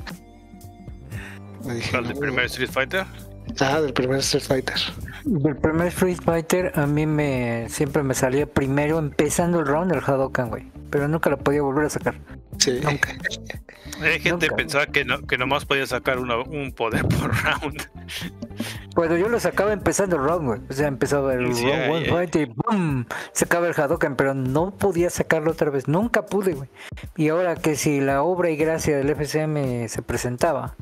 Dije, 1.64 1.90
¿Cuál 1.90 2.04
del 2.04 2.14
"No". 2.14 2.20
primer 2.20 2.44
Street 2.46 2.70
Fighter? 2.70 3.06
Ah, 3.60 3.80
del 3.80 3.92
primer 3.92 4.18
Street 4.20 4.44
Fighter. 4.44 4.76
Del 5.24 5.56
primer 5.56 5.88
Street 5.88 6.18
Fighter 6.24 6.72
a 6.74 6.86
mí 6.86 7.06
me 7.06 7.66
siempre 7.68 8.02
me 8.02 8.14
salía 8.14 8.46
primero 8.46 8.98
empezando 8.98 9.60
el 9.60 9.66
round 9.66 9.92
el 9.92 10.00
Hadoken, 10.04 10.48
güey. 10.48 10.70
Pero 10.90 11.08
nunca 11.08 11.30
lo 11.30 11.38
podía 11.38 11.62
volver 11.62 11.86
a 11.86 11.90
sacar. 11.90 12.14
Sí. 12.58 12.80
Hay 14.02 14.18
gente 14.20 14.46
Nunca. 14.46 14.56
pensaba 14.56 14.86
que, 14.86 15.04
no, 15.04 15.20
que 15.26 15.36
nomás 15.36 15.66
podía 15.66 15.86
sacar 15.86 16.18
una- 16.18 16.38
un 16.38 16.72
poder 16.72 17.02
por 17.08 17.30
round. 17.34 17.82
Bueno, 18.94 19.16
yo 19.16 19.28
lo 19.28 19.38
sacaba 19.38 19.72
empezando 19.72 20.16
el 20.16 20.22
round, 20.22 20.46
güey. 20.46 20.60
O 20.68 20.72
sea, 20.72 20.88
empezaba 20.88 21.34
el 21.34 21.54
Sí, 21.54 21.64
round 21.66 21.90
one 21.90 22.04
fight 22.06 22.36
y 22.36 22.44
¡boom! 22.46 23.06
Sacaba 23.32 23.68
el 23.68 23.74
Hadoken, 23.78 24.16
pero 24.16 24.32
no 24.34 24.70
podía 24.76 25.10
sacarlo 25.10 25.50
otra 25.52 25.70
vez. 25.70 25.86
Nunca 25.86 26.24
pude, 26.26 26.54
güey. 26.54 26.68
Y 27.16 27.28
ahora 27.28 27.56
que 27.56 27.76
si 27.76 28.00
la 28.00 28.22
obra 28.22 28.50
y 28.50 28.56
gracia 28.56 28.96
del 28.96 29.10
FCM 29.10 29.88
se 29.88 30.02
presentaba, 30.02 30.76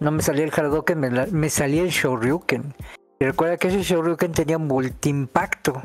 no 0.00 0.10
me 0.10 0.22
salía 0.22 0.44
el 0.44 0.52
Hadoken, 0.54 0.98
me, 0.98 1.10
la- 1.10 1.26
me 1.26 1.48
salía 1.50 1.82
el 1.82 1.90
Shoryuken. 1.90 2.74
Y 3.20 3.24
recuerda 3.24 3.56
que 3.58 3.68
ese 3.68 3.82
Shoryuken 3.82 4.32
tenía 4.32 4.58
multiimpacto. 4.58 5.80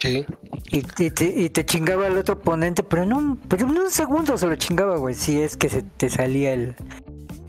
Sí. 0.00 0.26
Y, 0.72 0.78
y 0.98 1.10
te, 1.10 1.24
y 1.26 1.48
te 1.50 1.64
chingaba 1.64 2.08
el 2.08 2.18
otro 2.18 2.34
oponente, 2.34 2.82
pero 2.82 3.04
en 3.04 3.12
un, 3.12 3.36
pero 3.36 3.66
en 3.68 3.78
un 3.78 3.90
segundo 3.90 4.36
se 4.36 4.46
lo 4.48 4.56
chingaba, 4.56 4.96
güey. 4.96 5.14
Si 5.14 5.40
es 5.40 5.56
que 5.56 5.68
se 5.68 5.82
te 5.82 6.10
salía 6.10 6.52
el, 6.54 6.74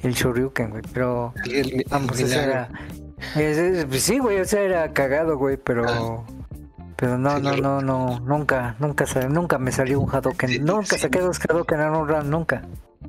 el 0.03 0.13
Shoryuken, 0.13 0.69
güey. 0.69 0.83
Pero 0.93 1.33
El- 1.45 1.73
el- 1.79 1.85
vamos, 1.89 2.19
era. 2.19 2.69
pues 3.33 4.03
sí, 4.03 4.19
güey, 4.19 4.39
o 4.39 4.45
sea, 4.45 4.61
era 4.61 4.93
cagado, 4.93 5.37
güey, 5.37 5.57
pero. 5.57 6.25
Pero 6.95 7.17
no, 7.17 7.37
Sí, 7.37 7.41
no, 7.41 7.57
no, 7.57 7.81
no, 7.81 8.19
nunca, 8.19 8.75
nunca, 8.79 9.05
nunca 9.27 9.57
me 9.57 9.71
salió 9.71 9.99
un 9.99 10.13
Hadoken. 10.13 10.49
Sí, 10.49 10.59
nunca 10.59 10.95
sí. 10.95 10.99
saqué 10.99 11.19
dos 11.19 11.39
Hadoken 11.49 11.81
en 11.81 11.89
un 11.89 12.07
round, 12.07 12.29
nunca. 12.29 12.61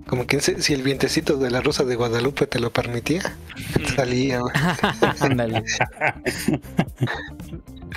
Como 0.06 0.26
que 0.26 0.40
si 0.40 0.60
si 0.60 0.74
el 0.74 0.82
vientecito 0.82 1.36
de 1.38 1.50
la 1.50 1.60
Rosa 1.60 1.84
de 1.84 1.96
Guadalupe 1.96 2.46
te 2.46 2.58
lo 2.60 2.72
permitía, 2.72 3.22
salía. 3.96 4.40
güey. 4.40 4.54
Ándale. 5.20 5.64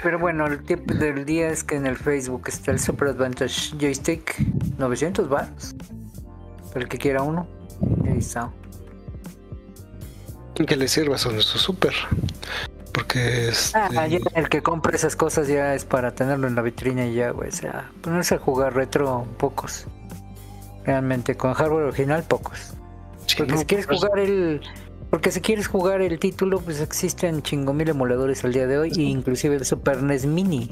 Pero 0.01 0.19
bueno, 0.19 0.45
el 0.47 0.63
tip 0.63 0.89
del 0.91 1.25
día 1.25 1.49
es 1.49 1.63
que 1.63 1.75
en 1.75 1.85
el 1.87 1.97
Facebook 1.97 2.43
está 2.47 2.71
el 2.71 2.79
Super 2.79 3.09
Advantage 3.09 3.75
Joystick 3.79 4.37
900 4.77 5.27
baros. 5.27 5.75
Para 6.69 6.81
el 6.81 6.87
que 6.87 6.97
quiera 6.97 7.23
uno. 7.23 7.47
Ahí 8.05 8.19
está. 8.19 8.51
que 10.55 10.75
le 10.75 10.87
sirva 10.87 11.17
su, 11.17 11.39
su 11.41 11.57
súper. 11.57 11.93
Porque 12.93 13.49
este, 13.49 13.77
Ah, 13.77 14.07
ya 14.07 14.19
el 14.35 14.49
que 14.49 14.61
compra 14.63 14.95
esas 14.95 15.15
cosas 15.15 15.47
ya 15.47 15.75
es 15.75 15.85
para 15.85 16.15
tenerlo 16.15 16.47
en 16.47 16.55
la 16.55 16.61
vitrina 16.61 17.05
y 17.05 17.15
ya, 17.15 17.31
güey. 17.31 17.49
O 17.49 17.51
sea, 17.51 17.91
ponerse 18.01 18.35
a 18.35 18.37
jugar 18.39 18.75
retro, 18.75 19.27
pocos. 19.37 19.85
Realmente, 20.87 21.35
con 21.35 21.53
hardware 21.53 21.83
original, 21.83 22.23
pocos. 22.23 22.73
sí, 23.27 23.35
Porque 23.37 23.51
no, 23.51 23.59
si 23.59 23.65
quieres 23.65 23.85
pues, 23.85 23.99
jugar 23.99 24.19
el. 24.19 24.61
Porque 25.11 25.31
si 25.31 25.41
quieres 25.41 25.67
jugar 25.67 26.01
el 26.01 26.17
título, 26.17 26.59
pues 26.61 26.81
existen 26.81 27.41
chingo 27.43 27.73
mil 27.73 27.87
emuladores 27.89 28.43
al 28.43 28.53
día 28.53 28.65
de 28.67 28.77
hoy, 28.79 28.91
e 28.97 29.01
inclusive 29.01 29.55
el 29.55 29.65
Super 29.65 30.01
NES 30.01 30.25
Mini, 30.25 30.71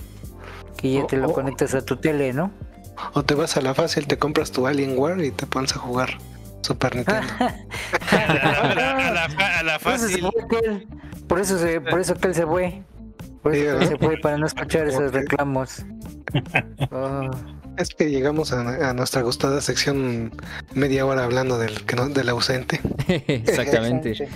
que 0.77 0.91
ya 0.93 1.05
te 1.07 1.17
lo 1.17 1.29
Oh, 1.29 1.33
conectas 1.33 1.75
a 1.75 1.85
tu 1.85 1.97
tele, 1.97 2.33
¿no? 2.33 2.51
o 3.13 3.23
te 3.23 3.35
vas 3.35 3.57
a 3.57 3.61
la 3.61 3.73
fácil, 3.73 4.07
te 4.07 4.17
compras 4.17 4.51
tu 4.51 4.67
Alienware 4.67 5.19
y 5.23 5.31
te 5.31 5.45
pones 5.45 5.75
a 5.75 5.79
jugar 5.79 6.17
Super 6.61 6.95
Nintendo. 6.95 7.27
a, 8.11 9.63
la, 9.63 9.79
fácil. 9.79 10.25
Por 11.27 11.39
eso, 11.39 11.59
se, 11.59 11.81
por 11.81 11.99
eso 11.99 12.15
que 12.15 12.27
él 12.29 12.35
se 12.35 12.45
fue. 12.45 12.83
Por 13.43 13.53
eso 13.53 13.77
que 13.77 13.83
él 13.83 13.89
se 13.89 13.97
fue 13.97 14.17
para 14.17 14.37
no 14.37 14.45
escuchar 14.45 14.87
esos 14.87 15.11
reclamos. 15.11 15.85
Oh. 16.91 17.31
Es 17.77 17.89
que 17.89 18.09
llegamos 18.09 18.51
a, 18.51 18.93
nuestra 18.93 19.21
gustada 19.21 19.61
sección 19.61 20.31
media 20.73 21.05
hora 21.05 21.23
hablando 21.23 21.57
del, 21.57 21.85
que 21.85 21.95
no, 21.95 22.07
del 22.09 22.29
ausente. 22.29 22.79
Exactamente. 23.07 24.29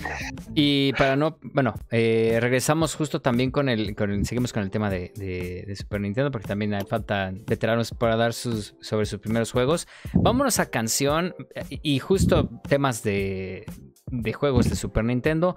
y 0.56 0.94
para 0.94 1.16
no, 1.16 1.38
bueno, 1.42 1.76
eh, 1.92 2.38
regresamos 2.42 2.96
justo 2.96 3.22
también 3.22 3.52
con 3.52 3.70
el, 3.70 3.96
seguimos 4.24 4.54
con 4.54 4.64
el 4.64 4.70
tema 4.70 4.90
de, 4.90 5.74
Super 5.78 6.02
Nintendo, 6.02 6.32
porque 6.32 6.48
también 6.48 6.74
hay 6.74 6.86
falta 6.86 7.32
veteranos 7.48 7.92
para 7.92 8.16
dar 8.16 8.34
sus, 8.34 8.76
sobre 8.82 9.06
sus 9.06 9.20
primeros 9.20 9.52
juegos. 9.52 9.88
Vámonos 10.14 10.60
a 10.60 10.70
canción 10.70 11.34
y 11.70 12.00
justo 12.00 12.50
temas 12.68 13.04
de, 13.04 13.66
de 14.08 14.34
juegos 14.34 14.70
de 14.70 14.76
Super 14.76 15.06
Nintendo. 15.06 15.56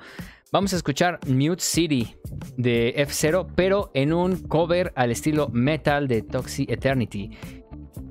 Vamos 0.53 0.75
a 0.75 0.77
escuchar 0.77 1.19
Mute 1.27 1.63
City 1.63 2.15
de 2.59 2.95
F0, 2.99 3.47
pero 3.57 3.91
en 3.95 4.13
un 4.13 4.37
cover 4.37 4.93
al 4.97 5.11
estilo 5.11 5.49
metal 5.49 6.09
de 6.09 6.21
Toxic 6.21 6.69
Eternity. 6.71 7.31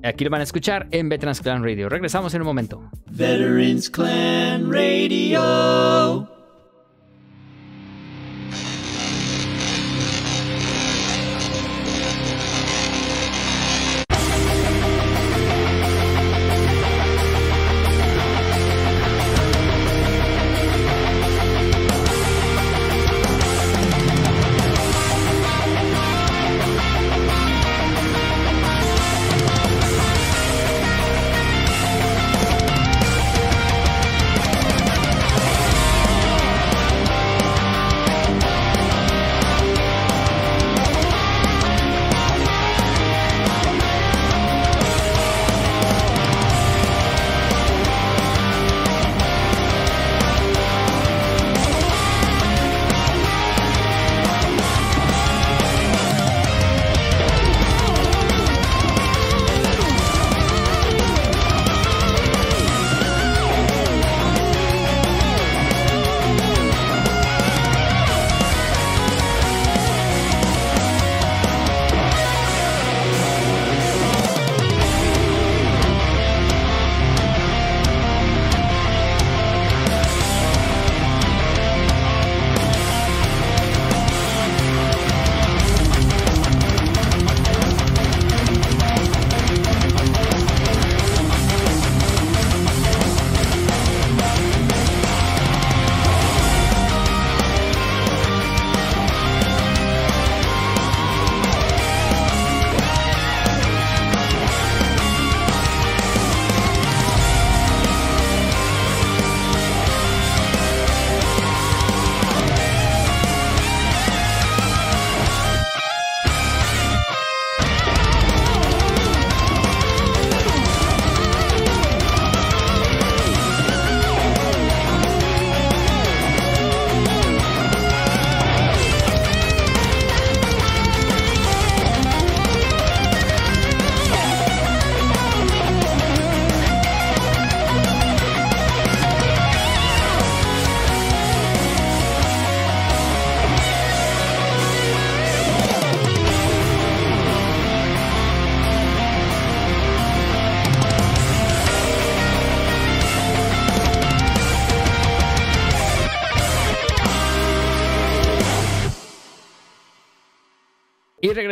Aquí 0.04 0.24
lo 0.24 0.30
van 0.30 0.40
a 0.40 0.44
escuchar 0.44 0.88
en 0.90 1.08
Veterans 1.08 1.40
Clan 1.40 1.62
Radio. 1.62 1.88
Regresamos 1.88 2.34
en 2.34 2.42
un 2.42 2.46
momento. 2.46 2.90
Veterans 3.10 3.88
Clan 3.88 4.72
Radio. 4.72 6.28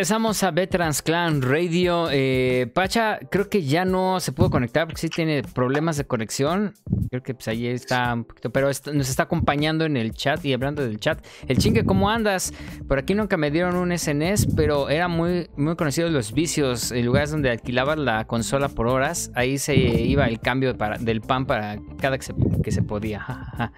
Regresamos 0.00 0.42
a 0.44 0.50
Veterans 0.50 1.02
Clan 1.02 1.42
Radio. 1.42 2.08
Eh, 2.10 2.70
Pacha, 2.72 3.18
creo 3.30 3.50
que 3.50 3.64
ya 3.64 3.84
no 3.84 4.18
se 4.18 4.32
pudo 4.32 4.48
conectar 4.48 4.86
porque 4.86 4.98
sí 4.98 5.10
tiene 5.10 5.42
problemas 5.42 5.98
de 5.98 6.06
conexión. 6.06 6.72
Creo 7.10 7.22
que 7.22 7.34
pues 7.34 7.48
ahí 7.48 7.66
está 7.66 8.14
un 8.14 8.24
poquito, 8.24 8.48
pero 8.48 8.68
nos 8.68 9.10
está 9.10 9.24
acompañando 9.24 9.84
en 9.84 9.98
el 9.98 10.12
chat 10.12 10.42
y 10.46 10.54
hablando 10.54 10.80
del 10.80 10.98
chat. 10.98 11.22
El 11.46 11.58
chingue, 11.58 11.84
¿cómo 11.84 12.08
andas? 12.08 12.54
Por 12.88 12.98
aquí 12.98 13.14
nunca 13.14 13.36
me 13.36 13.50
dieron 13.50 13.76
un 13.76 13.92
SNS, 13.92 14.54
pero 14.56 14.88
era 14.88 15.06
muy, 15.06 15.50
muy 15.58 15.76
conocido 15.76 16.08
los 16.08 16.32
vicios, 16.32 16.92
en 16.92 17.04
lugares 17.04 17.30
donde 17.30 17.50
alquilabas 17.50 17.98
la 17.98 18.26
consola 18.26 18.70
por 18.70 18.86
horas. 18.86 19.30
Ahí 19.34 19.58
se 19.58 19.76
iba 19.76 20.24
el 20.24 20.40
cambio 20.40 20.78
para, 20.78 20.96
del 20.96 21.20
pan 21.20 21.44
para 21.44 21.78
cada 22.00 22.16
que 22.16 22.24
se, 22.24 22.34
que 22.64 22.72
se 22.72 22.80
podía. 22.80 23.70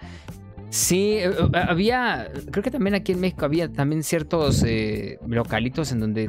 Sí, 0.72 1.18
eh, 1.18 1.26
eh, 1.28 1.58
había, 1.68 2.32
creo 2.50 2.62
que 2.62 2.70
también 2.70 2.94
aquí 2.94 3.12
en 3.12 3.20
México 3.20 3.44
había 3.44 3.70
también 3.70 4.02
ciertos 4.02 4.64
eh, 4.66 5.18
localitos 5.26 5.92
en 5.92 6.00
donde 6.00 6.26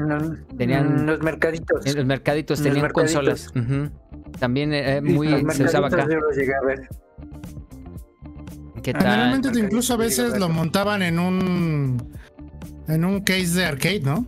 tenían... 0.57 1.05
Mm, 1.05 1.07
los 1.07 1.21
mercaditos. 1.21 1.85
En 1.85 1.95
los 1.95 2.05
mercaditos 2.05 2.61
tenían 2.61 2.89
consolas. 2.89 3.53
También 4.39 5.01
muy 5.05 5.29
se 5.53 5.63
usaba 5.63 5.87
acá. 5.87 6.05
¿Qué 8.83 8.91
tal? 8.91 9.17
Normalmente 9.17 9.59
incluso 9.59 9.93
a 9.93 9.97
veces 9.97 10.37
lo 10.37 10.49
montaban 10.49 11.03
en 11.03 11.19
un 11.19 12.11
en 12.89 13.05
un 13.05 13.21
case 13.21 13.47
de 13.55 13.65
arcade, 13.65 14.01
¿no? 14.01 14.27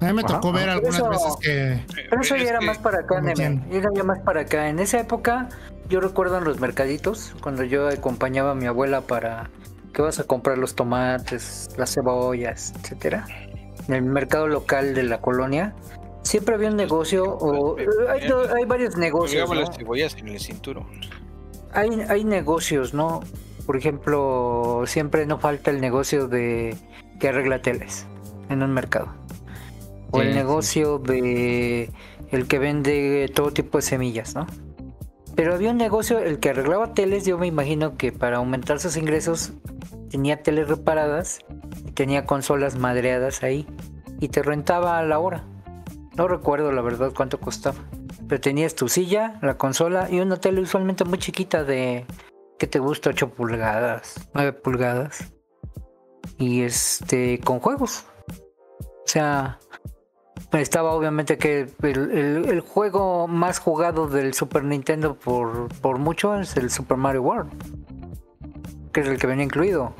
A 0.00 0.06
mí 0.06 0.14
me 0.14 0.24
tocó 0.24 0.50
ver 0.50 0.68
algunas 0.68 1.08
veces 1.08 1.36
que. 1.40 1.80
Pero 2.10 2.22
eso 2.22 2.34
ya 2.34 2.48
era 2.48 2.60
más 2.60 2.78
para 2.78 2.98
acá, 2.98 3.22
Era 3.24 3.88
ya 3.94 4.02
más 4.02 4.18
para 4.18 4.40
acá. 4.40 4.68
En 4.68 4.80
esa 4.80 4.98
época 4.98 5.48
yo 5.88 6.00
recuerdo 6.00 6.38
en 6.38 6.44
los 6.44 6.60
mercaditos, 6.60 7.34
cuando 7.40 7.64
yo 7.64 7.88
acompañaba 7.88 8.52
a 8.52 8.54
mi 8.54 8.66
abuela 8.66 9.02
para 9.02 9.50
que 9.92 10.02
vas 10.02 10.18
a 10.18 10.24
comprar 10.24 10.58
los 10.58 10.74
tomates, 10.74 11.68
las 11.76 11.94
cebollas, 11.94 12.74
etcétera, 12.82 13.26
en 13.88 13.94
el 13.94 14.02
mercado 14.02 14.46
local 14.48 14.94
de 14.94 15.04
la 15.04 15.20
colonia, 15.20 15.74
siempre 16.22 16.54
había 16.54 16.68
un 16.68 16.76
negocio 16.76 17.24
o 17.24 17.76
hay, 17.78 18.64
varios 18.66 18.96
negocios. 18.96 19.48
las 19.54 19.76
cebollas 19.76 20.14
en 20.16 20.28
el 20.28 20.40
cinturón. 20.40 20.86
Hay, 21.72 21.90
hay 22.08 22.24
negocios, 22.24 22.94
¿no? 22.94 23.20
Por 23.64 23.76
ejemplo, 23.76 24.84
siempre 24.86 25.26
no 25.26 25.38
falta 25.38 25.70
el 25.70 25.80
negocio 25.80 26.28
de 26.28 26.76
que 27.20 27.28
arregla 27.28 27.62
teles 27.62 28.06
en 28.48 28.62
un 28.62 28.72
mercado. 28.72 29.08
O 30.12 30.22
el 30.22 30.34
negocio 30.34 30.98
de 30.98 31.90
el 32.30 32.46
que 32.46 32.58
vende 32.58 33.30
todo 33.34 33.50
tipo 33.50 33.78
de 33.78 33.82
semillas, 33.82 34.34
¿no? 34.34 34.46
Pero 35.36 35.54
había 35.54 35.70
un 35.70 35.76
negocio, 35.76 36.18
el 36.18 36.40
que 36.40 36.50
arreglaba 36.50 36.94
teles, 36.94 37.26
yo 37.26 37.36
me 37.36 37.46
imagino 37.46 37.98
que 37.98 38.10
para 38.10 38.38
aumentar 38.38 38.80
sus 38.80 38.96
ingresos 38.96 39.52
tenía 40.10 40.42
teles 40.42 40.68
reparadas 40.68 41.40
y 41.86 41.92
tenía 41.92 42.24
consolas 42.24 42.78
madreadas 42.78 43.42
ahí 43.42 43.66
y 44.18 44.28
te 44.28 44.42
rentaba 44.42 44.98
a 44.98 45.02
la 45.02 45.18
hora. 45.18 45.44
No 46.16 46.26
recuerdo 46.26 46.72
la 46.72 46.80
verdad 46.80 47.12
cuánto 47.14 47.38
costaba. 47.38 47.76
Pero 48.26 48.40
tenías 48.40 48.74
tu 48.74 48.88
silla, 48.88 49.38
la 49.42 49.58
consola 49.58 50.08
y 50.10 50.20
una 50.20 50.38
tele 50.38 50.62
usualmente 50.62 51.04
muy 51.04 51.18
chiquita 51.18 51.64
de 51.64 52.06
que 52.58 52.66
te 52.66 52.78
gusta 52.78 53.10
8 53.10 53.34
pulgadas, 53.34 54.14
9 54.32 54.54
pulgadas. 54.54 55.32
Y 56.38 56.62
este 56.62 57.40
con 57.40 57.60
juegos. 57.60 58.06
O 58.80 59.08
sea, 59.08 59.58
estaba 60.58 60.92
obviamente 60.92 61.38
que 61.38 61.68
el, 61.82 62.60
juego 62.60 63.28
más 63.28 63.58
jugado 63.58 64.08
del 64.08 64.34
Super 64.34 64.64
Nintendo 64.64 65.14
por, 65.14 65.68
por 65.80 65.98
mucho 65.98 66.38
es 66.38 66.56
el 66.56 66.70
Super 66.70 66.96
Mario 66.96 67.22
World. 67.22 67.52
Que 68.92 69.00
es 69.00 69.08
el 69.08 69.18
que 69.18 69.26
venía 69.26 69.44
incluido. 69.44 69.94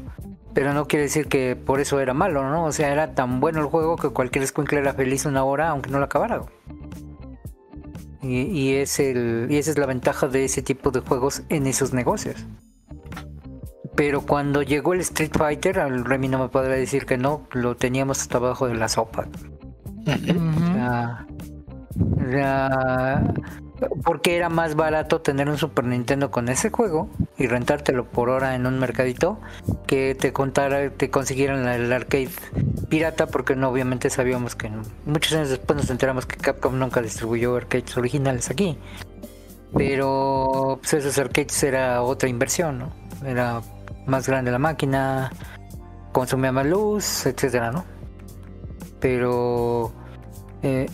Pero 0.55 0.73
no 0.73 0.87
quiere 0.89 1.05
decir 1.05 1.29
que 1.29 1.55
por 1.57 1.81
eso 1.81 2.01
era 2.01 2.15
malo, 2.15 2.49
¿no? 2.49 2.65
O 2.65 2.73
sea, 2.73 2.91
era 2.91 3.15
tan 3.15 3.41
bueno 3.41 3.61
el 3.61 3.67
juego 3.67 3.97
que 3.97 4.09
cualquier 4.09 4.45
escuincle 4.45 4.79
era 4.79 4.95
feliz 4.95 5.27
una 5.27 5.45
hora 5.45 5.69
aunque 5.69 5.91
no 5.91 5.99
lo 5.99 6.07
acabara. 6.07 6.43
Y, 8.23 8.75
es 8.75 8.99
el, 8.99 9.47
y 9.51 9.57
esa 9.57 9.71
es 9.71 9.79
la 9.79 9.87
ventaja 9.87 10.27
de 10.27 10.45
ese 10.45 10.61
tipo 10.61 10.91
de 10.91 11.01
juegos 11.01 11.43
en 11.49 11.67
esos 11.67 11.93
negocios. 11.93 12.45
Pero 13.95 14.23
cuando 14.23 14.63
llegó 14.63 14.95
el 14.95 15.01
Street 15.01 15.31
Fighter, 15.33 15.79
al 15.79 16.05
Remy 16.05 16.29
no 16.29 16.39
me 16.39 16.49
podrá 16.49 16.75
decir 16.75 17.07
que 17.07 17.17
no, 17.17 17.47
lo 17.53 17.77
teníamos 17.77 18.21
hasta 18.21 18.39
abajo 18.39 18.67
de 18.67 18.75
la 18.75 18.89
sopa. 18.89 19.29
Porque 24.05 24.37
era 24.37 24.49
más 24.49 24.75
barato 24.75 25.21
tener 25.21 25.49
un 25.49 25.59
Super 25.59 25.85
Nintendo 25.85 26.31
con 26.31 26.49
ese 26.49 26.71
juego 26.71 27.09
y 27.37 27.47
rentártelo 27.47 28.05
por 28.07 28.29
hora 28.29 28.55
en 28.55 28.67
un 28.67 28.79
mercadito 28.79 29.39
que 29.87 30.15
te 30.15 30.33
contara, 30.33 30.91
te 30.91 31.11
consiguieran 31.11 31.67
el 31.69 31.93
arcade 31.93 32.31
pirata, 32.89 33.27
porque 33.27 33.57
no 33.57 33.69
obviamente 33.69 34.11
sabíamos 34.11 34.55
que 34.55 34.71
muchos 35.05 35.33
años 35.33 35.51
después 35.51 35.77
nos 35.77 35.91
enteramos 35.91 36.27
que 36.27 36.37
Capcom 36.37 36.79
nunca 36.79 37.03
distribuyó 37.03 37.57
arcades 37.57 37.97
originales 37.97 38.51
aquí. 38.51 38.79
Pero 39.77 40.79
pues 40.81 40.95
esos 40.95 41.19
arcades 41.19 41.63
era 41.63 42.03
otra 42.03 42.29
inversión, 42.29 42.79
¿no? 42.79 42.93
Era 43.27 43.61
más 44.07 44.27
grande 44.29 44.51
la 44.51 44.59
máquina, 44.59 45.31
consumía 46.13 46.53
más 46.53 46.67
luz, 46.67 47.27
etcétera, 47.27 47.73
¿no? 47.73 47.96
Pero 49.07 49.93
eh, 50.65 50.87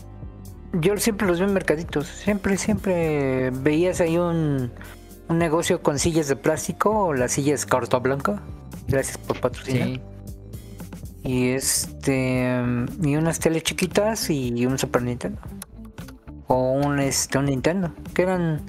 yo 0.75 0.99
siempre 0.99 1.27
los 1.27 1.39
veo 1.39 1.49
en 1.49 1.55
mercaditos, 1.55 2.09
siempre, 2.09 2.59
siempre 2.59 3.51
veías 3.51 4.03
ahí 4.03 4.19
un, 4.19 4.71
un 5.31 5.39
negocio 5.39 5.81
con 5.81 5.99
sillas 5.99 6.29
de 6.29 6.37
plástico 6.37 6.91
o 6.91 7.15
las 7.15 7.33
sillas 7.33 7.65
carta 7.65 7.99
blanca. 8.01 8.43
Gracias 8.87 9.17
por 9.17 9.41
patrocinar. 9.41 9.99
Y 11.23 11.53
este 11.53 12.55
y 13.03 13.17
unas 13.17 13.39
tele 13.39 13.63
chiquitas 13.63 14.29
y 14.29 14.67
un 14.67 14.79
Super 14.79 15.01
Nintendo. 15.01 15.41
O 16.49 16.73
un 16.73 16.99
este 16.99 17.39
un 17.39 17.47
Nintendo, 17.47 17.95
que 18.13 18.25
eran 18.25 18.61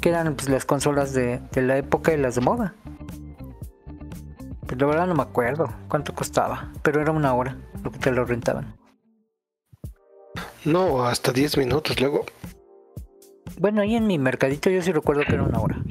que 0.00 0.10
eran 0.10 0.36
pues, 0.36 0.48
las 0.48 0.64
consolas 0.64 1.12
de, 1.12 1.40
de 1.50 1.62
la 1.62 1.76
época 1.76 2.14
y 2.14 2.18
las 2.18 2.36
de 2.36 2.42
moda. 2.42 2.76
Pero 4.68 4.86
la 4.86 4.92
verdad 4.92 5.06
no 5.08 5.16
me 5.16 5.22
acuerdo 5.24 5.68
cuánto 5.88 6.14
costaba, 6.14 6.70
pero 6.82 7.02
era 7.02 7.10
una 7.10 7.34
hora 7.34 7.56
lo 7.82 7.90
que 7.90 7.98
te 7.98 8.12
lo 8.12 8.24
rentaban. 8.24 8.76
No, 10.64 11.04
hasta 11.04 11.32
10 11.32 11.58
minutos 11.58 12.00
luego. 12.00 12.24
Bueno, 13.58 13.82
ahí 13.82 13.96
en 13.96 14.06
mi 14.06 14.18
mercadito 14.18 14.70
yo 14.70 14.82
sí 14.82 14.92
recuerdo 14.92 15.22
que 15.24 15.34
era 15.34 15.42
una 15.42 15.60
hora. 15.60 15.82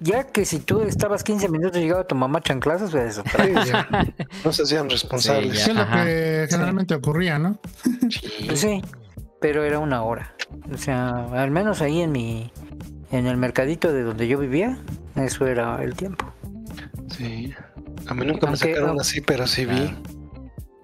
Ya 0.00 0.24
que 0.24 0.44
si 0.44 0.60
tú 0.60 0.82
estabas 0.82 1.24
15 1.24 1.48
minutos 1.48 1.78
y 1.78 1.82
llegaba 1.82 2.06
tu 2.06 2.14
mamá 2.14 2.40
chanclazos, 2.40 2.92
pues 2.92 3.18
eso. 3.18 3.22
no 4.44 4.52
se 4.52 4.62
hacían 4.62 4.88
responsables. 4.88 5.60
Sí, 5.60 5.70
es 5.70 5.76
lo 5.76 5.86
que 5.86 6.46
generalmente 6.48 6.94
ocurría, 6.94 7.38
¿no? 7.38 7.60
Pues 8.46 8.60
sí, 8.60 8.80
pero 9.40 9.64
era 9.64 9.78
una 9.78 10.02
hora. 10.02 10.34
O 10.72 10.78
sea, 10.78 11.26
al 11.32 11.50
menos 11.50 11.82
ahí 11.82 12.00
en 12.00 12.12
mi 12.12 12.52
en 13.10 13.26
el 13.26 13.36
mercadito 13.36 13.92
de 13.92 14.02
donde 14.02 14.28
yo 14.28 14.38
vivía, 14.38 14.78
eso 15.16 15.46
era 15.46 15.82
el 15.82 15.94
tiempo. 15.94 16.32
Sí. 17.16 17.52
A 18.06 18.14
mí 18.14 18.24
nunca 18.24 18.50
me 18.50 18.56
sacaron 18.56 19.00
así, 19.00 19.20
pero 19.20 19.46
sí 19.46 19.66
vi. 19.66 19.94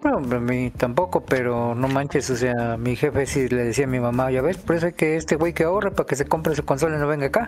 Bueno, 0.05 0.36
a 0.36 0.39
mí 0.39 0.70
tampoco, 0.70 1.24
pero 1.24 1.74
no 1.74 1.89
manches, 1.89 2.28
o 2.28 2.36
sea, 2.36 2.76
mi 2.76 2.94
jefe 2.94 3.24
sí 3.24 3.48
le 3.48 3.64
decía 3.64 3.86
a 3.86 3.89
mi 3.89 4.01
mamá, 4.01 4.31
ya 4.31 4.43
ves, 4.43 4.59
por 4.59 4.76
eso 4.76 4.85
hay 4.85 4.93
que 4.93 5.16
este 5.16 5.36
güey 5.36 5.55
que 5.55 5.64
ahorre 5.64 5.93
para 5.93 6.06
que 6.06 6.14
se 6.14 6.26
compre 6.26 6.55
su 6.55 6.62
consola 6.62 6.97
y 6.97 7.01
no 7.01 7.06
venga 7.06 7.28
acá. 7.28 7.47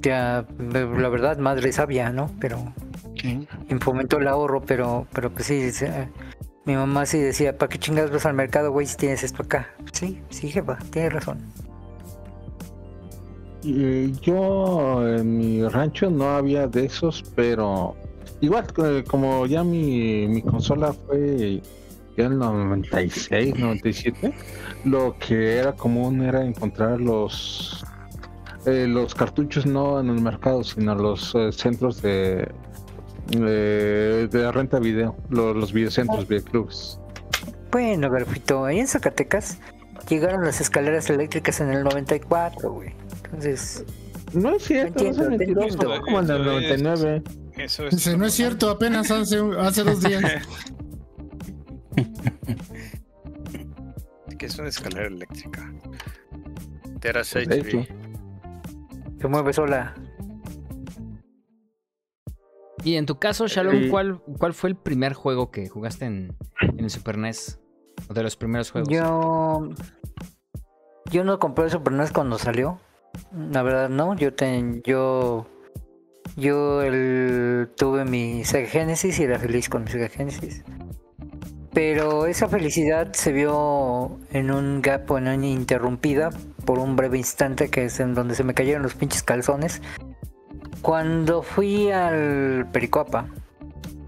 Ya, 0.00 0.46
la 0.58 1.08
verdad, 1.10 1.36
madre 1.36 1.70
sabia, 1.70 2.08
¿no? 2.12 2.30
Pero 2.40 2.72
sí. 3.20 3.46
fomentó 3.80 4.16
el 4.16 4.28
ahorro, 4.28 4.62
pero, 4.62 5.06
pero 5.12 5.28
pues 5.28 5.48
sí, 5.48 5.70
mi 6.64 6.76
mamá 6.76 7.04
sí 7.04 7.18
decía, 7.18 7.58
¿para 7.58 7.68
qué 7.68 7.78
chingados 7.78 8.10
vas 8.10 8.24
al 8.24 8.32
mercado, 8.32 8.72
güey, 8.72 8.86
si 8.86 8.96
tienes 8.96 9.22
esto 9.22 9.42
acá? 9.42 9.68
Sí, 9.92 10.22
sí, 10.30 10.48
jefa, 10.48 10.78
tienes 10.88 11.12
razón. 11.12 11.44
yo 13.62 15.06
en 15.06 15.36
mi 15.36 15.68
rancho 15.68 16.08
no 16.08 16.36
había 16.36 16.66
de 16.66 16.86
esos, 16.86 17.22
pero 17.34 17.94
igual 18.40 18.66
eh, 18.84 19.04
como 19.06 19.46
ya 19.46 19.64
mi, 19.64 20.26
mi 20.28 20.42
consola 20.42 20.92
fue 20.92 21.62
ya 22.16 22.24
en 22.24 22.32
el 22.32 22.38
96, 22.38 23.58
97, 23.58 24.34
lo 24.84 25.16
que 25.18 25.56
era 25.58 25.72
común 25.72 26.22
era 26.22 26.44
encontrar 26.44 27.00
los 27.00 27.84
eh, 28.66 28.86
los 28.88 29.14
cartuchos 29.14 29.64
no 29.64 30.00
en 30.00 30.08
el 30.08 30.20
mercado, 30.20 30.64
sino 30.64 30.94
los 30.94 31.34
eh, 31.36 31.52
centros 31.52 32.02
de, 32.02 32.48
de, 33.28 34.50
renta 34.52 34.80
video, 34.80 35.14
los, 35.30 35.54
los 35.54 35.72
videocentros, 35.72 36.26
videoclubs. 36.26 36.98
Bueno, 37.70 38.10
Garfito, 38.10 38.64
ahí 38.64 38.80
en 38.80 38.88
Zacatecas 38.88 39.58
llegaron 40.08 40.44
las 40.44 40.60
escaleras 40.60 41.08
eléctricas 41.10 41.60
en 41.60 41.70
el 41.70 41.84
94, 41.84 42.72
güey. 42.72 42.92
Entonces. 43.24 43.84
No 44.32 44.56
es 44.56 44.64
cierto, 44.64 45.04
no 45.04 45.10
es 45.10 45.18
mentiroso, 45.18 45.78
como 46.04 46.20
en 46.20 46.30
el 46.30 46.44
99. 46.44 47.22
Eso 47.56 47.86
es. 47.86 48.16
no 48.16 48.26
es 48.26 48.34
cierto, 48.34 48.70
apenas 48.70 49.10
hace, 49.10 49.40
hace 49.58 49.82
dos 49.82 50.00
días. 50.02 50.22
que 54.38 54.46
es 54.46 54.58
una 54.58 54.68
escalera 54.68 55.06
eléctrica. 55.06 55.72
Teras 57.00 57.34
HP. 57.34 57.88
Se 59.20 59.28
mueve 59.28 59.52
sola. 59.52 59.94
Y 62.84 62.96
en 62.96 63.06
tu 63.06 63.18
caso, 63.18 63.48
Shalom, 63.48 63.88
¿cuál, 63.90 64.20
¿cuál 64.38 64.54
fue 64.54 64.70
el 64.70 64.76
primer 64.76 65.14
juego 65.14 65.50
que 65.50 65.68
jugaste 65.68 66.04
en, 66.04 66.36
en 66.60 66.80
el 66.80 66.90
Super 66.90 67.18
NES? 67.18 67.58
¿O 68.08 68.14
de 68.14 68.22
los 68.22 68.36
primeros 68.36 68.70
juegos? 68.70 68.88
Yo. 68.88 69.70
Yo 71.10 71.24
no 71.24 71.38
compré 71.38 71.64
el 71.64 71.70
Super 71.70 71.94
NES 71.94 72.12
cuando 72.12 72.38
salió. 72.38 72.78
La 73.34 73.62
verdad, 73.62 73.88
no. 73.88 74.14
Yo, 74.14 74.34
ten, 74.34 74.82
yo 74.82 75.46
yo 76.36 76.82
tuve 77.76 78.04
mi 78.04 78.44
Sega 78.44 78.68
Genesis 78.68 79.18
y 79.18 79.24
era 79.24 79.38
feliz 79.38 79.68
con 79.68 79.84
mi 79.84 79.90
Sega 79.90 80.08
Genesis. 80.08 80.62
Pero 81.72 82.26
esa 82.26 82.48
felicidad 82.48 83.12
se 83.12 83.32
vio 83.32 84.18
en 84.30 84.50
un 84.50 84.80
gap 84.80 85.10
o 85.10 85.18
en 85.18 85.28
una 85.28 85.46
interrumpida 85.46 86.30
por 86.64 86.78
un 86.78 86.96
breve 86.96 87.18
instante 87.18 87.68
que 87.68 87.84
es 87.84 88.00
en 88.00 88.14
donde 88.14 88.34
se 88.34 88.44
me 88.44 88.54
cayeron 88.54 88.82
los 88.82 88.94
pinches 88.94 89.22
calzones. 89.22 89.82
Cuando 90.82 91.42
fui 91.42 91.90
al 91.90 92.68
Pericopa 92.72 93.28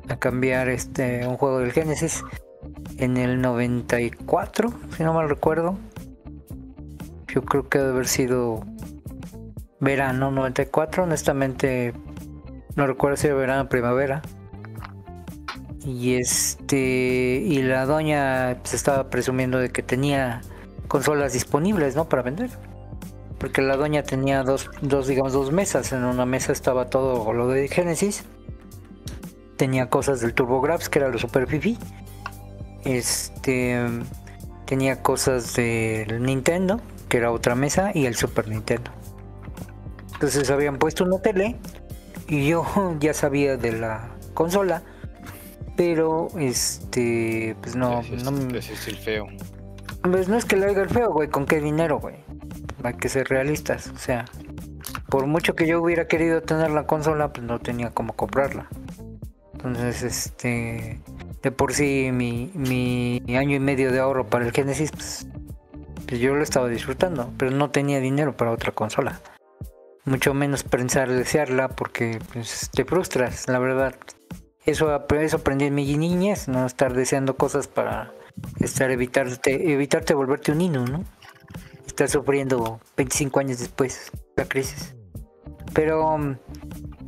a 0.08 0.16
cambiar 0.16 0.68
este 0.68 1.26
un 1.26 1.36
juego 1.36 1.58
del 1.58 1.72
Genesis 1.72 2.24
en 2.98 3.16
el 3.16 3.40
94, 3.40 4.72
si 4.96 5.02
no 5.02 5.12
mal 5.12 5.28
recuerdo. 5.28 5.78
Yo 7.28 7.42
creo 7.42 7.68
que 7.68 7.78
debe 7.78 7.90
haber 7.90 8.08
sido 8.08 8.64
verano 9.80 10.30
94, 10.30 11.04
honestamente 11.04 11.92
no 12.78 12.86
recuerdo 12.86 13.16
si 13.16 13.26
era 13.26 13.34
verano 13.34 13.62
o 13.62 13.68
primavera. 13.68 14.22
Y 15.84 16.14
este 16.14 17.42
y 17.44 17.60
la 17.62 17.84
doña 17.86 18.58
se 18.62 18.76
estaba 18.76 19.10
presumiendo 19.10 19.58
de 19.58 19.70
que 19.70 19.82
tenía 19.82 20.42
consolas 20.86 21.32
disponibles, 21.32 21.96
¿no? 21.96 22.08
Para 22.08 22.22
vender. 22.22 22.50
Porque 23.38 23.62
la 23.62 23.76
doña 23.76 24.04
tenía 24.04 24.44
dos, 24.44 24.70
dos, 24.80 25.08
digamos, 25.08 25.32
dos 25.32 25.50
mesas. 25.50 25.92
En 25.92 26.04
una 26.04 26.24
mesa 26.24 26.52
estaba 26.52 26.88
todo 26.88 27.32
lo 27.32 27.48
de 27.48 27.66
Genesis. 27.66 28.24
Tenía 29.56 29.90
cosas 29.90 30.20
del 30.20 30.32
TurboGrafx, 30.32 30.88
que 30.88 31.00
era 31.00 31.08
lo 31.08 31.18
super 31.18 31.48
fifi. 31.48 31.76
Este 32.84 33.76
tenía 34.66 35.02
cosas 35.02 35.56
del 35.56 36.22
Nintendo, 36.22 36.80
que 37.08 37.16
era 37.16 37.32
otra 37.32 37.56
mesa, 37.56 37.90
y 37.92 38.06
el 38.06 38.14
Super 38.14 38.46
Nintendo. 38.46 38.92
Entonces 40.12 40.48
habían 40.50 40.78
puesto 40.78 41.04
una 41.04 41.20
tele 41.20 41.56
y 42.28 42.48
yo 42.48 42.64
ya 43.00 43.14
sabía 43.14 43.56
de 43.56 43.72
la 43.72 44.10
consola, 44.34 44.82
pero 45.76 46.28
este, 46.38 47.56
pues 47.60 47.76
no, 47.76 48.02
no 48.02 48.30
me... 48.30 48.58
es 48.58 48.88
el 48.88 48.96
feo. 48.96 49.26
Pues 50.02 50.28
no 50.28 50.36
es 50.36 50.44
que 50.44 50.56
le 50.56 50.66
haga 50.66 50.82
el 50.82 50.88
feo, 50.88 51.12
güey, 51.12 51.28
¿con 51.28 51.46
qué 51.46 51.60
dinero, 51.60 51.98
güey? 51.98 52.16
Hay 52.84 52.94
que 52.94 53.08
ser 53.08 53.28
realistas, 53.28 53.90
o 53.94 53.98
sea, 53.98 54.26
por 55.08 55.26
mucho 55.26 55.54
que 55.54 55.66
yo 55.66 55.82
hubiera 55.82 56.06
querido 56.06 56.42
tener 56.42 56.70
la 56.70 56.86
consola, 56.86 57.32
pues 57.32 57.46
no 57.46 57.58
tenía 57.58 57.90
cómo 57.90 58.12
comprarla. 58.12 58.68
Entonces, 59.54 60.02
este, 60.02 61.00
de 61.42 61.50
por 61.50 61.72
sí 61.72 62.10
mi, 62.12 62.52
mi 62.54 63.22
año 63.36 63.56
y 63.56 63.60
medio 63.60 63.90
de 63.90 63.98
ahorro 63.98 64.26
para 64.26 64.46
el 64.46 64.52
Genesis, 64.52 64.92
pues, 64.92 65.26
pues, 66.06 66.20
yo 66.20 66.34
lo 66.34 66.42
estaba 66.42 66.68
disfrutando, 66.68 67.32
pero 67.36 67.50
no 67.50 67.70
tenía 67.70 68.00
dinero 68.00 68.36
para 68.36 68.52
otra 68.52 68.72
consola. 68.72 69.20
Mucho 70.08 70.32
menos 70.32 70.62
pensar 70.62 71.10
desearla 71.10 71.68
porque 71.68 72.18
pues, 72.32 72.70
te 72.72 72.86
frustras, 72.86 73.46
la 73.46 73.58
verdad. 73.58 73.94
Eso, 74.64 75.04
eso 75.20 75.36
aprendí 75.36 75.66
en 75.66 75.74
mi 75.74 75.96
niñez, 75.96 76.48
no 76.48 76.64
estar 76.64 76.94
deseando 76.94 77.36
cosas 77.36 77.68
para 77.68 78.14
estar 78.58 78.90
evitarte, 78.90 79.70
evitarte 79.70 80.14
volverte 80.14 80.52
un 80.52 80.58
niño, 80.58 80.86
¿no? 80.86 81.04
Estar 81.86 82.08
sufriendo 82.08 82.80
25 82.96 83.40
años 83.40 83.58
después 83.58 84.10
la 84.36 84.46
crisis. 84.46 84.94
Pero 85.74 86.38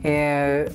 eh, 0.03 0.71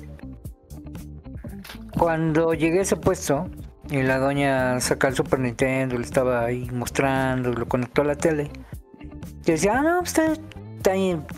cuando 1.95 2.55
llegué 2.55 2.79
a 2.79 2.81
ese 2.81 2.95
puesto 2.95 3.51
y 3.91 4.01
la 4.01 4.17
doña 4.17 4.79
saca 4.79 5.09
el 5.09 5.15
Super 5.15 5.39
Nintendo, 5.39 5.95
le 5.95 6.05
estaba 6.05 6.43
ahí 6.43 6.71
mostrando, 6.71 7.53
lo 7.53 7.67
conectó 7.67 8.01
a 8.01 8.05
la 8.05 8.15
tele. 8.15 8.49
Y 9.45 9.51
decía, 9.51 9.77
ah, 9.77 9.83
no, 9.83 9.99
pues 9.99 10.39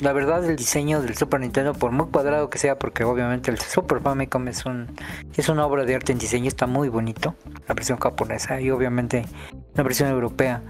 La 0.02 0.12
verdad, 0.12 0.44
el 0.44 0.58
diseño 0.58 1.02
del 1.02 1.16
Super 1.16 1.40
Nintendo, 1.40 1.74
por 1.74 1.92
muy 1.92 2.08
cuadrado 2.08 2.50
que 2.50 2.58
sea, 2.58 2.78
porque 2.78 3.06
obviamente 3.06 3.50
el 3.50 3.58
Super 3.58 4.02
Famicom 4.02 4.46
es, 4.50 4.66
un, 4.66 4.94
es 5.38 5.48
una 5.48 5.66
obra 5.66 5.86
de 5.86 5.96
arte 5.96 6.12
en 6.12 6.18
diseño, 6.18 6.50
está 6.50 6.68
muy 6.68 6.90
bonito. 6.90 7.34
La 7.66 7.74
versión 7.74 7.98
japonesa 7.98 8.60
y 8.60 8.72
obviamente 8.72 9.26
la 9.74 9.84
versión 9.84 10.10
europea, 10.10 10.62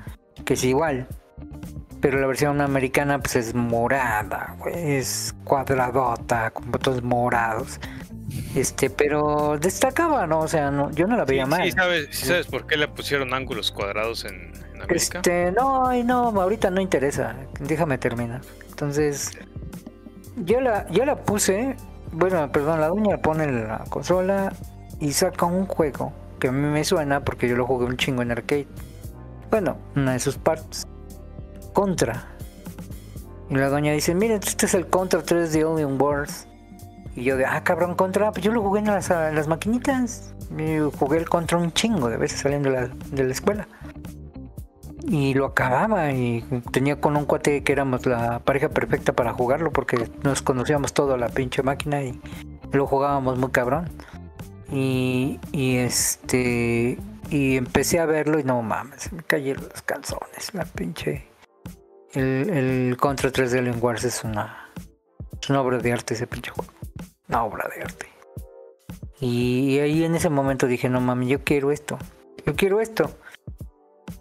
que 0.45 0.53
es 0.53 0.63
igual. 0.63 1.07
Pero 2.01 2.19
la 2.19 2.27
versión 2.27 2.61
americana, 2.61 3.17
pues 3.17 3.37
es 3.37 3.55
morada, 3.55 4.55
es 4.71 5.33
cuadradota, 5.43 6.51
con 6.51 6.69
botones 6.69 7.01
morados. 7.01 7.79
Este, 8.55 8.91
pero 8.91 9.57
destacaba, 9.59 10.27
¿no? 10.27 10.41
O 10.41 10.47
sea, 10.47 10.69
no, 10.69 10.91
yo 10.91 11.07
no 11.07 11.17
la 11.17 11.25
veía 11.25 11.47
mal. 11.47 11.63
Sí 11.63 11.71
sabes, 11.71 12.09
sabes 12.11 12.45
por 12.45 12.67
qué 12.67 12.77
le 12.77 12.87
pusieron 12.87 13.33
ángulos 13.33 13.71
cuadrados 13.71 14.25
en, 14.25 14.51
América? 14.75 15.17
Este, 15.17 15.51
no, 15.51 15.91
no, 16.03 16.41
ahorita 16.41 16.69
no 16.69 16.79
interesa. 16.79 17.35
Déjame 17.59 17.97
terminar. 17.97 18.41
Entonces, 18.77 19.31
yo 20.35 20.61
la, 20.61 20.87
yo 20.91 21.03
la 21.03 21.15
puse, 21.15 21.75
bueno, 22.11 22.51
perdón, 22.51 22.79
la 22.79 22.89
dueña 22.89 23.17
pone 23.17 23.51
la 23.51 23.85
consola 23.89 24.53
y 24.99 25.13
saca 25.13 25.47
un 25.47 25.65
juego 25.65 26.13
que 26.39 26.49
a 26.49 26.51
mí 26.51 26.61
me 26.61 26.83
suena 26.83 27.25
porque 27.25 27.49
yo 27.49 27.55
lo 27.55 27.65
jugué 27.65 27.87
un 27.87 27.97
chingo 27.97 28.21
en 28.21 28.29
arcade. 28.29 28.67
Bueno, 29.49 29.77
una 29.95 30.13
de 30.13 30.19
sus 30.19 30.37
partes. 30.37 30.85
Contra. 31.73 32.27
Y 33.49 33.55
la 33.55 33.69
doña 33.69 33.93
dice, 33.93 34.13
miren, 34.13 34.41
este 34.45 34.67
es 34.67 34.75
el 34.75 34.85
Contra 34.85 35.23
3 35.23 35.51
de 35.53 35.63
Alien 35.63 35.99
Wars. 35.99 36.47
Y 37.15 37.23
yo 37.23 37.35
de, 37.35 37.47
ah, 37.47 37.63
cabrón, 37.63 37.95
contra, 37.95 38.31
pues 38.31 38.45
yo 38.45 38.51
lo 38.51 38.61
jugué 38.61 38.81
en 38.81 38.85
las, 38.85 39.09
las 39.09 39.47
maquinitas. 39.47 40.35
jugué 40.99 41.17
el 41.17 41.27
contra 41.27 41.57
un 41.57 41.73
chingo 41.73 42.09
de 42.09 42.17
veces 42.17 42.41
saliendo 42.41 42.69
de 42.69 42.75
la, 42.75 42.87
de 42.87 43.23
la 43.23 43.31
escuela. 43.31 43.67
Y 45.07 45.33
lo 45.33 45.45
acababa 45.45 46.11
y 46.11 46.43
tenía 46.71 46.99
con 46.99 47.15
un 47.15 47.25
cuate 47.25 47.63
que 47.63 47.71
éramos 47.71 48.05
la 48.05 48.39
pareja 48.39 48.69
perfecta 48.69 49.13
para 49.13 49.33
jugarlo 49.33 49.71
porque 49.71 50.09
nos 50.23 50.41
conocíamos 50.41 50.93
todo 50.93 51.15
la 51.17 51.29
pinche 51.29 51.63
máquina 51.63 52.03
y 52.03 52.19
lo 52.71 52.85
jugábamos 52.85 53.37
muy 53.37 53.51
cabrón. 53.51 53.89
Y, 54.69 55.39
y 55.53 55.77
este 55.77 56.99
y 57.29 57.55
empecé 57.55 57.99
a 57.99 58.05
verlo 58.05 58.39
y 58.39 58.43
no 58.43 58.61
mames, 58.61 59.11
me 59.13 59.23
cayeron 59.23 59.63
los 59.69 59.81
calzones, 59.81 60.53
la 60.53 60.65
pinche 60.65 61.27
el, 62.13 62.49
el 62.49 62.97
Contra 62.97 63.31
3 63.31 63.51
de 63.51 63.59
Alien 63.59 63.77
Wars 63.81 64.03
es 64.03 64.23
una 64.23 64.69
es 65.41 65.49
una 65.49 65.61
obra 65.61 65.77
de 65.77 65.93
arte 65.93 66.13
ese 66.13 66.27
pinche 66.27 66.51
juego 66.51 66.71
una 67.27 67.43
obra 67.43 67.69
de 67.73 67.83
arte. 67.83 68.07
Y 69.19 69.79
ahí 69.79 70.03
en 70.03 70.15
ese 70.15 70.29
momento 70.29 70.67
dije, 70.67 70.89
no 70.89 71.01
mami, 71.01 71.27
yo 71.27 71.43
quiero 71.43 71.71
esto. 71.71 71.97
Yo 72.45 72.55
quiero 72.55 72.81
esto. 72.81 73.09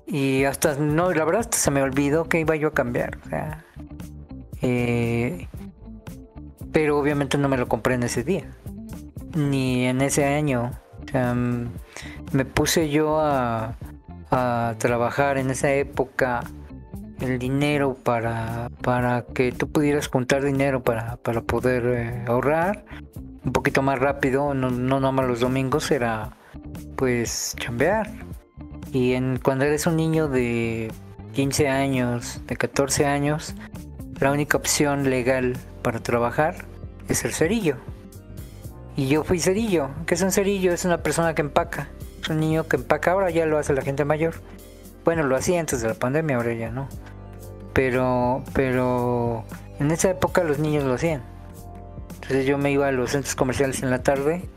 Y 0.06 0.44
hasta, 0.44 0.76
no, 0.76 1.12
la 1.12 1.24
verdad 1.24 1.40
hasta 1.40 1.58
se 1.58 1.70
me 1.70 1.82
olvidó 1.82 2.24
que 2.24 2.40
iba 2.40 2.54
yo 2.56 2.68
a 2.68 2.74
cambiar. 2.74 3.18
Eh, 4.62 5.48
pero 6.72 6.98
obviamente 6.98 7.38
no 7.38 7.48
me 7.48 7.56
lo 7.56 7.68
compré 7.68 7.94
en 7.94 8.04
ese 8.04 8.22
día. 8.22 8.44
Ni 9.34 9.86
en 9.86 10.00
ese 10.00 10.24
año. 10.24 10.72
Me 12.32 12.44
puse 12.44 12.88
yo 12.90 13.18
a, 13.18 13.76
a 14.30 14.74
trabajar 14.78 15.38
en 15.38 15.50
esa 15.50 15.72
época 15.72 16.42
el 17.20 17.38
dinero 17.38 17.94
para, 17.94 18.70
para 18.82 19.22
que 19.22 19.52
tú 19.52 19.70
pudieras 19.70 20.08
juntar 20.08 20.44
dinero 20.44 20.82
para, 20.82 21.16
para 21.16 21.40
poder 21.40 21.86
eh, 21.86 22.24
ahorrar 22.26 22.84
un 23.46 23.52
poquito 23.52 23.80
más 23.80 23.98
rápido, 24.00 24.54
no, 24.54 24.70
no 24.70 24.98
nomás 24.98 25.26
los 25.26 25.40
domingos, 25.40 25.90
era 25.92 26.36
pues 26.96 27.54
chambear. 27.58 28.10
Y 28.92 29.14
en, 29.14 29.38
cuando 29.42 29.64
eres 29.64 29.86
un 29.86 29.96
niño 29.96 30.28
de 30.28 30.92
15 31.34 31.68
años, 31.68 32.40
de 32.46 32.56
14 32.56 33.06
años, 33.06 33.54
la 34.20 34.32
única 34.32 34.56
opción 34.56 35.10
legal 35.10 35.56
para 35.82 36.00
trabajar 36.00 36.64
es 37.08 37.24
el 37.24 37.32
cerillo. 37.32 37.76
Y 38.96 39.08
yo 39.08 39.24
fui 39.24 39.38
cerillo. 39.38 39.90
¿Qué 40.06 40.14
es 40.14 40.22
un 40.22 40.32
cerillo? 40.32 40.72
Es 40.72 40.84
una 40.84 41.02
persona 41.02 41.34
que 41.34 41.42
empaca. 41.42 41.88
Es 42.22 42.28
un 42.30 42.40
niño 42.40 42.66
que 42.66 42.76
empaca. 42.76 43.12
Ahora 43.12 43.30
ya 43.30 43.44
lo 43.44 43.58
hace 43.58 43.74
la 43.74 43.82
gente 43.82 44.04
mayor. 44.04 44.34
Bueno, 45.04 45.22
lo 45.24 45.36
hacía 45.36 45.60
antes 45.60 45.82
de 45.82 45.88
la 45.88 45.94
pandemia, 45.94 46.36
ahora 46.36 46.54
ya 46.54 46.70
no. 46.70 46.88
Pero, 47.74 48.42
pero 48.54 49.44
en 49.78 49.90
esa 49.90 50.10
época 50.10 50.42
los 50.42 50.58
niños 50.58 50.84
lo 50.84 50.94
hacían. 50.94 51.22
Entonces 52.14 52.46
yo 52.46 52.56
me 52.56 52.72
iba 52.72 52.88
a 52.88 52.92
los 52.92 53.10
centros 53.10 53.36
comerciales 53.36 53.82
en 53.82 53.90
la 53.90 54.02
tarde 54.02 54.48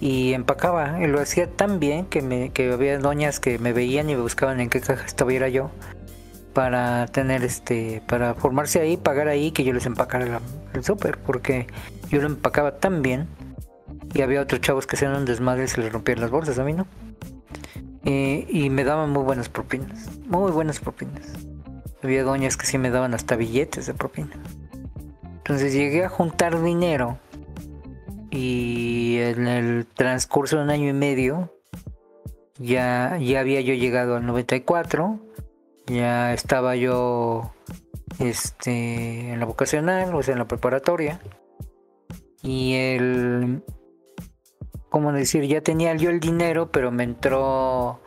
y 0.00 0.32
empacaba. 0.32 1.00
Y 1.02 1.06
lo 1.06 1.20
hacía 1.20 1.48
tan 1.48 1.78
bien 1.78 2.06
que, 2.06 2.22
me, 2.22 2.50
que 2.50 2.72
había 2.72 2.98
doñas 2.98 3.38
que 3.40 3.58
me 3.58 3.72
veían 3.72 4.10
y 4.10 4.14
me 4.14 4.22
buscaban 4.22 4.60
en 4.60 4.70
qué 4.70 4.80
caja 4.80 5.04
estuviera 5.04 5.48
yo 5.48 5.70
para 6.54 7.06
tener 7.06 7.44
este, 7.44 8.02
para 8.08 8.34
formarse 8.34 8.80
ahí, 8.80 8.96
pagar 8.96 9.28
ahí, 9.28 9.52
que 9.52 9.62
yo 9.62 9.72
les 9.72 9.86
empacara 9.86 10.40
el 10.74 10.84
súper, 10.84 11.18
porque 11.18 11.68
yo 12.10 12.20
lo 12.20 12.26
empacaba 12.26 12.78
tan 12.78 13.02
bien 13.02 13.28
y 14.14 14.22
había 14.22 14.40
otros 14.40 14.60
chavos 14.60 14.86
que 14.86 14.96
hacían 14.96 15.14
un 15.14 15.24
desmadre 15.24 15.64
y 15.64 15.68
se 15.68 15.80
les 15.80 15.92
rompían 15.92 16.20
las 16.20 16.30
bolsas, 16.30 16.58
a 16.58 16.64
mí 16.64 16.72
no. 16.72 16.86
Y 18.02 18.70
me 18.70 18.82
daban 18.82 19.10
muy 19.10 19.22
buenas 19.22 19.48
propinas, 19.48 20.08
muy 20.26 20.50
buenas 20.50 20.80
propinas. 20.80 21.32
Había 22.02 22.24
doñas 22.24 22.56
que 22.56 22.66
sí 22.66 22.78
me 22.78 22.90
daban 22.90 23.14
hasta 23.14 23.36
billetes 23.36 23.86
de 23.86 23.94
propina. 23.94 24.30
Entonces 25.22 25.72
llegué 25.72 26.04
a 26.04 26.08
juntar 26.08 26.60
dinero 26.62 27.18
y 28.30 29.18
en 29.18 29.46
el 29.46 29.86
transcurso 29.86 30.56
de 30.56 30.64
un 30.64 30.70
año 30.70 30.88
y 30.88 30.92
medio 30.92 31.52
ya, 32.58 33.18
ya 33.18 33.40
había 33.40 33.60
yo 33.60 33.74
llegado 33.74 34.16
al 34.16 34.26
94, 34.26 35.18
ya 35.86 36.32
estaba 36.34 36.76
yo 36.76 37.52
este, 38.18 39.32
en 39.32 39.40
la 39.40 39.46
vocacional, 39.46 40.14
o 40.14 40.22
sea, 40.22 40.32
en 40.32 40.38
la 40.38 40.48
preparatoria. 40.48 41.20
Y 42.42 42.74
el, 42.74 43.62
¿cómo 44.90 45.12
decir? 45.12 45.44
Ya 45.44 45.62
tenía 45.62 45.94
yo 45.94 46.10
el 46.10 46.20
dinero, 46.20 46.70
pero 46.70 46.90
me 46.90 47.04
entró 47.04 48.00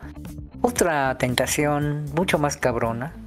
otra 0.62 1.18
tentación 1.18 2.06
mucho 2.14 2.38
más 2.38 2.56
cabrona 2.56 3.23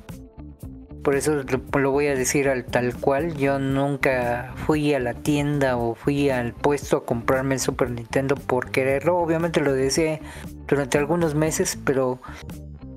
por 1.07 1.15
eso 1.15 1.41
lo 1.79 1.91
voy 1.91 2.07
a 2.07 2.15
decir 2.15 2.49
al 2.49 2.65
tal 2.65 2.93
cual. 2.93 3.37
Yo 3.37 3.59
nunca 3.59 4.53
fui 4.65 4.93
a 4.93 4.99
la 4.99 5.13
tienda 5.13 5.77
o 5.77 5.95
fui 5.95 6.29
al 6.29 6.51
puesto 6.51 6.97
a 6.97 7.05
comprarme 7.05 7.55
el 7.55 7.61
Super 7.61 7.89
Nintendo 7.89 8.35
por 8.35 8.71
quererlo. 8.71 9.17
Obviamente 9.17 9.61
lo 9.61 9.71
deseé 9.71 10.21
durante 10.67 10.97
algunos 10.97 11.33
meses, 11.33 11.79
pero 11.85 12.19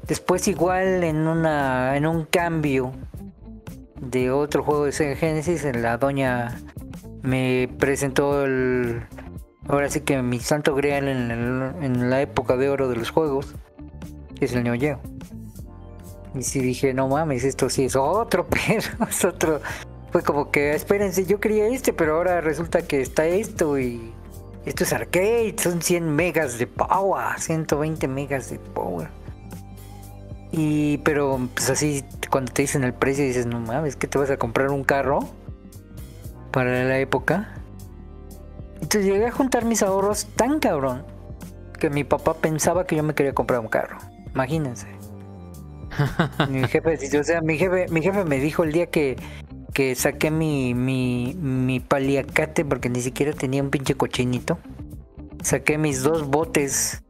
después 0.09 0.49
igual 0.49 1.05
en 1.05 1.28
una 1.28 1.97
en 1.97 2.05
un 2.05 2.24
cambio 2.24 2.91
de 4.01 4.32
otro 4.32 4.65
juego 4.65 4.87
de 4.87 4.91
Sega 4.91 5.15
Genesis, 5.15 5.65
la 5.77 5.97
doña 5.97 6.61
me 7.23 7.69
presentó 7.78 8.45
el 8.45 9.03
ahora 9.69 9.89
sí 9.89 10.01
que 10.01 10.20
mi 10.20 10.41
santo 10.41 10.74
grial 10.74 11.07
en, 11.07 11.31
en 11.81 12.11
la 12.11 12.20
época 12.20 12.57
de 12.57 12.70
oro 12.70 12.89
de 12.89 12.97
los 12.97 13.11
juegos, 13.11 13.55
que 14.35 14.47
es 14.47 14.53
el 14.53 14.65
Neo 14.65 14.74
Geo. 14.74 15.01
Y 16.35 16.43
sí 16.43 16.61
dije, 16.61 16.94
no 16.94 17.09
mames, 17.09 17.44
esto 17.44 17.69
sí 17.69 17.85
es 17.85 17.97
otro, 17.97 18.47
pero 18.51 18.82
es 19.09 19.24
otro. 19.24 19.61
Fue 20.12 20.23
como 20.23 20.51
que, 20.51 20.74
espérense, 20.74 21.24
yo 21.24 21.40
quería 21.40 21.69
este, 21.69 21.93
pero 21.93 22.16
ahora 22.16 22.40
resulta 22.40 22.82
que 22.82 23.01
está 23.01 23.27
esto 23.27 23.78
y 23.78 24.12
esto 24.65 24.85
es 24.85 24.93
arcade, 24.93 25.55
son 25.59 25.81
100 25.81 26.09
megas 26.15 26.59
de 26.59 26.66
power, 26.66 27.39
120 27.39 28.09
megas 28.09 28.51
de 28.51 28.59
power. 28.59 29.09
Y, 30.52 30.98
pero, 30.98 31.48
pues 31.55 31.70
así, 31.70 32.05
cuando 32.28 32.52
te 32.52 32.62
dicen 32.62 32.82
el 32.82 32.93
precio, 32.93 33.24
dices, 33.24 33.47
no 33.47 33.61
mames, 33.61 33.94
que 33.94 34.09
te 34.09 34.19
vas 34.19 34.31
a 34.31 34.36
comprar 34.36 34.70
un 34.70 34.82
carro 34.82 35.20
para 36.51 36.85
la 36.85 36.98
época. 36.98 37.55
Entonces 38.74 39.05
llegué 39.05 39.27
a 39.27 39.32
juntar 39.32 39.65
mis 39.65 39.82
ahorros 39.82 40.27
tan 40.35 40.59
cabrón 40.59 41.05
que 41.78 41.89
mi 41.89 42.02
papá 42.02 42.35
pensaba 42.35 42.85
que 42.85 42.97
yo 42.97 43.05
me 43.05 43.15
quería 43.15 43.32
comprar 43.32 43.61
un 43.61 43.69
carro. 43.69 43.98
Imagínense 44.35 44.99
mi 46.51 46.66
jefe, 46.66 47.18
o 47.18 47.24
sea, 47.24 47.40
mi 47.40 47.59
jefe, 47.59 47.86
mi 47.89 48.02
jefe 48.02 48.24
me 48.24 48.39
dijo 48.39 48.64
el 48.64 48.72
día 48.72 48.86
que, 48.86 49.16
que 49.72 49.94
saqué 49.94 50.31
mi, 50.31 50.74
mi, 50.74 51.81
paliacate 51.81 52.64
porque 52.64 52.89
ni 52.89 53.01
siquiera 53.01 53.32
tenía 53.32 53.62
un 53.62 53.70
pinche 53.70 53.94
cochinito. 53.94 54.59
Saqué 55.43 55.78
mis 55.78 56.02
dos 56.02 56.27
botes 56.27 57.02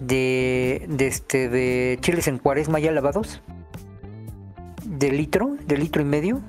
de, 0.00 0.86
este, 0.98 1.48
de 1.48 1.98
chiles 2.00 2.28
en 2.28 2.38
cuaresma 2.38 2.80
ya 2.80 2.92
lavados. 2.92 3.42
De 4.84 5.10
litro, 5.10 5.56
de 5.66 5.78
litro 5.78 6.02
y 6.02 6.04
medio. 6.04 6.40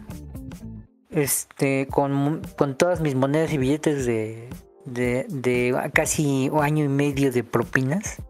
Este, 1.10 1.88
con, 1.88 2.42
con 2.58 2.78
todas 2.78 3.00
mis 3.00 3.16
monedas 3.16 3.54
y 3.54 3.58
billetes 3.58 4.06
de, 4.06 4.50
de, 4.86 5.26
de 5.30 5.90
casi 5.94 6.50
año 6.62 6.84
y 6.84 6.90
medio 6.90 7.32
de 7.32 7.44
propinas. 7.44 8.22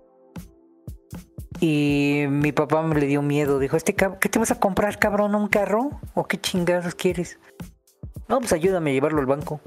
Y 1.59 2.25
mi 2.29 2.51
papá 2.51 2.81
me 2.81 2.99
le 2.99 3.07
dio 3.07 3.21
miedo. 3.21 3.59
Dijo, 3.59 3.77
este 3.77 3.95
¿qué 3.95 4.29
te 4.29 4.39
vas 4.39 4.51
a 4.51 4.59
comprar, 4.59 4.99
cabrón? 4.99 5.35
¿Un 5.35 5.47
carro? 5.47 5.89
¿O 6.13 6.25
qué 6.25 6.37
chingados 6.37 6.95
quieres? 6.95 7.39
No, 8.27 8.39
pues 8.39 8.53
ayúdame 8.53 8.91
a 8.91 8.93
llevarlo 8.93 9.19
al 9.19 9.27
banco. 9.27 9.61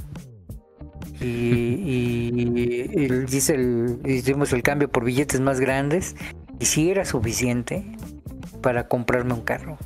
Y, 1.21 1.27
y, 1.27 3.09
dice 3.27 3.55
el, 3.55 4.01
hicimos 4.05 4.53
el 4.53 4.63
cambio 4.63 4.91
por 4.91 5.05
billetes 5.05 5.41
más 5.41 5.61
grandes. 5.61 6.17
Y 6.59 6.67
sí 6.67 6.91
era 6.91 7.05
suficiente 7.05 7.85
para 8.61 8.89
comprarme 8.89 9.35
un 9.35 9.43
carro. 9.43 9.79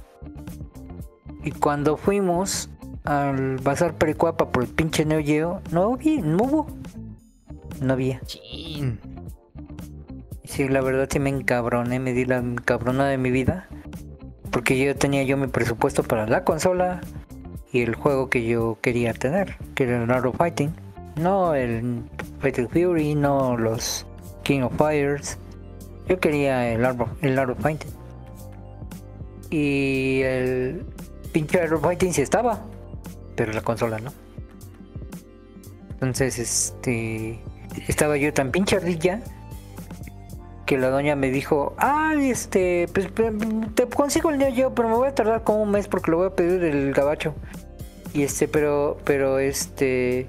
Y 1.44 1.50
cuando 1.50 1.96
fuimos 1.96 2.70
al 3.04 3.56
Bazar 3.56 3.94
Pericuapa 3.94 4.50
por 4.50 4.64
el 4.64 4.68
pinche 4.70 5.04
Neo 5.04 5.22
Geo, 5.22 5.60
no, 5.70 5.98
no 6.22 6.44
hubo. 6.44 6.66
No 7.80 7.92
había. 7.94 8.20
Sí, 10.44 10.68
la 10.68 10.80
verdad 10.80 11.08
sí 11.10 11.18
me 11.20 11.30
encabroné, 11.30 12.00
me 12.00 12.12
di 12.12 12.24
la 12.24 12.42
cabrona 12.64 13.06
de 13.08 13.16
mi 13.16 13.30
vida. 13.30 13.68
Porque 14.50 14.78
yo 14.78 14.94
tenía 14.96 15.22
yo 15.22 15.36
mi 15.36 15.46
presupuesto 15.46 16.02
para 16.02 16.26
la 16.26 16.44
consola 16.44 17.00
y 17.72 17.82
el 17.82 17.94
juego 17.94 18.28
que 18.28 18.44
yo 18.44 18.78
quería 18.82 19.14
tener, 19.14 19.56
que 19.74 19.84
era 19.84 20.02
el 20.02 20.10
Art 20.10 20.26
of 20.26 20.36
Fighting. 20.36 20.74
No 21.16 21.54
el 21.54 22.02
Fatal 22.40 22.68
Fury, 22.68 23.14
no 23.14 23.56
los 23.56 24.06
King 24.42 24.62
of 24.62 24.72
Fires. 24.76 25.38
Yo 26.08 26.18
quería 26.18 26.70
el 26.70 26.84
Art 26.84 27.00
of, 27.00 27.08
el 27.22 27.38
Fighting. 27.56 27.92
Y 29.50 30.22
el 30.22 30.84
pinche 31.32 31.60
Art 31.60 31.72
of 31.72 31.82
Fighting 31.82 32.12
sí 32.12 32.22
estaba, 32.22 32.64
pero 33.36 33.52
la 33.52 33.62
consola 33.62 33.98
no. 33.98 34.12
Entonces, 35.92 36.38
este. 36.38 37.40
Estaba 37.86 38.16
yo 38.18 38.34
tan 38.34 38.50
pinche 38.50 38.76
ardilla 38.76 39.22
que 40.66 40.78
la 40.78 40.90
doña 40.90 41.16
me 41.16 41.30
dijo, 41.30 41.74
ah, 41.78 42.14
este, 42.20 42.88
pues, 42.92 43.08
te 43.74 43.86
consigo 43.86 44.30
el 44.30 44.38
Neo 44.38 44.52
Geo, 44.54 44.74
pero 44.74 44.88
me 44.88 44.94
voy 44.94 45.08
a 45.08 45.14
tardar 45.14 45.42
como 45.42 45.62
un 45.62 45.70
mes 45.70 45.88
porque 45.88 46.10
lo 46.10 46.18
voy 46.18 46.26
a 46.28 46.30
pedir 46.30 46.60
del 46.60 46.92
gabacho. 46.92 47.34
Y 48.14 48.22
este, 48.22 48.48
pero, 48.48 48.98
pero 49.04 49.38
este... 49.38 50.28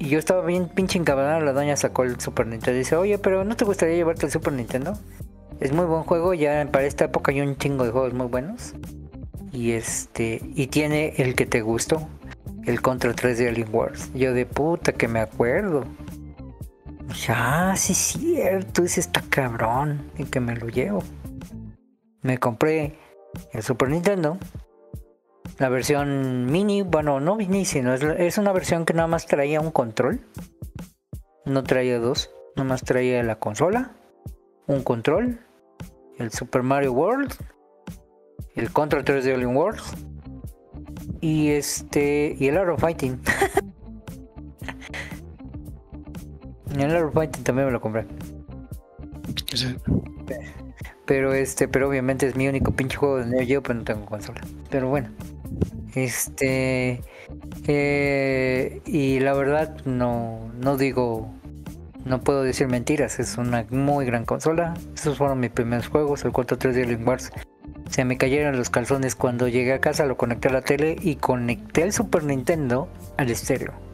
Y 0.00 0.08
yo 0.08 0.18
estaba 0.18 0.44
bien 0.44 0.68
pinche 0.68 0.98
encabronado, 0.98 1.40
la 1.40 1.52
doña 1.52 1.76
sacó 1.76 2.04
el 2.04 2.20
Super 2.20 2.46
Nintendo 2.46 2.78
dice, 2.78 2.94
oye, 2.94 3.18
pero 3.18 3.44
¿no 3.44 3.56
te 3.56 3.64
gustaría 3.64 3.96
llevarte 3.96 4.26
el 4.26 4.32
Super 4.32 4.52
Nintendo? 4.52 4.96
Es 5.58 5.72
muy 5.72 5.86
buen 5.86 6.04
juego, 6.04 6.34
ya 6.34 6.68
para 6.70 6.86
esta 6.86 7.06
época 7.06 7.32
hay 7.32 7.40
un 7.40 7.56
chingo 7.56 7.84
de 7.84 7.90
juegos 7.90 8.14
muy 8.14 8.28
buenos. 8.28 8.74
Y 9.52 9.72
este, 9.72 10.40
y 10.54 10.68
tiene 10.68 11.14
el 11.16 11.34
que 11.34 11.46
te 11.46 11.62
gustó, 11.62 12.08
el 12.64 12.80
Contra 12.80 13.12
3 13.12 13.38
de 13.38 13.48
Alien 13.48 13.68
Wars. 13.72 14.10
Yo 14.14 14.34
de 14.34 14.46
puta 14.46 14.92
que 14.92 15.08
me 15.08 15.18
acuerdo. 15.18 15.84
Ya, 17.14 17.74
sí 17.76 17.92
es 17.92 17.98
cierto, 17.98 18.82
ese 18.82 19.00
está 19.00 19.22
cabrón. 19.28 20.10
Y 20.18 20.24
que 20.24 20.40
me 20.40 20.56
lo 20.56 20.68
llevo. 20.68 21.02
Me 22.22 22.38
compré 22.38 22.98
el 23.52 23.62
Super 23.62 23.88
Nintendo. 23.88 24.38
La 25.58 25.68
versión 25.68 26.46
mini, 26.46 26.82
bueno, 26.82 27.20
no 27.20 27.36
mini, 27.36 27.64
sino 27.64 27.94
es, 27.94 28.38
una 28.38 28.52
versión 28.52 28.84
que 28.84 28.94
nada 28.94 29.08
más 29.08 29.26
traía 29.26 29.60
un 29.60 29.70
control. 29.70 30.20
No 31.44 31.64
traía 31.64 31.98
dos. 31.98 32.30
Nada 32.56 32.68
más 32.68 32.82
traía 32.82 33.22
la 33.22 33.36
consola, 33.36 33.92
un 34.66 34.82
control, 34.82 35.38
el 36.18 36.32
Super 36.32 36.64
Mario 36.64 36.92
World, 36.92 37.32
el 38.56 38.72
Control 38.72 39.04
3 39.04 39.24
de 39.24 39.34
Alien 39.34 39.54
World 39.54 39.80
y 41.20 41.50
este 41.50 42.34
y 42.36 42.48
el 42.48 42.58
Art 42.58 42.70
of 42.70 42.82
Fighting. 46.68 46.80
El 46.80 46.96
Art 46.96 47.12
Fighting 47.12 47.44
también 47.44 47.66
me 47.66 47.72
lo 47.72 47.80
compré. 47.80 48.06
Pero 51.06 51.32
este, 51.32 51.68
pero 51.68 51.88
obviamente 51.88 52.26
es 52.26 52.36
mi 52.36 52.48
único 52.48 52.72
pinche 52.72 52.96
juego 52.96 53.18
de 53.18 53.26
Neo 53.26 53.46
Geo, 53.46 53.62
pero 53.62 53.78
no 53.78 53.84
tengo 53.84 54.06
consola. 54.06 54.40
Pero 54.70 54.88
bueno. 54.88 55.08
Este 55.94 57.00
eh, 57.66 58.82
y 58.84 59.18
la 59.20 59.32
verdad 59.32 59.76
no, 59.84 60.52
no 60.60 60.76
digo 60.76 61.32
no 62.04 62.20
puedo 62.20 62.42
decir 62.42 62.68
mentiras, 62.68 63.18
es 63.18 63.36
una 63.38 63.66
muy 63.70 64.06
gran 64.06 64.24
consola. 64.24 64.74
Esos 64.94 65.18
fueron 65.18 65.40
mis 65.40 65.50
primeros 65.50 65.88
juegos, 65.88 66.24
el 66.24 66.32
4-3 66.32 66.72
de 66.72 66.82
Alien 66.82 67.06
Wars. 67.06 67.30
Se 67.90 68.04
me 68.04 68.16
cayeron 68.16 68.56
los 68.56 68.70
calzones 68.70 69.14
cuando 69.14 69.48
llegué 69.48 69.72
a 69.72 69.80
casa, 69.80 70.06
lo 70.06 70.16
conecté 70.16 70.48
a 70.48 70.52
la 70.52 70.62
tele 70.62 70.96
y 71.00 71.16
conecté 71.16 71.82
el 71.82 71.92
Super 71.92 72.24
Nintendo 72.24 72.88
al 73.16 73.30
estéreo 73.30 73.87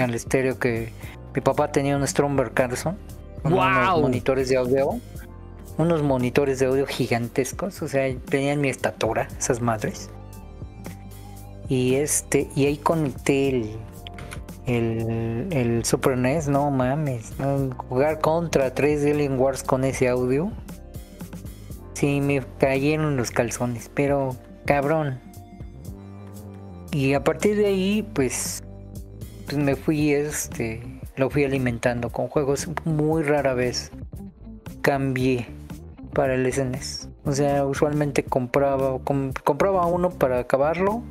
al 0.00 0.14
estéreo 0.14 0.58
que 0.58 0.92
mi 1.34 1.40
papá 1.40 1.70
tenía 1.70 1.96
un 1.96 2.06
Stromberg 2.06 2.52
Carlson. 2.54 2.96
Unos 3.44 4.00
monitores 4.00 4.48
de 4.48 4.56
audio. 4.56 5.00
Unos 5.78 6.02
monitores 6.02 6.58
de 6.58 6.66
audio 6.66 6.86
gigantescos. 6.86 7.82
O 7.82 7.88
sea, 7.88 8.14
tenían 8.30 8.60
mi 8.60 8.68
estatura, 8.68 9.28
esas 9.38 9.60
madres. 9.60 10.10
Y 11.68 11.96
este, 11.96 12.48
y 12.54 12.66
ahí 12.66 12.76
conecté 12.78 13.48
el, 13.48 13.76
el, 14.66 15.48
el 15.50 15.84
Super 15.84 16.16
NES, 16.16 16.48
no 16.48 16.70
mames. 16.70 17.32
Jugar 17.88 18.20
contra 18.20 18.72
3 18.72 19.04
Alien 19.12 19.38
Wars 19.38 19.62
con 19.62 19.84
ese 19.84 20.08
audio. 20.08 20.50
Sí, 21.94 22.20
me 22.20 22.42
cayeron 22.58 23.16
los 23.16 23.30
calzones, 23.30 23.90
pero 23.94 24.36
cabrón. 24.64 25.18
Y 26.92 27.14
a 27.14 27.24
partir 27.24 27.56
de 27.56 27.66
ahí, 27.66 28.08
pues 28.14 28.62
pues 29.46 29.58
me 29.58 29.76
fui, 29.76 30.12
este, 30.12 30.82
lo 31.16 31.30
fui 31.30 31.44
alimentando 31.44 32.10
con 32.10 32.28
juegos 32.28 32.68
muy 32.84 33.22
rara 33.22 33.54
vez. 33.54 33.92
Cambié 34.82 35.46
para 36.12 36.34
el 36.34 36.52
SNES. 36.52 37.08
O 37.24 37.32
sea, 37.32 37.64
usualmente 37.64 38.24
compraba, 38.24 38.98
compraba 39.44 39.86
uno 39.86 40.10
para 40.10 40.40
acabarlo 40.40 41.02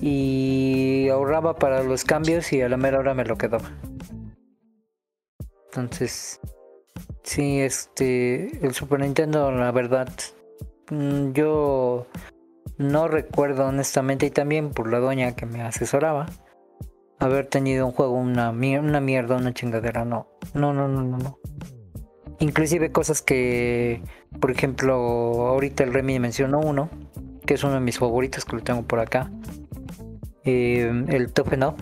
y 0.00 1.08
ahorraba 1.08 1.56
para 1.56 1.82
los 1.82 2.04
cambios 2.04 2.52
y 2.52 2.62
a 2.62 2.68
la 2.68 2.76
mera 2.76 2.98
hora 2.98 3.14
me 3.14 3.24
lo 3.24 3.36
quedaba. 3.36 3.70
Entonces, 5.66 6.40
sí, 7.22 7.60
este, 7.60 8.64
el 8.64 8.72
Super 8.72 9.00
Nintendo, 9.00 9.50
la 9.50 9.72
verdad, 9.72 10.08
mm, 10.90 11.32
yo 11.32 12.06
no 12.78 13.08
recuerdo 13.08 13.66
honestamente 13.66 14.26
y 14.26 14.30
también 14.30 14.70
por 14.70 14.90
la 14.90 15.00
doña 15.00 15.34
que 15.34 15.46
me 15.46 15.62
asesoraba 15.62 16.26
haber 17.18 17.46
tenido 17.46 17.86
un 17.86 17.92
juego 17.92 18.12
una, 18.12 18.50
una 18.50 19.00
mierda, 19.00 19.36
una 19.36 19.52
chingadera, 19.52 20.04
no. 20.04 20.28
No, 20.54 20.72
no, 20.72 20.88
no, 20.88 21.02
no, 21.02 21.18
no. 21.18 21.38
Inclusive 22.38 22.92
cosas 22.92 23.22
que, 23.22 24.02
por 24.40 24.50
ejemplo, 24.50 24.94
ahorita 24.94 25.84
el 25.84 25.94
Remy 25.94 26.18
mencionó 26.18 26.60
uno, 26.60 26.90
que 27.46 27.54
es 27.54 27.64
uno 27.64 27.74
de 27.74 27.80
mis 27.80 27.98
favoritos 27.98 28.44
que 28.44 28.56
lo 28.56 28.62
tengo 28.62 28.82
por 28.82 29.00
acá. 29.00 29.30
Eh, 30.44 31.04
el 31.08 31.32
Toughen 31.32 31.64
Up. 31.64 31.76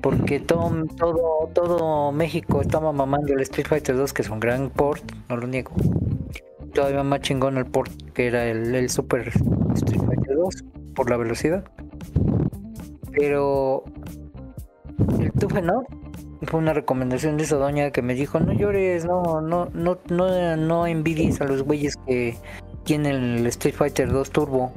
Porque 0.00 0.40
todo, 0.40 0.84
todo, 0.96 1.48
todo 1.52 2.10
México 2.10 2.60
estaba 2.60 2.90
mamando 2.92 3.34
el 3.34 3.40
Street 3.42 3.68
Fighter 3.68 3.96
2, 3.96 4.12
que 4.12 4.22
es 4.22 4.30
un 4.30 4.40
gran 4.40 4.70
port, 4.70 5.02
no 5.28 5.36
lo 5.36 5.46
niego. 5.46 5.72
Todavía 6.74 7.04
más 7.04 7.20
chingón 7.20 7.58
el 7.58 7.66
port 7.66 7.92
que 8.12 8.26
era 8.26 8.46
el, 8.46 8.74
el 8.74 8.90
Super 8.90 9.28
Street 9.28 10.00
Fighter 10.00 10.36
2 10.36 10.64
por 10.94 11.08
la 11.08 11.18
velocidad. 11.18 11.64
Pero 13.14 13.84
el 15.20 15.32
tufe 15.32 15.62
no 15.62 15.84
fue 16.42 16.60
una 16.60 16.72
recomendación 16.72 17.36
de 17.36 17.44
esa 17.44 17.56
doña 17.56 17.90
que 17.90 18.02
me 18.02 18.14
dijo 18.14 18.40
no 18.40 18.52
llores, 18.52 19.04
no, 19.04 19.40
no, 19.40 19.68
no, 19.72 19.98
no, 20.08 20.56
no 20.56 20.86
envidies 20.86 21.40
a 21.40 21.44
los 21.44 21.62
güeyes 21.62 21.94
que 22.06 22.36
tienen 22.84 23.38
el 23.38 23.46
Street 23.46 23.74
Fighter 23.74 24.10
2 24.10 24.30
Turbo. 24.30 24.72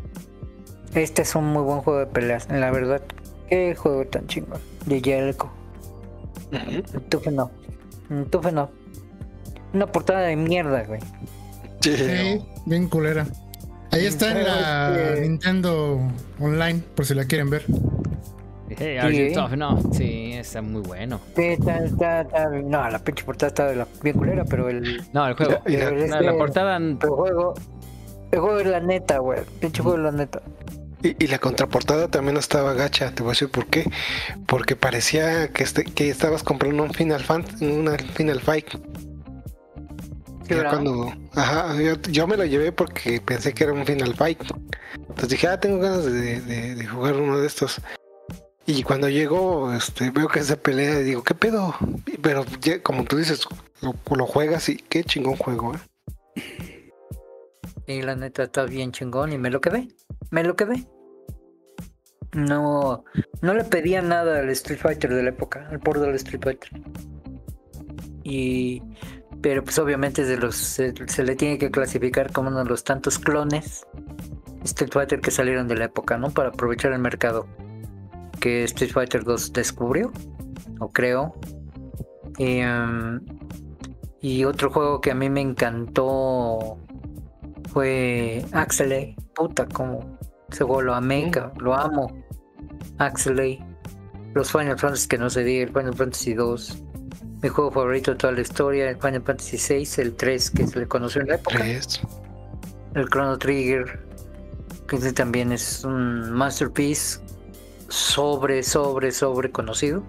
Este 0.94 1.24
es 1.24 1.36
un 1.36 1.46
muy 1.46 1.64
buen 1.64 1.80
juego 1.80 2.00
de 2.00 2.08
peleas, 2.08 2.48
la 2.50 2.72
verdad. 2.72 3.02
Qué 3.50 3.76
juego 3.76 4.06
tan 4.06 4.28
chingón. 4.28 4.60
De 4.86 5.02
Jelco. 5.02 5.52
El 6.52 6.84
tufe 7.10 7.32
no. 7.32 7.52
El 8.10 8.26
tufe 8.28 8.52
no. 8.52 8.70
Una 9.74 9.88
portada 9.88 10.22
de 10.22 10.36
mierda, 10.36 10.84
güey. 10.84 11.02
Sí, 11.82 12.42
bien 12.66 12.88
culera. 12.88 13.28
Ahí 13.92 14.06
está 14.06 14.32
en 14.32 14.44
la 14.44 14.96
este 14.96 15.22
Nintendo 15.22 16.00
Online, 16.40 16.82
por 16.96 17.06
si 17.06 17.14
la 17.14 17.26
quieren 17.26 17.50
ver. 17.50 17.66
Hey, 18.78 18.98
are 18.98 19.12
you 19.12 19.34
tough 19.34 19.54
enough? 19.54 19.94
Sí, 19.94 20.34
está 20.34 20.62
muy 20.62 20.82
bueno. 20.82 21.22
no, 21.38 22.90
la 22.90 23.00
pinche 23.00 23.24
portada 23.24 23.48
está 23.48 23.88
bien 24.04 24.18
culera, 24.18 24.44
pero 24.46 24.70
el. 24.70 25.02
No, 25.14 25.28
el 25.28 25.36
juego. 25.36 25.62
no, 25.66 26.22
la 26.22 26.34
portada. 26.34 26.78
El 26.78 26.98
juego. 26.98 27.54
El 28.32 28.40
juego 28.40 28.60
es 28.60 28.68
la 28.68 28.80
neta, 28.82 29.20
güey. 29.20 29.40
El 29.40 29.46
pinche 29.46 29.82
juego 29.82 29.98
es 29.98 30.04
la 30.04 30.12
neta. 30.12 30.42
Y, 31.02 31.28
la 31.28 31.38
contraportada 31.38 32.08
también 32.08 32.36
estaba 32.38 32.74
gacha, 32.74 33.12
te 33.12 33.22
voy 33.22 33.30
a 33.30 33.34
decir 33.34 33.50
por 33.50 33.68
qué. 33.68 33.90
Porque 34.48 34.76
parecía 34.76 35.50
que, 35.50 35.64
este, 35.64 35.84
que 35.84 36.10
estabas 36.10 36.42
comprando 36.42 36.84
un 36.84 36.94
Final 36.94 37.22
Fan, 37.22 37.46
una 37.62 37.98
Final 37.98 38.42
Fight. 38.42 38.68
cuando, 40.48 41.14
ajá, 41.34 41.76
yo, 42.10 42.28
me 42.28 42.38
lo 42.38 42.46
llevé 42.46 42.72
porque 42.72 43.22
pensé 43.22 43.54
que 43.54 43.66
era 43.66 43.74
un 43.74 43.86
Final 43.86 44.16
Fight. 44.16 44.42
Entonces 44.98 45.30
dije, 45.30 45.48
ah, 45.48 45.60
tengo 45.60 45.80
ganas 45.80 46.06
de, 46.06 46.88
jugar 46.92 47.16
uno 47.16 47.38
de 47.38 47.48
estos. 47.48 47.80
Y 48.66 48.84
cuando 48.84 49.10
llego, 49.10 49.72
este, 49.74 50.10
veo 50.10 50.28
que 50.28 50.40
es 50.40 50.48
de 50.48 50.58
pelea 50.58 51.00
y 51.00 51.04
digo, 51.04 51.24
¿qué 51.24 51.36
pedo? 51.36 51.76
Pero 52.22 52.46
como 52.82 53.04
tú 53.04 53.18
dices, 53.18 53.48
lo, 53.82 54.26
juegas 54.26 54.70
y 54.70 54.78
qué 54.78 55.04
chingón 55.04 55.36
juego, 55.36 55.74
¿eh? 55.76 56.92
Y 57.88 58.02
la 58.02 58.16
neta 58.16 58.44
está 58.44 58.66
bien 58.66 58.92
chingón 58.92 59.32
y 59.32 59.38
me 59.38 59.52
lo 59.52 59.62
quedé. 59.62 59.88
Me 60.32 60.44
lo 60.44 60.56
quedé 60.56 60.88
no, 62.36 63.06
no 63.42 63.54
le 63.54 63.64
pedía 63.64 64.02
nada 64.02 64.40
al 64.40 64.50
Street 64.50 64.80
Fighter 64.80 65.14
de 65.14 65.24
la 65.24 65.30
época, 65.30 65.68
al 65.72 65.80
por 65.80 66.00
del 66.00 66.16
Street 66.16 66.42
Fighter. 66.44 66.70
Y, 68.24 68.82
pero 69.42 69.64
pues 69.64 69.80
obviamente 69.80 70.26
de 70.26 70.38
los, 70.38 70.56
se, 70.56 70.94
le 71.24 71.36
tiene 71.36 71.58
que 71.58 71.72
clasificar 71.72 72.32
como 72.32 72.50
uno 72.50 72.60
de 72.60 72.66
los 72.66 72.84
tantos 72.84 73.20
clones 73.20 73.86
Street 74.64 74.92
Fighter 74.92 75.22
que 75.22 75.32
salieron 75.32 75.68
de 75.68 75.76
la 75.76 75.86
época, 75.86 76.18
¿no? 76.18 76.32
Para 76.32 76.50
aprovechar 76.50 76.92
el 76.92 77.00
mercado 77.00 77.48
que 78.40 78.64
Street 78.66 78.92
Fighter 78.92 79.24
2 79.24 79.54
descubrió, 79.54 80.12
o 80.80 80.92
creo. 80.92 81.34
Y, 82.38 82.62
um, 82.64 83.20
y 84.22 84.44
otro 84.44 84.72
juego 84.72 85.02
que 85.02 85.12
a 85.12 85.16
mí 85.16 85.30
me 85.30 85.42
encantó 85.42 86.78
fue 87.72 88.46
Axelay. 88.52 89.16
Puta, 89.36 89.68
como 89.68 90.18
ese 90.50 90.64
juego 90.64 90.82
lo 90.82 90.96
amé, 90.96 91.32
lo 91.58 91.76
amo. 91.76 92.12
Axelay, 92.98 93.60
los 94.34 94.52
Final 94.52 94.78
Fantasy 94.78 95.08
que 95.08 95.18
no 95.18 95.30
se 95.30 95.44
diga, 95.44 95.64
el 95.64 95.70
Final 95.70 95.96
Fantasy 95.96 96.34
2, 96.34 96.84
mi 97.42 97.50
juego 97.50 97.72
favorito 97.72 98.12
de 98.12 98.18
toda 98.18 98.34
la 98.34 98.42
historia, 98.42 98.90
el 98.90 98.98
Final 98.98 99.22
Fantasy 99.22 99.58
6, 99.58 100.00
el 100.00 100.16
3 100.16 100.52
que 100.52 100.68
se 100.68 100.80
le 100.80 100.88
conoció 100.88 101.22
en 101.22 101.28
la 101.28 101.36
época, 101.36 101.64
el 101.64 103.10
Chrono 103.10 103.38
Trigger, 103.38 104.00
que 104.88 104.98
también 105.12 105.52
es 105.52 105.84
un 105.84 106.32
masterpiece 106.32 107.20
sobre, 107.90 108.64
sobre, 108.64 109.12
sobre 109.12 109.52
conocido. 109.52 110.04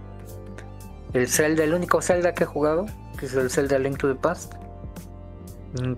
El 1.13 1.29
Zelda, 1.29 1.65
el 1.65 1.75
único 1.75 2.03
Zelda 2.03 2.35
que 2.35 2.45
he 2.45 2.47
jugado, 2.47 2.87
que 3.19 3.27
es 3.27 3.35
el 3.35 3.51
Zelda 3.51 3.79
Link 3.79 3.99
to 3.99 4.09
the 4.09 4.21
Past, 4.21 4.55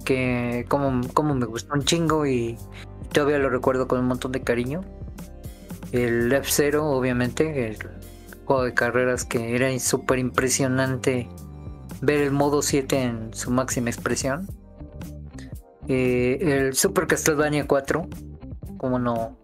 que 0.04 0.64
como, 0.68 1.06
como 1.12 1.34
me 1.34 1.46
gustó 1.46 1.74
un 1.74 1.84
chingo 1.84 2.26
y 2.26 2.56
todavía 3.12 3.38
lo 3.38 3.50
recuerdo 3.50 3.88
con 3.88 4.00
un 4.00 4.06
montón 4.06 4.32
de 4.32 4.42
cariño. 4.42 4.84
El 5.92 6.32
F-Zero, 6.32 6.86
obviamente, 6.86 7.68
el 7.68 7.78
juego 8.44 8.64
de 8.64 8.74
carreras 8.74 9.24
que 9.24 9.54
era 9.54 9.76
súper 9.78 10.18
impresionante 10.18 11.28
ver 12.00 12.20
el 12.20 12.30
modo 12.30 12.62
7 12.62 13.02
en 13.02 13.34
su 13.34 13.50
máxima 13.50 13.90
expresión. 13.90 14.46
Eh, 15.88 16.38
el 16.40 16.74
Super 16.74 17.06
Castlevania 17.06 17.66
4, 17.66 18.06
como 18.76 18.98
no 18.98 19.37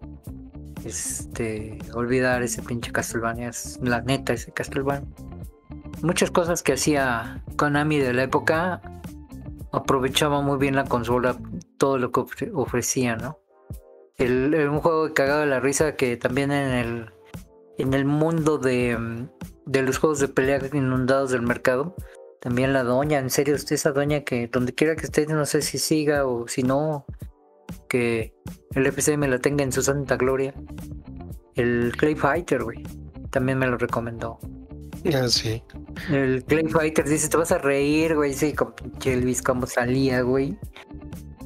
este, 0.85 1.79
olvidar 1.93 2.43
ese 2.43 2.61
pinche 2.61 2.91
Castlevania, 2.91 3.49
es 3.49 3.79
la 3.81 4.01
neta 4.01 4.33
ese 4.33 4.51
Castlevania. 4.51 5.07
Muchas 6.01 6.31
cosas 6.31 6.61
que 6.63 6.73
hacía 6.73 7.43
Konami 7.57 7.97
de 7.99 8.13
la 8.13 8.23
época 8.23 8.81
aprovechaba 9.71 10.41
muy 10.41 10.57
bien 10.57 10.75
la 10.75 10.85
consola, 10.85 11.37
todo 11.77 11.97
lo 11.97 12.11
que 12.11 12.51
ofrecía, 12.53 13.15
¿no? 13.15 13.39
el, 14.17 14.55
un 14.69 14.79
juego 14.79 15.13
cagado 15.13 15.41
de 15.41 15.47
la 15.47 15.59
risa 15.59 15.95
que 15.95 16.17
también 16.17 16.51
en 16.51 16.71
el, 16.71 17.09
en 17.77 17.93
el 17.93 18.05
mundo 18.05 18.57
de, 18.57 19.27
de 19.65 19.81
los 19.81 19.97
juegos 19.97 20.19
de 20.19 20.27
pelea 20.27 20.59
inundados 20.73 21.31
del 21.31 21.41
mercado, 21.41 21.95
también 22.39 22.73
la 22.73 22.83
doña, 22.83 23.19
en 23.19 23.29
serio, 23.29 23.55
usted 23.55 23.75
esa 23.75 23.91
doña 23.91 24.21
que 24.23 24.47
donde 24.47 24.73
quiera 24.73 24.95
que 24.95 25.05
esté, 25.05 25.25
no 25.25 25.45
sé 25.45 25.61
si 25.61 25.77
siga 25.77 26.25
o 26.25 26.47
si 26.47 26.63
no, 26.63 27.05
que 27.87 28.33
el 28.73 28.85
FC 28.87 29.17
me 29.17 29.27
la 29.27 29.39
tenga 29.39 29.63
en 29.63 29.71
su 29.71 29.81
santa 29.81 30.17
gloria. 30.17 30.53
El 31.55 31.93
Clay 31.97 32.15
Fighter, 32.15 32.63
güey, 32.63 32.83
también 33.29 33.57
me 33.57 33.67
lo 33.67 33.77
recomendó. 33.77 34.39
Ah, 35.13 35.27
sí. 35.27 35.61
El 36.09 36.43
Clay 36.45 36.67
Fighter 36.67 37.07
dice, 37.07 37.29
te 37.29 37.37
vas 37.37 37.51
a 37.51 37.57
reír, 37.57 38.15
güey, 38.15 38.33
sí, 38.33 38.53
con 38.53 38.73
pinche 38.73 39.13
Elvis, 39.13 39.41
cómo 39.41 39.67
salía, 39.67 40.21
güey. 40.21 40.57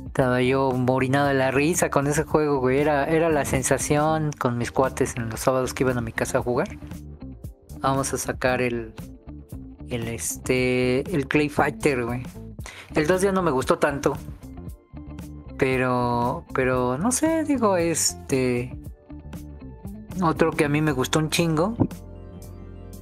Estaba 0.06 0.42
yo 0.42 0.72
morinado 0.72 1.28
de 1.28 1.34
la 1.34 1.52
risa 1.52 1.90
con 1.90 2.08
ese 2.08 2.24
juego, 2.24 2.60
güey. 2.60 2.80
Era, 2.80 3.06
era 3.06 3.30
la 3.30 3.46
sensación 3.46 4.32
con 4.32 4.58
mis 4.58 4.72
cuates 4.72 5.16
en 5.16 5.30
los 5.30 5.40
sábados 5.40 5.74
que 5.74 5.84
iban 5.84 5.98
a 5.98 6.02
mi 6.02 6.12
casa 6.12 6.40
a 6.40 6.42
jugar. 6.42 6.68
Vamos 7.80 8.14
a 8.14 8.18
sacar 8.18 8.62
el. 8.62 8.94
El 9.88 10.08
este. 10.08 11.02
El 11.14 11.28
Clay 11.28 11.50
Fighter, 11.50 12.06
güey. 12.06 12.24
El 12.96 13.08
2 13.08 13.22
ya 13.22 13.32
no 13.32 13.42
me 13.42 13.52
gustó 13.52 13.78
tanto. 13.80 14.18
Pero. 15.60 16.46
Pero 16.54 16.98
no 16.98 17.12
sé, 17.12 17.44
digo, 17.44 17.78
este. 17.78 18.76
Otro 20.22 20.52
que 20.52 20.66
a 20.66 20.70
mí 20.70 20.82
me 20.82 20.92
gustó 20.92 21.20
un 21.20 21.30
chingo. 21.30 21.76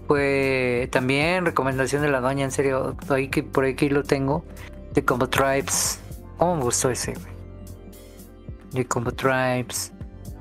Fue 0.08 0.90
también 0.92 1.46
recomendación 1.46 2.02
de 2.02 2.10
la 2.10 2.20
doña, 2.20 2.44
en 2.44 2.52
serio. 2.52 2.98
Ahí 3.10 3.30
que 3.30 3.44
por 3.44 3.64
aquí 3.64 3.88
lo 3.90 4.04
tengo. 4.04 4.44
De 4.94 5.06
Combo 5.06 5.30
Tribes. 5.30 6.00
¿Cómo 6.38 6.58
me 6.58 6.64
gustó 6.64 6.90
ese, 6.90 7.14
güey? 7.14 7.34
De 8.72 8.86
Combo 8.86 9.12
Tribes. 9.12 9.94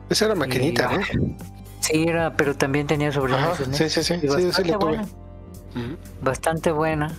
Esa 0.08 0.26
era 0.26 0.34
maquinita, 0.34 0.90
¿no? 0.92 1.36
Sí, 1.80 2.04
era, 2.08 2.34
pero 2.36 2.56
también 2.56 2.86
tenía 2.86 3.12
sobre 3.12 3.34
Sí, 3.72 3.88
sí, 3.88 4.02
sí. 4.02 4.18
sí, 4.20 4.26
bastante 4.26 4.76
buena. 4.76 5.06
Bastante 6.22 6.72
buena. 6.72 7.18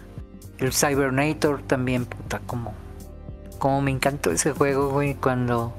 El 0.57 0.73
Cybernator 0.73 1.61
también, 1.63 2.05
puta, 2.05 2.39
como. 2.45 2.73
Como 3.57 3.81
me 3.81 3.91
encantó 3.91 4.31
ese 4.31 4.51
juego, 4.51 4.89
güey, 4.89 5.15
cuando. 5.15 5.73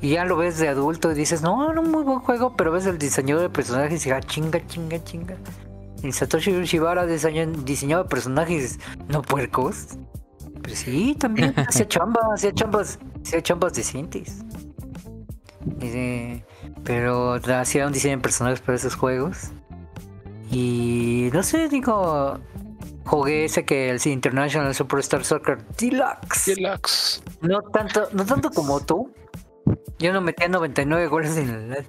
Y 0.00 0.10
ya 0.10 0.24
lo 0.24 0.36
ves 0.36 0.58
de 0.58 0.68
adulto 0.68 1.10
y 1.12 1.14
dices, 1.14 1.40
no, 1.40 1.72
no, 1.72 1.82
muy 1.82 2.02
buen 2.02 2.18
juego, 2.18 2.54
pero 2.56 2.70
ves 2.72 2.84
el 2.86 2.98
diseño 2.98 3.40
de 3.40 3.48
personajes 3.48 3.92
y 3.92 3.94
dices, 3.94 4.12
ah, 4.12 4.20
chinga, 4.20 4.66
chinga, 4.66 5.02
chinga. 5.02 5.36
Y 6.02 6.12
Satoshi 6.12 6.52
Shibara 6.64 7.06
diseñaba 7.06 8.06
personajes 8.06 8.78
no 9.08 9.22
puercos. 9.22 9.96
Pero 10.62 10.76
sí, 10.76 11.16
también 11.18 11.54
hacía 11.68 11.88
chambas, 11.88 12.24
hacía 12.34 12.52
chambas, 12.52 12.98
hacía 13.24 13.42
chambas 13.42 13.72
decentes. 13.72 14.44
pero 16.84 17.40
hacía 17.58 17.86
un 17.86 17.92
diseño 17.92 18.16
de 18.16 18.22
personajes 18.22 18.60
para 18.60 18.76
esos 18.76 18.94
juegos. 18.94 19.52
Y 20.50 21.30
no 21.32 21.42
sé, 21.42 21.68
digo, 21.70 22.38
jugué 23.04 23.44
ese 23.44 23.64
que 23.64 23.90
el 23.90 24.00
International 24.04 24.74
Superstar 24.74 25.24
Soccer 25.24 25.58
Deluxe. 25.78 26.54
Deluxe. 26.54 27.22
No 27.40 27.62
tanto, 27.62 28.08
no 28.12 28.24
tanto 28.24 28.50
como 28.50 28.80
tú, 28.80 29.12
yo 29.98 30.12
no 30.12 30.20
metía 30.20 30.48
99 30.48 31.06
goles 31.06 31.36
en 31.36 31.48
el... 31.48 31.86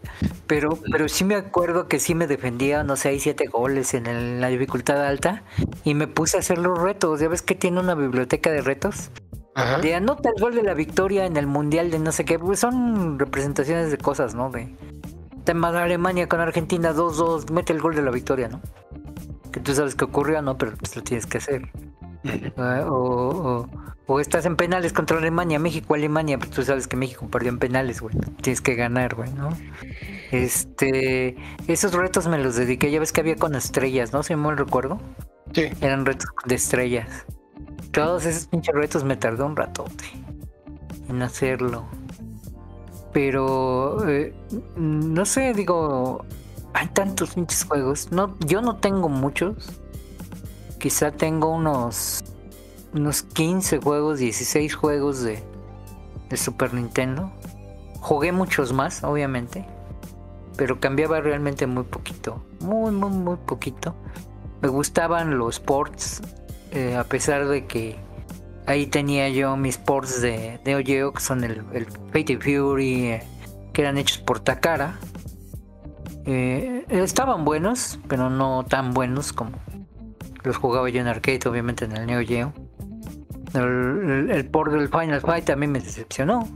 Pero, 0.47 0.77
pero 0.91 1.09
sí 1.09 1.23
me 1.23 1.35
acuerdo 1.35 1.87
que 1.87 1.99
sí 1.99 2.15
me 2.15 2.27
defendía, 2.27 2.83
no 2.83 2.95
sé, 2.95 3.09
hay 3.09 3.19
7 3.19 3.47
goles 3.47 3.93
en 3.93 4.39
la 4.39 4.47
dificultad 4.47 5.05
alta. 5.05 5.43
Y 5.83 5.95
me 5.95 6.07
puse 6.07 6.37
a 6.37 6.39
hacer 6.41 6.59
los 6.59 6.79
retos. 6.79 7.19
¿Ya 7.19 7.27
ves 7.27 7.41
que 7.41 7.55
tiene 7.55 7.79
una 7.79 7.95
biblioteca 7.95 8.51
de 8.51 8.61
retos? 8.61 9.09
Ajá. 9.55 9.79
De 9.79 9.95
anota 9.95 10.29
el 10.35 10.41
gol 10.41 10.53
de 10.53 10.63
la 10.63 10.73
victoria 10.73 11.25
en 11.25 11.37
el 11.37 11.47
mundial 11.47 11.89
de 11.89 11.99
no 11.99 12.11
sé 12.11 12.25
qué. 12.25 12.37
Pues 12.37 12.59
son 12.59 13.17
representaciones 13.17 13.89
de 13.89 13.97
cosas, 13.97 14.35
¿no? 14.35 14.49
De 14.49 14.75
tema 15.45 15.71
de 15.71 15.79
Alemania 15.79 16.27
con 16.27 16.41
Argentina 16.41 16.93
2-2, 16.93 17.51
mete 17.51 17.71
el 17.71 17.79
gol 17.79 17.95
de 17.95 18.01
la 18.01 18.11
victoria, 18.11 18.49
¿no? 18.49 18.61
Tú 19.65 19.73
sabes 19.73 19.95
que 19.95 20.05
ocurrió, 20.05 20.43
¿no? 20.43 20.57
Pero 20.59 20.77
pues 20.77 20.95
lo 20.95 21.01
tienes 21.01 21.25
que 21.25 21.39
hacer. 21.39 21.69
Ah, 22.57 22.85
o, 22.87 23.67
o, 24.07 24.19
estás 24.19 24.45
en 24.45 24.55
penales 24.55 24.93
contra 24.93 25.17
Alemania, 25.17 25.59
México, 25.59 25.93
Alemania, 25.93 26.39
pues 26.39 26.49
tú 26.49 26.63
sabes 26.63 26.87
que 26.87 26.95
México 26.95 27.27
perdió 27.29 27.49
en 27.49 27.59
penales, 27.59 28.01
güey. 28.01 28.15
Tienes 28.41 28.61
que 28.61 28.75
ganar, 28.75 29.15
güey, 29.15 29.31
¿no? 29.33 29.49
Este, 30.31 31.35
esos 31.67 31.93
retos 31.93 32.27
me 32.27 32.37
los 32.37 32.55
dediqué, 32.55 32.89
ya 32.89 32.99
ves 32.99 33.11
que 33.11 33.21
había 33.21 33.35
con 33.35 33.55
estrellas, 33.55 34.13
¿no? 34.13 34.23
Si 34.23 34.35
me 34.35 34.55
recuerdo. 34.55 34.99
Sí. 35.53 35.69
Eran 35.81 36.05
retos 36.05 36.29
de 36.45 36.55
estrellas. 36.55 37.25
Todos 37.91 38.25
esos 38.25 38.47
pinches 38.47 38.73
retos 38.73 39.03
me 39.03 39.17
tardó 39.17 39.45
un 39.45 39.55
ratote 39.55 40.05
en 41.09 41.21
hacerlo. 41.21 41.85
Pero, 43.13 44.07
eh, 44.09 44.33
no 44.75 45.25
sé, 45.25 45.53
digo, 45.53 46.25
hay 46.75 46.87
tantos 46.87 47.33
pinches 47.33 47.63
juegos. 47.63 48.11
No, 48.11 48.37
yo 48.39 48.61
no 48.61 48.77
tengo 48.77 49.09
muchos 49.09 49.55
quizá 50.85 51.11
tengo 51.11 51.49
unos 51.49 52.23
unos 52.93 53.23
15 53.23 53.79
juegos, 53.79 54.19
16 54.19 54.75
juegos 54.75 55.23
de, 55.23 55.43
de 56.29 56.37
Super 56.37 56.75
Nintendo. 56.75 57.31
Jugué 58.01 58.31
muchos 58.31 58.71
más, 58.71 59.03
obviamente, 59.03 59.65
pero 60.57 60.79
cambiaba 60.79 61.21
realmente 61.21 61.65
muy 61.65 61.85
poquito, 61.85 62.45
muy, 62.59 62.91
muy, 62.91 63.09
muy 63.09 63.37
poquito. 63.37 63.95
Me 64.61 64.67
gustaban 64.67 65.39
los 65.39 65.59
ports, 65.59 66.21
eh, 66.71 66.95
a 66.95 67.03
pesar 67.03 67.47
de 67.47 67.65
que 67.65 67.95
ahí 68.67 68.85
tenía 68.85 69.27
yo 69.29 69.57
mis 69.57 69.79
ports 69.79 70.21
de, 70.21 70.59
de 70.63 70.75
Oyo, 70.75 71.13
que 71.13 71.21
son 71.21 71.43
el, 71.43 71.63
el 71.73 71.87
Fate 72.13 72.37
Fury, 72.37 73.07
eh, 73.07 73.23
que 73.73 73.81
eran 73.81 73.97
hechos 73.97 74.19
por 74.19 74.39
Takara. 74.39 74.99
Eh, 76.25 76.85
estaban 76.89 77.45
buenos, 77.45 77.99
pero 78.07 78.29
no 78.29 78.65
tan 78.65 78.91
buenos 78.93 79.31
como 79.33 79.51
los 80.43 80.57
jugaba 80.57 80.89
yo 80.89 81.01
en 81.01 81.07
arcade, 81.07 81.39
obviamente 81.45 81.85
en 81.85 81.97
el 81.97 82.05
Neo 82.05 82.25
Geo. 82.25 82.53
El, 83.53 84.29
el, 84.31 84.49
port 84.49 84.71
del 84.71 84.89
Final 84.89 85.21
Fight 85.21 85.49
mí 85.55 85.67
me 85.67 85.79
decepcionó 85.79 86.47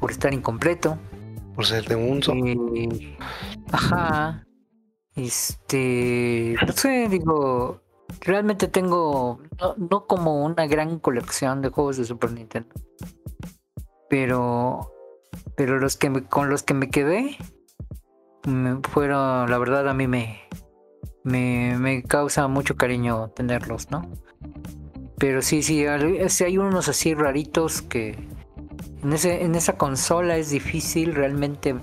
por 0.00 0.10
estar 0.10 0.32
incompleto. 0.32 0.98
Por 1.54 1.66
ser 1.66 1.84
de 1.86 1.96
un 1.96 2.20
eh, 2.46 3.16
Ajá. 3.72 4.46
Este. 5.14 6.56
No 6.66 6.72
sé, 6.72 7.08
digo. 7.08 7.82
Realmente 8.20 8.66
tengo. 8.68 9.40
No, 9.76 10.06
como 10.06 10.44
una 10.44 10.66
gran 10.66 10.98
colección 10.98 11.62
de 11.62 11.68
juegos 11.68 11.98
de 11.98 12.04
Super 12.04 12.32
Nintendo. 12.32 12.74
Pero. 14.08 14.92
Pero 15.56 15.78
los 15.78 15.96
que 15.96 16.24
con 16.24 16.48
los 16.48 16.62
que 16.62 16.74
me 16.74 16.90
quedé. 16.90 17.36
Me 18.46 18.80
fueron. 18.82 19.50
La 19.50 19.58
verdad, 19.58 19.88
a 19.88 19.94
mí 19.94 20.06
me. 20.06 20.40
Me, 21.22 21.76
me 21.78 22.02
causa 22.02 22.48
mucho 22.48 22.76
cariño 22.76 23.28
tenerlos, 23.30 23.90
¿no? 23.90 24.10
Pero 25.18 25.42
sí, 25.42 25.62
sí, 25.62 25.84
hay 25.86 26.58
unos 26.58 26.88
así 26.88 27.12
raritos 27.12 27.82
que 27.82 28.16
en, 29.02 29.12
ese, 29.12 29.44
en 29.44 29.54
esa 29.54 29.74
consola 29.74 30.38
es 30.38 30.48
difícil 30.48 31.14
realmente 31.14 31.74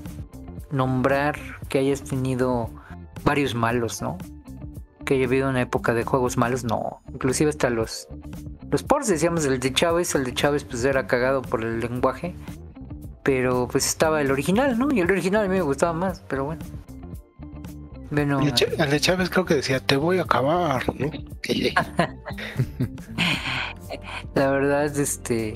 nombrar 0.72 1.38
que 1.70 1.78
hayas 1.78 2.02
tenido 2.02 2.72
varios 3.24 3.54
malos, 3.54 4.02
¿no? 4.02 4.18
Que 5.06 5.14
haya 5.14 5.26
habido 5.26 5.50
una 5.50 5.62
época 5.62 5.94
de 5.94 6.04
juegos 6.04 6.36
malos, 6.36 6.64
no. 6.64 7.02
Inclusive 7.14 7.52
hasta 7.52 7.70
los, 7.70 8.08
los 8.72 8.82
ports, 8.82 9.08
decíamos, 9.08 9.46
el 9.46 9.60
de 9.60 9.72
Chávez, 9.72 10.16
el 10.16 10.24
de 10.24 10.34
Chávez 10.34 10.64
pues 10.64 10.84
era 10.84 11.06
cagado 11.06 11.44
por 11.44 11.64
el 11.64 11.80
lenguaje. 11.80 12.34
Pero 13.28 13.68
pues 13.70 13.86
estaba 13.86 14.22
el 14.22 14.32
original, 14.32 14.80
¿no? 14.80 14.90
Y 14.90 15.02
el 15.02 15.12
original 15.12 15.44
a 15.44 15.50
mí 15.50 15.56
me 15.56 15.62
gustaba 15.62 15.92
más, 15.92 16.24
pero 16.30 16.46
bueno. 16.46 16.62
Bueno, 18.10 18.40
el, 18.40 18.90
de 18.90 19.00
Chávez 19.02 19.30
creo 19.30 19.44
que 19.44 19.56
decía, 19.56 19.82
te 19.82 19.98
voy 19.98 20.20
a 20.20 20.22
acabar, 20.22 20.82
¿no? 20.98 21.12
La 24.34 24.50
verdad, 24.50 24.86
este, 24.98 25.56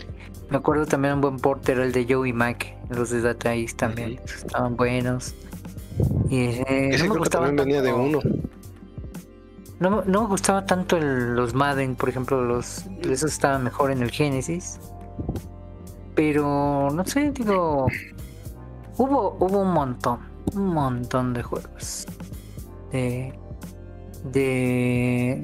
me 0.49 0.57
acuerdo 0.57 0.85
también 0.85 1.13
un 1.13 1.21
buen 1.21 1.37
porter, 1.37 1.79
el 1.79 1.93
de 1.93 2.13
Joey 2.13 2.33
Mac, 2.33 2.75
los 2.89 3.09
de 3.09 3.21
Data 3.21 3.55
East 3.55 3.77
también, 3.77 4.19
estaban 4.25 4.75
buenos. 4.75 5.33
Y 6.29 6.39
eh, 6.39 6.89
Ese 6.91 7.07
no 7.07 7.13
me 7.13 7.19
gustaba 7.19 7.45
también 7.45 7.67
venía 7.67 7.81
de 7.81 7.93
uno. 7.93 8.19
No, 9.79 10.03
no 10.03 10.23
me 10.23 10.27
gustaba 10.27 10.65
tanto 10.65 10.99
los 10.99 11.53
Madden, 11.53 11.95
por 11.95 12.09
ejemplo, 12.09 12.43
los 12.43 12.83
esos 13.03 13.31
estaban 13.31 13.63
mejor 13.63 13.91
en 13.91 14.01
el 14.03 14.11
Genesis. 14.11 14.77
Pero 16.23 16.91
no 16.93 17.03
sé, 17.03 17.31
digo, 17.31 17.87
hubo 18.95 19.37
hubo 19.39 19.61
un 19.61 19.73
montón, 19.73 20.19
un 20.53 20.67
montón 20.67 21.33
de 21.33 21.41
juegos 21.41 22.05
de, 22.91 23.33
de 24.25 25.43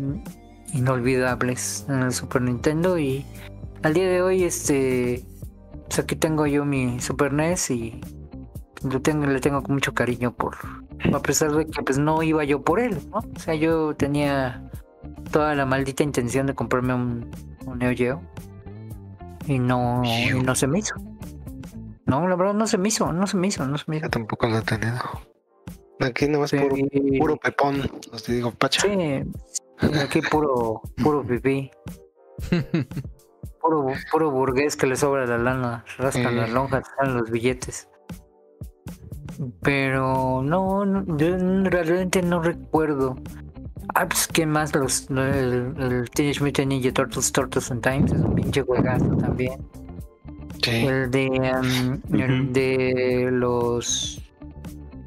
inolvidables 0.73 1.83
en 1.89 2.03
el 2.03 2.13
Super 2.13 2.43
Nintendo 2.43 2.99
y 2.99 3.25
al 3.81 3.95
día 3.95 4.07
de 4.07 4.21
hoy 4.21 4.43
este 4.43 5.25
pues 5.87 5.97
aquí 5.97 6.15
tengo 6.15 6.45
yo 6.45 6.63
mi 6.63 6.99
Super 6.99 7.33
NES 7.33 7.71
y 7.71 7.99
lo 8.83 9.01
tengo, 9.01 9.25
le 9.25 9.39
tengo 9.39 9.63
mucho 9.69 9.95
cariño 9.95 10.31
por 10.31 10.57
a 11.11 11.19
pesar 11.23 11.53
de 11.53 11.65
que 11.65 11.81
pues 11.81 11.97
no 11.97 12.21
iba 12.21 12.43
yo 12.43 12.61
por 12.61 12.79
él, 12.79 12.99
¿no? 13.09 13.17
O 13.17 13.39
sea, 13.39 13.55
yo 13.55 13.95
tenía 13.95 14.69
toda 15.31 15.55
la 15.55 15.65
maldita 15.65 16.03
intención 16.03 16.45
de 16.45 16.53
comprarme 16.53 16.93
un, 16.93 17.31
Neo 17.79 17.95
Geo 17.95 18.21
y 19.47 19.59
no, 19.59 20.03
y 20.03 20.31
no 20.33 20.55
se 20.55 20.67
me 20.67 20.79
hizo. 20.79 20.95
No, 22.05 22.27
la 22.27 22.35
verdad 22.35 22.53
no 22.53 22.67
se 22.67 22.77
me 22.77 22.89
hizo, 22.89 23.11
no 23.11 23.27
se 23.27 23.37
me 23.37 23.47
hizo, 23.47 23.65
no 23.65 23.77
se 23.77 23.85
me 23.87 23.97
hizo. 23.97 24.05
Yo 24.05 24.09
tampoco 24.09 24.47
lo 24.47 24.59
he 24.59 24.61
tenido. 24.61 24.99
Aquí 25.99 26.27
nomás 26.27 26.51
puro, 26.51 26.75
puro 27.17 27.37
pepón, 27.37 27.89
os 28.11 28.25
digo, 28.25 28.51
pacha. 28.51 28.81
Sí, 28.81 29.23
aquí 29.99 30.21
puro, 30.21 30.81
puro 31.01 31.23
pipí. 31.23 31.71
puro, 33.61 33.87
puro 34.11 34.31
burgués 34.31 34.75
que 34.75 34.85
le 34.85 34.95
sobra 34.95 35.25
la 35.25 35.37
lana, 35.37 35.85
rascan 35.97 36.35
las 36.35 36.51
lonjas, 36.51 36.87
están 36.87 37.15
los 37.17 37.31
billetes. 37.31 37.89
Pero 39.61 40.41
no, 40.43 41.05
yo 41.17 41.37
realmente 41.63 42.21
no 42.21 42.41
recuerdo. 42.41 43.15
Ah, 43.95 44.07
pues 44.07 44.27
que 44.27 44.45
más 44.45 44.75
los 44.75 45.09
el, 45.09 46.09
Teenage 46.13 46.43
Mutant 46.43 46.67
Ninja 46.67 46.91
Turtles 46.91 47.31
Turtles 47.31 47.71
and 47.71 47.81
Times 47.81 48.11
es 48.11 48.19
un 48.19 48.35
pinche 48.35 48.61
juegazo 48.61 49.05
también. 49.17 49.59
El 50.65 51.11
de 51.11 51.29
um, 51.29 52.19
el 52.19 52.51
de 52.51 53.29
los 53.31 54.21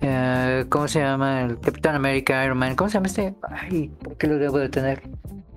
eh, 0.00 0.64
¿Cómo 0.68 0.88
se 0.88 1.00
llama? 1.00 1.42
El 1.42 1.60
Capitán 1.60 1.94
América, 1.94 2.44
Iron 2.44 2.58
Man. 2.58 2.74
¿Cómo 2.74 2.88
se 2.88 2.94
llama 2.94 3.06
este? 3.08 3.34
Ay, 3.42 3.88
¿por 4.02 4.16
qué 4.16 4.26
lo 4.26 4.38
debo 4.38 4.58
de 4.58 4.68
tener? 4.68 5.02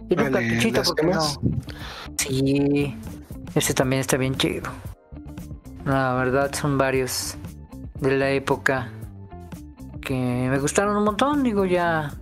Y 0.10 0.20
un 0.20 0.32
cartuchito, 0.32 0.82
porque 0.84 1.06
no. 1.06 1.22
Sí, 2.18 2.96
ese 3.56 3.74
también 3.74 4.02
está 4.02 4.18
bien 4.18 4.36
chido. 4.36 4.70
La 5.86 6.14
verdad, 6.16 6.54
son 6.54 6.78
varios 6.78 7.36
de 8.00 8.18
la 8.18 8.32
época 8.32 8.90
que 10.02 10.14
me 10.14 10.60
gustaron 10.60 10.98
un 10.98 11.06
montón. 11.06 11.44
Digo, 11.44 11.66
ya. 11.66 12.14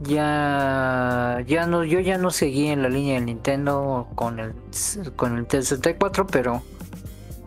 Ya. 0.00 1.42
Ya 1.46 1.66
no. 1.66 1.84
Yo 1.84 2.00
ya 2.00 2.18
no 2.18 2.30
seguí 2.30 2.68
en 2.68 2.82
la 2.82 2.88
línea 2.88 3.14
del 3.14 3.26
Nintendo 3.26 4.08
con 4.14 4.38
el. 4.38 4.54
Con 5.16 5.38
el 5.38 5.46
64, 5.48 6.26
pero 6.26 6.62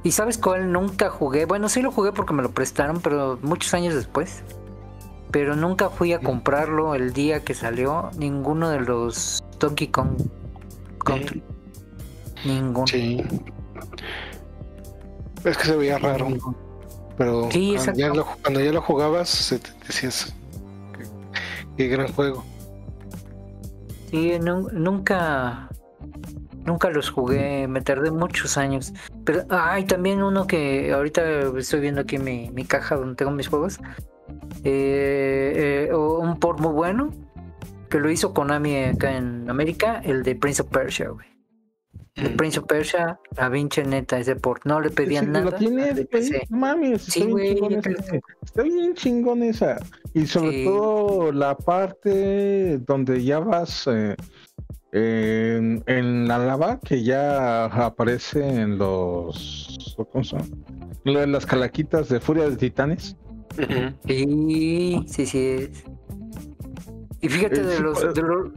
¿Y 0.04 0.12
sabes 0.12 0.38
cuál 0.38 0.72
nunca 0.72 1.10
jugué? 1.10 1.46
Bueno, 1.46 1.70
sí 1.70 1.82
lo 1.82 1.92
jugué 1.92 2.12
porque 2.12 2.34
me 2.34 2.42
lo 2.42 2.52
prestaron, 2.52 3.02
pero 3.02 3.38
muchos 3.44 3.74
años 3.74 3.94
después. 3.94 4.44
Pero 5.30 5.56
nunca 5.56 5.90
fui 5.90 6.12
a 6.14 6.20
comprarlo 6.20 6.96
el 6.96 7.14
día 7.14 7.44
que 7.44 7.54
salió 7.54 8.10
ninguno 8.18 8.70
de 8.70 8.82
los 8.82 9.44
Donkey 9.60 9.88
Kong 9.88 10.18
Country. 11.06 11.44
Ninguno. 12.44 12.88
Sí. 12.88 13.24
Es 15.44 15.58
que 15.58 15.66
se 15.66 15.76
veía 15.76 16.00
raro. 16.00 16.28
Pero 17.18 17.42
cuando, 17.42 17.94
ya 17.94 18.08
lo, 18.10 18.26
cuando, 18.26 18.60
ya 18.60 18.72
lo, 18.72 18.82
jugabas, 18.82 19.56
decías 19.88 20.34
qué, 21.78 21.88
gran 21.88 22.12
juego. 22.14 22.44
Sí, 24.10 24.34
nunca 24.40 25.70
Nunca 26.66 26.92
los 26.92 27.10
jugué, 27.10 27.68
me 27.68 27.82
tardé 27.82 28.12
muchos 28.12 28.58
años. 28.58 28.94
Pero 29.26 29.44
hay 29.50 29.86
también 29.86 30.22
uno 30.22 30.46
que 30.46 30.92
ahorita 30.94 31.42
estoy 31.58 31.80
viendo 31.80 32.02
aquí 32.02 32.18
mi, 32.20 32.52
mi 32.52 32.66
caja 32.66 32.96
donde 32.96 33.16
tengo 33.16 33.32
mis 33.32 33.48
juegos. 33.48 33.80
Eh, 34.64 35.88
eh, 35.90 35.96
un 35.96 36.40
port 36.40 36.60
muy 36.60 36.72
bueno 36.72 37.12
que 37.90 38.00
lo 38.00 38.10
hizo 38.10 38.34
Konami 38.34 38.76
acá 38.86 39.18
en 39.18 39.50
América, 39.50 40.02
el 40.04 40.24
de 40.24 40.36
Prince 40.36 40.62
of 40.62 40.70
Persia, 40.70 41.10
güey. 41.10 41.31
El 42.16 42.34
mm. 42.34 42.38
Prince 42.38 42.60
of 42.60 42.66
Persia, 42.66 43.20
a 43.38 43.50
Vinci 43.50 43.84
neta 43.84 44.20
ese 44.20 44.36
port. 44.36 44.66
No 44.66 44.82
le 44.82 44.90
pedían 44.90 45.32
nada. 45.32 45.58
Tiene, 45.58 46.08
mami, 46.50 46.94
está, 46.94 47.26
bien 47.26 47.56
chingón 47.58 47.74
esa, 47.74 48.20
está 48.44 48.64
bien 48.64 48.94
chingón 48.96 49.44
esa. 49.44 49.78
Y 50.14 50.28
sobre 50.28 50.66
todo 50.66 51.32
la 51.32 51.56
parte 51.56 52.80
donde 52.80 53.24
ya 53.24 53.40
vas 53.40 53.88
eh, 53.88 54.16
en, 54.92 56.28
la 56.28 56.38
lava 56.38 56.80
que 56.82 57.02
ya 57.02 57.66
aparece 57.66 58.46
en 58.46 58.78
los 58.78 59.96
¿cómo 60.12 60.24
son? 60.24 60.66
las 61.06 61.46
calaquitas 61.46 62.10
de 62.10 62.20
Furia 62.20 62.50
de 62.50 62.58
Titanes. 62.58 63.16
Sí, 64.06 65.04
sí, 65.08 65.26
sí. 65.26 65.70
Y 67.22 67.30
fíjate 67.30 67.64
de, 67.64 67.80
los, 67.80 68.14
de, 68.14 68.22
los, 68.22 68.50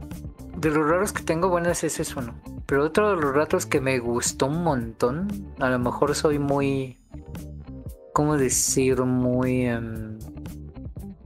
raros 0.61 1.13
que 1.13 1.23
tengo, 1.23 1.49
bueno, 1.49 1.69
ese 1.69 1.87
es 1.87 1.99
eso, 1.99 2.21
¿no? 2.21 2.33
Pero 2.65 2.83
otro 2.83 3.15
de 3.15 3.21
los 3.21 3.33
ratos 3.33 3.65
que 3.65 3.81
me 3.81 3.99
gustó 3.99 4.47
un 4.47 4.63
montón, 4.63 5.53
a 5.59 5.69
lo 5.69 5.79
mejor 5.79 6.15
soy 6.15 6.39
muy, 6.39 6.99
¿cómo 8.13 8.37
decir? 8.37 9.01
Muy, 9.01 9.65
em, 9.65 10.17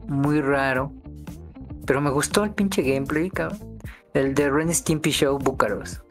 muy 0.07 0.41
raro. 0.41 0.91
Pero 1.85 2.01
me 2.01 2.09
gustó 2.09 2.43
el 2.43 2.51
pinche 2.51 2.81
gameplay, 2.81 3.29
cabrón. 3.29 3.79
El 4.13 4.33
de 4.33 4.49
Ren 4.49 4.73
Stimpy 4.73 5.11
Show 5.11 5.37
Búcaros. 5.37 6.01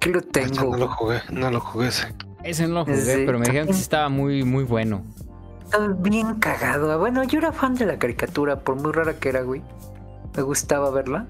Que 0.00 0.10
lo 0.10 0.20
tengo. 0.20 0.72
no 0.72 0.76
lo 0.76 0.88
jugué, 0.88 1.20
no 1.30 1.50
lo 1.50 1.60
jugué 1.60 1.88
ese. 1.88 2.14
Ese 2.42 2.66
no 2.66 2.74
lo 2.74 2.84
jugué, 2.84 3.24
pero 3.24 3.38
me 3.38 3.46
dijeron 3.46 3.68
que 3.68 3.72
estaba 3.72 4.08
muy, 4.08 4.44
muy 4.44 4.64
bueno. 4.64 5.02
Estaba 5.64 5.88
bien 5.88 6.34
cagado. 6.40 6.98
Bueno, 6.98 7.24
yo 7.24 7.38
era 7.38 7.52
fan 7.52 7.74
de 7.74 7.86
la 7.86 7.98
caricatura, 7.98 8.60
por 8.60 8.76
muy 8.76 8.92
rara 8.92 9.14
que 9.14 9.30
era, 9.30 9.42
güey. 9.42 9.62
Me 10.36 10.42
gustaba 10.42 10.90
verla. 10.90 11.26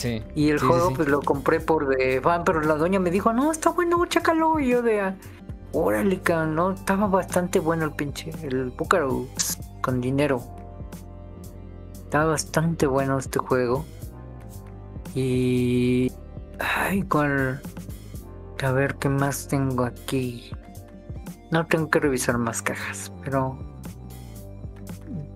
Sí. 0.00 0.22
Y 0.34 0.48
el 0.48 0.58
juego, 0.58 0.94
pues 0.94 1.08
lo 1.08 1.20
compré 1.20 1.60
por 1.60 1.86
de 1.86 2.22
fan, 2.22 2.42
pero 2.42 2.62
la 2.62 2.74
doña 2.76 2.98
me 2.98 3.10
dijo, 3.10 3.34
no, 3.34 3.52
está 3.52 3.68
bueno, 3.68 4.02
chácalo. 4.06 4.58
Y 4.58 4.68
yo 4.68 4.80
de, 4.80 5.12
órale, 5.72 6.22
no, 6.48 6.70
estaba 6.70 7.06
bastante 7.06 7.58
bueno 7.58 7.84
el 7.84 7.92
pinche, 7.92 8.30
el 8.42 8.70
Búcaro 8.70 9.26
con 9.82 10.00
dinero. 10.00 10.42
Estaba 11.92 12.30
bastante 12.30 12.86
bueno 12.86 13.18
este 13.18 13.40
juego. 13.40 13.84
Y. 15.14 16.10
Ay, 16.58 17.02
cuál. 17.02 17.60
A 18.62 18.72
ver 18.72 18.94
qué 18.94 19.10
más 19.10 19.48
tengo 19.48 19.84
aquí. 19.84 20.50
No 21.50 21.66
tengo 21.66 21.90
que 21.90 22.00
revisar 22.00 22.38
más 22.38 22.62
cajas, 22.62 23.12
pero. 23.22 23.69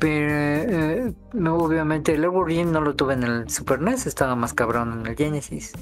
Pero 0.05 1.15
no, 1.33 1.57
obviamente 1.57 2.13
el 2.13 2.27
Origin 2.27 2.71
no 2.73 2.83
lo 2.83 2.95
tuve 2.95 3.15
en 3.15 3.23
el 3.23 3.49
Super 3.49 3.81
NES, 3.81 4.07
estaba 4.07 4.37
más 4.37 4.53
cabrón 4.53 5.01
en 5.01 5.07
el 5.07 5.17
Genesis. 5.17 5.73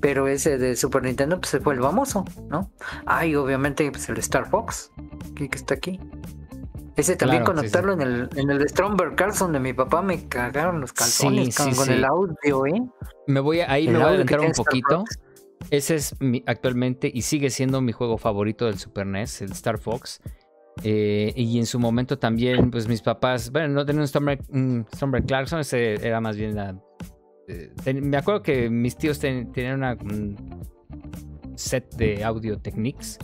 Pero 0.00 0.26
ese 0.26 0.58
de 0.58 0.74
Super 0.74 1.04
Nintendo 1.04 1.40
pues 1.40 1.56
fue 1.62 1.74
el 1.74 1.80
famoso, 1.80 2.24
¿no? 2.48 2.72
Ay, 3.06 3.36
obviamente 3.36 3.88
pues 3.92 4.08
el 4.08 4.18
Star 4.18 4.50
Fox, 4.50 4.90
que 5.36 5.48
está 5.52 5.74
aquí. 5.74 6.00
Ese 6.96 7.14
también 7.14 7.44
conectarlo 7.44 7.92
en 7.92 8.00
el 8.00 8.28
en 8.34 8.50
el 8.50 8.68
Stromberg 8.68 9.14
Carlson 9.14 9.52
de 9.52 9.60
mi 9.60 9.74
papá 9.74 10.02
me 10.02 10.26
cagaron 10.26 10.80
los 10.80 10.92
calzones 10.92 11.56
con, 11.56 11.88
el 11.88 12.04
audio, 12.04 12.66
¿eh? 12.66 12.82
Me 13.28 13.38
voy 13.38 13.60
a, 13.60 13.70
ahí 13.70 13.86
me 13.86 13.94
voy 13.94 14.02
a 14.02 14.08
adelantar 14.08 14.40
un 14.40 14.52
poquito. 14.52 15.04
Ese 15.70 15.94
es 15.94 16.20
mi, 16.20 16.42
actualmente 16.46 17.08
y 17.14 17.22
sigue 17.22 17.50
siendo 17.50 17.80
mi 17.80 17.92
juego 17.92 18.18
favorito 18.18 18.66
del 18.66 18.80
Super 18.80 19.06
NES, 19.06 19.42
el 19.42 19.52
Star 19.52 19.78
Fox. 19.78 20.20
Eh, 20.82 21.32
y 21.36 21.58
en 21.58 21.66
su 21.66 21.78
momento 21.78 22.18
también, 22.18 22.70
pues 22.70 22.88
mis 22.88 23.02
papás, 23.02 23.50
bueno, 23.50 23.68
no 23.68 23.84
tenían 23.84 24.02
un 24.02 24.86
Stormberg, 24.94 25.26
Clarkson, 25.26 25.60
ese 25.60 25.94
era 25.94 26.20
más 26.20 26.36
bien 26.36 26.54
la... 26.54 26.78
Eh, 27.48 27.94
me 28.00 28.16
acuerdo 28.16 28.42
que 28.42 28.70
mis 28.70 28.96
tíos 28.96 29.18
tenían 29.18 29.74
una, 29.74 29.94
un 29.94 30.36
set 31.56 31.94
de 31.96 32.24
Audio 32.24 32.58
Techniques, 32.58 33.18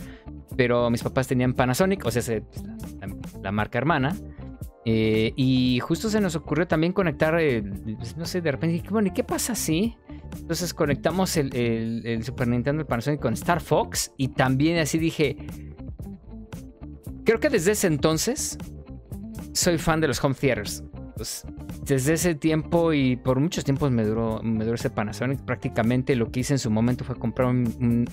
pero 0.55 0.89
mis 0.89 1.01
papás 1.01 1.27
tenían 1.27 1.53
Panasonic, 1.53 2.05
o 2.05 2.11
sea, 2.11 2.41
la, 3.41 3.51
marca 3.51 3.77
hermana. 3.77 4.15
Eh, 4.85 5.33
y 5.35 5.79
justo 5.79 6.09
se 6.09 6.21
nos 6.21 6.35
ocurrió 6.35 6.67
también 6.67 6.93
conectar, 6.93 7.37
pues, 7.97 8.15
no 8.15 8.25
sé, 8.25 8.41
de 8.41 8.51
repente, 8.51 8.87
bueno, 8.89 9.09
¿y 9.09 9.11
qué 9.11 9.23
pasa 9.23 9.55
si? 9.55 9.97
Entonces 10.37 10.73
conectamos 10.73 11.35
el, 11.37 11.53
el 12.05 12.23
Super 12.23 12.47
Nintendo, 12.47 12.81
el 12.81 12.87
Panasonic 12.87 13.19
con 13.19 13.33
Star 13.33 13.61
Fox 13.61 14.13
y 14.17 14.29
también 14.29 14.77
así 14.77 14.97
dije, 14.97 15.35
Creo 17.27 17.41
que 17.41 17.49
desde 17.49 17.73
ese 17.73 17.87
entonces 17.87 18.57
soy 19.51 19.77
fan 19.77 19.99
de 19.99 20.07
los 20.07 20.23
home 20.23 20.33
theaters. 20.33 20.81
Pues, 21.17 21.45
desde 21.83 22.13
ese 22.13 22.35
tiempo 22.35 22.93
y 22.93 23.17
por 23.17 23.41
muchos 23.41 23.65
tiempos 23.65 23.91
me 23.91 24.05
duró, 24.05 24.41
me 24.41 24.63
duró 24.63 24.75
ese 24.75 24.89
Panasonic. 24.89 25.41
Prácticamente 25.41 26.15
lo 26.15 26.31
que 26.31 26.39
hice 26.39 26.53
en 26.53 26.59
su 26.59 26.71
momento 26.71 27.03
fue 27.03 27.17
comprar 27.17 27.49
un. 27.49 28.07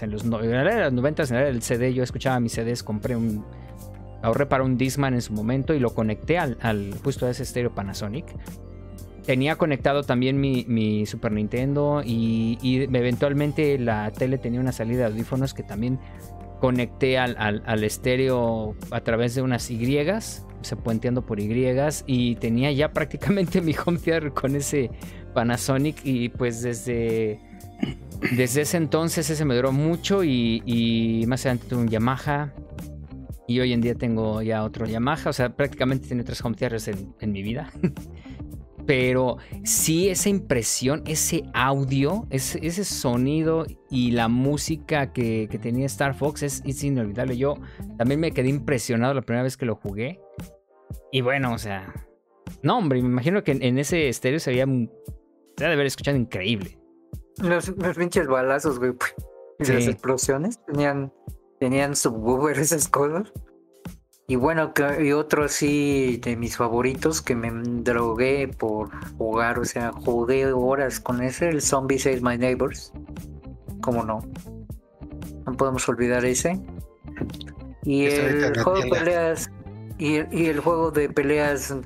en 0.00 0.10
los, 0.10 0.24
90 0.24 1.22
en 1.22 1.36
el 1.36 1.62
CD, 1.62 1.94
yo 1.94 2.02
escuchaba 2.02 2.40
mis 2.40 2.54
CDs, 2.54 2.82
compré 2.82 3.14
un. 3.14 3.44
Ahorré 4.20 4.46
para 4.46 4.64
un 4.64 4.76
Disman 4.76 5.14
en 5.14 5.22
su 5.22 5.32
momento 5.32 5.72
y 5.72 5.78
lo 5.78 5.94
conecté 5.94 6.38
al, 6.38 6.94
justo 7.04 7.26
a 7.26 7.30
ese 7.30 7.44
estéreo 7.44 7.72
Panasonic. 7.72 8.26
Tenía 9.26 9.54
conectado 9.54 10.02
también 10.02 10.40
mi, 10.40 11.06
Super 11.06 11.30
Nintendo 11.30 12.02
y, 12.04 12.58
eventualmente 12.92 13.78
la 13.78 14.10
tele 14.10 14.38
tenía 14.38 14.58
una 14.58 14.72
salida 14.72 15.02
de 15.02 15.12
audífonos 15.12 15.54
que 15.54 15.62
también 15.62 16.00
conecté 16.62 17.18
al, 17.18 17.82
estéreo 17.82 18.76
a 18.92 19.00
través 19.00 19.34
de 19.34 19.42
unas 19.42 19.68
Y, 19.68 20.46
se 20.60 20.76
puenteando 20.76 21.26
por 21.26 21.40
Y, 21.40 21.48
y 22.06 22.36
tenía 22.36 22.70
ya 22.70 22.92
prácticamente 22.92 23.60
mi 23.60 23.74
home 23.74 23.98
theater 23.98 24.32
con 24.32 24.54
ese 24.54 24.88
Panasonic 25.34 25.96
y 26.04 26.28
pues 26.28 26.62
desde, 26.62 27.40
desde 28.36 28.60
ese 28.60 28.76
entonces 28.76 29.28
ese 29.28 29.44
me 29.44 29.56
duró 29.56 29.72
mucho 29.72 30.22
y, 30.22 31.24
más 31.26 31.44
adelante 31.44 31.66
tuve 31.68 31.80
un 31.80 31.88
Yamaha 31.88 32.52
y 33.48 33.58
hoy 33.58 33.72
en 33.72 33.80
día 33.80 33.96
tengo 33.96 34.40
ya 34.40 34.62
otro 34.62 34.86
Yamaha, 34.86 35.30
o 35.30 35.32
sea, 35.32 35.56
prácticamente 35.56 36.06
tiene 36.06 36.22
tres 36.22 36.44
home 36.44 36.54
theaters 36.54 36.86
en, 36.86 37.12
en 37.18 37.32
mi 37.32 37.42
vida. 37.42 37.72
Pero 38.86 39.38
sí, 39.64 40.08
esa 40.08 40.28
impresión, 40.28 41.02
ese 41.06 41.44
audio, 41.54 42.26
ese, 42.30 42.58
ese 42.66 42.84
sonido 42.84 43.64
y 43.90 44.10
la 44.12 44.28
música 44.28 45.12
que, 45.12 45.48
tenía 45.62 45.86
Star 45.86 46.14
Fox 46.14 46.42
es, 46.42 46.84
inolvidable. 46.84 47.36
Yo 47.36 47.56
también 47.98 48.20
me 48.20 48.32
quedé 48.32 48.48
impresionado 48.48 49.14
la 49.14 49.22
primera 49.22 49.44
vez 49.44 49.56
que 49.56 49.66
lo 49.66 49.76
jugué. 49.76 50.20
Y 51.12 51.20
bueno, 51.20 51.52
o 51.52 51.58
sea. 51.58 51.92
No, 52.62 52.78
hombre, 52.78 53.00
me 53.02 53.08
imagino 53.08 53.44
que 53.44 53.52
en, 53.52 53.78
ese 53.78 54.08
estéreo 54.08 54.40
se 54.40 54.50
debe 54.50 54.88
haber 55.60 55.86
escuchado 55.86 56.16
increíble. 56.16 56.78
Los, 57.38 57.72
pinches 57.96 58.26
balazos, 58.26 58.78
güey. 58.78 58.92
Y 59.58 59.64
las 59.64 59.86
explosiones 59.86 60.58
tenían, 60.66 61.12
tenían 61.60 61.94
subwoofer 61.94 62.58
esas 62.58 62.88
cosas. 62.88 63.32
Y 64.32 64.36
bueno, 64.36 64.72
y 64.98 65.12
otro 65.12 65.44
así 65.44 66.18
de 66.24 66.36
mis 66.36 66.56
favoritos 66.56 67.20
que 67.20 67.36
me 67.36 67.50
drogué 67.52 68.48
por 68.48 68.88
jugar, 69.18 69.58
o 69.58 69.64
sea, 69.66 69.92
jugué 69.92 70.50
horas 70.50 71.00
con 71.00 71.22
ese, 71.22 71.50
el 71.50 71.60
Zombie 71.60 71.98
Save 71.98 72.22
My 72.22 72.38
Neighbors. 72.38 72.94
¿Cómo 73.82 74.02
no? 74.02 74.20
No 75.44 75.52
podemos 75.52 75.86
olvidar 75.86 76.24
ese. 76.24 76.58
Y 77.82 78.06
el 78.06 78.58
juego 78.58 78.80
de 78.80 78.88
peleas, 78.88 79.50
y, 79.98 80.14
el 80.14 80.60
juego 80.60 80.90
de 80.90 81.10
peleas, 81.10 81.76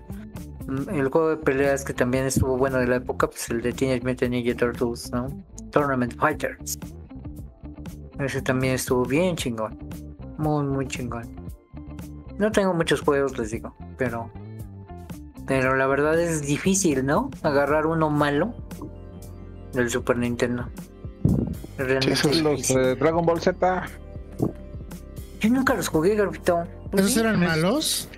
mm, 0.69 0.89
el 0.91 1.09
juego 1.09 1.31
de 1.31 1.39
peleas 1.39 1.85
que 1.85 1.95
también 1.95 2.27
estuvo 2.27 2.57
bueno 2.57 2.79
de 2.79 2.87
la 2.87 2.97
época, 2.99 3.27
pues 3.27 3.51
el 3.51 3.61
de 3.61 3.73
Teenage 3.73 4.07
Mutant 4.07 4.31
Ninja 4.31 4.55
Turtles, 4.55 5.11
¿no? 5.11 5.27
Tournament 5.73 6.15
Fighters. 6.17 6.79
Ese 8.21 8.41
también 8.41 8.75
estuvo 8.75 9.05
bien 9.05 9.35
chingón. 9.35 9.77
Muy, 10.39 10.65
muy 10.65 10.87
chingón. 10.87 11.47
No 12.39 12.53
tengo 12.53 12.75
muchos 12.75 13.01
juegos, 13.01 13.39
les 13.39 13.51
digo, 13.51 13.75
pero. 13.97 14.31
Pero 15.47 15.77
la 15.77 15.87
verdad 15.87 16.21
es 16.21 16.43
difícil, 16.43 17.07
¿no? 17.07 17.31
Agarrar 17.43 17.87
uno 17.87 18.11
malo 18.11 18.55
del 19.73 19.89
Super 19.91 20.19
Nintendo. 20.19 20.69
Realmente 21.79 22.43
los 22.43 22.69
Dragon 22.99 23.25
Ball 23.25 23.41
Z. 23.41 23.85
Yo 25.41 25.51
nunca 25.51 25.75
los 25.75 25.89
jugué, 25.89 26.17
Garbito. 26.17 26.65
¿Esos 26.93 27.17
eran 27.17 27.39
malos? 27.41 28.09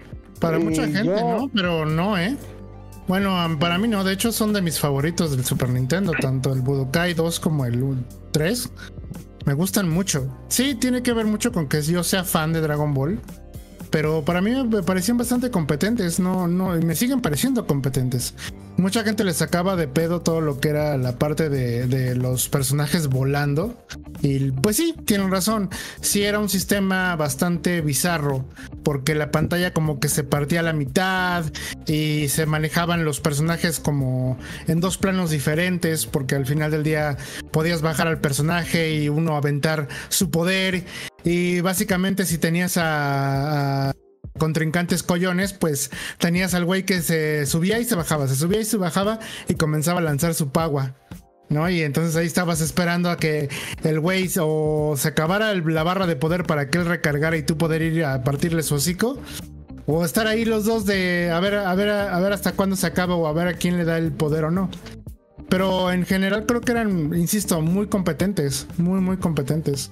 Para 0.41 0.59
mucha 0.59 0.85
gente, 0.85 1.05
¿no? 1.05 1.51
Pero 1.53 1.85
no, 1.85 2.17
¿eh? 2.17 2.37
Bueno, 3.09 3.37
para 3.59 3.79
mí 3.79 3.89
no. 3.89 4.05
De 4.05 4.13
hecho, 4.13 4.33
son 4.33 4.53
de 4.53 4.63
mis 4.63 4.79
favoritos 4.79 5.33
del 5.33 5.45
Super 5.45 5.69
Nintendo. 5.69 6.13
Tanto 6.21 6.53
el 6.53 6.61
Budokai 6.61 7.15
2 7.15 7.41
como 7.41 7.67
el 7.67 8.05
3. 8.31 8.71
Me 9.45 9.55
gustan 9.55 9.89
mucho. 9.89 10.29
Sí, 10.49 10.75
tiene 10.75 11.03
que 11.03 11.13
ver 11.13 11.27
mucho 11.27 11.53
con 11.53 11.69
que 11.69 11.83
yo 11.83 12.05
sea 12.05 12.25
fan 12.25 12.53
de 12.53 12.61
Dragon 12.61 12.95
Ball 12.95 13.21
pero 13.91 14.25
para 14.25 14.41
mí 14.41 14.51
me 14.51 14.83
parecían 14.83 15.19
bastante 15.19 15.51
competentes, 15.51 16.21
no, 16.21 16.47
no, 16.47 16.71
me 16.81 16.95
siguen 16.95 17.21
pareciendo 17.21 17.67
competentes. 17.67 18.35
Mucha 18.79 19.03
gente 19.03 19.25
le 19.25 19.35
sacaba 19.35 19.75
de 19.75 19.89
pedo 19.89 20.21
todo 20.21 20.41
lo 20.41 20.61
que 20.61 20.69
era 20.69 20.97
la 20.97 21.19
parte 21.19 21.49
de, 21.49 22.15
los 22.15 22.49
personajes 22.49 23.09
volando. 23.09 23.77
Y 24.23 24.53
pues 24.53 24.77
sí, 24.77 24.95
tienen 25.05 25.33
razón. 25.33 25.69
Sí 26.01 26.23
era 26.23 26.39
un 26.39 26.49
sistema 26.49 27.17
bastante 27.17 27.81
bizarro. 27.81 28.45
Porque 28.85 29.17
la 29.17 29.33
pantalla 29.33 29.75
como 29.75 29.99
que 29.99 30.09
se 30.09 30.23
partía 30.23 30.61
a 30.61 30.63
la 30.63 30.73
mitad. 30.73 31.45
Y 31.89 32.29
se 32.29 32.47
manejaban 32.47 33.05
los 33.05 33.19
personajes 33.19 33.81
como 33.81 34.39
en 34.69 34.79
dos 34.79 34.97
planos 34.97 35.31
diferentes. 35.31 36.07
Porque 36.07 36.37
al 36.37 36.47
final 36.47 36.71
del 36.71 36.85
día 36.85 37.17
podías 37.51 37.83
bajar 37.83 38.07
al 38.07 38.21
personaje 38.21 38.95
y 38.95 39.09
uno 39.09 39.37
aventar 39.37 39.89
su 40.09 40.31
poder. 40.31 40.85
Y 41.25 41.63
básicamente 41.63 42.27
si 42.27 42.39
tenías 42.39 42.77
a 42.77 43.93
contrincantes 44.39 45.03
collones, 45.03 45.53
pues 45.53 45.91
tenías 46.19 46.55
al 46.55 46.65
güey 46.65 46.85
que 46.85 47.03
se 47.03 47.47
subía 47.47 47.79
y 47.79 47.85
se 47.85 47.95
bajaba, 47.95 48.29
se 48.29 48.37
subía 48.37 48.61
y 48.61 48.65
se 48.65 48.77
bajaba 48.77 49.19
y 49.49 49.55
comenzaba 49.55 50.01
a 50.01 50.03
lanzar 50.03 50.35
su 50.35 50.51
pagua. 50.51 50.95
¿No? 51.51 51.69
Y 51.71 51.81
entonces 51.81 52.15
ahí 52.15 52.27
estabas 52.27 52.61
esperando 52.61 53.11
a 53.11 53.17
que 53.17 53.49
el 53.83 54.01
güey 54.01 54.29
o 54.39 54.95
se 54.99 55.09
acabara 55.09 55.55
la 55.55 55.83
barra 55.83 56.07
de 56.07 56.15
poder 56.15 56.45
para 56.45 56.69
que 56.69 56.77
él 56.77 56.85
recargara 56.85 57.39
y 57.39 57.43
tú 57.43 57.57
poder 57.57 57.81
ir 57.81 58.05
a 58.05 58.23
partirle 58.23 58.63
su 58.63 58.75
hocico. 58.75 59.19
O 59.87 60.05
estar 60.05 60.27
ahí 60.27 60.45
los 60.45 60.67
dos 60.67 60.85
de 60.85 61.31
a 61.31 61.41
ver, 61.41 61.55
a 61.55 61.75
ver, 61.75 61.89
a 61.89 62.21
ver 62.21 62.35
hasta 62.35 62.53
cuándo 62.53 62.77
se 62.77 62.87
acaba 62.87 63.15
o 63.15 63.27
a 63.27 63.33
ver 63.33 63.49
a 63.49 63.55
quién 63.55 63.79
le 63.79 63.87
da 63.87 63.97
el 63.97 64.13
poder 64.13 64.45
o 64.45 64.51
no. 64.51 64.69
Pero 65.49 65.91
en 65.91 66.05
general 66.05 66.45
creo 66.45 66.61
que 66.61 66.73
eran, 66.73 67.15
insisto, 67.15 67.63
muy 67.63 67.87
competentes, 67.87 68.67
muy, 68.77 69.01
muy 69.01 69.17
competentes. 69.17 69.91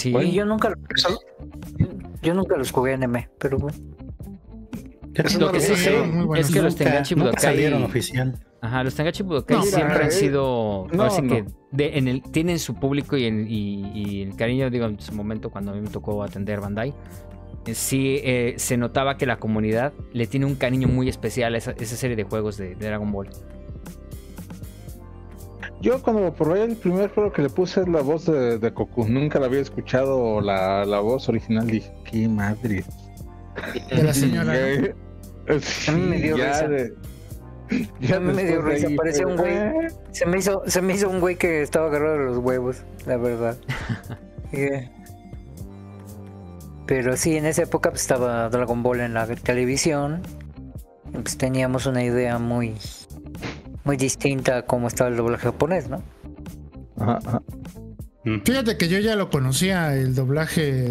Sí. 0.00 0.32
yo 0.32 0.44
nunca 0.44 0.74
yo 2.22 2.34
nunca 2.34 2.56
los 2.56 2.70
jugué 2.70 2.92
en 2.92 3.02
M, 3.02 3.28
pero 3.38 3.58
bueno. 3.58 3.78
Lo 5.38 5.52
que 5.52 5.60
sí 5.60 5.74
sé 5.74 6.02
es 6.36 6.50
que 6.50 6.62
los 6.62 6.76
Tengachi 6.76 7.14
Budokai 7.14 7.42
salieron 7.42 7.82
oficial. 7.82 8.38
Ajá, 8.60 8.84
los 8.84 8.94
Tengachi 8.94 9.22
Budokai 9.22 9.62
siempre 9.62 10.04
han 10.04 10.12
sido. 10.12 10.86
No, 10.92 11.08
que 11.08 11.44
en 11.96 12.08
el, 12.08 12.22
tienen 12.22 12.58
su 12.58 12.74
público 12.74 13.16
y, 13.16 13.24
y, 13.26 14.22
el 14.22 14.36
cariño, 14.36 14.70
digo, 14.70 14.86
en 14.86 15.00
su 15.00 15.12
momento 15.12 15.50
cuando 15.50 15.72
a 15.72 15.74
mí 15.74 15.80
me 15.80 15.90
tocó 15.90 16.22
atender 16.22 16.60
Bandai. 16.60 16.94
Eh, 17.66 17.74
sí, 17.74 18.20
eh, 18.22 18.54
se 18.56 18.76
notaba 18.76 19.16
que 19.16 19.26
la 19.26 19.38
comunidad 19.38 19.92
le 20.12 20.26
tiene 20.26 20.46
un 20.46 20.54
cariño 20.54 20.88
muy 20.88 21.08
especial 21.08 21.54
a 21.54 21.58
esa, 21.58 21.74
serie 21.74 22.16
de 22.16 22.24
juegos 22.24 22.56
de 22.56 22.74
Dragon 22.74 23.10
Ball. 23.12 23.28
Yo 25.80 26.02
cuando 26.02 26.32
probé 26.34 26.64
el 26.64 26.76
primer 26.76 27.10
juego 27.10 27.32
que 27.32 27.42
le 27.42 27.48
puse 27.48 27.80
es 27.80 27.88
la 27.88 28.02
voz 28.02 28.26
de, 28.26 28.58
de 28.58 28.70
Goku. 28.70 29.08
Nunca 29.08 29.40
la 29.40 29.46
había 29.46 29.60
escuchado 29.60 30.40
la, 30.40 30.84
la 30.84 31.00
voz 31.00 31.28
original. 31.28 31.66
Dije, 31.66 31.90
qué 32.04 32.28
madre. 32.28 32.84
De 33.90 34.02
la 34.02 34.12
señora. 34.12 34.52
a 34.52 35.92
mí 35.92 36.00
me 36.02 36.18
dio 36.18 36.36
risa. 36.36 36.68
ya 38.00 38.16
a 38.16 38.20
mí 38.20 38.32
me 38.34 38.44
dio 38.44 38.60
risa. 38.60 38.88
Parecía 38.94 39.26
un 39.26 39.36
güey. 39.36 39.54
Se 40.12 40.26
me, 40.26 40.38
hizo, 40.38 40.62
se 40.66 40.82
me 40.82 40.94
hizo 40.94 41.08
un 41.08 41.20
güey 41.20 41.36
que 41.36 41.62
estaba 41.62 41.86
agarrado 41.86 42.18
de 42.18 42.24
los 42.26 42.38
huevos, 42.38 42.84
la 43.06 43.16
verdad. 43.16 43.56
Pero 46.86 47.16
sí, 47.16 47.36
en 47.36 47.46
esa 47.46 47.62
época 47.62 47.90
pues, 47.90 48.02
estaba 48.02 48.48
Dragon 48.50 48.82
Ball 48.82 49.00
en 49.00 49.14
la 49.14 49.26
televisión. 49.26 50.22
Pues 51.12 51.38
teníamos 51.38 51.86
una 51.86 52.04
idea 52.04 52.38
muy, 52.38 52.74
muy 53.90 53.96
distinta 53.96 54.58
a 54.58 54.62
cómo 54.62 54.86
estaba 54.86 55.10
el 55.10 55.16
doblaje 55.16 55.42
japonés, 55.42 55.88
¿no? 55.88 56.00
Ajá, 56.96 57.42
mm. 58.22 58.42
Fíjate 58.44 58.76
que 58.76 58.86
yo 58.86 59.00
ya 59.00 59.16
lo 59.16 59.30
conocía, 59.30 59.96
el 59.96 60.14
doblaje, 60.14 60.90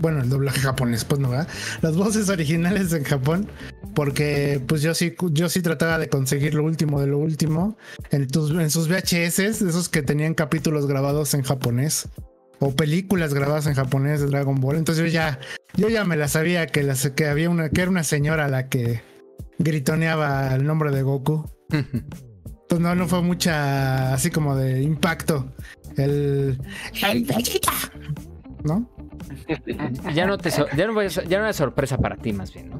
bueno, 0.00 0.22
el 0.22 0.30
doblaje 0.30 0.60
japonés, 0.60 1.04
pues 1.04 1.20
no, 1.20 1.28
¿verdad? 1.28 1.46
Las 1.82 1.94
voces 1.98 2.30
originales 2.30 2.94
en 2.94 3.04
Japón, 3.04 3.50
porque 3.94 4.62
pues 4.66 4.80
yo 4.80 4.94
sí, 4.94 5.14
yo 5.32 5.50
sí 5.50 5.60
trataba 5.60 5.98
de 5.98 6.08
conseguir 6.08 6.54
lo 6.54 6.64
último 6.64 7.02
de 7.02 7.08
lo 7.08 7.18
último 7.18 7.76
en, 8.12 8.22
en 8.22 8.70
sus 8.70 8.88
VHS, 8.88 9.38
esos 9.40 9.90
que 9.90 10.00
tenían 10.00 10.32
capítulos 10.32 10.86
grabados 10.86 11.34
en 11.34 11.42
japonés 11.42 12.08
o 12.60 12.74
películas 12.74 13.34
grabadas 13.34 13.66
en 13.66 13.74
japonés 13.74 14.22
de 14.22 14.26
Dragon 14.28 14.58
Ball. 14.58 14.76
Entonces 14.76 15.04
yo 15.04 15.10
ya, 15.10 15.38
yo 15.76 15.90
ya 15.90 16.02
me 16.04 16.16
la 16.16 16.28
sabía 16.28 16.66
que, 16.66 16.82
las, 16.82 17.10
que 17.10 17.26
había 17.26 17.50
una, 17.50 17.68
que 17.68 17.82
era 17.82 17.90
una 17.90 18.04
señora 18.04 18.48
la 18.48 18.70
que 18.70 19.02
gritoneaba 19.58 20.54
el 20.54 20.64
nombre 20.64 20.90
de 20.92 21.02
Goku. 21.02 21.44
Pues 22.68 22.80
no, 22.80 22.94
no 22.94 23.08
fue 23.08 23.22
mucha 23.22 24.12
así 24.12 24.30
como 24.30 24.56
de 24.56 24.82
impacto. 24.82 25.52
El. 25.96 26.58
El 27.02 27.26
¿No? 28.64 28.88
Ya 30.14 30.26
no 30.26 30.38
te 30.38 30.50
ya 30.50 30.86
no, 30.86 31.02
ya 31.02 31.38
no 31.40 31.48
es 31.48 31.56
sorpresa 31.56 31.98
para 31.98 32.16
ti, 32.16 32.32
más 32.32 32.52
bien, 32.52 32.70
¿no? 32.70 32.78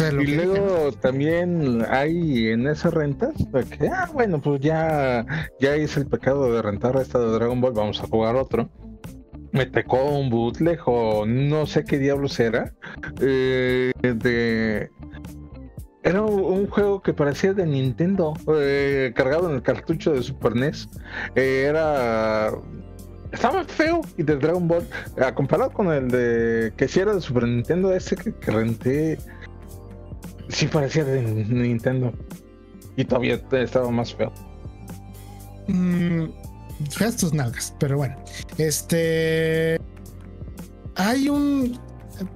y 0.00 0.26
luego 0.26 0.92
también 0.92 1.84
hay 1.88 2.48
en 2.48 2.66
esas 2.66 2.92
rentas 2.92 3.32
que, 3.78 3.88
ah, 3.88 4.08
bueno, 4.12 4.40
pues 4.40 4.60
ya, 4.60 5.24
ya 5.60 5.76
hice 5.76 6.00
el 6.00 6.06
pecado 6.06 6.52
de 6.52 6.62
rentar 6.62 6.96
esta 6.96 7.18
de 7.18 7.30
Dragon 7.30 7.60
Ball, 7.60 7.72
vamos 7.72 8.00
a 8.00 8.06
jugar 8.06 8.36
otro. 8.36 8.68
Me 9.52 9.66
tocó 9.66 10.02
un 10.18 10.30
bootleg 10.30 10.80
o 10.86 11.24
no 11.26 11.66
sé 11.66 11.84
qué 11.84 11.98
diablos 11.98 12.40
era. 12.40 12.74
Eh, 13.20 13.92
de. 14.02 14.90
Era 16.04 16.22
un 16.22 16.68
juego 16.68 17.02
que 17.02 17.12
parecía 17.12 17.54
de 17.54 17.66
Nintendo, 17.66 18.34
eh, 18.58 19.12
cargado 19.16 19.48
en 19.48 19.56
el 19.56 19.62
cartucho 19.62 20.12
de 20.12 20.22
Super 20.22 20.54
NES. 20.54 20.88
Eh, 21.34 21.64
era 21.68 22.52
estaba 23.32 23.64
feo 23.64 24.02
y 24.16 24.22
de 24.22 24.36
Dragon 24.36 24.68
Ball, 24.68 24.86
comparado 25.34 25.72
con 25.72 25.92
el 25.92 26.08
de 26.08 26.72
que 26.76 26.86
si 26.86 27.00
era 27.00 27.14
de 27.14 27.20
Super 27.20 27.44
Nintendo, 27.48 27.92
ese 27.92 28.14
que 28.14 28.50
renté, 28.50 29.18
Sí 30.48 30.66
parecía 30.66 31.04
de 31.04 31.22
Nintendo. 31.22 32.12
Y 32.96 33.04
todavía 33.04 33.40
estaba 33.52 33.90
más 33.90 34.14
feo. 34.14 34.32
Mm, 35.66 36.26
feas 36.90 37.16
tus 37.16 37.32
nalgas, 37.32 37.74
pero 37.78 37.96
bueno. 37.96 38.16
Este. 38.58 39.80
Hay 40.96 41.28
un. 41.28 41.78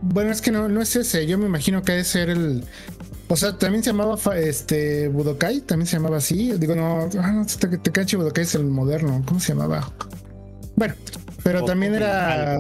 Bueno, 0.01 0.33
es 0.33 0.41
que 0.41 0.51
no, 0.51 0.69
no 0.69 0.81
es 0.81 0.97
ese. 0.97 1.27
Yo 1.27 1.39
me 1.39 1.47
imagino 1.47 1.83
que 1.83 1.93
debe 1.93 2.05
ser 2.05 2.31
el. 2.31 2.65
O 3.29 3.37
sea, 3.37 3.59
también 3.59 3.85
se 3.85 3.91
llamaba 3.91 4.17
este 4.37 5.09
Budokai, 5.09 5.61
también 5.61 5.87
se 5.87 5.97
llamaba 5.97 6.17
así. 6.17 6.53
Digo, 6.53 6.75
no, 6.75 7.09
ah, 7.19 7.33
no 7.33 7.47
te, 7.47 7.79
te 7.79 7.93
cacho 7.93 8.19
Budokai 8.19 8.45
es 8.45 8.55
el 8.55 8.65
moderno. 8.65 9.23
¿Cómo 9.27 9.39
se 9.39 9.53
llamaba? 9.53 9.93
Bueno, 10.77 10.95
pero 11.43 11.65
también 11.65 11.95
era. 11.95 12.57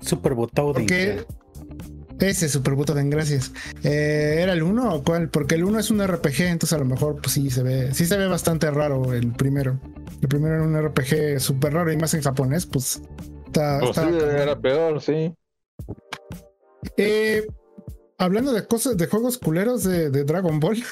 Super 0.00 0.34
Porque 0.34 1.24
ese 2.20 2.48
Super 2.48 2.74
Butoden, 2.74 3.10
gracias. 3.10 3.52
Eh, 3.84 4.38
¿Era 4.40 4.52
el 4.52 4.62
1 4.62 4.94
o 4.94 5.04
cuál? 5.04 5.28
Porque 5.28 5.54
el 5.54 5.64
1 5.64 5.78
es 5.78 5.90
un 5.90 6.04
RPG, 6.04 6.42
entonces 6.42 6.72
a 6.72 6.78
lo 6.78 6.84
mejor 6.84 7.20
pues 7.20 7.32
sí 7.32 7.50
se 7.50 7.62
ve, 7.62 7.94
sí 7.94 8.06
se 8.06 8.16
ve 8.16 8.26
bastante 8.26 8.70
raro 8.70 9.12
el 9.12 9.32
primero. 9.32 9.78
El 10.20 10.28
primero 10.28 10.56
era 10.56 10.64
un 10.64 10.80
RPG 10.80 11.40
súper 11.40 11.74
raro 11.74 11.92
y 11.92 11.96
más 11.96 12.14
en 12.14 12.22
japonés, 12.22 12.66
pues 12.66 13.00
está. 13.46 13.78
Pues 13.80 13.96
era 13.98 14.58
peor, 14.58 15.00
sí. 15.00 15.32
Eh, 16.96 17.46
hablando 18.18 18.52
de 18.52 18.66
cosas, 18.66 18.96
de 18.96 19.06
juegos 19.06 19.38
culeros 19.38 19.84
de, 19.84 20.10
Dragon 20.10 20.60
Ball, 20.60 20.82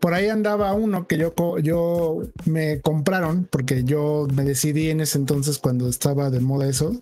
por 0.00 0.14
ahí 0.14 0.28
andaba 0.28 0.74
uno 0.74 1.06
que 1.06 1.16
yo, 1.16 1.32
yo 1.58 2.22
me 2.44 2.80
compraron, 2.80 3.46
porque 3.50 3.84
yo 3.84 4.26
me 4.34 4.44
decidí 4.44 4.90
en 4.90 5.00
ese 5.00 5.18
entonces 5.18 5.58
cuando 5.58 5.88
estaba 5.88 6.28
de 6.28 6.40
moda 6.40 6.68
eso, 6.68 7.00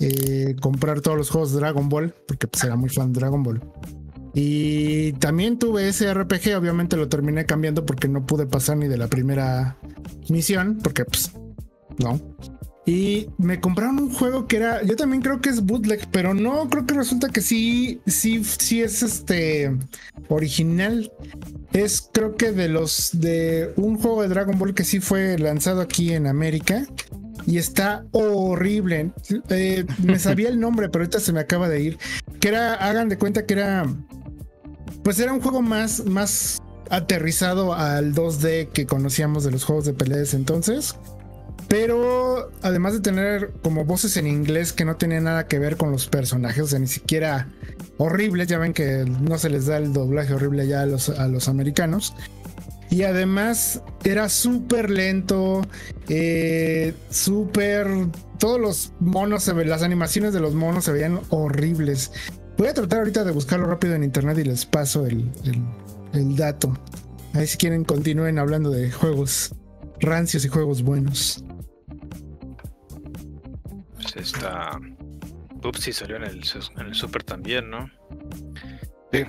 eh, 0.00 0.56
comprar 0.60 1.02
todos 1.02 1.18
los 1.18 1.30
juegos 1.30 1.52
de 1.52 1.60
Dragon 1.60 1.88
Ball, 1.88 2.14
porque 2.26 2.48
pues 2.48 2.64
era 2.64 2.74
muy 2.74 2.88
fan 2.88 3.12
de 3.12 3.20
Dragon 3.20 3.42
Ball. 3.42 3.60
Y 4.34 5.12
también 5.14 5.58
tuve 5.58 5.88
ese 5.88 6.12
RPG, 6.12 6.56
obviamente 6.56 6.96
lo 6.96 7.08
terminé 7.08 7.44
cambiando 7.44 7.84
porque 7.84 8.08
no 8.08 8.24
pude 8.24 8.46
pasar 8.46 8.78
ni 8.78 8.88
de 8.88 8.96
la 8.96 9.08
primera 9.08 9.76
misión, 10.30 10.78
porque 10.82 11.04
pues 11.04 11.32
no. 11.98 12.18
Y 12.84 13.28
me 13.38 13.60
compraron 13.60 14.00
un 14.00 14.12
juego 14.12 14.48
que 14.48 14.56
era, 14.56 14.82
yo 14.82 14.96
también 14.96 15.22
creo 15.22 15.40
que 15.40 15.50
es 15.50 15.64
bootleg, 15.64 16.08
pero 16.10 16.34
no, 16.34 16.68
creo 16.68 16.84
que 16.84 16.94
resulta 16.94 17.28
que 17.28 17.40
sí, 17.40 18.00
sí, 18.06 18.42
sí 18.44 18.82
es 18.82 19.02
este 19.04 19.72
original. 20.28 21.12
Es 21.72 22.08
creo 22.12 22.36
que 22.36 22.50
de 22.50 22.68
los 22.68 23.10
de 23.12 23.72
un 23.76 23.98
juego 23.98 24.22
de 24.22 24.28
Dragon 24.28 24.58
Ball 24.58 24.74
que 24.74 24.84
sí 24.84 24.98
fue 24.98 25.38
lanzado 25.38 25.80
aquí 25.80 26.12
en 26.12 26.26
América 26.26 26.84
y 27.46 27.58
está 27.58 28.04
horrible. 28.10 29.12
Eh, 29.48 29.84
me 30.02 30.18
sabía 30.18 30.48
el 30.48 30.58
nombre, 30.58 30.88
pero 30.88 31.04
ahorita 31.04 31.20
se 31.20 31.32
me 31.32 31.40
acaba 31.40 31.68
de 31.68 31.82
ir. 31.82 31.98
Que 32.40 32.48
era, 32.48 32.74
hagan 32.74 33.08
de 33.08 33.16
cuenta 33.16 33.46
que 33.46 33.54
era, 33.54 33.86
pues 35.04 35.20
era 35.20 35.32
un 35.32 35.40
juego 35.40 35.62
más, 35.62 36.04
más 36.04 36.58
aterrizado 36.90 37.74
al 37.74 38.12
2D 38.12 38.70
que 38.70 38.86
conocíamos 38.86 39.44
de 39.44 39.52
los 39.52 39.64
juegos 39.64 39.84
de 39.84 39.94
peleas 39.94 40.34
entonces. 40.34 40.96
Pero 41.72 42.50
además 42.60 42.92
de 42.92 43.00
tener 43.00 43.50
como 43.62 43.86
voces 43.86 44.18
en 44.18 44.26
inglés 44.26 44.74
que 44.74 44.84
no 44.84 44.96
tenían 44.96 45.24
nada 45.24 45.48
que 45.48 45.58
ver 45.58 45.78
con 45.78 45.90
los 45.90 46.06
personajes, 46.06 46.64
o 46.64 46.66
sea, 46.66 46.78
ni 46.78 46.86
siquiera 46.86 47.48
horribles, 47.96 48.48
ya 48.48 48.58
ven 48.58 48.74
que 48.74 49.06
no 49.06 49.38
se 49.38 49.48
les 49.48 49.64
da 49.64 49.78
el 49.78 49.94
doblaje 49.94 50.34
horrible 50.34 50.66
ya 50.66 50.82
a 50.82 50.86
los, 50.86 51.08
a 51.08 51.28
los 51.28 51.48
americanos. 51.48 52.14
Y 52.90 53.04
además 53.04 53.80
era 54.04 54.28
súper 54.28 54.90
lento, 54.90 55.62
eh, 56.10 56.92
súper... 57.08 57.88
Todos 58.38 58.60
los 58.60 58.92
monos, 59.00 59.42
se 59.44 59.54
las 59.64 59.82
animaciones 59.82 60.34
de 60.34 60.40
los 60.40 60.52
monos 60.52 60.84
se 60.84 60.92
veían 60.92 61.20
horribles. 61.30 62.12
Voy 62.58 62.68
a 62.68 62.74
tratar 62.74 62.98
ahorita 62.98 63.24
de 63.24 63.32
buscarlo 63.32 63.64
rápido 63.66 63.94
en 63.94 64.04
internet 64.04 64.36
y 64.36 64.44
les 64.44 64.66
paso 64.66 65.06
el, 65.06 65.32
el, 66.12 66.36
dato. 66.36 66.78
Ahí 67.32 67.46
si 67.46 67.56
quieren 67.56 67.84
continúen 67.84 68.38
hablando 68.38 68.68
de 68.68 68.92
juegos 68.92 69.54
rancios 70.00 70.44
y 70.44 70.48
juegos 70.48 70.82
buenos. 70.82 71.42
Pues 74.02 74.16
esta... 74.16 74.78
Ups, 75.64 75.80
sí 75.80 75.92
salió 75.92 76.16
en 76.16 76.24
el, 76.24 76.42
en 76.78 76.86
el 76.86 76.94
Super 76.94 77.22
también, 77.22 77.70
¿no? 77.70 77.88
Sí. 79.12 79.24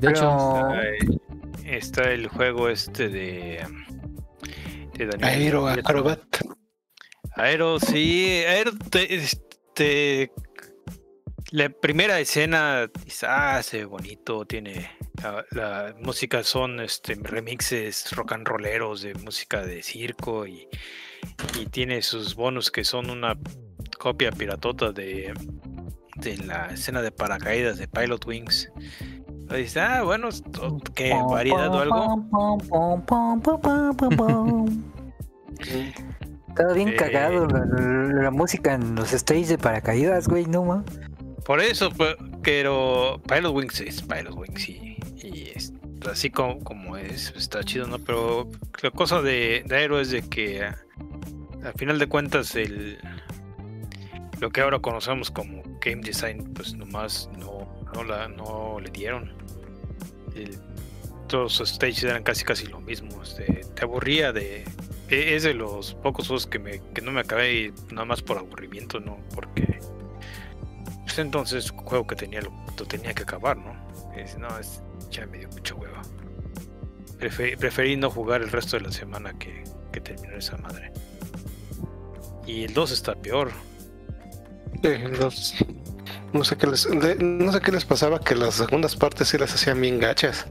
De 0.00 0.10
hecho, 0.10 0.68
está 1.64 2.12
el 2.12 2.28
juego 2.28 2.68
este 2.68 3.08
de. 3.08 3.66
de 4.94 5.06
Daniel 5.06 5.24
Aero 5.24 5.68
Acrobat. 5.68 6.20
Aero, 7.36 7.80
sí. 7.80 8.42
Aero, 8.46 8.72
este. 8.92 10.30
La 11.50 11.68
primera 11.68 12.18
escena, 12.20 12.90
ah, 13.26 13.62
se 13.62 13.84
bonito, 13.84 14.44
tiene. 14.44 14.90
La, 15.52 15.94
música 16.00 16.42
son 16.42 16.80
este, 16.80 17.14
remixes 17.14 18.10
rock 18.12 18.32
and 18.32 18.46
rolleros 18.46 19.02
de 19.02 19.14
música 19.14 19.64
de 19.64 19.82
circo 19.82 20.46
y, 20.46 20.68
y 21.58 21.66
tiene 21.66 22.02
sus 22.02 22.34
bonus 22.34 22.70
que 22.70 22.84
son 22.84 23.08
una 23.08 23.38
copia 23.98 24.30
piratota 24.32 24.92
de, 24.92 25.32
de 26.16 26.36
la 26.38 26.66
escena 26.66 27.02
de 27.02 27.10
paracaídas 27.10 27.78
de 27.78 27.88
Pilot 27.88 28.26
Wings. 28.26 28.70
Dice, 29.54 29.80
ah, 29.80 30.02
bueno, 30.02 30.28
qué 30.94 31.12
variedad 31.28 31.72
o 31.72 31.78
algo. 31.78 32.24
Estaba 36.48 36.72
bien 36.72 36.88
eh, 36.88 36.96
cagado 36.96 37.46
la, 37.46 38.30
música 38.30 38.74
en 38.74 38.94
los 38.94 39.10
stages 39.10 39.48
de 39.48 39.58
paracaídas, 39.58 40.28
güey, 40.28 40.46
no 40.46 40.64
más. 40.64 40.84
Por 41.44 41.60
eso, 41.60 41.90
pero 42.42 43.20
Pilot 43.28 43.54
Wings 43.54 43.80
es 43.80 44.02
Pilot 44.02 44.34
Wings 44.34 44.68
y, 44.68 44.96
y 45.22 45.52
es, 45.54 45.72
así 46.10 46.30
como, 46.30 46.60
como, 46.60 46.96
es, 46.96 47.32
está 47.36 47.62
chido, 47.62 47.86
¿no? 47.86 47.98
Pero 47.98 48.48
la 48.82 48.90
cosa 48.90 49.20
de, 49.20 49.62
de 49.66 49.76
Aero 49.76 50.00
es 50.00 50.10
de 50.10 50.22
que 50.22 50.62
al 50.64 51.72
final 51.76 51.98
de 51.98 52.06
cuentas 52.06 52.54
el 52.56 52.98
lo 54.44 54.50
que 54.50 54.60
ahora 54.60 54.78
conocemos 54.78 55.30
como 55.30 55.62
game 55.80 56.02
design, 56.02 56.52
pues 56.52 56.74
nomás 56.74 57.30
no 57.38 57.66
no, 57.94 58.04
la, 58.04 58.28
no 58.28 58.78
le 58.78 58.90
dieron. 58.90 59.32
todos 61.28 61.58
los 61.60 61.68
stages 61.70 62.04
eran 62.04 62.22
casi 62.22 62.44
casi 62.44 62.66
lo 62.66 62.78
mismo. 62.82 63.22
Este, 63.22 63.64
te 63.74 63.84
aburría 63.84 64.34
de. 64.34 64.64
E, 65.08 65.34
es 65.34 65.44
de 65.44 65.54
los 65.54 65.94
pocos 65.94 66.26
juegos 66.26 66.46
que, 66.46 66.58
me, 66.58 66.82
que 66.92 67.00
no 67.00 67.10
me 67.10 67.20
acabé 67.20 67.72
nada 67.90 68.04
más 68.04 68.20
por 68.20 68.36
aburrimiento, 68.36 69.00
¿no? 69.00 69.16
Porque. 69.34 69.78
Pues 71.04 71.18
entonces, 71.18 71.70
juego 71.70 72.06
que 72.06 72.16
tenía 72.16 72.42
lo, 72.42 72.52
tenía 72.86 73.14
que 73.14 73.22
acabar, 73.22 73.56
¿no? 73.56 73.72
no, 74.38 74.58
es, 74.58 74.82
ya 75.10 75.26
me 75.26 75.38
dio 75.38 75.48
mucho 75.48 75.76
hueva. 75.76 76.02
Preferí, 77.18 77.96
no 77.96 78.10
jugar 78.10 78.42
el 78.42 78.50
resto 78.50 78.76
de 78.76 78.82
la 78.82 78.92
semana 78.92 79.32
que, 79.38 79.64
que 79.90 80.00
terminó 80.02 80.36
esa 80.36 80.58
madre. 80.58 80.92
Y 82.46 82.64
el 82.64 82.74
2 82.74 82.90
está 82.90 83.14
peor. 83.14 83.50
Sí, 84.84 84.90
el 84.90 85.16
2. 85.18 85.54
No 86.34 86.44
sé 86.44 86.56
qué 86.58 86.66
les, 86.66 86.86
no 86.90 87.52
sé 87.52 87.60
qué 87.62 87.72
les 87.72 87.86
pasaba 87.86 88.20
que 88.20 88.34
las 88.34 88.56
segundas 88.56 88.94
partes 88.96 89.28
sí 89.28 89.38
las 89.38 89.54
hacían 89.54 89.80
bien 89.80 89.98
gachas. 89.98 90.46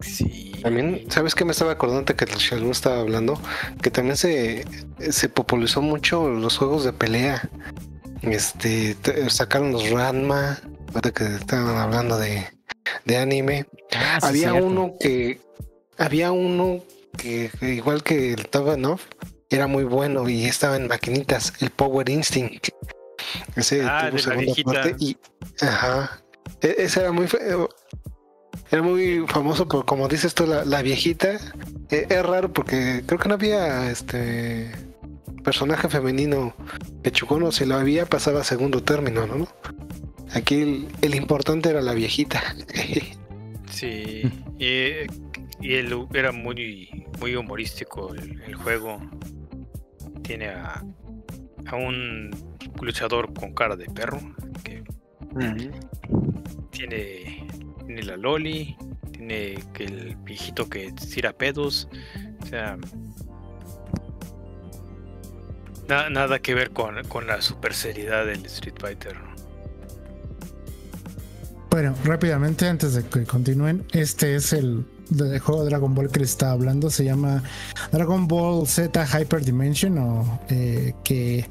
Sí. 0.00 0.52
También, 0.62 1.06
¿sabes 1.10 1.34
qué 1.34 1.44
me 1.44 1.50
estaba 1.50 1.72
acordando 1.72 2.14
que 2.14 2.24
el 2.24 2.30
Shalom 2.30 2.70
estaba 2.70 3.00
hablando? 3.00 3.40
Que 3.82 3.90
también 3.90 4.16
se, 4.16 4.64
se 5.10 5.28
popularizó 5.28 5.82
mucho 5.82 6.28
los 6.28 6.56
juegos 6.56 6.84
de 6.84 6.92
pelea. 6.92 7.50
Este, 8.22 8.96
sacaron 9.28 9.72
los 9.72 9.90
Ranma, 9.90 10.60
que 11.12 11.24
estaban 11.24 11.78
hablando 11.78 12.16
de, 12.16 12.46
de 13.06 13.16
anime. 13.16 13.66
Ah, 13.96 14.20
había 14.22 14.54
uno 14.54 14.94
que, 15.00 15.40
había 15.98 16.30
uno 16.30 16.84
que, 17.18 17.50
igual 17.60 18.04
que 18.04 18.34
el 18.34 18.84
Off 18.84 19.02
era 19.50 19.66
muy 19.66 19.84
bueno 19.84 20.28
y 20.28 20.44
estaba 20.44 20.76
en 20.76 20.86
maquinitas, 20.86 21.52
el 21.60 21.70
Power 21.70 22.08
Instinct. 22.08 22.68
Ese 23.56 23.82
ah, 23.84 24.08
tuvo 24.08 24.18
segunda 24.18 24.54
parte 24.64 24.96
y, 24.98 25.16
ajá, 25.60 26.22
e, 26.60 26.76
ese 26.78 27.00
era 27.00 27.12
muy 27.12 27.26
era 28.70 28.82
muy 28.82 29.24
famoso 29.26 29.66
por 29.66 29.84
como 29.84 30.08
dices 30.08 30.34
tú 30.34 30.46
la, 30.46 30.82
viejita. 30.82 31.38
E, 31.90 32.06
es 32.08 32.22
raro 32.24 32.52
porque 32.52 33.02
creo 33.04 33.18
que 33.18 33.28
no 33.28 33.34
había 33.34 33.90
este 33.90 34.70
personaje 35.42 35.88
femenino 35.88 36.54
pechugono 37.02 37.50
si 37.50 37.64
lo 37.64 37.76
había 37.76 38.06
pasaba 38.06 38.42
a 38.42 38.44
segundo 38.44 38.82
término 38.82 39.26
no 39.26 39.48
aquí 40.34 40.86
el, 41.00 41.14
importante 41.14 41.70
era 41.70 41.82
la 41.82 41.92
viejita. 41.92 42.42
Sí 43.70 44.30
y, 44.58 45.06
y 45.60 45.74
él 45.74 46.06
era 46.12 46.32
muy 46.32 47.06
muy 47.20 47.36
humorístico 47.36 48.14
el, 48.14 48.54
juego 48.56 49.00
tiene 50.22 50.48
a, 50.48 50.84
a 51.66 51.76
un 51.76 52.30
luchador 52.80 53.32
con 53.34 53.54
cara 53.54 53.76
de 53.76 53.86
perro 53.86 54.20
que 54.64 54.82
tiene 56.70 57.46
tiene 57.90 58.02
la 58.04 58.16
Loli, 58.16 58.76
tiene 59.10 59.58
que 59.74 59.84
el 59.84 60.16
viejito 60.22 60.68
que 60.68 60.92
tira 60.92 61.32
pedos, 61.32 61.88
o 62.40 62.46
sea, 62.46 62.78
nada 65.88 66.38
que 66.38 66.54
ver 66.54 66.70
con, 66.70 66.94
la 67.26 67.42
super 67.42 67.74
seriedad 67.74 68.26
del 68.26 68.46
Street 68.46 68.76
Fighter. 68.78 69.16
Bueno, 71.68 71.96
rápidamente, 72.04 72.68
antes 72.68 72.94
de 72.94 73.04
que 73.04 73.24
continúen, 73.24 73.84
este 73.92 74.36
es 74.36 74.52
el, 74.52 74.84
juego 75.40 75.64
de 75.64 75.70
Dragon 75.70 75.94
Ball 75.94 76.10
que 76.10 76.20
les 76.20 76.30
estaba 76.30 76.52
hablando. 76.52 76.90
Se 76.90 77.04
llama 77.04 77.42
Dragon 77.92 78.26
Ball 78.26 78.66
Z 78.66 79.06
Hyper 79.06 79.44
Dimension, 79.44 79.98
o 79.98 80.40
eh, 80.48 80.94
que 81.04 81.48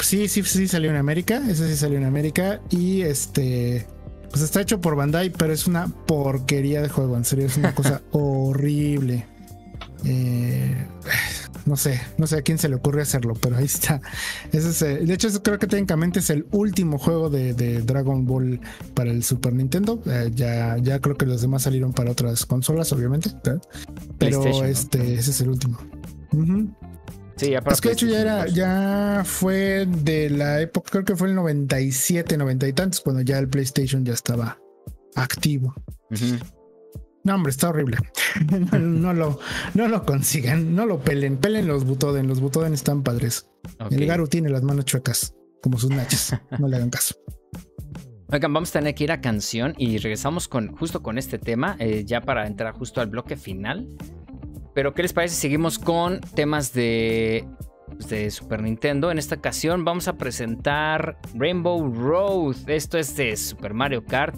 sí, 0.00 0.28
sí, 0.28 0.42
sí 0.42 0.68
salió 0.68 0.90
en 0.90 0.96
América. 0.96 1.42
Ese 1.48 1.68
sí 1.68 1.76
salió 1.76 1.98
en 1.98 2.04
América. 2.04 2.60
Y 2.70 3.02
este 3.02 3.86
pues 4.30 4.42
está 4.42 4.60
hecho 4.60 4.80
por 4.80 4.96
Bandai, 4.96 5.30
pero 5.30 5.52
es 5.52 5.66
una 5.66 5.88
porquería 5.88 6.82
de 6.82 6.88
juego, 6.88 7.16
en 7.16 7.24
serio, 7.24 7.46
es 7.46 7.56
una 7.56 7.74
cosa 7.74 8.02
horrible. 8.12 9.26
Eh, 10.04 10.86
no 11.66 11.76
sé, 11.76 12.00
no 12.18 12.26
sé 12.26 12.36
a 12.36 12.42
quién 12.42 12.58
se 12.58 12.68
le 12.68 12.76
ocurre 12.76 13.02
hacerlo, 13.02 13.34
pero 13.40 13.56
ahí 13.56 13.64
está. 13.64 14.00
Ese 14.52 14.98
de 14.98 15.14
hecho, 15.14 15.28
creo 15.42 15.58
que 15.58 15.66
técnicamente 15.66 16.20
es 16.20 16.30
el 16.30 16.46
último 16.52 16.98
juego 16.98 17.30
de, 17.30 17.54
Dragon 17.82 18.26
Ball 18.26 18.60
para 18.94 19.10
el 19.10 19.22
Super 19.24 19.52
Nintendo. 19.52 20.02
Eh, 20.06 20.30
ya, 20.34 20.76
ya 20.78 21.00
creo 21.00 21.16
que 21.16 21.26
los 21.26 21.40
demás 21.40 21.62
salieron 21.62 21.92
para 21.92 22.10
otras 22.10 22.46
consolas, 22.46 22.92
obviamente. 22.92 23.30
Pero 24.18 24.64
este, 24.64 25.14
ese 25.14 25.30
es 25.30 25.40
el 25.40 25.50
último. 25.50 25.78
Sí, 27.36 27.52
es 27.52 27.80
que 27.80 27.88
de 27.88 27.94
hecho 27.94 28.06
ya 28.06 28.20
era, 28.20 28.46
ya 28.46 29.22
fue 29.24 29.86
de 29.86 30.30
la 30.30 30.60
época, 30.62 30.90
creo 30.90 31.04
que 31.04 31.16
fue 31.16 31.28
el 31.28 31.34
97, 31.34 32.36
90 32.36 32.68
y 32.68 32.72
tantos, 32.72 33.00
cuando 33.02 33.20
ya 33.20 33.38
el 33.38 33.48
PlayStation 33.48 34.04
ya 34.06 34.14
estaba 34.14 34.58
activo. 35.14 35.74
No, 37.26 37.34
hombre, 37.34 37.50
está 37.50 37.70
horrible. 37.70 37.96
no, 38.80 39.12
lo, 39.12 39.40
no 39.74 39.88
lo 39.88 40.06
consigan, 40.06 40.76
no 40.76 40.86
lo 40.86 41.00
pelen, 41.00 41.38
pelen 41.38 41.66
los 41.66 41.84
Butoden, 41.84 42.28
los 42.28 42.38
Butoden 42.38 42.72
están 42.72 43.02
padres. 43.02 43.48
El 43.90 44.06
Garu 44.06 44.28
tiene 44.28 44.48
las 44.48 44.62
manos 44.62 44.84
chuecas, 44.84 45.34
como 45.60 45.76
sus 45.76 45.90
nachas, 45.90 46.40
no 46.60 46.68
le 46.68 46.76
hagan 46.76 46.90
caso. 46.90 47.16
Oigan, 48.28 48.52
vamos 48.52 48.70
a 48.70 48.78
tener 48.78 48.94
que 48.94 49.02
ir 49.02 49.10
a 49.10 49.20
canción 49.20 49.74
y 49.76 49.98
regresamos 49.98 50.46
con 50.46 50.76
justo 50.76 51.02
con 51.02 51.18
este 51.18 51.40
tema, 51.40 51.74
eh, 51.80 52.04
ya 52.06 52.20
para 52.20 52.46
entrar 52.46 52.72
justo 52.74 53.00
al 53.00 53.08
bloque 53.08 53.36
final. 53.36 53.88
Pero 54.72 54.94
¿qué 54.94 55.02
les 55.02 55.12
parece? 55.12 55.34
Seguimos 55.34 55.80
con 55.80 56.20
temas 56.20 56.72
de, 56.74 57.44
de 58.08 58.30
Super 58.30 58.62
Nintendo. 58.62 59.10
En 59.10 59.18
esta 59.18 59.36
ocasión 59.36 59.84
vamos 59.84 60.08
a 60.08 60.16
presentar 60.16 61.18
Rainbow 61.34 61.92
Road. 61.92 62.56
Esto 62.68 62.98
es 62.98 63.16
de 63.16 63.36
Super 63.36 63.74
Mario 63.74 64.04
Kart, 64.04 64.36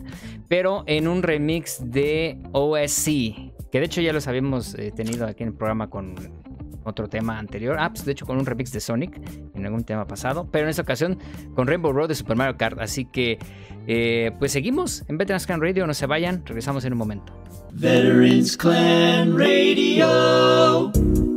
pero 0.48 0.85
en 0.86 1.09
un 1.09 1.22
remix 1.22 1.80
de 1.82 2.39
OSC. 2.52 3.52
Que 3.70 3.80
de 3.80 3.85
hecho 3.85 4.01
ya 4.01 4.12
los 4.12 4.26
habíamos 4.28 4.74
eh, 4.74 4.93
tenido 4.94 5.26
aquí 5.26 5.43
en 5.43 5.51
el 5.51 5.55
programa 5.55 5.90
con 5.90 6.14
otro 6.85 7.09
tema 7.09 7.39
anterior. 7.39 7.76
Ah, 7.78 7.90
pues 7.90 8.05
de 8.05 8.12
hecho 8.12 8.26
con 8.26 8.39
un 8.39 8.47
remix 8.47 8.72
de 8.72 8.80
Sonic 8.80 9.20
en 9.55 9.66
algún 9.66 9.85
tema 9.85 10.06
pasado. 10.06 10.48
Pero 10.51 10.64
en 10.64 10.70
esta 10.70 10.82
ocasión 10.82 11.18
con 11.55 11.66
Rainbow 11.66 11.93
Road 11.93 12.09
de 12.09 12.14
Super 12.14 12.36
Mario 12.36 12.56
Kart. 12.56 12.78
Así 12.80 13.05
que 13.05 13.39
eh, 13.86 14.32
pues 14.39 14.52
seguimos 14.52 15.05
en 15.09 15.18
Veterans 15.18 15.43
Scan 15.43 15.60
Radio. 15.60 15.86
No 15.86 15.94
se 15.94 16.06
vayan. 16.06 16.44
Regresamos 16.47 16.85
en 16.85 16.93
un 16.93 16.98
momento. 16.98 17.32
Veterans 17.72 18.56
Clan 18.56 19.39
Radio. 19.39 21.28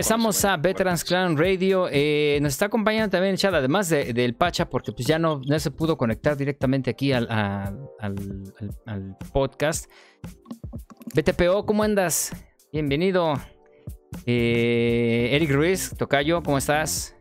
Regresamos 0.00 0.42
a 0.46 0.56
Veterans 0.56 1.04
Clan 1.04 1.36
Radio. 1.36 1.86
Eh, 1.92 2.38
nos 2.40 2.54
está 2.54 2.64
acompañando 2.64 3.10
también 3.10 3.32
el 3.32 3.38
chat, 3.38 3.52
además 3.52 3.90
del 3.90 4.34
Pacha, 4.34 4.70
porque 4.70 4.92
pues 4.92 5.06
ya 5.06 5.18
no, 5.18 5.42
se 5.58 5.70
pudo 5.70 5.98
conectar 5.98 6.38
directamente 6.38 6.88
aquí 6.88 7.12
al, 7.12 7.28
al, 7.28 9.18
podcast. 9.30 9.90
BTPO, 11.14 11.66
¿cómo 11.66 11.82
andas? 11.82 12.34
Bienvenido. 12.72 13.34
Eh, 14.24 15.28
Eric 15.32 15.50
Ruiz, 15.50 15.94
Tocayo, 15.98 16.42
¿cómo 16.42 16.56
estás? 16.56 17.14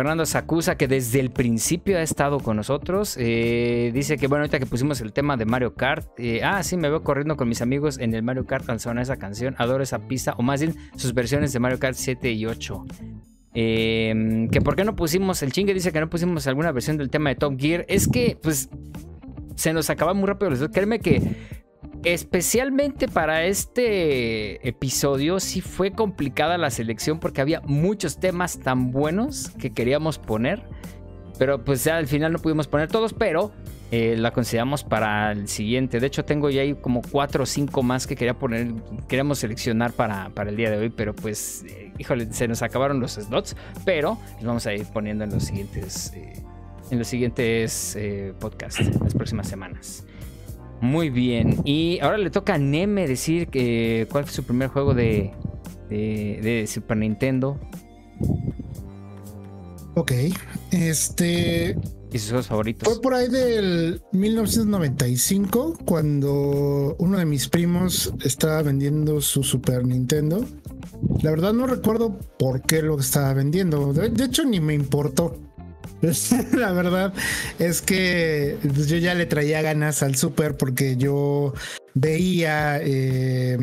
Fernando 0.00 0.24
Sacusa, 0.24 0.76
que 0.76 0.88
desde 0.88 1.20
el 1.20 1.28
principio 1.28 1.98
ha 1.98 2.00
estado 2.00 2.40
con 2.40 2.56
nosotros. 2.56 3.16
Eh, 3.18 3.90
dice 3.92 4.16
que, 4.16 4.28
bueno, 4.28 4.44
ahorita 4.44 4.58
que 4.58 4.64
pusimos 4.64 5.02
el 5.02 5.12
tema 5.12 5.36
de 5.36 5.44
Mario 5.44 5.74
Kart. 5.74 6.08
Eh, 6.16 6.40
ah, 6.42 6.62
sí, 6.62 6.78
me 6.78 6.88
veo 6.88 7.02
corriendo 7.02 7.36
con 7.36 7.50
mis 7.50 7.60
amigos 7.60 7.98
en 7.98 8.14
el 8.14 8.22
Mario 8.22 8.46
Kart 8.46 8.66
al 8.70 8.80
sonar 8.80 9.02
esa 9.02 9.18
canción. 9.18 9.54
Adoro 9.58 9.82
esa 9.82 9.98
pista, 9.98 10.32
o 10.38 10.42
más 10.42 10.62
bien 10.62 10.74
sus 10.96 11.12
versiones 11.12 11.52
de 11.52 11.58
Mario 11.58 11.78
Kart 11.78 11.96
7 11.96 12.32
y 12.32 12.46
8. 12.46 12.86
Eh, 13.52 14.48
que 14.50 14.62
por 14.62 14.74
qué 14.74 14.86
no 14.86 14.96
pusimos, 14.96 15.42
el 15.42 15.52
chingue 15.52 15.74
dice 15.74 15.92
que 15.92 16.00
no 16.00 16.08
pusimos 16.08 16.46
alguna 16.46 16.72
versión 16.72 16.96
del 16.96 17.10
tema 17.10 17.28
de 17.28 17.36
Top 17.36 17.60
Gear. 17.60 17.84
Es 17.86 18.08
que, 18.08 18.38
pues, 18.42 18.70
se 19.54 19.74
nos 19.74 19.90
acaba 19.90 20.14
muy 20.14 20.26
rápido. 20.26 20.70
Créeme 20.70 21.00
que 21.00 21.20
Especialmente 22.02 23.08
para 23.08 23.44
este 23.44 24.66
episodio 24.66 25.38
sí 25.38 25.60
fue 25.60 25.92
complicada 25.92 26.56
la 26.56 26.70
selección 26.70 27.20
porque 27.20 27.42
había 27.42 27.60
muchos 27.60 28.18
temas 28.18 28.58
tan 28.58 28.90
buenos 28.90 29.50
que 29.58 29.72
queríamos 29.72 30.18
poner. 30.18 30.62
Pero 31.38 31.62
pues 31.62 31.86
al 31.86 32.06
final 32.06 32.32
no 32.32 32.38
pudimos 32.38 32.68
poner 32.68 32.88
todos, 32.88 33.12
pero 33.12 33.52
eh, 33.90 34.16
la 34.16 34.30
consideramos 34.30 34.82
para 34.82 35.32
el 35.32 35.46
siguiente. 35.48 36.00
De 36.00 36.06
hecho 36.06 36.24
tengo 36.24 36.48
ya 36.48 36.62
ahí 36.62 36.74
como 36.74 37.02
cuatro 37.02 37.42
o 37.42 37.46
cinco 37.46 37.82
más 37.82 38.06
que 38.06 38.16
quería 38.16 38.38
poner, 38.38 38.72
queríamos 39.08 39.38
seleccionar 39.38 39.92
para, 39.92 40.30
para 40.30 40.50
el 40.50 40.56
día 40.56 40.70
de 40.70 40.78
hoy, 40.78 40.88
pero 40.90 41.14
pues, 41.14 41.64
eh, 41.68 41.92
híjole, 41.98 42.32
se 42.32 42.48
nos 42.48 42.62
acabaron 42.62 43.00
los 43.00 43.12
slots, 43.12 43.56
pero 43.84 44.18
los 44.36 44.44
vamos 44.44 44.66
a 44.66 44.72
ir 44.74 44.86
poniendo 44.86 45.24
en 45.24 45.30
los 45.30 45.44
siguientes, 45.44 46.12
eh, 46.14 46.42
en 46.90 46.98
los 46.98 47.08
siguientes 47.08 47.98
podcasts, 48.38 48.80
las 49.02 49.14
próximas 49.14 49.48
semanas. 49.48 50.04
Muy 50.80 51.10
bien. 51.10 51.60
Y 51.64 51.98
ahora 52.00 52.18
le 52.18 52.30
toca 52.30 52.54
a 52.54 52.58
Neme 52.58 53.06
decir 53.06 53.48
que, 53.48 54.06
cuál 54.10 54.24
fue 54.24 54.32
su 54.32 54.44
primer 54.44 54.68
juego 54.68 54.94
de, 54.94 55.32
de, 55.88 56.66
Super 56.66 56.96
Nintendo. 56.96 57.58
Ok. 59.94 60.12
Este. 60.70 61.76
¿Y 62.12 62.18
sus 62.18 62.30
juegos 62.30 62.46
favoritos? 62.48 62.88
Fue 62.88 63.00
por 63.00 63.14
ahí 63.14 63.28
del 63.28 64.02
1995 64.12 65.78
cuando 65.84 66.96
uno 66.98 67.18
de 67.18 67.24
mis 67.24 67.48
primos 67.48 68.12
estaba 68.24 68.62
vendiendo 68.62 69.20
su 69.20 69.44
Super 69.44 69.86
Nintendo. 69.86 70.44
La 71.22 71.30
verdad 71.30 71.52
no 71.52 71.66
recuerdo 71.66 72.18
por 72.38 72.62
qué 72.62 72.82
lo 72.82 72.98
estaba 72.98 73.32
vendiendo. 73.34 73.92
de 73.92 74.24
hecho, 74.24 74.44
ni 74.44 74.60
me 74.60 74.74
importó. 74.74 75.36
la 76.52 76.72
verdad 76.72 77.12
es 77.58 77.82
que 77.82 78.56
pues, 78.62 78.88
yo 78.88 78.96
ya 78.96 79.14
le 79.14 79.26
traía 79.26 79.62
ganas 79.62 80.02
al 80.02 80.16
super 80.16 80.56
porque 80.56 80.96
yo 80.96 81.52
veía 81.94 82.80
eh, 82.82 83.58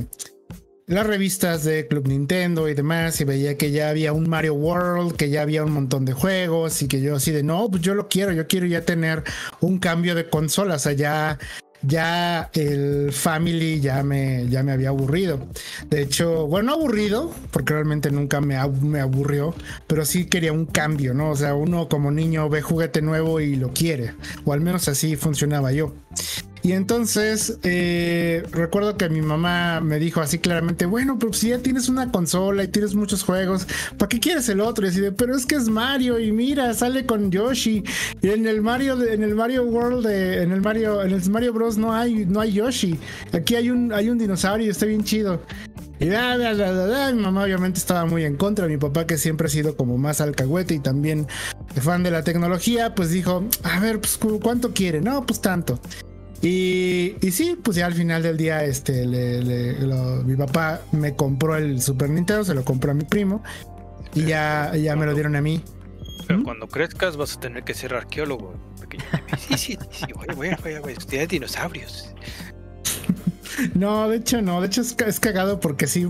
las 0.86 1.06
revistas 1.06 1.64
de 1.64 1.88
Club 1.88 2.08
Nintendo 2.08 2.70
y 2.70 2.74
demás 2.74 3.20
y 3.20 3.26
veía 3.26 3.58
que 3.58 3.72
ya 3.72 3.90
había 3.90 4.14
un 4.14 4.30
Mario 4.30 4.54
World, 4.54 5.16
que 5.16 5.30
ya 5.30 5.42
había 5.42 5.64
un 5.64 5.72
montón 5.72 6.06
de 6.06 6.14
juegos 6.14 6.82
y 6.82 6.88
que 6.88 7.02
yo 7.02 7.16
así 7.16 7.32
de 7.32 7.44
no, 7.44 7.70
pues 7.70 7.82
yo 7.82 7.94
lo 7.94 8.08
quiero, 8.08 8.32
yo 8.32 8.48
quiero 8.48 8.68
ya 8.68 8.86
tener 8.86 9.24
un 9.60 9.80
cambio 9.80 10.16
de 10.16 10.30
consolas, 10.30 10.88
allá 10.88 10.98
ya 10.98 11.40
el 12.54 13.12
Family 13.12 13.80
ya 13.80 14.04
me, 14.04 14.48
ya 14.50 14.64
me 14.64 14.72
había 14.72 14.90
aburrido. 14.90 15.48
De 15.90 16.02
hecho, 16.02 16.48
bueno, 16.48 16.74
aburrido, 16.74 17.34
porque 17.52 17.74
realmente 17.74 18.12
nunca 18.12 18.42
me, 18.42 18.58
me 18.82 19.00
aburrió, 19.00 19.54
pero 19.88 20.06
sí 20.06 20.26
quería 20.26 20.52
un 20.54 20.66
cambio, 20.66 21.14
¿no? 21.14 21.32
O 21.32 21.36
sea, 21.36 21.56
uno 21.56 21.88
como 21.90 22.12
niño 22.12 22.50
ve 22.50 22.62
juguete 22.62 23.02
nuevo 23.02 23.40
y 23.40 23.56
lo 23.56 23.74
quiere, 23.74 24.14
o 24.46 24.54
al 24.54 24.62
menos 24.62 24.88
así 24.88 25.16
funcionaba 25.16 25.72
yo. 25.72 25.94
Y 26.68 26.74
entonces 26.74 27.60
eh, 27.64 28.44
recuerdo 28.52 28.98
que 28.98 29.08
mi 29.08 29.22
mamá 29.22 29.80
me 29.80 30.00
dijo 30.00 30.20
así 30.20 30.38
claramente, 30.38 30.86
bueno, 30.86 31.18
pero 31.18 31.32
si 31.32 31.48
ya 31.48 31.60
tienes 31.60 31.88
una 31.88 32.12
consola 32.12 32.66
y 32.66 32.68
tienes 32.68 32.94
muchos 32.94 33.24
juegos, 33.24 33.66
¿para 33.98 34.10
qué 34.10 34.20
quieres 34.20 34.50
el 34.50 34.60
otro? 34.60 34.86
Y 34.86 34.90
así 34.90 35.00
de, 35.00 35.14
pero 35.14 35.34
es 35.34 35.46
que 35.46 35.56
es 35.56 35.70
Mario 35.70 36.20
y 36.20 36.34
mira, 36.34 36.74
sale 36.74 37.06
con 37.06 37.32
Yoshi. 37.32 37.86
Y 38.22 38.30
en 38.32 38.46
el 38.48 38.62
Mario, 38.62 39.02
en 39.02 39.24
el 39.24 39.34
Mario 39.34 39.64
World, 39.64 40.08
en 40.08 40.52
el 40.52 40.60
Mario, 40.60 41.04
en 41.04 41.14
el 41.14 41.30
Mario 41.30 41.54
Bros 41.54 41.78
no 41.78 41.94
hay, 41.94 42.26
no 42.26 42.42
hay 42.42 42.52
Yoshi. 42.52 43.00
Aquí 43.32 43.56
hay 43.56 43.70
un, 43.70 43.94
hay 43.94 44.10
un 44.10 44.18
dinosaurio 44.18 44.68
y 44.68 44.70
está 44.70 44.88
bien 44.88 45.06
chido. 45.06 45.42
Y 46.02 46.08
mi 46.08 47.22
mamá 47.22 47.46
obviamente 47.46 47.80
estaba 47.80 48.06
muy 48.06 48.26
en 48.26 48.36
contra. 48.36 48.68
Mi 48.68 48.76
papá, 48.76 49.08
que 49.08 49.18
siempre 49.18 49.48
ha 49.48 49.50
sido 49.50 49.78
como 49.78 49.98
más 49.98 50.20
alcahuete 50.20 50.74
y 50.74 50.80
también 50.80 51.28
fan 51.82 52.04
de 52.04 52.12
la 52.12 52.24
tecnología, 52.24 52.94
pues 52.94 53.10
dijo: 53.10 53.46
A 53.64 53.80
ver, 53.80 54.02
pues 54.02 54.20
¿cuánto 54.44 54.74
quiere? 54.74 55.00
No, 55.00 55.26
pues 55.26 55.40
tanto. 55.40 55.80
Y, 56.42 57.16
y, 57.22 57.32
sí, 57.32 57.58
pues 57.62 57.78
ya 57.78 57.88
al 57.88 57.94
final 57.94 58.22
del 58.22 58.38
día, 58.38 58.64
este, 58.64 59.06
mi 60.26 60.36
papá 60.36 60.82
me 60.92 61.16
compró 61.16 61.56
el 61.56 61.82
Super 61.82 62.10
Nintendo, 62.10 62.44
se 62.44 62.54
lo 62.54 62.64
compró 62.64 62.92
a 62.92 62.94
mi 62.94 63.06
primo 63.06 63.44
y 64.14 64.24
ya, 64.24 64.76
ya 64.76 64.96
me 64.96 65.06
lo 65.06 65.14
dieron 65.14 65.36
a 65.36 65.42
mí. 65.42 65.64
Pero 66.28 66.40
¿Mm? 66.40 66.44
cuando 66.44 66.68
crezcas 66.68 67.18
vas 67.18 67.38
a 67.38 67.40
tener 67.40 67.64
que 67.64 67.74
ser 67.74 67.94
arqueólogo. 67.94 68.54
Sí, 69.38 69.58
sí, 69.58 69.78
sí, 69.92 70.06
voy, 70.14 70.28
voy, 70.36 70.50
voy, 70.62 70.80
voy 70.80 70.94
a 70.94 70.96
estudiar 70.96 71.28
dinosaurios. 71.28 72.14
No, 73.74 74.08
de 74.08 74.18
hecho 74.18 74.42
no, 74.42 74.62
de 74.62 74.68
hecho 74.68 74.82
es, 74.82 75.20
cagado 75.20 75.60
porque 75.60 75.88
sí, 75.88 76.08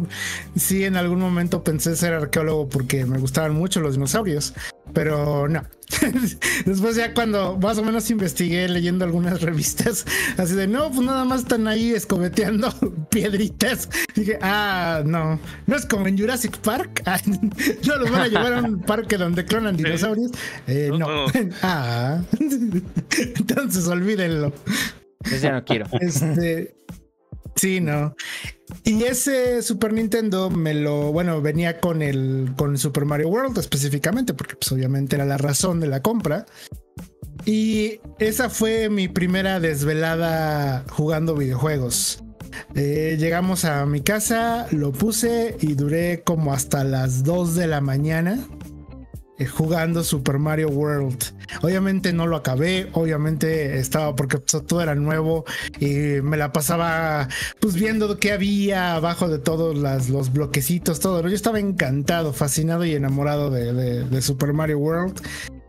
sí 0.58 0.84
en 0.84 0.98
algún 0.98 1.20
momento 1.20 1.64
pensé 1.64 1.96
ser 1.96 2.14
arqueólogo 2.14 2.68
porque 2.68 3.06
me 3.06 3.20
gustaban 3.20 3.54
mucho 3.54 3.80
los 3.80 3.94
dinosaurios, 3.94 4.54
pero 4.98 5.48
no. 5.48 5.62
Después 6.66 6.96
ya 6.96 7.14
cuando 7.14 7.56
más 7.58 7.78
o 7.78 7.84
menos 7.84 8.10
investigué 8.10 8.68
leyendo 8.68 9.06
algunas 9.06 9.44
revistas, 9.44 10.08
así 10.38 10.56
de, 10.56 10.66
no, 10.66 10.90
pues 10.90 11.02
nada 11.02 11.24
más 11.24 11.42
están 11.42 11.68
ahí 11.68 11.92
escobeteando 11.92 12.74
piedritas. 13.12 13.90
Dije, 14.16 14.40
ah, 14.42 15.04
no, 15.06 15.40
no 15.68 15.76
es 15.76 15.86
como 15.86 16.08
en 16.08 16.18
Jurassic 16.18 16.58
Park. 16.58 17.04
no 17.88 17.96
los 17.98 18.10
van 18.10 18.22
a 18.22 18.28
llevar 18.28 18.54
a 18.54 18.64
un 18.64 18.80
parque 18.80 19.18
donde 19.18 19.46
clonan 19.46 19.78
dinosaurios. 19.78 20.32
Eh, 20.66 20.90
no. 20.98 21.28
ah, 21.62 22.20
entonces 22.40 23.88
olvídenlo. 23.88 24.52
Pues 25.20 25.44
ya 25.44 25.52
no 25.52 25.64
quiero. 25.64 25.86
Este, 26.02 26.76
Sí, 27.58 27.82
no. 27.82 28.16
Y 28.84 29.04
ese 29.04 29.62
Super 29.62 29.92
Nintendo 29.92 30.50
me 30.50 30.74
lo, 30.74 31.12
bueno, 31.12 31.42
venía 31.42 31.80
con 31.80 32.02
el 32.02 32.54
con 32.56 32.78
Super 32.78 33.06
Mario 33.06 33.30
World 33.30 33.58
específicamente, 33.58 34.34
porque 34.34 34.56
pues 34.56 34.72
obviamente 34.72 35.16
era 35.16 35.26
la 35.26 35.38
razón 35.38 35.80
de 35.80 35.88
la 35.88 36.02
compra. 36.02 36.46
Y 37.46 38.00
esa 38.20 38.50
fue 38.50 38.90
mi 38.90 39.08
primera 39.08 39.60
desvelada 39.60 40.86
jugando 40.90 41.36
videojuegos. 41.36 42.24
Eh, 42.76 43.18
llegamos 43.20 43.66
a 43.66 43.86
mi 43.86 44.02
casa, 44.02 44.68
lo 44.72 44.92
puse 44.92 45.58
y 45.60 45.74
duré 45.74 46.24
como 46.24 46.54
hasta 46.54 46.84
las 46.84 47.24
2 47.24 47.56
de 47.56 47.68
la 47.68 47.82
mañana 47.82 48.40
jugando 49.46 50.04
Super 50.04 50.40
Mario 50.40 50.70
World. 50.70 51.24
Obviamente 51.62 52.14
no 52.14 52.26
lo 52.26 52.36
acabé, 52.36 52.90
obviamente 52.94 53.78
estaba 53.80 54.16
porque 54.16 54.40
pues, 54.40 54.66
todo 54.66 54.82
era 54.82 54.96
nuevo 54.96 55.46
y 55.80 56.22
me 56.22 56.38
la 56.38 56.52
pasaba 56.52 57.28
pues 57.60 57.76
viendo 57.76 58.18
qué 58.20 58.32
había 58.32 58.96
abajo 58.96 59.28
de 59.28 59.40
todos 59.40 59.78
los 60.10 60.34
bloquecitos, 60.34 61.00
todo. 61.00 61.22
Yo 61.28 61.36
estaba 61.36 61.60
encantado, 61.60 62.34
fascinado 62.34 62.86
y 62.86 62.94
enamorado 62.94 63.52
de 63.52 64.22
Super 64.22 64.54
Mario 64.54 64.80
World 64.80 65.22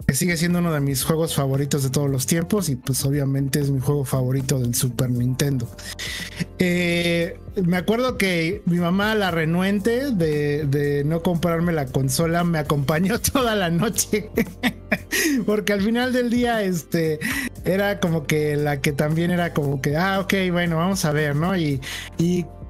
que 0.09 0.15
sigue 0.15 0.39
siendo 0.39 0.61
uno 0.61 0.73
de 0.73 0.81
mis 0.81 1.05
juegos 1.05 1.35
favoritos 1.35 1.83
de 1.83 1.91
todos 1.91 2.09
los 2.09 2.27
tiempos 2.27 2.71
y 2.71 2.77
pues 2.77 3.05
obviamente 3.05 3.61
es 3.61 3.71
mi 3.71 3.79
juego 3.79 4.07
favorito 4.07 4.59
del 4.59 4.75
Super 4.75 5.11
Nintendo. 5.11 5.69
Eh, 6.59 7.39
me 7.63 7.77
acuerdo 7.77 8.17
que 8.17 8.63
mi 8.65 8.79
mamá, 8.79 9.15
la 9.15 9.31
renuente 9.31 10.11
de, 10.11 11.03
no 11.05 11.23
comprarme 11.23 11.75
la 11.75 11.85
consola, 11.85 12.43
me 12.43 12.59
acompañó 12.59 13.21
toda 13.33 13.55
la 13.55 13.69
noche. 13.69 14.31
Porque 15.47 15.75
al 15.75 15.83
final 15.83 16.15
del 16.15 16.31
día, 16.31 16.63
este, 16.63 17.19
era 17.67 18.01
como 18.01 18.27
que 18.27 18.57
la 18.57 18.81
que 18.81 18.93
también 18.93 19.31
era 19.31 19.53
como 19.53 19.83
que, 19.83 19.95
ah, 19.99 20.21
ok, 20.21 20.33
bueno, 20.51 20.79
vamos 20.79 21.05
a 21.05 21.13
ver, 21.13 21.37
¿no? 21.37 21.55
Y 21.55 21.83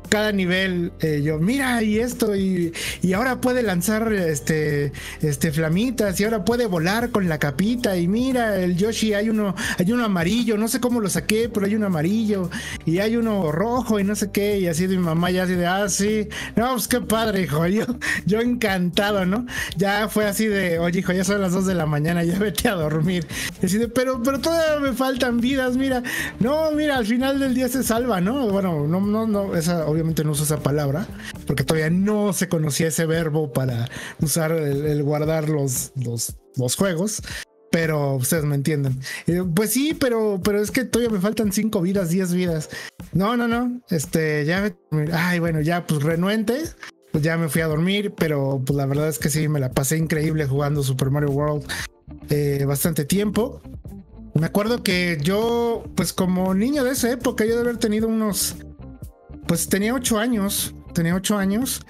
cada 0.09 0.33
nivel 0.33 0.93
eh, 1.01 1.23
yo 1.23 1.39
mira 1.39 1.83
y 1.83 1.99
esto 1.99 2.35
y, 2.35 2.73
y, 3.03 3.13
ahora 3.13 3.41
puede 3.41 3.63
lanzar 3.63 4.13
este 4.13 4.93
este 5.21 5.53
flamitas 5.53 6.19
y 6.21 6.25
ahora 6.25 6.45
puede 6.45 6.67
volar 6.67 7.11
con 7.11 7.29
la 7.29 7.39
capita 7.39 7.97
y 7.97 8.09
mira 8.09 8.59
el 8.59 8.77
Yoshi 8.77 9.15
hay 9.15 9.31
uno 9.31 9.55
hay 9.79 9.93
uno 9.93 10.05
amarillo 10.05 10.57
no 10.57 10.69
sé 10.69 10.81
cómo 10.81 11.01
lo 11.01 11.09
saqué 11.09 11.49
pero 11.49 11.67
hay 11.67 11.75
uno 11.75 11.87
amarillo 11.87 12.51
y 12.85 12.99
hay 12.99 13.17
uno 13.17 13.53
rojo 13.53 14.01
y 14.01 14.05
no 14.05 14.17
sé 14.17 14.31
qué 14.31 14.59
y 14.59 14.67
así 14.67 14.87
de 14.87 14.97
mi 14.97 15.05
mamá 15.05 15.31
ya 15.31 15.45
así 15.45 15.55
de 15.55 15.67
ah 15.67 15.89
sí 15.89 16.29
no 16.57 16.73
pues 16.73 16.89
qué 16.89 17.01
padre 17.01 17.43
hijo 17.43 17.67
yo 17.67 17.85
yo 18.27 18.41
encantado 18.41 19.27
no 19.27 19.47
ya 19.77 20.09
fue 20.09 20.27
así 20.27 20.47
de 20.47 20.79
oye 20.79 21.01
hijo 21.01 21.13
ya 21.13 21.25
son 21.25 21.41
las 21.41 21.53
dos 21.53 21.67
de 21.67 21.75
la 21.75 21.87
mañana 21.87 22.25
ya 22.25 22.39
vete 22.39 22.69
a 22.69 22.75
dormir 22.75 23.27
y 23.63 23.67
así 23.67 23.79
de 23.79 23.89
pero 23.89 24.23
pero 24.23 24.41
todavía 24.41 24.81
me 24.81 24.97
faltan 24.97 25.41
vidas 25.41 25.77
mira 25.77 26.03
no 26.41 26.73
mira 26.73 26.97
al 26.97 27.07
final 27.07 27.39
del 27.39 27.55
día 27.55 27.69
se 27.69 27.83
salva 27.83 28.21
no 28.21 28.49
bueno 28.49 28.87
no 28.87 29.01
no 29.01 29.27
no 29.27 29.55
esa 29.55 29.87
obviamente 29.87 29.98
no 30.03 30.31
uso 30.33 30.45
esa 30.45 30.61
palabra, 30.63 31.07
porque 31.47 31.65
todavía 31.65 31.91
no 31.91 32.33
se 32.33 32.49
conocía 32.49 32.89
ese 32.89 33.07
verbo 33.07 33.53
para 33.53 33.89
usar 34.21 34.53
el, 34.53 35.03
guardar 35.03 35.49
los, 35.49 35.93
los, 35.97 36.37
juegos 36.77 37.23
pero 37.71 38.15
ustedes 38.15 38.45
me 38.45 38.55
entienden. 38.55 38.99
pues 39.55 39.71
sí, 39.71 39.93
pero, 39.93 40.41
pero 40.43 40.61
es 40.61 40.71
que 40.71 40.85
todavía 40.85 41.15
me 41.15 41.21
faltan 41.21 41.53
cinco 41.53 41.83
vidas, 41.83 42.09
diez 42.09 42.33
vidas. 42.33 42.71
No, 43.13 43.37
no, 43.37 43.47
no. 43.47 43.83
Este, 43.91 44.47
ya 44.47 44.75
ay, 45.13 45.39
bueno, 45.39 45.61
ya, 45.61 45.87
pues 45.87 46.03
renuente. 46.03 46.63
Pues 47.13 47.23
ya 47.23 47.37
me 47.37 47.51
fui 47.51 47.61
a 47.61 47.67
dormir, 47.67 48.15
pero 48.17 48.63
pues 48.65 48.77
la 48.77 48.87
verdad 48.87 49.09
es 49.09 49.19
que 49.19 49.29
sí, 49.29 49.49
me 49.49 49.61
la 49.61 49.71
pasé 49.71 49.99
increíble 49.99 50.47
jugando 50.47 50.83
Super 50.83 51.11
Mario 51.11 51.31
World 51.31 51.67
eh, 52.31 52.65
bastante 52.67 53.05
tiempo. 53.05 53.61
Me 54.35 54.47
acuerdo 54.47 54.83
que 54.83 55.19
yo, 55.21 55.85
pues 55.95 56.13
como 56.13 56.55
niño 56.55 56.85
de 56.85 56.93
esa 56.93 57.11
época, 57.11 57.45
yo 57.45 57.55
de 57.57 57.63
haber 57.63 57.79
tenido 57.79 58.09
unos, 58.09 58.57
pues 59.49 59.69
tenía 59.69 59.93
ocho 59.95 60.19
años, 60.19 60.75
tenía 60.95 61.17
ocho 61.17 61.37
años 61.37 61.81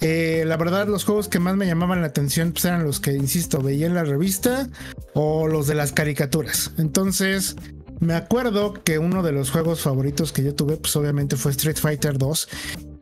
eh, 0.00 0.44
la 0.46 0.56
verdad, 0.56 0.88
los 0.88 1.04
juegos 1.04 1.28
que 1.28 1.38
más 1.38 1.56
me 1.56 1.66
llamaban 1.66 2.00
la 2.00 2.08
atención 2.08 2.52
pues, 2.52 2.64
eran 2.64 2.84
los 2.84 3.00
que, 3.00 3.12
insisto, 3.12 3.62
veía 3.62 3.86
en 3.86 3.94
la 3.94 4.04
revista 4.04 4.68
o 5.14 5.46
los 5.48 5.66
de 5.66 5.74
las 5.74 5.92
caricaturas. 5.92 6.72
Entonces, 6.76 7.56
me 8.00 8.14
acuerdo 8.14 8.74
que 8.74 8.98
uno 8.98 9.22
de 9.22 9.32
los 9.32 9.50
juegos 9.50 9.80
favoritos 9.80 10.32
que 10.32 10.42
yo 10.42 10.54
tuve, 10.54 10.76
pues 10.76 10.94
obviamente 10.96 11.36
fue 11.36 11.52
Street 11.52 11.78
Fighter 11.78 12.18
2, 12.18 12.48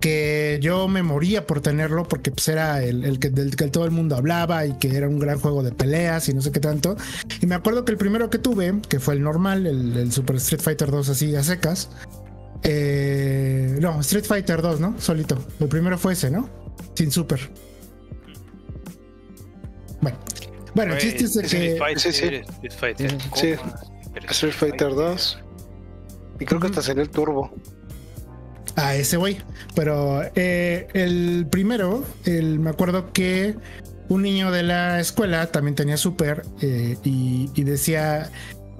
que 0.01 0.59
yo 0.63 0.87
me 0.87 1.03
moría 1.03 1.47
por 1.47 1.61
tenerlo 1.61 2.05
porque 2.05 2.31
pues, 2.31 2.47
era 2.47 2.83
el, 2.83 3.19
que, 3.19 3.31
del 3.31 3.57
que 3.57 3.67
todo 3.69 3.87
el 3.87 3.91
mundo 3.91 4.15
hablaba 4.15 4.65
y 4.65 4.75
que 4.75 4.97
era 4.97 5.09
un 5.09 5.19
gran 5.19 5.41
juego 5.41 5.65
de 5.65 5.73
peleas 5.73 6.29
y 6.29 6.35
no 6.35 6.43
sé 6.43 6.53
qué 6.53 6.61
tanto. 6.61 6.97
Y 7.41 7.47
me 7.47 7.57
acuerdo 7.57 7.85
que 7.85 7.91
el 7.91 7.99
primero 7.99 8.31
que 8.31 8.39
tuve, 8.39 8.81
que 8.89 9.01
fue 9.01 9.15
el 9.15 9.23
normal, 9.23 9.67
el, 9.67 9.97
el 9.97 10.13
Super 10.13 10.37
Street 10.37 10.63
Fighter 10.63 10.93
2 10.93 11.09
así 11.09 11.35
a 11.35 11.43
secas, 11.43 11.89
eh, 12.65 13.77
no, 13.79 14.01
Street 14.01 14.25
Fighter 14.25 14.63
2, 14.63 14.81
¿no? 14.81 14.99
Solito. 14.99 15.39
El 15.61 15.69
primero 15.69 15.99
fue 15.99 16.15
ese, 16.15 16.31
¿no? 16.31 16.49
Sin 16.95 17.11
super. 17.11 17.39
Bueno, 20.01 20.19
bueno 20.75 20.95
el 20.95 20.99
chiste 20.99 21.25
es 21.25 21.51
que. 21.51 21.79
sí, 21.97 22.13
sí. 22.13 22.25
Street 22.25 22.73
Fighter. 22.73 23.19
Sí, 23.35 23.55
Street 24.31 24.55
Fighter 24.55 24.95
2. 24.95 25.39
Y 26.41 26.45
creo 26.47 26.61
que 26.61 26.67
hasta 26.69 26.83
salió 26.83 27.03
el 27.03 27.11
turbo. 27.11 27.55
Ah, 28.77 28.95
ese 28.95 29.19
güey. 29.19 29.39
Pero 29.75 30.23
eh, 30.35 30.89
el 30.95 31.47
primero, 31.51 32.05
el, 32.25 32.59
me 32.59 32.71
acuerdo 32.71 33.13
que 33.13 33.57
un 34.09 34.23
niño 34.23 34.51
de 34.51 34.63
la 34.63 35.01
escuela 35.01 35.47
también 35.49 35.75
tenía 35.75 35.99
super 35.99 36.43
eh, 36.63 36.97
y, 37.05 37.51
y 37.55 37.65
decía. 37.65 38.31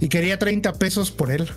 Y 0.01 0.09
quería 0.09 0.39
30 0.39 0.73
pesos 0.73 1.11
por 1.11 1.31
él. 1.31 1.49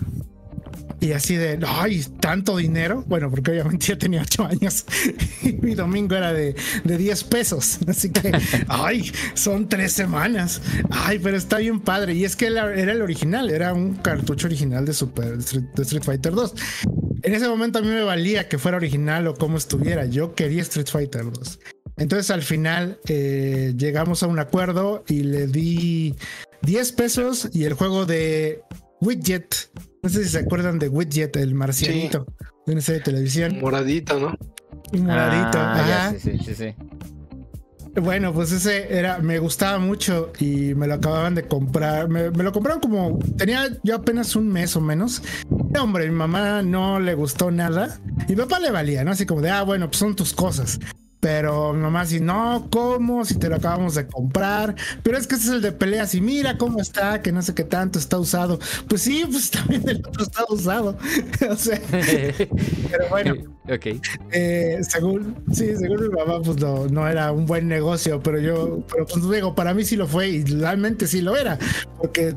Y 1.00 1.12
así 1.12 1.36
de, 1.36 1.60
ay, 1.66 2.04
tanto 2.20 2.58
dinero. 2.58 3.04
Bueno, 3.08 3.30
porque 3.30 3.52
obviamente 3.52 3.88
ya 3.88 3.98
tenía 3.98 4.22
ocho 4.22 4.46
años 4.46 4.86
y 5.44 5.54
mi 5.54 5.76
domingo 5.76 6.16
era 6.16 6.34
de, 6.34 6.56
de 6.84 6.98
10 6.98 7.24
pesos. 7.26 7.80
Así 7.88 8.10
que, 8.10 8.32
ay, 8.68 9.12
son 9.34 9.70
tres 9.70 9.94
semanas. 9.94 10.62
Ay, 10.90 11.20
pero 11.20 11.38
está 11.38 11.58
bien 11.58 11.80
padre. 11.80 12.14
Y 12.14 12.26
es 12.26 12.36
que 12.36 12.48
era, 12.48 12.74
el 12.74 13.02
original, 13.02 13.50
era 13.50 13.74
un 13.74 13.96
cartucho 13.96 14.48
original 14.48 14.86
de, 14.86 14.92
Street 14.92 16.04
Fighter 16.04 16.34
2. 16.34 16.54
En 17.24 17.34
ese 17.34 17.48
momento 17.48 17.80
a 17.80 17.82
mí 17.82 17.90
me 17.90 18.04
valía 18.04 18.48
que 18.48 18.58
fuera 18.58 18.78
original 18.78 19.28
o 19.28 19.36
como 19.36 19.58
estuviera. 19.58 20.06
Yo 20.06 20.34
quería 20.34 20.62
Street 20.64 20.88
Fighter 20.88 21.32
2. 21.32 21.60
Entonces 21.98 22.30
al 22.32 22.44
final 22.44 23.00
eh, 23.08 23.74
llegamos 23.76 24.24
a 24.24 24.28
un 24.28 24.40
acuerdo 24.40 25.04
y 25.08 25.24
le 25.24 25.48
di 25.48 26.16
10 26.62 26.92
pesos 26.94 27.50
y 27.54 27.66
el 27.66 27.74
juego 27.74 28.06
de 28.06 28.62
Widget 29.02 29.70
no 30.08 30.14
sé 30.14 30.24
si 30.24 30.30
se 30.30 30.40
acuerdan 30.40 30.80
de 30.80 30.88
Widget, 30.88 31.36
el 31.36 31.54
marcianito 31.54 32.26
de 32.66 32.72
una 32.72 32.82
serie 32.82 33.00
de 33.00 33.04
televisión. 33.04 33.60
Moradito, 33.60 34.18
¿no? 34.18 34.38
Moradito, 34.98 35.58
ah, 35.60 35.80
ajá. 35.82 36.16
sí, 36.18 36.40
sí, 36.46 36.56
sí. 36.56 36.74
Bueno, 38.02 38.32
pues 38.32 38.54
ese 38.54 38.98
era, 38.98 39.18
me 39.18 39.38
gustaba 39.38 39.80
mucho 39.80 40.32
y 40.40 40.74
me 40.76 40.88
lo 40.88 40.94
acababan 40.94 41.36
de 41.36 41.44
comprar. 41.44 42.08
Me, 42.08 42.32
me, 42.32 42.42
lo 42.42 42.54
compraron 42.54 42.80
como, 42.80 43.20
tenía 43.36 43.68
yo 43.84 43.96
apenas 43.96 44.34
un 44.38 44.48
mes 44.48 44.78
o 44.78 44.82
menos. 44.82 45.22
Hombre, 45.78 46.06
mi 46.10 46.16
mamá 46.16 46.62
no 46.62 47.02
le 47.02 47.14
gustó 47.14 47.52
nada 47.52 48.00
y 48.30 48.32
mi 48.32 48.38
papá 48.38 48.62
le 48.62 48.72
valía, 48.72 49.04
¿no? 49.04 49.12
Así 49.12 49.26
como 49.26 49.42
de, 49.42 49.50
ah, 49.50 49.64
bueno, 49.64 49.88
pues 49.88 49.98
son 49.98 50.16
tus 50.16 50.32
cosas. 50.32 50.80
Pero 51.20 51.74
nomás 51.74 52.10
si 52.10 52.20
no, 52.20 52.68
¿cómo? 52.70 53.26
Si 53.26 53.36
te 53.36 53.50
lo 53.50 53.56
acabamos 53.56 53.96
de 53.96 54.08
comprar. 54.08 54.76
Pero 55.04 55.18
es 55.18 55.26
que 55.26 55.36
ese 55.36 55.48
es 55.48 55.54
el 55.54 55.62
de 55.62 55.72
peleas 55.72 56.14
y 56.16 56.22
mira 56.22 56.58
cómo 56.58 56.80
está, 56.80 57.22
que 57.22 57.32
no 57.32 57.42
sé 57.42 57.56
qué 57.56 57.64
tanto 57.64 57.98
está 57.98 58.18
usado. 58.20 58.60
Pues 58.88 59.02
sí, 59.02 59.26
pues 59.30 59.50
también 59.52 59.88
el 59.88 59.98
otro 60.06 60.24
está 60.24 60.46
usado. 60.50 60.98
o 61.50 61.56
sea, 61.56 61.82
pero 61.90 63.10
bueno. 63.10 63.36
Ok. 63.68 64.02
Eh, 64.32 64.80
según, 64.88 65.36
sí, 65.52 65.76
según 65.76 66.04
mi 66.04 66.08
mamá, 66.08 66.42
pues 66.42 66.56
no, 66.58 66.88
no, 66.88 67.06
era 67.06 67.34
un 67.34 67.46
buen 67.46 67.68
negocio, 67.68 68.24
pero 68.24 68.40
yo, 68.40 68.80
pero 68.90 69.06
pues 69.06 69.30
digo, 69.30 69.56
para 69.56 69.74
mí 69.74 69.84
sí 69.84 69.98
lo 69.98 70.08
fue 70.08 70.30
y 70.30 70.46
realmente 70.46 71.06
sí 71.06 71.20
lo 71.20 71.36
era. 71.36 71.60
Porque 71.98 72.34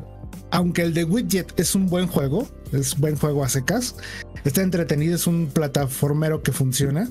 aunque 0.51 0.81
el 0.81 0.93
de 0.93 1.05
Widget 1.05 1.57
es 1.57 1.73
un 1.73 1.87
buen 1.87 2.07
juego, 2.07 2.47
es 2.73 2.97
buen 2.97 3.15
juego 3.15 3.43
a 3.43 3.49
secas, 3.49 3.95
está 4.43 4.61
entretenido, 4.61 5.15
es 5.15 5.27
un 5.27 5.47
plataformero 5.47 6.41
que 6.41 6.51
funciona, 6.51 7.09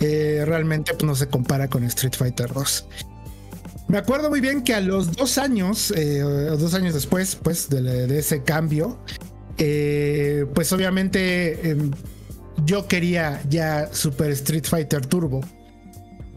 eh, 0.00 0.42
realmente 0.46 0.92
pues, 0.94 1.04
no 1.04 1.14
se 1.14 1.28
compara 1.28 1.68
con 1.68 1.84
Street 1.84 2.14
Fighter 2.16 2.52
2. 2.52 2.86
Me 3.88 3.98
acuerdo 3.98 4.30
muy 4.30 4.40
bien 4.40 4.62
que 4.62 4.74
a 4.74 4.80
los 4.80 5.12
dos 5.12 5.38
años, 5.38 5.92
eh, 5.96 6.20
dos 6.20 6.74
años 6.74 6.94
después, 6.94 7.36
pues, 7.36 7.68
de, 7.68 8.18
ese 8.18 8.42
cambio, 8.42 8.98
eh, 9.58 10.46
pues 10.54 10.72
obviamente 10.72 11.70
em, 11.70 11.90
yo 12.64 12.88
quería 12.88 13.42
ya 13.48 13.92
Super 13.92 14.30
Street 14.32 14.64
Fighter 14.64 15.06
Turbo 15.06 15.42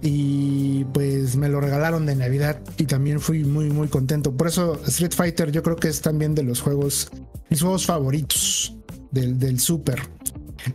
y 0.01 0.83
pues 0.93 1.35
me 1.35 1.49
lo 1.49 1.59
regalaron 1.59 2.05
de 2.05 2.15
Navidad 2.15 2.59
y 2.77 2.85
también 2.85 3.19
fui 3.19 3.43
muy 3.43 3.69
muy 3.69 3.87
contento. 3.87 4.31
Por 4.35 4.47
eso 4.47 4.79
Street 4.85 5.13
Fighter 5.15 5.51
yo 5.51 5.63
creo 5.63 5.77
que 5.77 5.87
es 5.87 6.01
también 6.01 6.35
de 6.35 6.43
los 6.43 6.61
juegos, 6.61 7.09
mis 7.49 7.61
juegos 7.61 7.85
favoritos 7.85 8.76
del, 9.11 9.39
del 9.39 9.59
Super. 9.59 10.01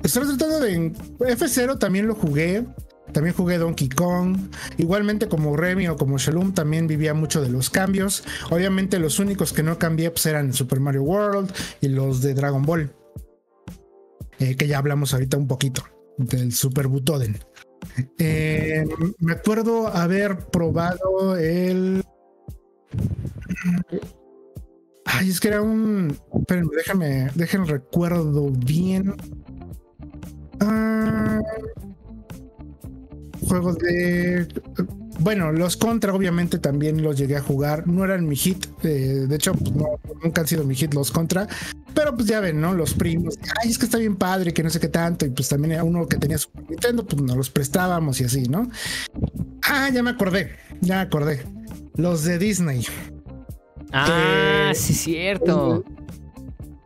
Estoy 0.03 0.27
tratando 0.27 0.61
de... 0.61 0.93
F0 1.19 1.79
también 1.79 2.07
lo 2.07 2.15
jugué. 2.15 2.65
También 3.13 3.35
jugué 3.35 3.59
Donkey 3.59 3.89
Kong. 3.89 4.37
Igualmente 4.79 5.29
como 5.29 5.57
Remy 5.57 5.89
o 5.89 5.97
como 5.97 6.19
Shalom 6.19 6.55
también 6.55 6.87
vivía 6.87 7.15
mucho 7.15 7.43
de 7.43 7.51
los 7.51 7.69
cambios. 7.69 8.25
Obviamente 8.51 8.99
los 8.99 9.19
únicos 9.19 9.53
que 9.53 9.63
no 9.63 9.79
cambié 9.79 10.11
pues, 10.11 10.25
eran 10.27 10.53
Super 10.53 10.81
Mario 10.81 11.03
World 11.03 11.53
y 11.81 11.89
los 11.89 12.23
de 12.23 12.35
Dragon 12.35 12.63
Ball. 12.63 12.93
Eh, 14.39 14.57
que 14.57 14.67
ya 14.67 14.79
hablamos 14.79 15.13
ahorita 15.13 15.37
un 15.37 15.47
poquito 15.47 15.85
del 16.17 16.53
Super 16.53 16.89
Butoden. 16.89 17.39
Eh, 18.19 18.85
me 19.19 19.33
acuerdo 19.33 19.89
haber 19.89 20.39
probado 20.51 21.37
el. 21.37 22.03
Ay, 25.05 25.31
es 25.31 25.41
que 25.41 25.49
era 25.49 25.63
un. 25.63 26.17
Espérenme, 26.35 26.71
déjame, 26.77 27.31
déjenme 27.35 27.67
recuerdo 27.67 28.51
bien. 28.51 29.15
Ah, 30.61 31.41
juegos 33.47 33.79
de. 33.79 34.47
Bueno, 35.21 35.53
los 35.53 35.77
Contra, 35.77 36.15
obviamente, 36.15 36.59
también 36.59 37.03
los 37.03 37.17
llegué 37.17 37.37
a 37.37 37.43
jugar. 37.43 37.87
No 37.87 38.05
eran 38.05 38.27
mi 38.27 38.37
hit. 38.37 38.67
Eh, 38.83 39.27
de 39.29 39.37
hecho, 39.37 39.53
pues, 39.55 39.73
nunca 40.23 40.41
han 40.41 40.47
sido 40.47 40.65
mi 40.65 40.75
hit 40.75 40.95
los 40.95 41.11
Contra. 41.11 41.47
Pero 41.95 42.15
pues 42.17 42.27
ya 42.27 42.41
ven, 42.41 42.61
¿no? 42.61 42.73
Los 42.73 42.95
primos. 42.95 43.39
Ay, 43.63 43.71
es 43.71 43.79
que 43.79 43.85
está 43.85 43.99
bien 43.99 44.17
padre, 44.17 44.53
que 44.55 44.63
no 44.63 44.71
sé 44.71 44.81
qué 44.81 44.89
tanto. 44.89 45.27
Y 45.27 45.31
pues 45.31 45.49
también 45.49 45.73
era 45.73 45.85
uno 45.85 46.07
que 46.09 46.17
tenía 46.17 46.39
su 46.39 46.49
Nintendo, 46.69 47.05
pues 47.05 47.21
nos 47.23 47.37
los 47.37 47.51
prestábamos 47.51 48.21
y 48.21 48.25
así, 48.25 48.45
¿no? 48.45 48.69
Ah, 49.63 49.91
ya 49.93 50.03
me 50.03 50.11
acordé. 50.11 50.53
Ya 50.81 50.97
me 50.97 51.03
acordé. 51.03 51.43
Los 51.95 52.25
de 52.25 52.39
Disney. 52.39 52.87
Ah, 53.93 54.71
eh, 54.71 54.75
sí, 54.75 54.95
cierto. 54.95 55.85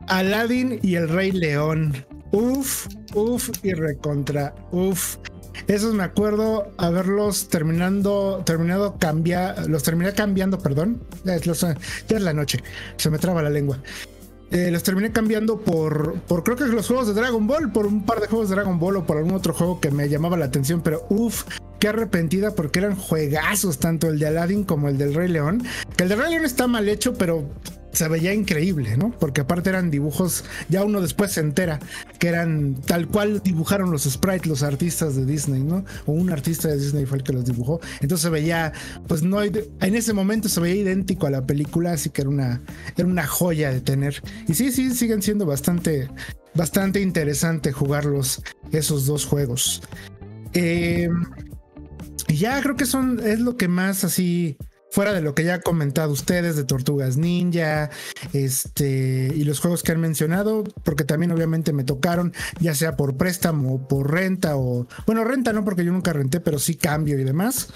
Aladdin 0.08 0.78
y 0.82 0.96
el 0.96 1.08
Rey 1.08 1.32
León. 1.32 2.04
Uf, 2.32 2.86
uf 3.14 3.50
y 3.62 3.72
recontra. 3.72 4.54
Uf. 4.72 5.16
Esos 5.68 5.94
me 5.94 6.04
acuerdo 6.04 6.72
haberlos 6.76 7.48
terminando, 7.48 8.42
terminado 8.44 8.98
cambiar, 8.98 9.66
los 9.68 9.82
terminé 9.82 10.12
cambiando, 10.12 10.58
perdón. 10.58 11.02
Ya 11.24 11.34
es, 11.34 11.44
ya 11.44 11.76
es 12.08 12.22
la 12.22 12.32
noche, 12.32 12.62
se 12.96 13.10
me 13.10 13.18
traba 13.18 13.42
la 13.42 13.50
lengua. 13.50 13.80
Eh, 14.50 14.70
los 14.70 14.82
terminé 14.84 15.10
cambiando 15.10 15.58
por, 15.60 16.20
por 16.20 16.44
creo 16.44 16.56
que 16.56 16.66
los 16.66 16.86
juegos 16.86 17.08
de 17.08 17.14
Dragon 17.14 17.46
Ball, 17.46 17.72
por 17.72 17.86
un 17.86 18.06
par 18.06 18.20
de 18.20 18.28
juegos 18.28 18.48
de 18.48 18.54
Dragon 18.54 18.78
Ball 18.78 18.96
o 18.96 19.04
por 19.04 19.16
algún 19.16 19.34
otro 19.34 19.52
juego 19.52 19.80
que 19.80 19.90
me 19.90 20.08
llamaba 20.08 20.36
la 20.36 20.44
atención, 20.44 20.82
pero 20.82 21.04
uff, 21.08 21.44
qué 21.80 21.88
arrepentida 21.88 22.54
porque 22.54 22.78
eran 22.78 22.94
juegazos, 22.94 23.78
tanto 23.78 24.08
el 24.08 24.20
de 24.20 24.28
Aladdin 24.28 24.62
como 24.62 24.88
el 24.88 24.98
del 24.98 25.14
Rey 25.14 25.28
León. 25.28 25.64
Que 25.96 26.04
el 26.04 26.10
del 26.10 26.18
Rey 26.20 26.30
León 26.30 26.44
está 26.44 26.68
mal 26.68 26.88
hecho, 26.88 27.14
pero 27.14 27.44
se 27.96 28.08
veía 28.08 28.34
increíble, 28.34 28.96
¿no? 28.96 29.10
Porque 29.10 29.40
aparte 29.40 29.70
eran 29.70 29.90
dibujos, 29.90 30.44
ya 30.68 30.84
uno 30.84 31.00
después 31.00 31.32
se 31.32 31.40
entera 31.40 31.80
que 32.18 32.28
eran 32.28 32.74
tal 32.86 33.08
cual 33.08 33.42
dibujaron 33.42 33.90
los 33.90 34.04
sprites 34.04 34.46
los 34.46 34.62
artistas 34.62 35.16
de 35.16 35.24
Disney, 35.24 35.62
¿no? 35.62 35.84
O 36.04 36.12
un 36.12 36.30
artista 36.30 36.68
de 36.68 36.76
Disney 36.78 37.06
fue 37.06 37.18
el 37.18 37.24
que 37.24 37.32
los 37.32 37.46
dibujó. 37.46 37.80
Entonces 38.00 38.22
se 38.22 38.30
veía, 38.30 38.72
pues 39.08 39.22
no, 39.22 39.42
en 39.42 39.54
ese 39.80 40.12
momento 40.12 40.48
se 40.48 40.60
veía 40.60 40.82
idéntico 40.82 41.26
a 41.26 41.30
la 41.30 41.46
película, 41.46 41.92
así 41.92 42.10
que 42.10 42.22
era 42.22 42.30
una, 42.30 42.60
era 42.96 43.08
una 43.08 43.26
joya 43.26 43.70
de 43.70 43.80
tener. 43.80 44.22
Y 44.46 44.54
sí, 44.54 44.72
sí, 44.72 44.94
siguen 44.94 45.22
siendo 45.22 45.46
bastante, 45.46 46.10
bastante 46.54 47.00
interesante 47.00 47.72
jugarlos, 47.72 48.42
esos 48.72 49.06
dos 49.06 49.24
juegos. 49.24 49.82
Eh, 50.52 51.08
y 52.28 52.36
ya 52.36 52.60
creo 52.60 52.76
que 52.76 52.86
son, 52.86 53.20
es 53.24 53.40
lo 53.40 53.56
que 53.56 53.68
más 53.68 54.04
así, 54.04 54.56
fuera 54.90 55.12
de 55.12 55.20
lo 55.20 55.34
que 55.34 55.44
ya 55.44 55.54
han 55.54 55.60
comentado 55.60 56.12
ustedes 56.12 56.56
de 56.56 56.64
Tortugas 56.64 57.16
Ninja, 57.16 57.90
este, 58.32 59.32
y 59.34 59.44
los 59.44 59.60
juegos 59.60 59.82
que 59.82 59.92
han 59.92 60.00
mencionado, 60.00 60.64
porque 60.84 61.04
también 61.04 61.32
obviamente 61.32 61.72
me 61.72 61.84
tocaron, 61.84 62.32
ya 62.60 62.74
sea 62.74 62.96
por 62.96 63.16
préstamo 63.16 63.74
o 63.74 63.88
por 63.88 64.10
renta, 64.10 64.56
o, 64.56 64.86
bueno, 65.06 65.24
renta 65.24 65.52
no, 65.52 65.64
porque 65.64 65.84
yo 65.84 65.92
nunca 65.92 66.12
renté, 66.12 66.40
pero 66.40 66.58
sí 66.58 66.76
cambio 66.76 67.18
y 67.18 67.24
demás. 67.24 67.68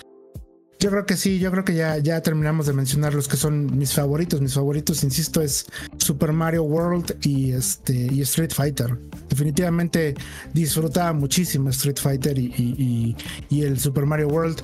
Yo 0.80 0.90
creo 0.90 1.04
que 1.04 1.18
sí, 1.18 1.38
yo 1.38 1.50
creo 1.50 1.62
que 1.62 1.74
ya, 1.74 1.98
ya 1.98 2.22
terminamos 2.22 2.66
de 2.66 2.72
mencionar 2.72 3.12
los 3.12 3.28
que 3.28 3.36
son 3.36 3.76
mis 3.76 3.92
favoritos. 3.92 4.40
Mis 4.40 4.54
favoritos, 4.54 5.04
insisto, 5.04 5.42
es 5.42 5.66
Super 5.98 6.32
Mario 6.32 6.62
World 6.62 7.18
y 7.20 7.52
este 7.52 7.92
y 7.92 8.22
Street 8.22 8.50
Fighter. 8.50 8.98
Definitivamente 9.28 10.14
disfrutaba 10.54 11.12
muchísimo 11.12 11.68
Street 11.68 11.98
Fighter 12.00 12.38
y, 12.38 13.14
el 13.50 13.78
Super 13.78 14.06
Mario 14.06 14.28
World. 14.28 14.62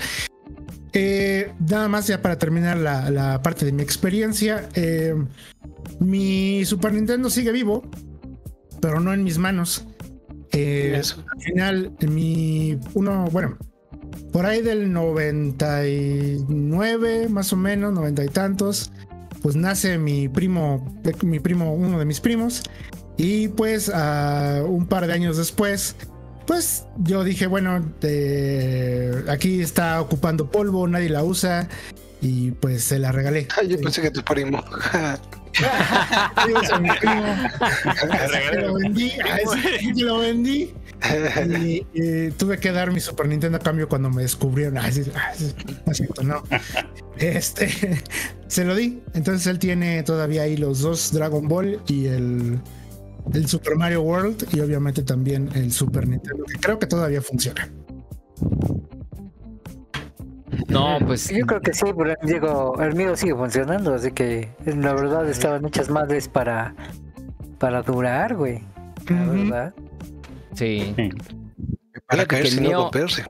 Eh, 0.99 1.53
nada 1.69 1.89
más 1.89 2.07
ya 2.07 2.23
para 2.23 2.39
terminar 2.39 2.79
la, 2.79 3.43
parte 3.43 3.67
de 3.67 3.73
mi 3.73 3.83
experiencia. 3.83 4.67
Eh, 4.73 5.15
mi 6.01 6.65
Super 6.65 6.95
Nintendo 6.95 7.29
sigue 7.29 7.53
vivo, 7.53 7.83
pero 8.81 8.99
no 8.99 9.13
en 9.13 9.23
mis 9.23 9.37
manos. 9.37 9.85
Eh, 10.53 10.97
al 10.97 11.05
final, 11.43 11.93
mi 12.09 12.79
uno, 12.95 13.29
bueno, 13.31 13.59
por 14.33 14.47
ahí 14.47 14.63
del 14.63 14.91
99, 14.91 17.29
más 17.29 17.53
o 17.53 17.59
menos, 17.59 17.93
noventa 17.93 18.25
y 18.25 18.29
tantos, 18.29 18.91
pues 19.43 19.55
nace 19.55 19.99
mi 19.99 20.31
primo, 20.31 20.99
mi 21.23 21.41
primo, 21.41 21.75
uno 21.75 21.99
de 21.99 22.07
mis 22.07 22.21
primos, 22.21 22.63
y 23.19 23.49
pues 23.49 23.93
un 24.67 24.87
par 24.89 25.07
de 25.07 25.13
años 25.13 25.37
después, 25.37 25.95
pues 26.47 26.85
yo 26.99 27.25
dije, 27.25 27.47
bueno, 27.47 27.93
aquí 29.29 29.61
está 29.61 30.01
ocupando 30.01 30.51
polvo, 30.51 30.87
nadie 30.89 31.09
la 31.09 31.25
usa, 31.25 31.69
y 32.21 32.53
pues 32.53 32.85
se 32.85 32.99
la 32.99 33.13
regalé. 33.13 33.49
yo 33.69 33.79
pensé 33.81 34.03
que 34.03 34.11
tu 34.11 34.23
primo. 34.23 34.65
lo 38.53 38.75
vendí, 38.75 39.13
lo 39.97 40.19
vendí 40.19 40.75
y, 41.95 42.31
tuve 42.33 42.59
que 42.59 42.73
dar 42.73 42.91
mi 42.93 43.01
Super 43.01 43.29
Nintendo 43.29 43.57
a 43.57 43.61
cambio 43.61 43.89
cuando 43.89 44.11
me 44.11 44.23
descubrieron. 44.23 44.75
no, 46.23 46.43
Este, 47.19 48.03
se 48.49 48.65
lo 48.65 48.75
di. 48.75 49.03
Entonces 49.15 49.47
él 49.47 49.59
tiene 49.59 50.03
todavía 50.03 50.43
ahí 50.43 50.57
los 50.57 50.81
dos 50.81 51.13
Dragon 51.13 51.49
Ball 51.49 51.81
y 51.87 52.07
el, 52.07 52.61
el 53.33 53.47
Super 53.49 53.77
Mario 53.77 54.03
World 54.03 54.49
y 54.53 54.61
obviamente 54.61 55.03
también 55.03 55.49
el 55.55 55.73
Super 55.73 56.07
Nintendo, 56.07 56.45
que 56.45 56.59
creo 56.59 56.79
que 56.79 56.87
todavía 56.87 57.21
funciona. 57.21 57.71
No, 60.69 60.99
pues. 61.07 61.29
Yo 61.31 61.47
creo 61.47 61.61
que 61.61 61.73
sí, 61.73 61.87
pero 61.97 62.15
digo, 62.23 62.81
el 62.81 62.95
mío 62.95 63.17
sigue 63.17 63.35
funcionando, 63.35 63.95
así 63.95 64.11
que 64.13 64.51
la 64.65 64.95
verdad 64.95 65.29
estaban 65.29 65.63
muchas 65.63 65.91
madres 65.91 66.29
para, 66.29 66.75
para 67.59 67.83
durar, 67.83 68.37
güey. 68.37 68.63
La 69.09 69.25
verdad. 69.27 69.75
Sí. 70.55 70.95
Para 72.09 72.27
caerse 72.27 72.63
y 72.63 72.69
no 72.69 72.83
romperse. 72.83 73.25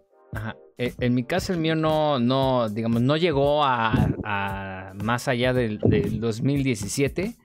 E, 0.78 0.92
en 0.98 1.14
mi 1.14 1.24
caso 1.24 1.54
el 1.54 1.58
mío 1.58 1.74
no, 1.74 2.18
no, 2.18 2.68
digamos, 2.68 3.00
no 3.00 3.16
llegó 3.16 3.64
a, 3.64 4.92
más 5.02 5.28
allá 5.28 5.52
del, 5.52 5.78
del 5.78 6.20
2017. 6.20 7.36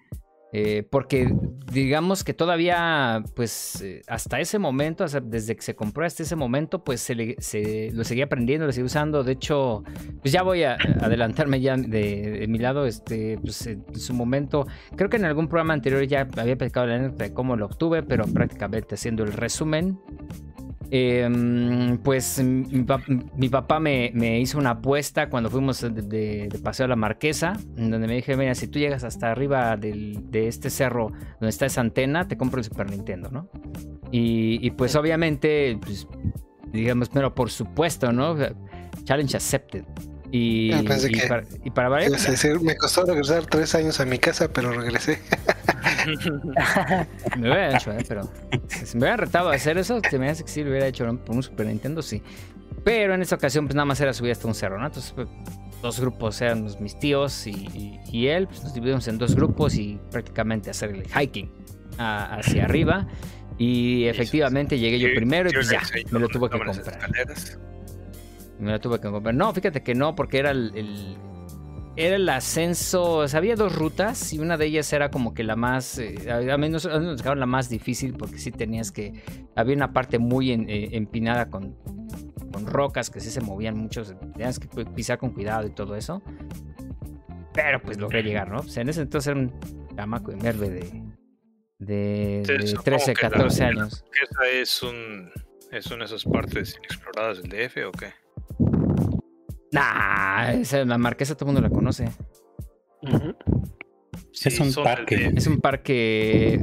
Eh, 0.54 0.86
porque 0.90 1.34
digamos 1.72 2.26
que 2.26 2.34
todavía, 2.34 3.24
pues 3.36 3.82
eh, 3.82 4.02
hasta 4.08 4.42
ese 4.42 4.60
momento, 4.60 5.06
desde 5.24 5.56
que 5.56 5.62
se 5.62 5.76
compró 5.76 6.06
hasta 6.06 6.24
ese 6.24 6.36
momento, 6.36 6.84
pues 6.84 7.00
se, 7.00 7.92
lo 7.94 8.04
seguía 8.04 8.26
aprendiendo, 8.26 8.66
lo 8.66 8.74
seguía 8.74 8.86
usando. 8.86 9.24
De 9.24 9.32
hecho, 9.32 9.84
pues 10.22 10.34
ya 10.34 10.44
voy 10.44 10.64
a 10.64 10.78
adelantarme 11.02 11.62
ya 11.62 11.78
de, 11.78 12.46
mi 12.50 12.58
lado, 12.58 12.86
este, 12.86 13.38
pues 13.38 13.66
en 13.68 13.96
su 13.96 14.14
momento, 14.14 14.68
creo 14.98 15.10
que 15.10 15.18
en 15.18 15.26
algún 15.26 15.48
programa 15.48 15.74
anterior 15.74 16.04
ya 16.04 16.28
había 16.38 16.58
platicado 16.58 16.88
la 16.88 17.00
de 17.10 17.34
cómo 17.34 17.56
lo 17.56 17.68
obtuve, 17.68 18.04
pero 18.04 18.26
prácticamente 18.26 18.96
haciendo 18.96 19.24
el 19.24 19.32
resumen. 19.32 20.00
Em, 20.94 21.98
pues 22.00 22.44
mi, 22.44 22.84
papá 23.50 23.80
me, 23.80 24.40
hizo 24.42 24.58
una 24.58 24.72
apuesta 24.72 25.30
cuando 25.30 25.50
fuimos 25.50 25.80
de, 25.82 26.50
paseo 26.62 26.86
a 26.86 26.90
la 26.90 26.98
Marquesa, 26.98 27.54
donde 27.78 28.08
me 28.08 28.16
dije, 28.16 28.36
mira, 28.36 28.54
si 28.56 28.68
tú 28.68 28.78
llegas 28.78 29.06
hasta 29.06 29.32
arriba 29.32 29.78
de 29.78 30.48
este 30.48 30.70
cerro 30.70 31.14
donde 31.40 31.48
está 31.48 31.66
esa 31.66 31.80
antena, 31.80 32.28
te 32.28 32.36
compro 32.36 32.60
el 32.60 32.66
Super 32.66 32.92
Nintendo, 32.92 33.30
¿no? 33.32 33.50
Y, 34.12 34.70
pues 34.72 34.98
obviamente, 34.98 35.78
pues, 35.82 36.06
digamos, 36.74 37.08
pero 37.08 37.34
por 37.34 37.50
supuesto, 37.52 38.12
¿no? 38.12 38.36
Challenge 39.06 39.38
accepted. 39.38 39.86
Y, 40.32 40.72
ah, 40.72 40.82
para, 41.74 41.90
variar, 41.90 42.12
me 42.62 42.78
costó 42.78 43.06
regresar 43.06 43.46
tres 43.48 43.76
años 43.76 44.00
a 44.00 44.06
mi 44.06 44.18
casa, 44.18 44.48
pero 44.52 44.72
regresé. 44.72 45.20
me 47.38 47.50
hubiera 47.50 47.76
hecho, 47.76 47.92
¿eh? 47.92 48.06
pero 48.08 48.32
si 48.70 48.98
me 48.98 49.04
hubiera 49.04 49.18
retado 49.18 49.50
a 49.50 49.56
hacer 49.56 49.78
eso, 49.78 50.00
te 50.02 50.18
me 50.18 50.30
hace 50.30 50.46
que 50.46 50.50
sí 50.50 50.64
lo 50.64 50.70
hubiera 50.70 50.88
hecho 50.88 51.06
por 51.18 51.36
un 51.36 51.44
Super 51.44 51.68
Nintendo, 51.68 52.02
sí. 52.02 52.24
Pero 52.86 53.14
en 53.14 53.22
esta 53.22 53.36
ocasión, 53.36 53.66
pues 53.66 53.76
nada 53.76 53.86
más 53.86 54.00
era 54.00 54.14
subir 54.14 54.32
hasta 54.32 54.48
un 54.48 54.56
cerro, 54.56 54.80
¿no? 54.80 54.86
Entonces, 54.86 55.12
pues, 55.12 55.28
dos 55.82 56.00
grupos 56.00 56.40
eran 56.42 56.66
mis 56.80 56.98
tíos 56.98 57.46
y, 57.46 58.28
él, 58.28 58.48
pues 58.48 58.64
nos 58.64 58.74
dividimos 58.74 59.08
en 59.10 59.18
dos 59.18 59.36
grupos 59.36 59.76
y 59.76 60.00
prácticamente 60.12 60.70
hacer 60.70 60.92
el 60.92 61.04
hiking 61.08 61.52
hacia 61.98 62.64
arriba. 62.64 63.06
Y 63.58 64.06
efectivamente 64.06 64.80
llegué 64.80 64.98
yo 64.98 65.10
primero 65.14 65.50
y 65.50 65.54
pues 65.54 65.70
ya, 65.70 65.82
me 66.10 66.20
lo 66.20 66.28
tuve 66.30 66.50
que 66.50 66.58
comprar. 66.58 66.96
Me 68.62 68.72
lo 68.72 68.80
tuve 68.80 69.00
que 69.00 69.10
comprar. 69.10 69.34
No, 69.34 69.52
fíjate 69.54 69.82
que 69.82 69.96
no, 69.96 70.16
porque 70.16 70.38
era 70.38 70.52
el, 70.52 71.18
era 71.96 72.16
el 72.16 72.30
ascenso. 72.30 73.18
O 73.18 73.28
sea, 73.28 73.40
había 73.40 73.56
dos 73.56 73.76
rutas 73.76 74.34
y 74.34 74.40
una 74.40 74.56
de 74.56 74.68
ellas 74.68 74.94
era 74.94 75.10
como 75.10 75.34
que 75.34 75.44
la 75.44 75.56
más. 75.56 75.98
Eh, 75.98 76.16
a 76.32 76.58
mí 76.58 76.70
nos, 76.70 76.84
dejaron 76.84 77.40
la 77.40 77.48
más 77.48 77.70
difícil 77.70 78.14
porque 78.14 78.38
sí 78.38 78.52
tenías 78.52 78.92
que. 78.92 79.24
Había 79.56 79.76
una 79.76 79.94
parte 79.94 80.20
muy 80.20 80.52
eh, 80.52 80.90
empinada 80.92 81.50
con, 81.50 81.76
con 82.54 82.68
rocas 82.68 83.10
que 83.10 83.20
sí 83.20 83.32
se 83.32 83.42
movían 83.42 83.76
mucho. 83.76 84.04
Tenías 84.04 84.60
que 84.60 84.68
pisar 84.86 85.18
con 85.18 85.32
cuidado 85.32 85.66
y 85.66 85.72
todo 85.72 85.96
eso. 85.96 86.22
Pero 87.54 87.82
pues 87.82 87.98
logré 87.98 88.22
llegar, 88.22 88.52
¿no? 88.52 88.60
O 88.60 88.68
sea, 88.68 88.82
en 88.82 88.90
ese 88.90 89.02
entonces 89.02 89.32
era 89.32 89.40
un 89.40 89.60
chamaco 89.96 90.32
de 90.32 90.54
de. 90.54 91.04
De, 91.80 92.44
de 92.46 92.78
13, 92.84 93.14
14 93.16 93.64
años. 93.64 94.06
¿Esa 94.22 94.48
es 94.48 94.84
un. 94.84 95.32
¿Es 95.72 95.88
una 95.88 96.00
de 96.00 96.06
esas 96.06 96.26
partes 96.26 96.78
inexploradas 96.78 97.42
del 97.42 97.50
DF 97.50 97.88
o 97.88 97.92
qué? 97.92 98.21
Nah, 99.72 100.52
esa, 100.54 100.84
la 100.86 100.98
marquesa 100.98 101.36
todo 101.36 101.50
el 101.50 101.54
mundo 101.54 101.68
la 101.68 101.74
conoce. 101.74 102.10
es 104.44 104.60
un 104.60 104.84
parque. 104.84 105.32
Es 105.36 105.48
un 105.48 105.60
parque. 105.60 106.62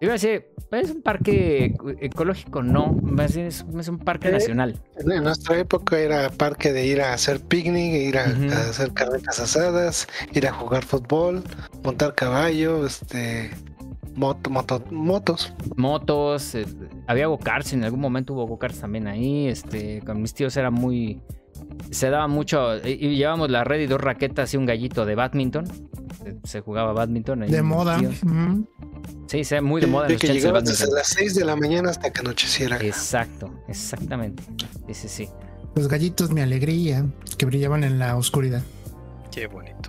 Iba 0.00 0.10
a 0.10 0.14
decir, 0.14 0.52
es 0.80 0.90
un 0.90 1.02
parque 1.02 1.74
ecológico, 2.00 2.62
no, 2.62 2.92
más 3.02 3.34
bien 3.34 3.46
es, 3.46 3.62
un 3.62 3.98
parque 3.98 4.28
eh, 4.28 4.32
nacional. 4.32 4.80
En 4.96 5.22
nuestra 5.22 5.58
época 5.58 5.98
era 5.98 6.30
parque 6.30 6.72
de 6.72 6.86
ir 6.86 7.00
a 7.00 7.12
hacer 7.12 7.40
picnic, 7.40 7.92
ir 7.94 8.18
a, 8.18 8.24
hacer 8.24 8.92
carretas 8.92 9.38
asadas, 9.38 10.08
ir 10.32 10.46
a 10.46 10.52
jugar 10.52 10.84
fútbol, 10.84 11.44
montar 11.84 12.14
caballo, 12.14 12.86
este, 12.86 13.50
moto, 14.14 14.50
motos. 14.90 15.52
Motos, 15.76 16.54
eh, 16.54 16.66
había 17.06 17.26
go 17.26 17.38
en 17.72 17.84
algún 17.84 18.00
momento 18.00 18.34
hubo 18.34 18.46
go 18.46 18.58
también 18.58 19.06
ahí, 19.06 19.48
este, 19.48 20.00
con 20.00 20.22
mis 20.22 20.32
tíos 20.34 20.56
era 20.56 20.70
muy, 20.70 21.20
se 21.90 22.10
daba 22.10 22.28
mucho. 22.28 22.76
Y 22.86 23.16
llevamos 23.16 23.50
la 23.50 23.64
red 23.64 23.80
y 23.80 23.86
dos 23.86 24.00
raquetas 24.00 24.52
y 24.54 24.56
un 24.56 24.66
gallito 24.66 25.04
de 25.04 25.14
badminton. 25.14 25.66
Se 26.44 26.60
jugaba 26.60 26.92
badminton. 26.92 27.40
de 27.40 27.62
moda. 27.62 28.00
Sí, 29.26 29.44
se 29.44 29.60
muy 29.60 29.80
de 29.80 29.86
moda. 29.86 30.08
De 30.08 30.16
que 30.16 30.28
llegabas 30.28 30.64
desde 30.64 30.92
las 30.92 31.08
6 31.08 31.34
de 31.34 31.44
la 31.44 31.56
mañana 31.56 31.90
hasta 31.90 32.10
que 32.10 32.20
anocheciera. 32.20 32.76
Exacto, 32.78 33.52
exactamente. 33.68 34.42
Sí, 34.88 34.94
sí, 34.94 35.08
sí. 35.08 35.28
Los 35.74 35.88
gallitos, 35.88 36.30
mi 36.30 36.42
alegría, 36.42 37.06
que 37.38 37.46
brillaban 37.46 37.82
en 37.82 37.98
la 37.98 38.16
oscuridad. 38.16 38.62
Qué 39.30 39.46
bonito. 39.46 39.88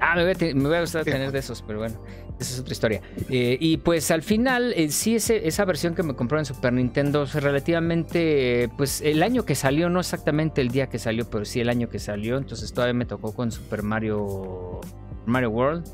Ah, 0.00 0.16
me 0.16 0.24
voy 0.52 0.76
a, 0.76 0.80
gustar 0.80 1.04
tener 1.04 1.30
de 1.30 1.38
esos, 1.38 1.62
pero 1.62 1.78
bueno. 1.78 2.02
Esa 2.40 2.54
es 2.54 2.60
otra 2.60 2.72
historia. 2.72 3.02
Eh, 3.28 3.58
y 3.60 3.76
pues 3.76 4.10
al 4.10 4.22
final, 4.22 4.72
eh, 4.74 4.90
sí, 4.90 5.14
esa 5.14 5.64
versión 5.66 5.94
que 5.94 6.02
me 6.02 6.14
compró 6.14 6.38
en 6.38 6.46
Super 6.46 6.72
Nintendo, 6.72 7.26
relativamente, 7.26 8.70
pues 8.78 9.02
el 9.02 9.22
año 9.22 9.44
que 9.44 9.54
salió, 9.54 9.90
no 9.90 10.00
exactamente 10.00 10.62
el 10.62 10.68
día 10.70 10.88
que 10.88 10.98
salió, 10.98 11.28
pero 11.28 11.44
sí 11.44 11.60
el 11.60 11.68
año 11.68 11.90
que 11.90 11.98
salió. 11.98 12.38
Entonces 12.38 12.72
todavía 12.72 12.94
me 12.94 13.04
tocó 13.04 13.34
con 13.34 13.52
Super 13.52 13.82
Mario, 13.82 14.80
Mario 15.26 15.50
World. 15.50 15.84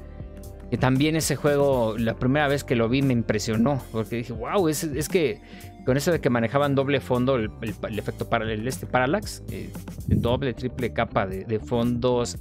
Que 0.71 0.77
también 0.77 1.17
ese 1.17 1.35
juego, 1.35 1.97
la 1.99 2.15
primera 2.15 2.47
vez 2.47 2.63
que 2.63 2.77
lo 2.77 2.89
vi 2.89 3.03
me 3.03 3.13
impresionó, 3.13 3.83
porque 3.91 4.17
dije, 4.17 4.33
wow, 4.33 4.69
es, 4.69 4.85
es 4.85 5.09
que 5.09 5.41
con 5.85 5.97
eso 5.97 6.11
de 6.11 6.21
que 6.21 6.31
manejaban 6.31 6.75
doble 6.75 7.01
fondo, 7.01 7.37
el, 7.37 7.51
efecto 7.97 8.29
para 8.29 8.53
este 8.53 8.87
parallax, 8.87 9.45
eh, 9.51 9.71
doble, 10.07 10.55
triple 10.55 10.93
capa 10.93 11.27
de 11.27 11.61
fondos, 11.61 12.37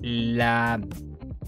la 0.00 0.80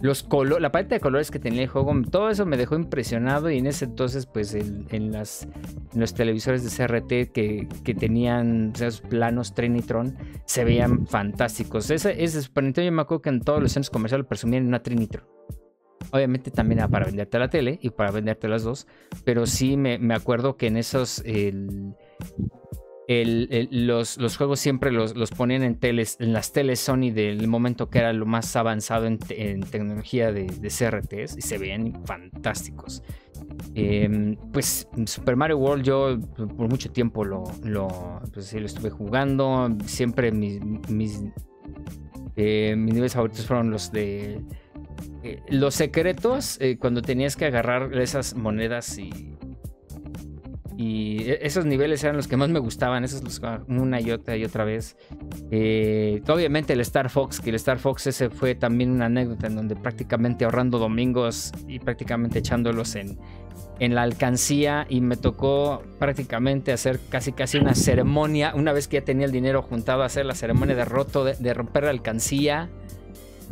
los 0.02 0.22
colores, 0.22 0.62
la 0.62 0.72
paleta 0.72 0.94
de 0.94 1.00
colores 1.00 1.30
que 1.30 1.38
tenía 1.38 1.62
el 1.62 1.68
juego, 1.68 1.92
todo 2.10 2.30
eso 2.30 2.46
me 2.46 2.56
dejó 2.56 2.76
impresionado 2.76 3.50
y 3.50 3.58
en 3.58 3.66
ese 3.66 3.84
entonces 3.84 4.26
pues 4.26 4.54
en, 4.54 5.12
las, 5.12 5.46
los 5.94 6.14
televisores 6.14 6.64
de 6.64 6.86
CRT 6.86 7.32
que, 7.32 7.68
tenían 7.98 8.72
esos 8.74 9.00
planos 9.00 9.54
Trinitron 9.54 10.16
se 10.44 10.64
veían 10.64 11.06
fantásticos. 11.06 11.90
Ese, 11.90 12.22
ese 12.22 12.40
Super 12.42 12.64
Nintendo 12.64 12.90
yo 12.90 12.92
me 12.92 13.02
acuerdo 13.02 13.22
que 13.22 13.30
en 13.30 13.40
todos 13.40 13.60
los 13.60 13.72
centros 13.72 13.90
comerciales 13.90 14.26
presumían 14.26 14.66
una 14.66 14.82
Trinitron. 14.82 15.24
Obviamente 16.12 16.50
también 16.50 16.78
era 16.78 16.88
para 16.88 17.06
venderte 17.06 17.38
la 17.38 17.48
tele 17.48 17.78
y 17.82 17.90
para 17.90 18.10
venderte 18.10 18.48
las 18.48 18.64
dos, 18.64 18.86
pero 19.24 19.46
sí 19.46 19.76
me, 19.76 19.98
me 19.98 20.14
acuerdo 20.14 20.56
que 20.56 20.66
en 20.66 20.76
esos 20.76 21.22
los, 23.70 24.18
los, 24.18 24.36
juegos 24.36 24.60
siempre 24.60 24.92
los, 24.92 25.16
los, 25.16 25.30
ponían 25.32 25.62
en 25.62 25.76
teles, 25.76 26.16
en 26.20 26.32
las 26.32 26.52
teles 26.52 26.78
Sony 26.78 27.10
del 27.12 27.48
momento 27.48 27.90
que 27.90 27.98
era 27.98 28.12
lo 28.12 28.24
más 28.24 28.54
avanzado 28.54 29.06
en, 29.06 29.18
tecnología 29.18 30.32
de, 30.32 30.46
CRTs 30.46 31.36
y 31.36 31.42
se 31.42 31.58
veían 31.58 32.04
fantásticos. 32.04 33.02
Em, 33.74 34.36
pues 34.52 34.88
Super 35.06 35.34
Mario 35.34 35.58
World 35.58 35.84
yo 35.84 36.18
por 36.56 36.68
mucho 36.68 36.90
tiempo 36.90 37.24
lo, 37.24 37.44
lo, 37.64 38.20
pues, 38.32 38.52
estuve 38.54 38.90
jugando. 38.90 39.68
Siempre 39.86 40.30
mis, 40.30 40.60
mis, 40.88 41.20
eh, 42.36 42.74
mis 42.76 42.94
niveles 42.94 43.14
favoritos 43.14 43.44
fueron 43.46 43.70
los 43.70 43.90
de 43.90 44.40
eh, 45.22 45.42
los 45.48 45.74
secretos 45.74 46.58
eh, 46.60 46.78
cuando 46.78 47.02
tenías 47.02 47.36
que 47.36 47.44
agarrar 47.44 47.92
esas 47.98 48.34
monedas 48.34 48.98
y 48.98 49.36
y 50.80 51.28
e, 51.28 51.38
esos 51.42 51.66
niveles 51.66 52.02
eran 52.04 52.16
los 52.16 52.26
que 52.26 52.38
más 52.38 52.48
me 52.48 52.58
gustaban, 52.58 53.04
esos 53.04 53.22
los 53.22 53.40
una 53.68 54.00
y 54.00 54.10
otra 54.10 54.36
y 54.38 54.44
otra 54.44 54.64
vez. 54.64 54.96
Eh, 55.50 56.22
obviamente 56.26 56.72
el 56.72 56.80
Star 56.80 57.10
Fox, 57.10 57.38
que 57.38 57.50
el 57.50 57.56
Star 57.56 57.78
Fox 57.78 58.06
ese 58.06 58.30
fue 58.30 58.54
también 58.54 58.90
una 58.90 59.06
anécdota 59.06 59.46
en 59.46 59.56
donde 59.56 59.76
prácticamente 59.76 60.46
ahorrando 60.46 60.78
domingos 60.78 61.52
y 61.68 61.80
prácticamente 61.80 62.38
echándolos 62.38 62.94
en, 62.94 63.18
en 63.78 63.94
la 63.94 64.02
alcancía 64.02 64.86
y 64.88 65.02
me 65.02 65.18
tocó 65.18 65.82
prácticamente 65.98 66.72
hacer 66.72 66.98
casi 67.10 67.32
casi 67.32 67.58
una 67.58 67.74
ceremonia, 67.74 68.54
una 68.54 68.72
vez 68.72 68.88
que 68.88 69.00
ya 69.00 69.04
tenía 69.04 69.26
el 69.26 69.32
dinero 69.32 69.60
juntado, 69.60 70.02
hacer 70.02 70.24
la 70.24 70.34
ceremonia 70.34 70.74
de 70.76 70.86
roto, 70.86 71.24
de, 71.24 71.54
romper 71.54 71.84
la 71.84 71.90
alcancía. 71.90 72.70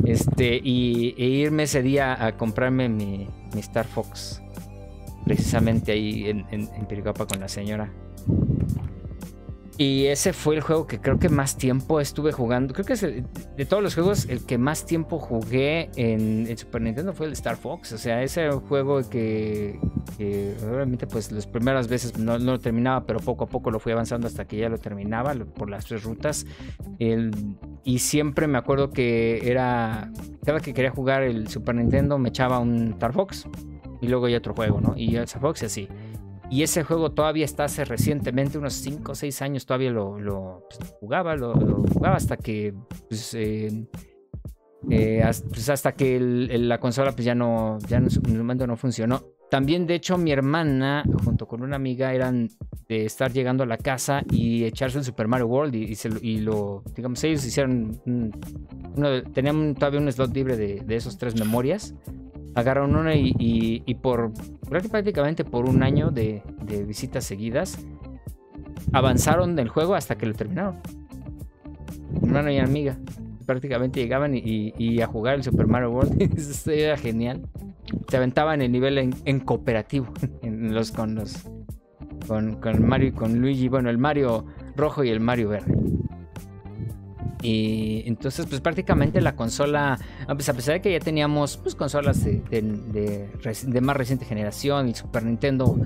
Este, 0.03 0.61
y, 0.63 1.13
e 1.17 1.25
irme 1.25 1.63
ese 1.63 1.83
día 1.83 2.25
a 2.25 2.37
comprarme 2.37 2.87
mi 2.87 3.27
Star 3.53 3.85
Fox 3.85 4.41
precisamente 5.29 5.91
ahí 5.91 6.27
en, 6.27 6.43
en, 6.49 6.65
con 6.65 7.39
la 7.39 7.47
señora. 7.47 7.93
Y 9.77 10.07
ese 10.07 10.33
fue 10.33 10.55
el 10.55 10.61
juego 10.61 10.87
que 10.87 10.99
creo 10.99 11.19
que 11.19 11.29
más 11.29 11.55
tiempo 11.55 12.01
estuve 12.01 12.31
jugando. 12.31 12.73
Creo 12.73 12.83
que 12.83 12.93
es 12.93 13.01
de 13.01 13.65
todos 13.65 13.83
los 13.83 13.93
juegos 13.93 14.25
el 14.27 14.43
que 14.43 14.57
más 14.57 14.87
tiempo 14.87 15.19
jugué 15.19 15.91
en, 15.95 16.57
Super 16.57 16.81
Nintendo 16.81 17.13
fue 17.13 17.27
el 17.27 17.33
Star 17.33 17.57
Fox. 17.57 17.93
O 17.93 17.99
sea, 17.99 18.23
ese 18.23 18.49
juego 18.49 19.07
que, 19.07 19.79
que 20.17 20.55
realmente 20.61 21.05
pues 21.05 21.31
las 21.31 21.45
primeras 21.45 21.87
veces 21.87 22.17
no, 22.17 22.39
lo 22.39 22.59
terminaba, 22.59 23.05
pero 23.05 23.19
poco 23.19 23.43
a 23.43 23.47
poco 23.47 23.69
lo 23.69 23.79
fui 23.79 23.91
avanzando 23.91 24.25
hasta 24.25 24.45
que 24.45 24.57
ya 24.57 24.67
lo 24.67 24.79
terminaba 24.79 25.35
por 25.35 25.69
las 25.69 25.85
tres 25.85 26.03
rutas. 26.03 26.47
y 27.83 27.99
siempre 27.99 28.47
me 28.47 28.57
acuerdo 28.57 28.89
que 28.89 29.47
era, 29.47 30.11
cada 30.43 30.59
que 30.59 30.73
quería 30.73 30.89
jugar 30.89 31.21
el 31.21 31.49
Super 31.49 31.75
Nintendo 31.75 32.17
me 32.17 32.29
echaba 32.29 32.57
un 32.57 32.93
Star 32.93 33.13
Fox 33.13 33.47
y 34.01 34.07
luego 34.07 34.25
hay 34.27 34.35
otro 34.35 34.53
juego, 34.53 34.79
¿no? 34.81 34.93
Y 34.95 35.15
el 35.15 35.27
Fox 35.27 35.63
y 35.63 35.65
así. 35.65 35.87
Y 36.49 36.63
ese 36.63 36.83
juego 36.83 37.11
todavía 37.11 37.45
está 37.45 37.65
hace 37.65 37.85
recientemente, 37.85 38.57
unos 38.57 38.73
5 38.73 39.11
o 39.11 39.15
6 39.15 39.41
años, 39.43 39.65
todavía 39.65 39.91
lo, 39.91 40.19
lo 40.19 40.65
pues, 40.67 40.91
jugaba, 40.99 41.35
lo, 41.35 41.53
jugaba 41.53 42.15
hasta 42.15 42.37
que, 42.37 42.73
pues, 43.07 43.35
eh, 43.35 43.85
eh, 44.89 45.23
pues 45.49 45.69
hasta, 45.69 45.91
que 45.91 46.19
la 46.19 46.79
consola 46.79 47.11
pues 47.11 47.25
ya 47.25 47.35
no, 47.35 47.77
ya 47.87 47.97
en 47.97 48.07
el 48.07 48.37
momento 48.37 48.65
no 48.65 48.77
funcionó. 48.77 49.21
También, 49.51 49.85
de 49.85 49.95
hecho, 49.95 50.17
mi 50.17 50.31
hermana, 50.31 51.03
junto 51.23 51.47
con 51.47 51.61
una 51.61 51.75
amiga, 51.75 52.13
eran 52.13 52.49
de 52.87 53.05
estar 53.05 53.31
llegando 53.31 53.63
a 53.63 53.67
la 53.67 53.77
casa 53.77 54.23
y 54.31 54.63
echarse 54.63 54.99
el 54.99 55.03
Super 55.03 55.27
Mario 55.27 55.47
World 55.47 55.75
y, 55.75 55.95
y, 56.21 56.39
lo, 56.39 56.83
digamos, 56.95 57.23
ellos 57.23 57.45
hicieron, 57.45 58.01
uno, 58.05 59.23
tenían 59.33 59.75
todavía 59.75 59.99
un 59.99 60.11
slot 60.11 60.33
libre 60.33 60.57
de, 60.57 60.81
de 60.81 60.95
esos 60.95 61.17
tres 61.17 61.35
memorias 61.39 61.95
agarraron 62.55 62.95
una 62.95 63.15
y, 63.15 63.97
por 64.01 64.31
prácticamente 64.67 65.43
por 65.45 65.67
un 65.67 65.83
año 65.83 66.11
de, 66.11 66.43
visitas 66.87 67.23
seguidas 67.23 67.79
avanzaron 68.93 69.55
del 69.55 69.69
juego 69.69 69.95
hasta 69.95 70.17
que 70.17 70.25
lo 70.25 70.33
terminaron. 70.33 70.79
hermano 72.21 72.51
y 72.51 72.57
amiga 72.57 72.97
prácticamente 73.49 73.99
llegaban 73.99 74.33
y, 74.35 75.01
a 75.01 75.07
jugar 75.07 75.33
el 75.33 75.43
Super 75.43 75.65
Mario 75.65 75.89
World. 75.89 76.67
Era 76.67 76.97
genial. 76.97 77.47
Se 78.07 78.17
aventaban 78.17 78.61
el 78.61 78.71
nivel 78.71 78.97
en, 79.25 79.39
cooperativo 79.39 80.13
en 80.43 80.73
los, 80.73 80.91
con 80.91 81.15
los 81.15 81.49
con, 82.27 82.61
con 82.61 82.87
Mario 82.87 83.07
y 83.07 83.11
con 83.11 83.41
Luigi. 83.41 83.67
Bueno, 83.67 83.89
el 83.89 83.97
Mario 83.97 84.45
rojo 84.75 85.03
y 85.03 85.09
el 85.09 85.19
Mario 85.19 85.49
verde. 85.49 85.73
Y 87.41 88.03
entonces, 88.05 88.45
pues 88.47 88.59
prácticamente 88.59 89.21
la 89.21 89.35
consola, 89.35 89.97
a 90.27 90.35
pesar 90.35 90.55
de 90.55 90.81
que 90.81 90.91
ya 90.91 90.99
teníamos 90.99 91.55
pues, 91.57 91.73
consolas 91.73 92.25
de, 92.25 92.41
de, 92.49 93.81
más 93.81 93.95
reciente 93.95 94.25
generación, 94.25 94.89
el 94.89 94.95
Super 94.95 95.23
Nintendo 95.23 95.79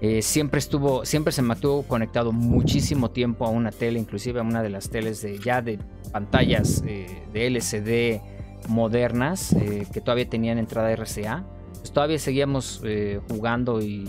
eh, 0.00 0.20
siempre 0.20 0.58
estuvo, 0.58 1.04
siempre 1.04 1.32
se 1.32 1.42
mantuvo 1.42 1.84
conectado 1.84 2.32
muchísimo 2.32 3.10
tiempo 3.10 3.46
a 3.46 3.50
una 3.50 3.70
tele, 3.70 4.00
inclusive 4.00 4.40
a 4.40 4.42
una 4.42 4.62
de 4.62 4.70
las 4.70 4.90
teles 4.90 5.22
de 5.22 5.38
ya 5.38 5.62
de 5.62 5.78
pantallas 6.12 6.82
eh, 6.86 7.22
de 7.32 7.46
LCD 7.46 8.68
modernas 8.68 9.52
eh, 9.52 9.86
que 9.92 10.00
todavía 10.00 10.28
tenían 10.28 10.58
entrada 10.58 10.94
RCA. 10.96 11.44
Pues 11.78 11.92
todavía 11.92 12.18
seguíamos 12.18 12.82
jugando 13.28 13.80
y, 13.80 14.08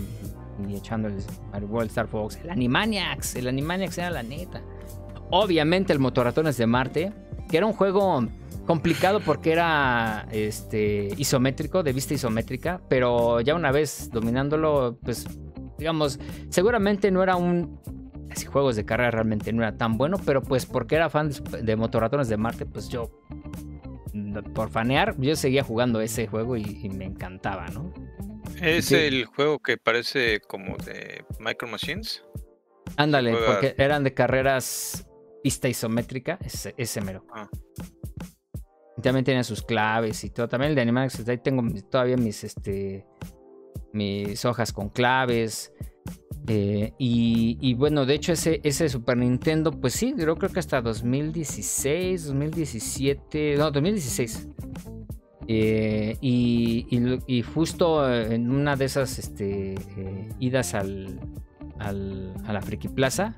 y 0.68 0.74
echando 0.74 1.06
el 1.06 1.14
Mario 1.52 1.68
World 1.68 1.90
Star 1.90 2.08
Fox, 2.08 2.40
el 2.42 2.50
Animaniacs, 2.50 3.36
el 3.36 3.46
Animaniacs 3.46 3.98
era 3.98 4.10
la 4.10 4.24
neta. 4.24 4.62
Obviamente 5.30 5.92
el 5.92 5.98
Motorratones 5.98 6.56
de 6.56 6.66
Marte, 6.66 7.12
que 7.48 7.56
era 7.56 7.66
un 7.66 7.72
juego 7.72 8.26
complicado 8.66 9.20
porque 9.20 9.52
era 9.52 10.28
este, 10.30 11.08
isométrico, 11.16 11.82
de 11.82 11.94
vista 11.94 12.12
isométrica, 12.12 12.82
pero 12.88 13.40
ya 13.40 13.54
una 13.54 13.72
vez 13.72 14.10
dominándolo, 14.10 14.98
pues 15.02 15.26
digamos, 15.78 16.20
seguramente 16.50 17.10
no 17.10 17.22
era 17.22 17.36
un... 17.36 17.80
Así 18.30 18.44
juegos 18.44 18.76
de 18.76 18.84
carrera 18.84 19.10
realmente 19.10 19.54
no 19.54 19.62
era 19.62 19.76
tan 19.78 19.96
bueno, 19.96 20.18
pero 20.24 20.42
pues 20.42 20.66
porque 20.66 20.96
era 20.96 21.08
fan 21.08 21.30
de, 21.62 21.76
Motorratones 21.76 22.28
de 22.28 22.36
Marte, 22.36 22.66
pues 22.66 22.90
yo, 22.90 23.10
por 24.54 24.68
fanear, 24.68 25.14
yo 25.18 25.34
seguía 25.34 25.64
jugando 25.64 26.02
ese 26.02 26.26
juego 26.26 26.54
y, 26.58 26.90
me 26.90 27.06
encantaba, 27.06 27.68
¿no? 27.68 27.90
¿Es 28.60 28.92
el 28.92 29.24
juego 29.24 29.60
que 29.60 29.78
parece 29.78 30.40
como 30.40 30.76
de 30.76 31.24
Micro 31.40 31.68
Machines? 31.68 32.22
Ándale, 32.96 33.34
porque 33.46 33.74
eran 33.78 34.04
de 34.04 34.12
carreras 34.12 35.07
pista 35.42 35.68
isométrica, 35.68 36.38
ese, 36.44 36.74
ese 36.76 37.00
mero. 37.00 37.24
Ah. 37.34 37.48
También 39.02 39.24
tiene 39.24 39.44
sus 39.44 39.62
claves 39.62 40.24
y 40.24 40.30
todo. 40.30 40.48
También 40.48 40.70
el 40.70 40.76
de 40.76 40.82
Animax, 40.82 41.28
ahí 41.28 41.38
tengo 41.38 41.62
todavía 41.88 42.16
mis, 42.16 42.42
este, 42.42 43.06
mis 43.92 44.44
hojas 44.44 44.72
con 44.72 44.88
claves. 44.88 45.72
Eh, 46.50 46.94
y, 46.98 47.74
bueno, 47.74 48.06
de 48.06 48.14
hecho 48.14 48.32
ese, 48.32 48.60
ese 48.64 48.88
Super 48.88 49.18
Nintendo, 49.18 49.70
pues 49.70 49.92
sí, 49.92 50.14
yo 50.16 50.36
creo 50.36 50.50
que 50.50 50.58
hasta 50.58 50.80
2016, 50.80 52.26
2017, 52.26 53.56
no, 53.58 53.70
2016. 53.70 54.48
Eh, 55.46 56.16
y, 56.20 57.42
justo 57.54 58.10
en 58.10 58.50
una 58.50 58.76
de 58.76 58.84
esas 58.86 59.18
este, 59.18 59.74
eh, 59.74 60.28
idas 60.40 60.74
al, 60.74 61.20
al, 61.78 62.34
a 62.46 62.52
la 62.52 62.62
Friki 62.62 62.88
Plaza, 62.88 63.36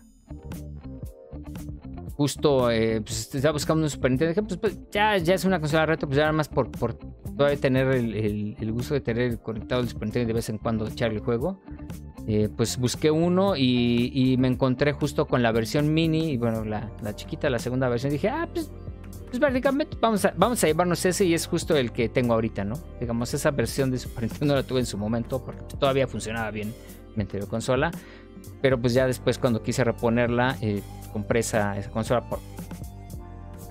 justo 2.21 2.71
eh, 2.71 3.01
pues, 3.01 3.35
estaba 3.35 3.53
buscando 3.53 3.83
un 3.83 3.89
Super 3.89 4.11
Nintendo. 4.11 4.43
Pues, 4.43 4.59
pues, 4.59 4.79
ya, 4.91 5.17
ya 5.17 5.33
es 5.33 5.47
una 5.47 5.59
consola 5.59 5.81
de 5.81 5.87
reto, 5.87 6.07
pues 6.07 6.19
ya 6.19 6.31
más 6.33 6.49
por, 6.49 6.71
por 6.71 6.93
todavía 6.93 7.59
tener 7.59 7.89
el, 7.93 8.57
el, 8.61 8.73
gusto 8.73 8.93
de 8.93 9.01
tener 9.01 9.39
conectado 9.39 9.81
el 9.81 9.89
Super 9.89 10.09
Nintendo 10.09 10.25
y 10.25 10.27
de 10.27 10.33
vez 10.35 10.51
en 10.51 10.59
cuando 10.59 10.87
echar 10.87 11.13
el 11.13 11.21
juego. 11.21 11.63
Eh, 12.27 12.51
pues 12.55 12.77
busqué 12.77 13.11
uno 13.11 13.57
y, 13.57 14.13
y, 14.13 14.37
me 14.37 14.49
encontré 14.49 14.93
justo 14.93 15.27
con 15.27 15.43
la 15.43 15.51
versión 15.51 15.95
mini 15.95 16.33
y 16.33 16.37
bueno, 16.37 16.63
la, 16.63 16.91
la 17.03 17.17
chiquita, 17.17 17.49
la 17.49 17.59
segunda 17.59 17.89
versión. 17.89 18.13
dije, 18.13 18.29
ah, 18.29 18.47
pues, 18.53 18.71
pues 19.29 19.39
prácticamente 19.39 19.97
vamos 19.99 20.23
a, 20.27 20.35
vamos 20.37 20.63
a 20.63 20.67
llevarnos 20.67 21.03
ese 21.07 21.25
y 21.25 21.33
es 21.33 21.47
justo 21.47 21.75
el 21.75 21.91
que 21.91 22.11
tengo 22.11 22.35
ahorita, 22.35 22.65
¿no? 22.65 22.75
Digamos, 23.01 23.33
esa 23.33 23.51
versión 23.51 23.91
de 23.91 23.97
Super 23.97 24.25
Nintendo 24.25 24.55
la 24.55 24.63
tuve 24.63 24.81
en 24.81 24.87
su 24.87 24.99
momento 24.99 25.43
porque 25.43 25.63
todavía 25.79 26.07
funcionaba 26.07 26.51
bien 26.51 26.75
mi 27.17 27.23
anterior 27.23 27.49
consola. 27.49 27.91
Pero 28.61 28.81
pues 28.81 28.93
ya 28.93 29.07
después 29.07 29.39
cuando 29.39 29.63
quise 29.63 29.85
reponerla, 29.85 30.57
eh, 30.61 30.83
compré 31.13 31.41
esa, 31.41 31.77
consola 31.91 32.29
por 32.29 32.41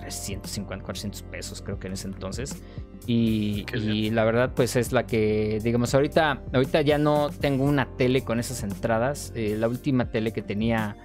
350, 0.00 0.84
400 0.84 1.22
pesos 1.22 1.62
creo 1.62 1.78
que 1.78 1.86
en 1.86 1.94
ese 1.94 2.08
entonces. 2.08 2.62
Y, 3.06 4.10
la 4.10 4.24
verdad 4.24 4.52
pues 4.54 4.76
es 4.76 4.92
la 4.92 5.06
que, 5.06 5.58
digamos, 5.62 5.94
ahorita, 5.94 6.42
ahorita 6.52 6.82
ya 6.82 6.98
no 6.98 7.30
tengo 7.30 7.64
una 7.64 7.86
tele 7.96 8.22
con 8.22 8.38
esas 8.38 8.62
entradas. 8.62 9.32
Eh, 9.34 9.56
la 9.58 9.68
última 9.68 10.10
tele 10.10 10.32
que 10.32 10.42
tenía 10.42 10.96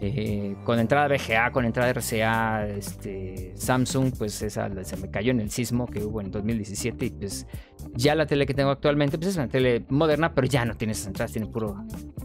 eh, 0.00 0.56
con 0.64 0.78
entrada 0.78 1.08
VGA, 1.08 1.50
con 1.52 1.64
entrada 1.64 1.92
RCA, 1.92 2.66
este, 2.68 3.52
Samsung, 3.56 4.12
pues 4.16 4.42
esa 4.42 4.70
se 4.84 4.96
me 4.96 5.10
cayó 5.10 5.30
en 5.30 5.40
el 5.40 5.50
sismo 5.50 5.86
que 5.86 6.04
hubo 6.04 6.20
en 6.20 6.30
2017 6.30 7.06
y 7.06 7.10
pues 7.10 7.46
ya 7.94 8.14
la 8.14 8.26
tele 8.26 8.44
que 8.46 8.52
tengo 8.52 8.70
actualmente 8.70 9.16
pues 9.16 9.30
es 9.30 9.36
una 9.36 9.48
tele 9.48 9.86
moderna, 9.88 10.34
pero 10.34 10.46
ya 10.46 10.64
no 10.64 10.76
tiene 10.76 10.92
esas 10.92 11.06
entradas, 11.06 11.32
tiene 11.32 11.46
puro 11.46 11.76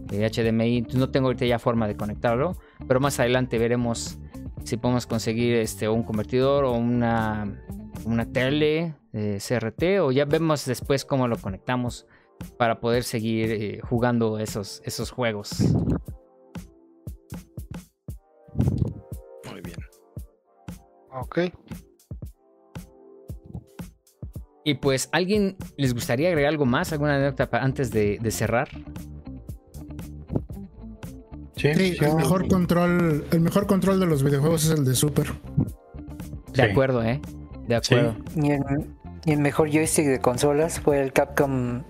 HDMI, 0.10 0.80
entonces 0.80 1.00
no 1.00 1.10
tengo 1.12 1.28
ahorita 1.28 1.46
ya 1.46 1.60
forma 1.60 1.88
de 1.88 1.96
conectarlo, 1.96 2.58
pero 2.88 3.00
más 3.00 3.20
adelante 3.20 3.58
veremos 3.58 4.20
si 4.64 4.78
podemos 4.78 5.08
conseguir 5.08 5.56
este, 5.56 5.88
un 5.88 6.04
convertidor 6.04 6.66
o 6.66 6.74
una, 6.74 7.64
una 8.06 8.26
tele 8.26 8.96
CRT 9.14 10.02
o 10.02 10.12
ya 10.12 10.26
vemos 10.26 10.66
después 10.66 11.06
cómo 11.06 11.28
lo 11.28 11.38
conectamos 11.38 12.06
para 12.58 12.80
poder 12.80 13.04
seguir 13.04 13.52
eh, 13.52 13.80
jugando 13.82 14.40
esos, 14.40 14.82
esos 14.86 15.12
juegos. 15.12 15.52
Ok. 21.22 21.40
Y 24.64 24.76
pues, 24.76 25.10
¿alguien 25.12 25.56
les 25.78 25.94
gustaría 25.94 26.30
agregar 26.30 26.50
algo 26.50 26.66
más? 26.66 26.92
¿Alguna 26.92 27.16
anécdota 27.16 27.58
antes 27.58 27.92
de, 27.92 28.20
cerrar? 28.32 28.70
Sí, 31.56 31.68
el 31.68 32.16
mejor 32.16 32.48
control, 32.48 33.26
el 33.32 33.40
mejor 33.40 33.68
control 33.68 34.00
de 34.00 34.08
los 34.08 34.24
videojuegos 34.24 34.66
es 34.66 34.72
el 34.72 34.86
de 34.86 34.96
Super. 34.96 35.28
De 36.54 36.64
acuerdo, 36.64 37.04
eh. 37.04 37.22
De 37.68 37.76
acuerdo. 37.76 38.16
Y, 38.36 38.52
el, 39.32 39.40
mejor 39.40 39.70
joystick 39.70 40.08
de 40.08 40.20
consolas 40.20 40.80
fue 40.80 41.02
el 41.02 41.14
Capcom 41.14 41.84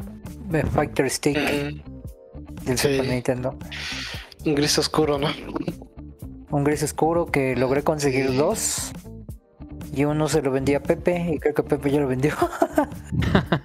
Fighter 0.74 1.10
Stick 1.10 1.38
del 1.38 2.78
Super 2.78 3.08
Nintendo. 3.08 3.58
Un 4.46 4.56
gris 4.56 4.78
oscuro, 4.78 5.18
¿no? 5.18 5.28
Un 6.50 6.64
gris 6.66 6.84
oscuro 6.84 7.28
que 7.28 7.56
logré 7.56 7.84
conseguir 7.84 8.36
dos. 8.36 8.92
Y 9.94 10.06
uno 10.06 10.28
se 10.28 10.42
lo 10.42 10.52
vendía 10.52 10.78
a 10.78 10.84
Pepe 10.84 11.34
y 11.34 11.40
creo 11.40 11.54
que 11.54 11.64
Pepe 11.64 11.92
ya 11.92 12.00
lo 12.00 12.08
vendió. 12.08 12.34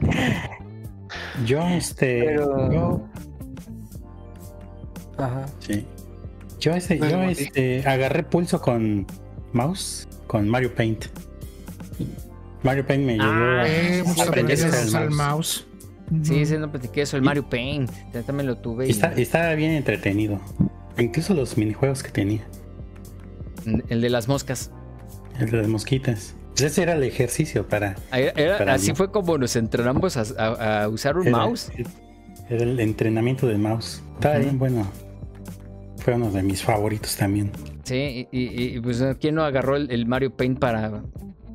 yo, 1.47 1.61
este. 1.69 2.25
Pero... 2.25 2.73
Yo... 2.73 3.09
Ajá. 5.19 5.47
Sí. 5.61 5.87
Yo, 6.59 6.73
este, 6.73 6.99
yo 6.99 7.23
este, 7.23 7.87
agarré 7.87 8.23
pulso 8.25 8.61
con 8.61 9.07
mouse, 9.53 10.09
con 10.27 10.49
Mario 10.49 10.75
Paint. 10.75 11.07
Mario 12.63 12.87
Paint 12.87 13.05
me 13.05 13.13
llevó 13.15 13.25
ah, 13.25 13.63
a, 13.63 13.69
eh, 13.69 14.05
aprender 14.27 14.65
a 14.65 14.69
usar 14.69 15.03
el 15.05 15.11
mouse. 15.11 15.67
Sí, 16.23 16.47
sí, 16.47 16.57
no 16.57 16.71
platiqué 16.71 17.03
eso, 17.03 17.17
el 17.17 17.23
Mario 17.23 17.49
Paint. 17.49 17.91
también 18.27 18.47
lo 18.47 18.59
tuve. 18.59 18.87
Y... 18.87 18.91
Está, 18.91 19.55
bien 19.55 19.73
entretenido. 19.73 20.41
Incluso 20.99 21.35
los 21.35 21.57
minijuegos 21.57 22.03
que 22.03 22.11
tenía. 22.11 22.47
El 23.89 24.01
de 24.01 24.11
las 24.11 24.29
moscas. 24.29 24.71
El 25.41 25.51
de 25.51 25.59
las 25.59 25.69
mosquitas. 25.69 26.35
Pues 26.51 26.63
ese 26.73 26.83
era 26.83 26.95
el 26.95 27.03
ejercicio 27.03 27.69
para. 27.69 27.97
así 28.69 28.95
fue 28.95 29.11
como 29.11 29.37
nos 29.37 29.57
entrenamos 29.57 30.17
a, 30.17 30.89
usar 30.89 31.19
un 31.19 31.31
mouse. 31.31 31.71
Era 32.49 32.63
el 32.63 32.81
entrenamiento 32.81 33.47
del 33.47 33.59
mouse. 33.59 34.03
Estaba 34.15 34.39
bien 34.39 34.59
bueno. 34.59 34.91
Fue 35.99 36.15
uno 36.15 36.31
de 36.31 36.43
mis 36.43 36.63
favoritos 36.63 37.17
también. 37.17 37.51
Sí, 37.83 38.29
y, 38.31 38.81
pues 38.81 39.05
quién 39.21 39.35
no 39.35 39.45
agarró 39.45 39.77
el, 39.77 40.07
Mario 40.07 40.35
Paint 40.35 40.59
para, 40.59 41.03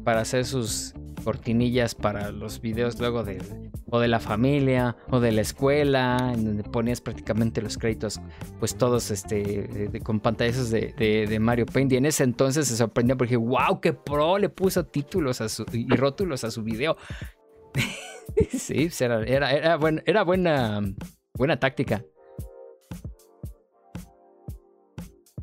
para 0.04 0.22
hacer 0.22 0.46
sus 0.46 0.94
cortinillas 1.24 1.96
para 1.96 2.32
los 2.32 2.62
videos 2.62 3.00
luego 3.00 3.24
de 3.24 3.42
o 3.90 4.00
de 4.00 4.08
la 4.08 4.20
familia 4.20 4.96
o 5.10 5.20
de 5.20 5.32
la 5.32 5.42
escuela 5.42 6.32
en 6.34 6.46
donde 6.46 6.64
ponías 6.64 7.02
prácticamente 7.02 7.62
los 7.62 7.78
créditos 7.78 8.22
pues 8.60 8.76
todos 8.76 9.12
este 9.12 10.02
con 10.04 10.20
pantallas 10.20 10.70
de, 10.70 11.38
Mario 11.40 11.66
Paint 11.66 11.92
y 11.94 11.98
en 11.98 12.06
ese 12.06 12.24
entonces 12.24 12.68
se 12.68 12.76
sorprendía 12.76 13.16
porque 13.16 13.38
wow 13.38 13.80
qué 13.82 13.94
pro 13.94 14.38
le 14.38 14.50
puso 14.50 14.86
títulos 14.86 15.42
a 15.42 15.50
su, 15.50 15.66
y 15.72 15.88
rótulos 15.96 16.44
a 16.44 16.52
su 16.52 16.64
video 16.64 16.98
sí 18.52 18.86
pues, 18.86 19.02
era, 19.02 19.24
era, 19.24 19.52
era, 19.52 19.80
era 20.06 20.24
buena 20.24 20.82
buena 21.34 21.60
táctica. 21.60 22.06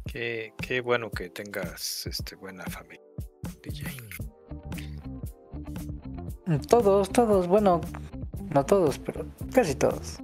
Qué, 0.06 0.54
qué 0.62 0.80
bueno 0.80 1.10
que 1.10 1.28
tengas 1.28 2.06
este 2.06 2.34
buena 2.36 2.64
familia 2.64 3.04
DJ 3.62 3.84
todos, 6.56 7.10
todos, 7.10 7.46
bueno, 7.46 7.80
no 8.54 8.64
todos, 8.64 8.98
pero 8.98 9.26
casi 9.52 9.74
todos. 9.74 10.18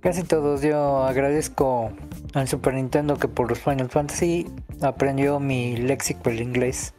Casi 0.00 0.22
todos. 0.22 0.62
Yo 0.62 1.04
agradezco 1.04 1.90
al 2.32 2.48
Super 2.48 2.74
Nintendo 2.74 3.16
que 3.16 3.28
por 3.28 3.48
los 3.48 3.58
Final 3.58 3.90
Fantasy 3.90 4.46
aprendió 4.80 5.40
mi 5.40 5.76
léxico 5.76 6.30
el 6.30 6.40
inglés. 6.40 6.94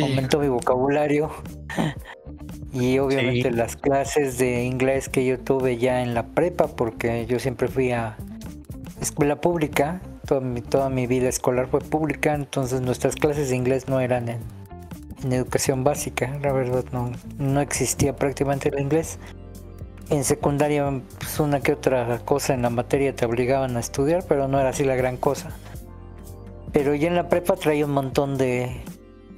Aumentó 0.00 0.40
mi 0.40 0.48
vocabulario. 0.48 1.30
y 2.72 2.98
obviamente 2.98 3.50
las 3.50 3.76
clases 3.76 4.38
de 4.38 4.64
inglés 4.64 5.08
que 5.08 5.24
yo 5.24 5.38
tuve 5.38 5.78
ya 5.78 6.02
en 6.02 6.14
la 6.14 6.26
prepa, 6.26 6.66
porque 6.66 7.26
yo 7.26 7.38
siempre 7.38 7.68
fui 7.68 7.92
a 7.92 8.16
escuela 9.00 9.40
pública. 9.40 10.00
Toda 10.26 10.40
mi, 10.40 10.60
toda 10.60 10.90
mi 10.90 11.06
vida 11.06 11.28
escolar 11.28 11.68
fue 11.68 11.80
pública, 11.80 12.34
entonces 12.34 12.80
nuestras 12.80 13.14
clases 13.14 13.50
de 13.50 13.56
inglés 13.56 13.88
no 13.88 14.00
eran 14.00 14.28
en 14.28 14.40
en 15.22 15.32
educación 15.32 15.84
básica, 15.84 16.38
la 16.42 16.52
verdad 16.52 16.84
no, 16.92 17.12
no 17.38 17.60
existía 17.60 18.14
prácticamente 18.16 18.68
el 18.68 18.80
inglés. 18.80 19.18
En 20.08 20.24
secundaria, 20.24 21.00
pues 21.18 21.40
una 21.40 21.60
que 21.60 21.72
otra 21.72 22.20
cosa 22.24 22.54
en 22.54 22.62
la 22.62 22.70
materia 22.70 23.14
te 23.14 23.26
obligaban 23.26 23.76
a 23.76 23.80
estudiar, 23.80 24.24
pero 24.28 24.46
no 24.46 24.60
era 24.60 24.68
así 24.68 24.84
la 24.84 24.94
gran 24.94 25.16
cosa. 25.16 25.50
Pero 26.72 26.94
ya 26.94 27.08
en 27.08 27.16
la 27.16 27.28
prepa 27.28 27.56
traía 27.56 27.86
un 27.86 27.92
montón 27.92 28.38
de, 28.38 28.82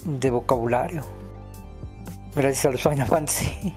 de 0.04 0.30
vocabulario. 0.30 1.04
Gracias 2.34 2.66
a 2.66 2.70
los 2.70 2.82
Final 2.88 3.06
Fantasy. 3.06 3.74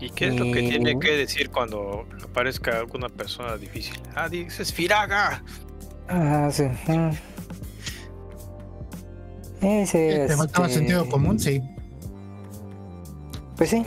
¿Y 0.00 0.10
qué 0.10 0.28
es 0.28 0.36
lo 0.36 0.44
que 0.52 0.60
tiene 0.60 0.98
que 0.98 1.12
decir 1.12 1.50
cuando 1.50 2.06
aparezca 2.22 2.78
alguna 2.78 3.08
persona 3.08 3.56
difícil? 3.56 3.98
Ah, 4.14 4.28
dices 4.28 4.72
Firaga. 4.72 5.42
Ah, 6.08 6.50
sí. 6.52 6.64
Mm. 6.86 7.33
Ese, 9.64 10.26
Te 10.28 10.36
faltaba 10.36 10.66
este, 10.66 10.78
sentido 10.78 11.08
común, 11.08 11.38
sí. 11.38 11.62
Pues 13.56 13.70
sí. 13.70 13.84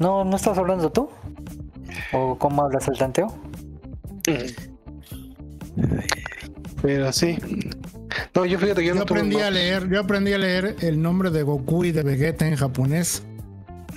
No, 0.00 0.24
¿no 0.24 0.36
estás 0.36 0.58
hablando 0.58 0.90
tú? 0.90 1.08
¿O 2.12 2.36
cómo 2.38 2.62
hablas 2.62 2.88
el 2.88 2.96
tanteo? 2.96 3.34
Pero 6.82 7.12
sí. 7.12 7.38
No, 8.34 8.44
yo 8.44 8.58
fíjate 8.58 8.80
que 8.82 8.88
yo, 8.88 8.94
yo 8.94 9.02
aprendí 9.02 9.36
a 9.40 9.50
leer, 9.50 9.88
yo 9.88 10.00
aprendí 10.00 10.32
a 10.32 10.38
leer 10.38 10.76
el 10.80 11.00
nombre 11.00 11.30
de 11.30 11.42
Goku 11.42 11.84
y 11.84 11.92
de 11.92 12.02
Vegeta 12.02 12.46
en 12.46 12.56
japonés. 12.56 13.24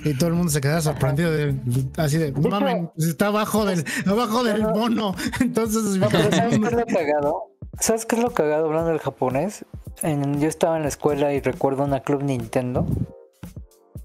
Y 0.04 0.14
todo 0.14 0.30
el 0.30 0.34
mundo 0.34 0.50
se 0.50 0.60
quedaba 0.60 0.80
sorprendido 0.80 1.30
de, 1.30 1.54
así 1.96 2.18
de, 2.18 2.32
mames, 2.32 2.88
está 2.96 3.28
abajo 3.28 3.64
del, 3.64 3.84
abajo 4.04 4.42
del 4.42 4.62
mono. 4.62 5.14
Entonces, 5.40 5.96
no, 5.96 6.08
pero 6.08 6.30
¿sabes 6.32 6.58
qué 6.58 6.66
es 6.66 6.72
lo 6.72 6.86
cagado? 6.86 7.51
¿Sabes 7.80 8.06
qué 8.06 8.16
es 8.16 8.22
lo 8.22 8.32
cagado 8.32 8.66
hablando 8.66 8.90
del 8.90 9.00
japonés? 9.00 9.64
yo 10.02 10.48
estaba 10.48 10.76
en 10.76 10.82
la 10.82 10.88
escuela 10.88 11.32
y 11.32 11.40
recuerdo 11.40 11.84
una 11.84 12.00
club 12.00 12.24
Nintendo 12.24 12.86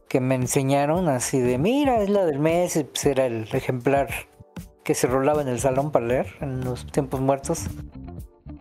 que 0.07 0.19
me 0.19 0.35
enseñaron 0.35 1.09
así 1.09 1.39
de, 1.39 1.57
mira, 1.57 2.01
es 2.01 2.09
la 2.09 2.25
del 2.25 2.39
mes, 2.39 2.75
y 2.77 2.83
pues 2.83 3.05
era 3.05 3.25
el 3.25 3.47
ejemplar 3.51 4.07
que 4.83 4.95
se 4.95 5.07
rolaba 5.07 5.41
en 5.41 5.49
el 5.49 5.59
salón 5.59 5.91
para 5.91 6.05
leer 6.05 6.27
en 6.39 6.63
los 6.63 6.85
tiempos 6.91 7.19
muertos. 7.19 7.65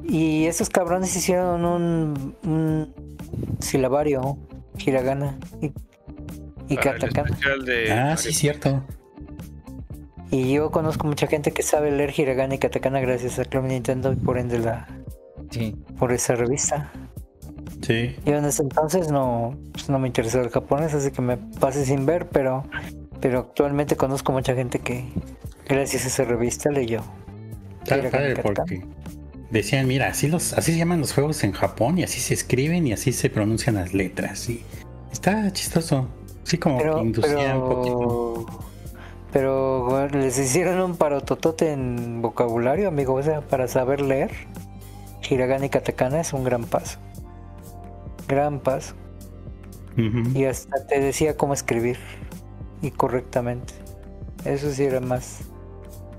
Y 0.02 0.46
esos 0.46 0.70
cabrones 0.70 1.14
hicieron 1.16 1.64
un, 1.64 2.36
un 2.42 3.56
silabario, 3.60 4.38
hiragana 4.78 5.38
y, 5.60 5.72
y 6.68 6.76
katakana. 6.76 7.38
Ah, 7.92 8.16
sí, 8.16 8.32
cierto. 8.32 8.82
Y 10.30 10.52
yo 10.52 10.70
conozco 10.70 11.06
mucha 11.06 11.26
gente 11.26 11.52
que 11.52 11.62
sabe 11.62 11.90
leer 11.90 12.12
hiragana 12.18 12.56
y 12.56 12.58
katakana 12.58 13.00
gracias 13.00 13.38
a 13.38 13.44
Club 13.44 13.64
Nintendo 13.64 14.12
y 14.12 14.16
por 14.16 14.38
ende 14.38 14.58
la... 14.58 14.88
Sí. 15.50 15.76
Por 15.98 16.12
esa 16.12 16.34
revista. 16.34 16.90
Sí. 17.82 18.16
Yo 18.24 18.36
en 18.36 18.44
ese 18.44 18.62
entonces 18.62 19.10
no, 19.10 19.56
pues 19.72 19.88
no 19.88 19.98
me 19.98 20.08
interesó 20.08 20.40
el 20.40 20.50
japonés, 20.50 20.94
así 20.94 21.10
que 21.10 21.22
me 21.22 21.36
pasé 21.36 21.84
sin 21.84 22.04
ver, 22.06 22.28
pero, 22.28 22.64
pero 23.20 23.40
actualmente 23.40 23.96
conozco 23.96 24.32
mucha 24.32 24.54
gente 24.54 24.80
que 24.80 25.04
gracias 25.68 26.04
a 26.04 26.08
esa 26.08 26.24
revista 26.24 26.70
leyó. 26.70 27.02
Está 27.82 28.10
padre 28.10 28.36
porque 28.42 28.82
decían, 29.50 29.86
mira, 29.86 30.08
así 30.08 30.26
los, 30.26 30.52
así 30.54 30.72
se 30.72 30.78
llaman 30.78 31.00
los 31.00 31.12
juegos 31.12 31.44
en 31.44 31.52
Japón 31.52 31.98
y 31.98 32.02
así 32.02 32.20
se 32.20 32.34
escriben 32.34 32.86
y 32.86 32.92
así 32.92 33.12
se 33.12 33.30
pronuncian 33.30 33.76
las 33.76 33.94
letras. 33.94 34.48
Y 34.48 34.62
está 35.12 35.52
chistoso. 35.52 36.08
Sí, 36.42 36.58
como 36.58 36.78
que 36.78 37.02
inducía 37.02 37.56
un 37.56 37.68
poquito. 37.68 38.46
Pero 39.36 40.08
les 40.08 40.38
hicieron 40.38 40.80
un 40.80 40.96
parototote 40.96 41.70
en 41.70 42.22
vocabulario, 42.22 42.88
amigo. 42.88 43.12
O 43.12 43.22
sea, 43.22 43.42
para 43.42 43.68
saber 43.68 44.00
leer, 44.00 44.30
hiragana 45.28 45.66
y 45.66 45.68
katakana 45.68 46.20
es 46.22 46.32
un 46.32 46.42
gran 46.42 46.64
paso. 46.64 46.98
Gran 48.28 48.60
paso. 48.60 48.94
Y 50.34 50.44
hasta 50.46 50.86
te 50.86 51.00
decía 51.00 51.36
cómo 51.36 51.52
escribir. 51.52 51.98
Y 52.80 52.90
correctamente. 52.92 53.74
Eso 54.46 54.70
sí 54.70 54.84
era 54.84 55.00
más, 55.00 55.42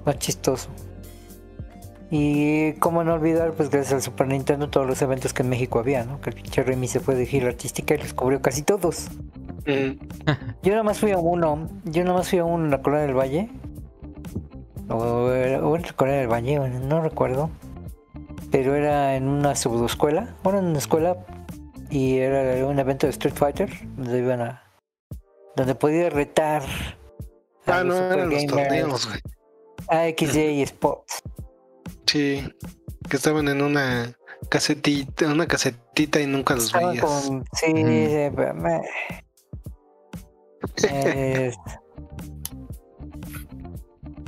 más 0.05 0.19
chistoso. 0.19 0.69
Y 2.09 2.73
cómo 2.73 3.03
no 3.03 3.15
olvidar, 3.15 3.51
pues 3.53 3.69
gracias 3.69 3.93
al 3.93 4.01
Super 4.01 4.27
Nintendo, 4.27 4.69
todos 4.69 4.87
los 4.87 5.01
eventos 5.01 5.33
que 5.33 5.43
en 5.43 5.49
México 5.49 5.79
había, 5.79 6.05
¿no? 6.05 6.21
Que 6.21 6.29
el 6.29 6.35
pinche 6.37 6.63
Remy 6.63 6.87
se 6.87 7.01
fue 7.01 7.15
de 7.15 7.25
gira 7.25 7.47
artística 7.47 7.95
y 7.95 7.97
los 7.97 8.13
cubrió 8.13 8.41
casi 8.41 8.61
todos. 8.61 9.07
yo 9.65 10.71
nada 10.71 10.83
más 10.83 10.99
fui 10.99 11.11
a 11.11 11.17
uno, 11.17 11.69
yo 11.83 12.03
nada 12.03 12.17
más 12.17 12.29
fui 12.29 12.39
a 12.39 12.45
uno 12.45 12.65
en 12.65 12.71
la 12.71 12.81
Colonia 12.81 13.05
del 13.05 13.15
Valle. 13.15 13.49
O, 14.89 15.33
en 15.33 15.81
la 15.81 15.93
Colonia 15.93 16.21
del 16.21 16.31
Valle, 16.31 16.59
no 16.59 17.01
recuerdo. 17.01 17.49
Pero 18.51 18.75
era 18.75 19.17
en 19.17 19.27
una 19.27 19.55
subescuela, 19.55 20.37
bueno, 20.43 20.59
en 20.59 20.65
una 20.67 20.77
escuela, 20.77 21.17
y 21.89 22.19
era 22.19 22.65
un 22.65 22.79
evento 22.79 23.05
de 23.05 23.11
Street 23.11 23.35
Fighter, 23.35 23.69
donde 23.97 24.19
iban 24.19 24.41
a. 24.41 24.63
donde 25.57 25.75
podía 25.75 26.09
retar. 26.09 26.63
A 27.65 27.79
ah, 27.79 27.83
no, 27.83 27.95
eran 27.95 28.29
los 28.29 28.45
torneos, 28.45 29.09
A 29.89 30.07
XJ 30.07 30.37
Sports. 30.63 31.21
Sí, 32.07 32.43
que 33.09 33.17
estaban 33.17 33.47
en 33.49 33.61
una 33.61 34.17
casetita, 34.49 35.27
una 35.27 35.45
casetita 35.45 36.19
y 36.19 36.27
nunca 36.27 36.55
los 36.55 36.71
veías. 36.71 37.29
sí, 37.53 37.73
me... 37.73 38.31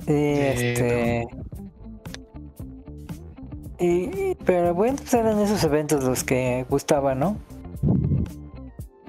este... 0.07 1.27
Y, 3.81 4.35
pero 4.43 4.73
bueno, 4.73 4.97
pues 4.97 5.13
eran 5.13 5.39
esos 5.39 5.63
eventos 5.63 6.03
los 6.03 6.25
que 6.25 6.65
gustaban, 6.69 7.19
¿no? 7.19 7.37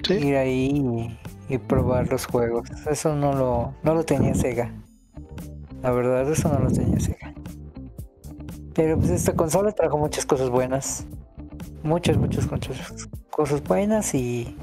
Sí. 0.03 0.13
Ir 0.13 0.37
ahí 0.37 1.17
y, 1.49 1.57
probar 1.57 2.09
los 2.09 2.25
juegos. 2.25 2.69
Eso 2.89 3.13
no 3.15 3.33
lo, 3.33 3.75
no 3.83 3.93
lo 3.93 4.03
tenía 4.05 4.33
Sega. 4.33 4.71
La 5.81 5.91
verdad, 5.91 6.31
eso 6.31 6.47
no 6.47 6.59
lo 6.59 6.71
tenía 6.71 7.01
Sega. 7.01 7.33
Pero 8.73 8.97
pues 8.97 9.11
esta 9.11 9.33
consola 9.33 9.71
trajo 9.71 9.97
muchas 9.97 10.25
cosas 10.25 10.49
buenas. 10.49 11.05
Muchas, 11.83 12.17
muchas, 12.17 12.47
cosas 13.29 13.63
buenas 13.63 14.13
y 14.13 14.55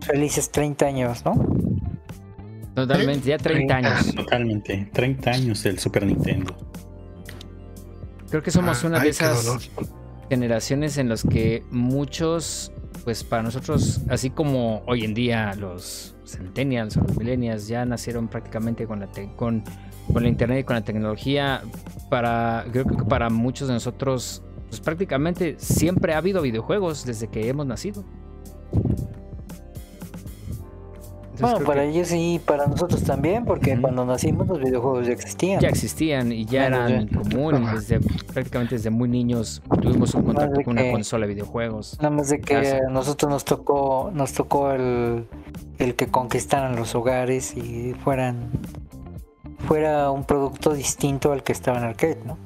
felices 0.00 0.50
30 0.50 0.86
años, 0.86 1.24
¿no? 1.24 1.34
Totalmente, 2.74 3.28
ya 3.28 3.38
30 3.38 3.76
años. 3.76 4.14
Totalmente, 4.14 4.90
30 4.92 5.30
años 5.30 5.62
del 5.62 5.78
Super 5.78 6.06
Nintendo. 6.06 6.56
Creo 8.30 8.42
que 8.42 8.50
somos 8.50 8.84
ah, 8.84 8.86
una 8.86 9.00
de 9.00 9.08
esas 9.08 9.70
generaciones 10.28 10.98
en 10.98 11.08
las 11.08 11.24
que 11.24 11.64
muchos, 11.70 12.72
pues 13.04 13.24
para 13.24 13.42
nosotros, 13.42 14.00
así 14.08 14.30
como 14.30 14.82
hoy 14.86 15.04
en 15.04 15.14
día 15.14 15.54
los 15.54 16.14
centennials 16.24 16.96
o 16.96 17.00
los 17.02 17.18
millennials 17.18 17.66
ya 17.66 17.84
nacieron 17.84 18.28
prácticamente 18.28 18.86
con 18.86 19.00
la, 19.00 19.08
con 19.36 19.64
con 20.12 20.22
la 20.22 20.28
internet 20.28 20.60
y 20.60 20.64
con 20.64 20.76
la 20.76 20.82
tecnología, 20.82 21.62
para, 22.08 22.66
creo 22.70 22.84
que 22.84 23.04
para 23.04 23.30
muchos 23.30 23.68
de 23.68 23.74
nosotros, 23.74 24.42
pues 24.68 24.80
prácticamente 24.80 25.56
siempre 25.58 26.14
ha 26.14 26.18
habido 26.18 26.42
videojuegos 26.42 27.04
desde 27.04 27.28
que 27.28 27.48
hemos 27.48 27.66
nacido. 27.66 28.04
bueno, 31.40 31.64
para 31.64 31.84
ellos 31.84 32.08
sí, 32.08 32.40
para 32.44 32.66
nosotros 32.66 33.02
también, 33.02 33.44
porque 33.44 33.78
cuando 33.80 34.04
nacimos 34.04 34.46
los 34.46 34.58
videojuegos 34.60 35.06
ya 35.06 35.12
existían. 35.12 35.60
Ya 35.60 35.68
existían 35.68 36.32
y 36.32 36.44
ya 36.44 36.66
eran 36.66 37.08
comunes, 37.08 37.88
desde, 37.88 38.00
prácticamente 38.32 38.74
desde 38.76 38.90
muy 38.90 39.08
niños 39.08 39.62
tuvimos 39.80 40.14
un 40.14 40.24
contacto 40.24 40.62
con 40.62 40.78
una 40.78 40.90
consola 40.90 41.26
de 41.26 41.34
videojuegos. 41.34 41.96
Nada 41.98 42.14
más 42.14 42.28
de 42.28 42.40
que 42.40 42.56
a 42.56 42.90
nosotros 42.90 43.30
nos 43.30 43.44
tocó, 43.44 44.10
nos 44.12 44.32
tocó 44.32 44.72
el, 44.72 45.26
el 45.78 45.94
que 45.94 46.08
conquistaran 46.08 46.76
los 46.76 46.94
hogares 46.94 47.56
y 47.56 47.94
fueran 48.04 48.50
fuera 49.70 50.10
un 50.10 50.24
producto 50.24 50.74
distinto 50.74 51.30
al 51.30 51.44
que 51.44 51.52
estaba 51.52 51.78
en 51.78 51.84
arcade, 51.84 52.18
¿no? 52.26 52.36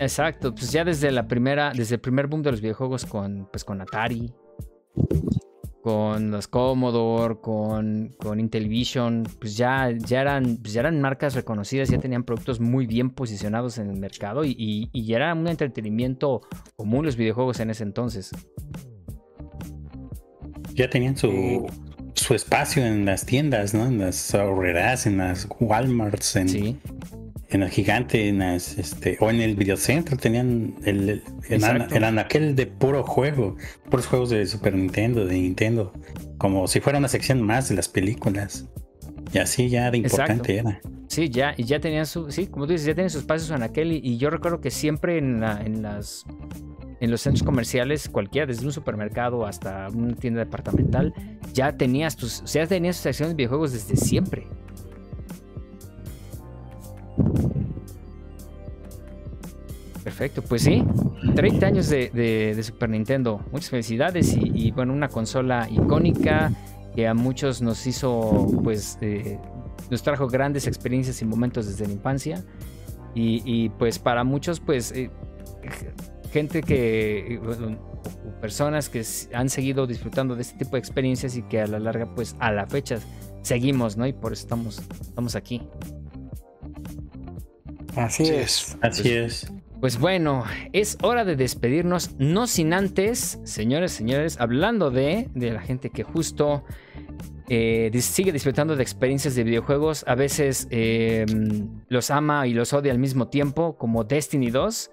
Exacto, 0.00 0.52
pues 0.52 0.72
ya 0.72 0.82
desde 0.82 1.12
la 1.12 1.28
primera, 1.28 1.70
desde 1.72 1.94
el 1.94 2.00
primer 2.00 2.26
boom 2.26 2.42
de 2.42 2.50
los 2.50 2.60
videojuegos 2.60 3.06
con, 3.06 3.48
pues 3.52 3.64
con 3.64 3.80
Atari, 3.80 4.34
con 5.80 6.32
los 6.32 6.48
Commodore, 6.48 7.36
con, 7.40 8.12
con 8.18 8.40
Intellivision, 8.40 9.22
pues 9.38 9.56
ya, 9.56 9.92
ya, 9.92 10.22
eran, 10.22 10.56
pues 10.56 10.72
ya 10.72 10.80
eran 10.80 11.00
marcas 11.00 11.36
reconocidas, 11.36 11.90
ya 11.90 11.98
tenían 11.98 12.24
productos 12.24 12.58
muy 12.58 12.88
bien 12.88 13.10
posicionados 13.10 13.78
en 13.78 13.88
el 13.88 14.00
mercado 14.00 14.44
y, 14.44 14.90
y 14.92 15.04
ya 15.04 15.18
era 15.18 15.32
un 15.32 15.46
entretenimiento 15.46 16.40
común 16.74 17.04
los 17.04 17.14
videojuegos 17.14 17.60
en 17.60 17.70
ese 17.70 17.84
entonces. 17.84 18.32
Ya 20.74 20.90
tenían 20.90 21.16
su, 21.16 21.68
su 22.14 22.34
espacio 22.34 22.84
en 22.84 23.04
las 23.04 23.24
tiendas, 23.26 23.74
¿no? 23.74 23.86
En 23.86 23.98
las 23.98 24.34
ahorreras, 24.34 25.06
en 25.06 25.18
las 25.18 25.46
Walmarts, 25.60 26.36
en, 26.36 26.80
en 27.48 27.62
el 27.62 27.70
gigante, 27.70 28.28
en 28.28 28.38
las, 28.40 28.76
este, 28.78 29.16
o 29.20 29.30
en 29.30 29.40
el 29.40 29.56
videocentro 29.56 30.16
tenían 30.16 30.74
el, 30.84 31.22
el, 31.48 32.04
anaquel 32.04 32.54
de 32.54 32.66
puro 32.66 33.04
juego, 33.04 33.56
puros 33.90 34.06
juegos 34.06 34.30
de 34.30 34.46
Super 34.46 34.74
Nintendo, 34.74 35.24
de 35.24 35.34
Nintendo, 35.34 35.92
como 36.36 36.68
si 36.68 36.80
fuera 36.80 36.98
una 36.98 37.08
sección 37.08 37.40
más 37.42 37.68
de 37.68 37.76
las 37.76 37.88
películas. 37.88 38.66
Y 39.32 39.38
así 39.38 39.68
ya 39.68 39.90
de 39.90 39.98
importante 39.98 40.58
era. 40.58 40.80
Sí, 41.08 41.30
ya, 41.30 41.54
y 41.56 41.64
ya 41.64 41.80
tenían 41.80 42.06
su, 42.06 42.30
sí, 42.30 42.46
como 42.46 42.66
tú 42.66 42.72
dices, 42.72 42.86
ya 42.86 42.94
tenían 42.94 43.10
sus 43.10 43.22
espacios 43.22 43.50
en 43.50 43.62
aquel, 43.62 43.92
y, 43.92 44.18
yo 44.18 44.30
recuerdo 44.30 44.60
que 44.60 44.70
siempre 44.70 45.18
en, 45.18 45.40
la, 45.40 45.60
en 45.60 45.82
las 45.82 46.26
en 47.00 47.10
los 47.10 47.20
centros 47.20 47.44
comerciales, 47.44 48.08
cualquiera, 48.08 48.46
desde 48.46 48.66
un 48.66 48.72
supermercado 48.72 49.46
hasta 49.46 49.88
una 49.88 50.14
tienda 50.16 50.40
departamental, 50.40 51.14
ya 51.54 51.76
tenías 51.76 52.16
tus, 52.16 52.42
ya 52.44 52.66
tenías 52.66 52.96
tus 52.96 53.02
secciones 53.02 53.34
de 53.34 53.36
videojuegos 53.36 53.72
desde 53.72 53.96
siempre. 53.96 54.46
Perfecto, 60.02 60.42
pues 60.42 60.62
sí, 60.62 60.82
30 61.36 61.66
años 61.66 61.88
de, 61.88 62.58
Super 62.62 62.88
Nintendo. 62.88 63.44
Muchas 63.52 63.70
felicidades 63.70 64.36
y, 64.36 64.70
bueno, 64.72 64.92
una 64.92 65.08
consola 65.08 65.68
icónica 65.70 66.50
que 66.98 67.06
a 67.06 67.14
muchos 67.14 67.62
nos 67.62 67.86
hizo, 67.86 68.48
pues, 68.64 68.98
eh, 69.02 69.38
nos 69.88 70.02
trajo 70.02 70.26
grandes 70.26 70.66
experiencias 70.66 71.22
y 71.22 71.24
momentos 71.24 71.68
desde 71.68 71.86
la 71.86 71.92
infancia. 71.92 72.44
Y, 73.14 73.68
pues 73.78 74.00
para 74.00 74.24
muchos, 74.24 74.58
pues, 74.58 74.90
eh, 74.90 75.08
gente 76.32 76.60
que, 76.60 77.40
personas 78.40 78.88
que 78.88 79.04
han 79.32 79.48
seguido 79.48 79.86
disfrutando 79.86 80.34
de 80.34 80.42
este 80.42 80.58
tipo 80.58 80.72
de 80.72 80.80
experiencias 80.80 81.36
y 81.36 81.42
que 81.42 81.60
a 81.60 81.68
la 81.68 81.78
larga, 81.78 82.12
pues 82.16 82.34
a 82.40 82.50
la 82.50 82.66
fecha 82.66 82.98
seguimos, 83.42 83.96
¿no? 83.96 84.04
Y 84.04 84.12
por 84.12 84.32
eso 84.32 84.42
estamos, 84.42 84.82
estamos 85.00 85.36
aquí. 85.36 85.62
Así 87.94 88.24
es. 88.24 88.76
Así 88.82 89.12
es. 89.12 89.52
Pues 89.80 89.98
bueno, 90.00 90.44
es 90.72 90.98
hora 91.02 91.24
de 91.24 91.36
despedirnos, 91.36 92.16
no 92.18 92.48
sin 92.48 92.72
antes, 92.72 93.38
señores, 93.44 93.92
señores, 93.92 94.40
hablando 94.40 94.90
de, 94.90 95.28
de 95.34 95.52
la 95.52 95.60
gente 95.60 95.90
que 95.90 96.02
justo 96.02 96.64
eh, 97.48 97.90
sigue 98.00 98.32
disfrutando 98.32 98.76
de 98.76 98.82
experiencias 98.82 99.34
de 99.34 99.44
videojuegos, 99.44 100.04
a 100.06 100.14
veces 100.14 100.66
em, 100.70 101.80
los 101.88 102.10
ama 102.10 102.46
y 102.46 102.52
los 102.54 102.72
odia 102.72 102.92
al 102.92 102.98
mismo 102.98 103.28
tiempo, 103.28 103.78
como 103.78 104.04
Destiny 104.04 104.50
2. 104.50 104.90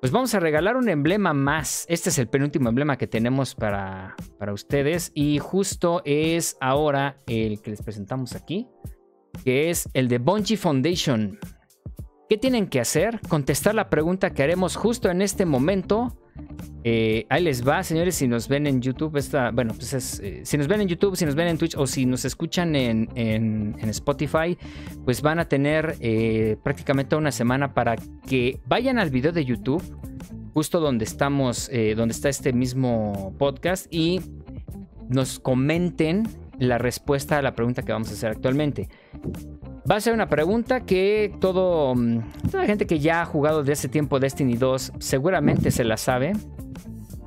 Pues 0.00 0.10
vamos 0.10 0.34
a 0.34 0.40
regalar 0.40 0.76
un 0.76 0.88
emblema 0.88 1.32
más. 1.32 1.86
Este 1.88 2.08
es 2.08 2.18
el 2.18 2.26
penúltimo 2.26 2.68
emblema 2.68 2.98
que 2.98 3.06
tenemos 3.06 3.54
para, 3.54 4.16
para 4.36 4.52
ustedes. 4.52 5.12
Y 5.14 5.38
justo 5.38 6.02
es 6.04 6.56
ahora 6.60 7.18
el 7.28 7.62
que 7.62 7.70
les 7.70 7.82
presentamos 7.82 8.34
aquí. 8.34 8.66
Que 9.44 9.70
es 9.70 9.88
el 9.94 10.08
de 10.08 10.18
Bungie 10.18 10.56
Foundation. 10.56 11.38
¿Qué 12.32 12.38
tienen 12.38 12.66
que 12.66 12.80
hacer? 12.80 13.20
Contestar 13.28 13.74
la 13.74 13.90
pregunta 13.90 14.32
que 14.32 14.42
haremos 14.42 14.74
justo 14.74 15.10
en 15.10 15.20
este 15.20 15.44
momento. 15.44 16.16
Eh, 16.82 17.26
ahí 17.28 17.44
les 17.44 17.68
va, 17.68 17.82
señores, 17.82 18.14
si 18.14 18.26
nos 18.26 18.48
ven 18.48 18.66
en 18.66 18.80
YouTube, 18.80 19.18
esta, 19.18 19.50
bueno, 19.50 19.74
pues 19.74 19.92
es, 19.92 20.18
eh, 20.20 20.40
si 20.42 20.56
nos 20.56 20.66
ven 20.66 20.80
en 20.80 20.88
YouTube, 20.88 21.14
si 21.14 21.26
nos 21.26 21.34
ven 21.34 21.48
en 21.48 21.58
Twitch 21.58 21.76
o 21.76 21.86
si 21.86 22.06
nos 22.06 22.24
escuchan 22.24 22.74
en, 22.74 23.10
en, 23.16 23.76
Spotify, 23.90 24.56
pues 25.04 25.20
van 25.20 25.40
a 25.40 25.44
tener 25.46 25.96
eh, 26.00 26.56
prácticamente 26.62 27.16
una 27.16 27.32
semana 27.32 27.74
para 27.74 27.96
que 28.26 28.60
vayan 28.64 28.98
al 28.98 29.10
video 29.10 29.32
de 29.32 29.44
YouTube, 29.44 29.82
justo 30.54 30.80
donde 30.80 31.04
estamos, 31.04 31.70
donde 31.96 32.14
está 32.14 32.30
este 32.30 32.54
mismo 32.54 33.34
podcast 33.38 33.92
y 33.92 34.22
nos 35.10 35.38
comenten 35.38 36.26
la 36.58 36.78
respuesta 36.78 37.36
a 37.36 37.42
la 37.42 37.54
pregunta 37.54 37.82
que 37.82 37.92
vamos 37.92 38.08
a 38.08 38.12
hacer 38.12 38.30
actualmente. 38.30 38.88
Va 39.90 39.96
a 39.96 40.00
ser 40.00 40.14
una 40.14 40.28
pregunta 40.28 40.80
que 40.86 41.34
todo, 41.40 41.94
mm, 41.96 42.20
toda 42.50 42.62
la 42.62 42.66
gente 42.66 42.86
que 42.86 43.00
ya 43.00 43.22
ha 43.22 43.26
jugado 43.26 43.64
de 43.64 43.72
ese 43.72 43.88
tiempo 43.88 44.20
Destiny 44.20 44.54
2 44.54 44.92
seguramente 45.00 45.72
se 45.72 45.82
la 45.82 45.96
sabe. 45.96 46.34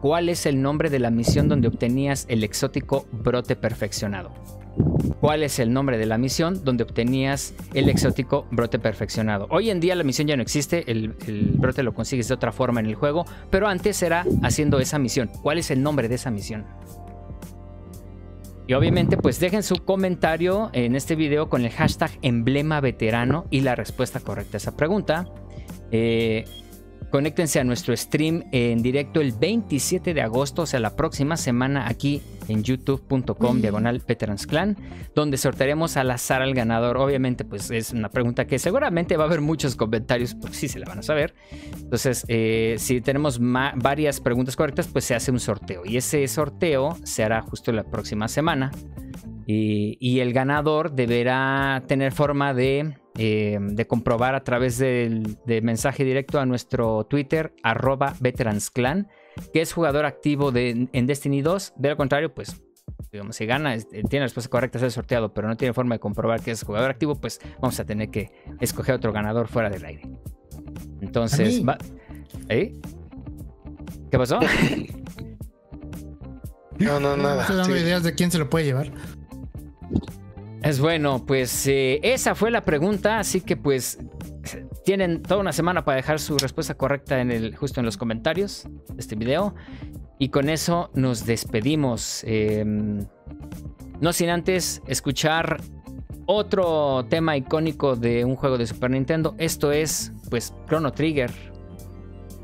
¿Cuál 0.02 0.30
es 0.30 0.46
el 0.46 0.62
nombre 0.62 0.90
de 0.90 1.00
la 1.00 1.10
misión 1.10 1.50
donde 1.50 1.68
obtenías 1.68 2.26
el 2.30 2.44
exótico 2.44 3.08
brote 3.12 3.56
perfeccionado? 3.56 4.32
¿Cuál 5.20 5.44
es 5.44 5.60
el 5.60 5.74
nombre 5.74 5.98
de 5.98 6.06
la 6.06 6.18
misión 6.18 6.64
donde 6.64 6.84
obtenías 6.84 7.54
el 7.74 7.90
exótico 7.90 8.46
brote 8.52 8.80
perfeccionado? 8.80 9.48
Hoy 9.50 9.70
en 9.70 9.80
día 9.80 9.96
la 9.96 10.04
misión 10.04 10.28
ya 10.28 10.36
no 10.36 10.42
existe, 10.42 10.90
el, 10.92 11.16
el, 11.28 11.54
brote 11.58 11.84
lo 11.84 11.94
consigues 11.94 12.28
de 12.28 12.36
otra 12.36 12.52
forma 12.52 12.80
en 12.80 12.86
el 12.86 12.96
juego, 12.96 13.26
pero 13.50 13.68
antes 13.68 14.02
era 14.02 14.26
haciendo 14.44 14.80
esa 14.80 15.00
misión. 15.00 15.30
¿Cuál 15.42 15.58
es 15.58 15.72
el 15.72 15.82
nombre 15.82 16.08
de 16.08 16.16
esa 16.16 16.30
misión? 16.30 16.66
Y 18.68 18.74
obviamente, 18.74 19.18
pues 19.18 19.40
dejen 19.40 19.62
su 19.62 19.76
comentario 19.86 20.70
en 20.74 20.96
este 20.96 21.16
video 21.16 21.50
con 21.50 21.64
el 21.64 21.72
hashtag 21.72 22.12
emblema 22.22 22.82
veterano 22.82 23.46
y 23.52 23.62
la 23.62 23.76
respuesta 23.76 24.20
correcta 24.20 24.58
a 24.58 24.60
esa 24.60 24.76
pregunta. 24.76 25.26
Eh, 25.92 26.46
Conéctense 27.12 27.60
a 27.60 27.64
nuestro 27.64 27.96
stream 27.96 28.44
en 28.52 28.82
directo 28.82 29.22
el 29.22 29.32
27 29.32 30.14
de 30.14 30.22
agosto, 30.22 30.64
o 30.64 30.66
sea, 30.66 30.80
la 30.80 30.96
próxima 30.96 31.38
semana 31.38 31.88
aquí 31.88 32.22
en 32.48 32.64
youtube.com 32.64 33.62
diagonal 33.62 34.02
Veterans 34.06 34.46
Clan, 34.46 34.78
donde 35.14 35.38
sortearemos 35.38 35.98
al 35.98 36.12
azar 36.12 36.42
al 36.42 36.54
ganador. 36.54 36.98
Obviamente, 36.98 37.46
pues 37.46 37.72
es 37.72 37.92
una 37.92 38.10
pregunta 38.10 38.46
que 38.46 38.60
seguramente 38.60 39.18
va 39.18 39.24
a 39.24 39.28
haber 39.28 39.42
muchos 39.42 39.76
comentarios, 39.76 40.36
porque 40.36 40.56
sí 40.56 40.68
se 40.68 40.80
la 40.80 40.88
van 40.88 41.00
a 41.00 41.04
saber. 41.04 41.34
Entonces, 41.78 42.26
eh, 42.28 42.76
si 42.80 43.02
tenemos 43.02 43.40
varias 43.40 44.20
preguntas 44.20 44.56
correctas, 44.56 44.88
pues 44.88 45.06
se 45.06 45.16
hace 45.16 45.32
un 45.32 45.40
sorteo. 45.40 45.84
Y 45.86 45.98
ese 45.98 46.28
sorteo 46.28 46.98
se 47.04 47.24
hará 47.24 47.42
justo 47.42 47.72
la 47.72 47.84
próxima 47.84 48.28
semana. 48.28 48.72
y 49.48 50.20
el 50.22 50.34
ganador 50.34 50.94
deberá 50.94 51.84
tener 51.88 52.12
forma 52.12 52.56
de 52.56 52.96
eh, 53.18 53.58
de 53.62 53.88
comprobar 53.88 54.36
a 54.36 54.44
través 54.44 54.78
del, 54.78 55.38
de 55.46 55.62
mensaje 55.62 56.04
directo 56.04 56.40
a 56.40 56.46
nuestro 56.46 57.06
Twitter, 57.06 57.54
arroba 57.64 58.16
veteransclan, 58.20 59.08
que 59.54 59.62
es 59.62 59.74
jugador 59.74 60.06
activo 60.06 60.52
de, 60.52 60.90
en 60.92 61.08
Destiny 61.08 61.42
2. 61.42 61.74
De 61.78 61.90
lo 61.90 61.98
contrario, 61.98 62.34
pues, 62.34 62.62
digamos, 63.12 63.36
si 63.36 63.46
gana, 63.46 63.78
tiene 63.78 64.10
la 64.12 64.26
respuesta 64.26 64.50
correcta, 64.50 64.80
ser 64.80 64.92
sorteado, 64.92 65.34
pero 65.34 65.48
no 65.48 65.56
tiene 65.56 65.74
forma 65.74 65.96
de 65.96 66.00
comprobar 66.00 66.42
que 66.42 66.52
es 66.52 66.64
jugador 66.64 66.92
activo, 66.92 67.16
pues 67.16 67.40
vamos 67.62 67.80
a 67.80 67.86
tener 67.86 68.10
que 68.10 68.32
escoger 68.60 68.96
otro 68.96 69.14
ganador 69.14 69.48
fuera 69.48 69.70
del 69.70 69.86
aire. 69.86 70.04
Entonces, 71.02 71.62
¿Eh? 72.50 72.74
¿Qué 74.12 74.18
pasó? 74.18 74.40
no, 76.80 77.00
no, 77.00 77.18
nada. 77.18 77.42
Estoy 77.42 77.58
dando 77.58 77.78
ideas 77.78 78.04
de 78.04 78.14
quién 78.14 78.32
se 78.32 78.38
lo 78.38 78.50
puede 78.50 78.66
llevar. 78.66 78.92
Es 80.64 80.80
bueno, 80.80 81.26
pues 81.26 81.68
eh, 81.68 82.00
esa 82.02 82.34
fue 82.34 82.50
la 82.50 82.62
pregunta, 82.62 83.20
así 83.20 83.42
que 83.42 83.56
pues 83.56 84.00
tienen 84.84 85.22
toda 85.22 85.40
una 85.40 85.54
semana 85.54 85.86
para 85.86 85.98
dejar 85.98 86.20
su 86.20 86.38
respuesta 86.38 86.76
correcta 86.76 87.22
en 87.22 87.32
el, 87.32 87.56
justo 87.56 87.80
en 87.80 87.86
los 87.86 87.98
comentarios 87.98 88.68
de 88.90 89.00
este 89.00 89.16
video. 89.16 89.56
Y 90.18 90.30
con 90.30 90.50
eso 90.50 90.92
nos 90.94 91.26
despedimos. 91.26 92.24
Em, 92.26 93.06
no 94.00 94.14
sin 94.14 94.30
antes 94.30 94.82
escuchar 94.88 95.60
otro 96.26 97.06
tema 97.10 97.38
icónico 97.38 97.96
de 97.96 98.26
un 98.26 98.36
juego 98.36 98.58
de 98.58 98.66
Super 98.66 98.92
Nintendo. 98.92 99.36
Esto 99.38 99.72
es, 99.72 100.12
pues, 100.30 100.54
Chrono 100.68 100.92
Trigger. 100.92 101.32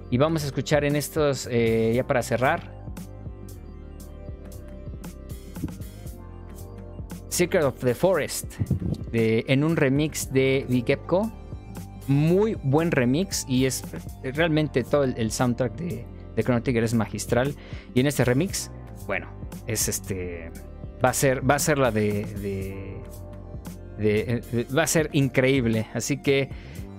Y 0.10 0.18
vamos 0.18 0.44
a 0.44 0.48
escuchar 0.48 0.84
en 0.84 0.96
estos, 0.96 1.48
eh, 1.50 1.94
ya 1.96 2.06
para 2.06 2.22
cerrar, 2.22 2.81
Secret 7.32 7.64
of 7.64 7.80
the 7.80 7.96
Forest 7.96 8.56
en 9.14 9.64
un 9.64 9.76
remix 9.76 10.32
de 10.32 10.66
Vigepco. 10.70 11.32
Muy 12.08 12.56
buen 12.64 12.92
remix 12.92 13.46
y 13.48 13.66
es 13.66 13.84
realmente 14.22 14.84
todo 14.84 15.04
el, 15.06 15.32
soundtrack 15.32 15.76
de, 15.76 16.06
Chrono 16.44 16.62
Trigger 16.62 16.84
es 16.84 16.94
magistral. 16.94 17.56
Y 17.94 18.02
en 18.02 18.08
este 18.08 18.26
remix, 18.26 18.70
bueno, 19.08 19.28
es 19.66 19.88
este. 19.88 20.52
Va 21.04 21.10
a 21.10 21.14
ser, 21.14 21.50
va 21.50 21.56
a 21.56 21.60
ser 21.60 21.78
la 21.78 21.92
de, 21.92 22.26
de, 23.98 24.66
va 24.76 24.84
a 24.84 24.88
ser 24.88 25.10
increíble. 25.14 25.88
Así 25.94 26.22
que 26.22 26.50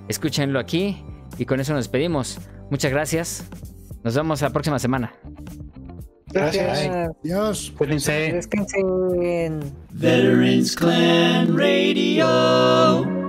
escúchenlo 0.08 0.58
aquí 0.58 1.04
y 1.38 1.44
con 1.44 1.60
eso 1.60 1.72
nos 1.74 1.84
despedimos. 1.84 2.40
Muchas 2.70 2.90
gracias. 2.90 3.44
Nos 4.02 4.16
vemos 4.16 4.40
la 4.40 4.50
próxima 4.50 4.78
semana. 4.78 5.12
Gracias. 6.32 6.78
Adiós. 7.22 7.72
Descansen. 8.32 9.60
Veterans 9.90 10.74
Clan 10.76 11.56
Radio. 11.56 13.21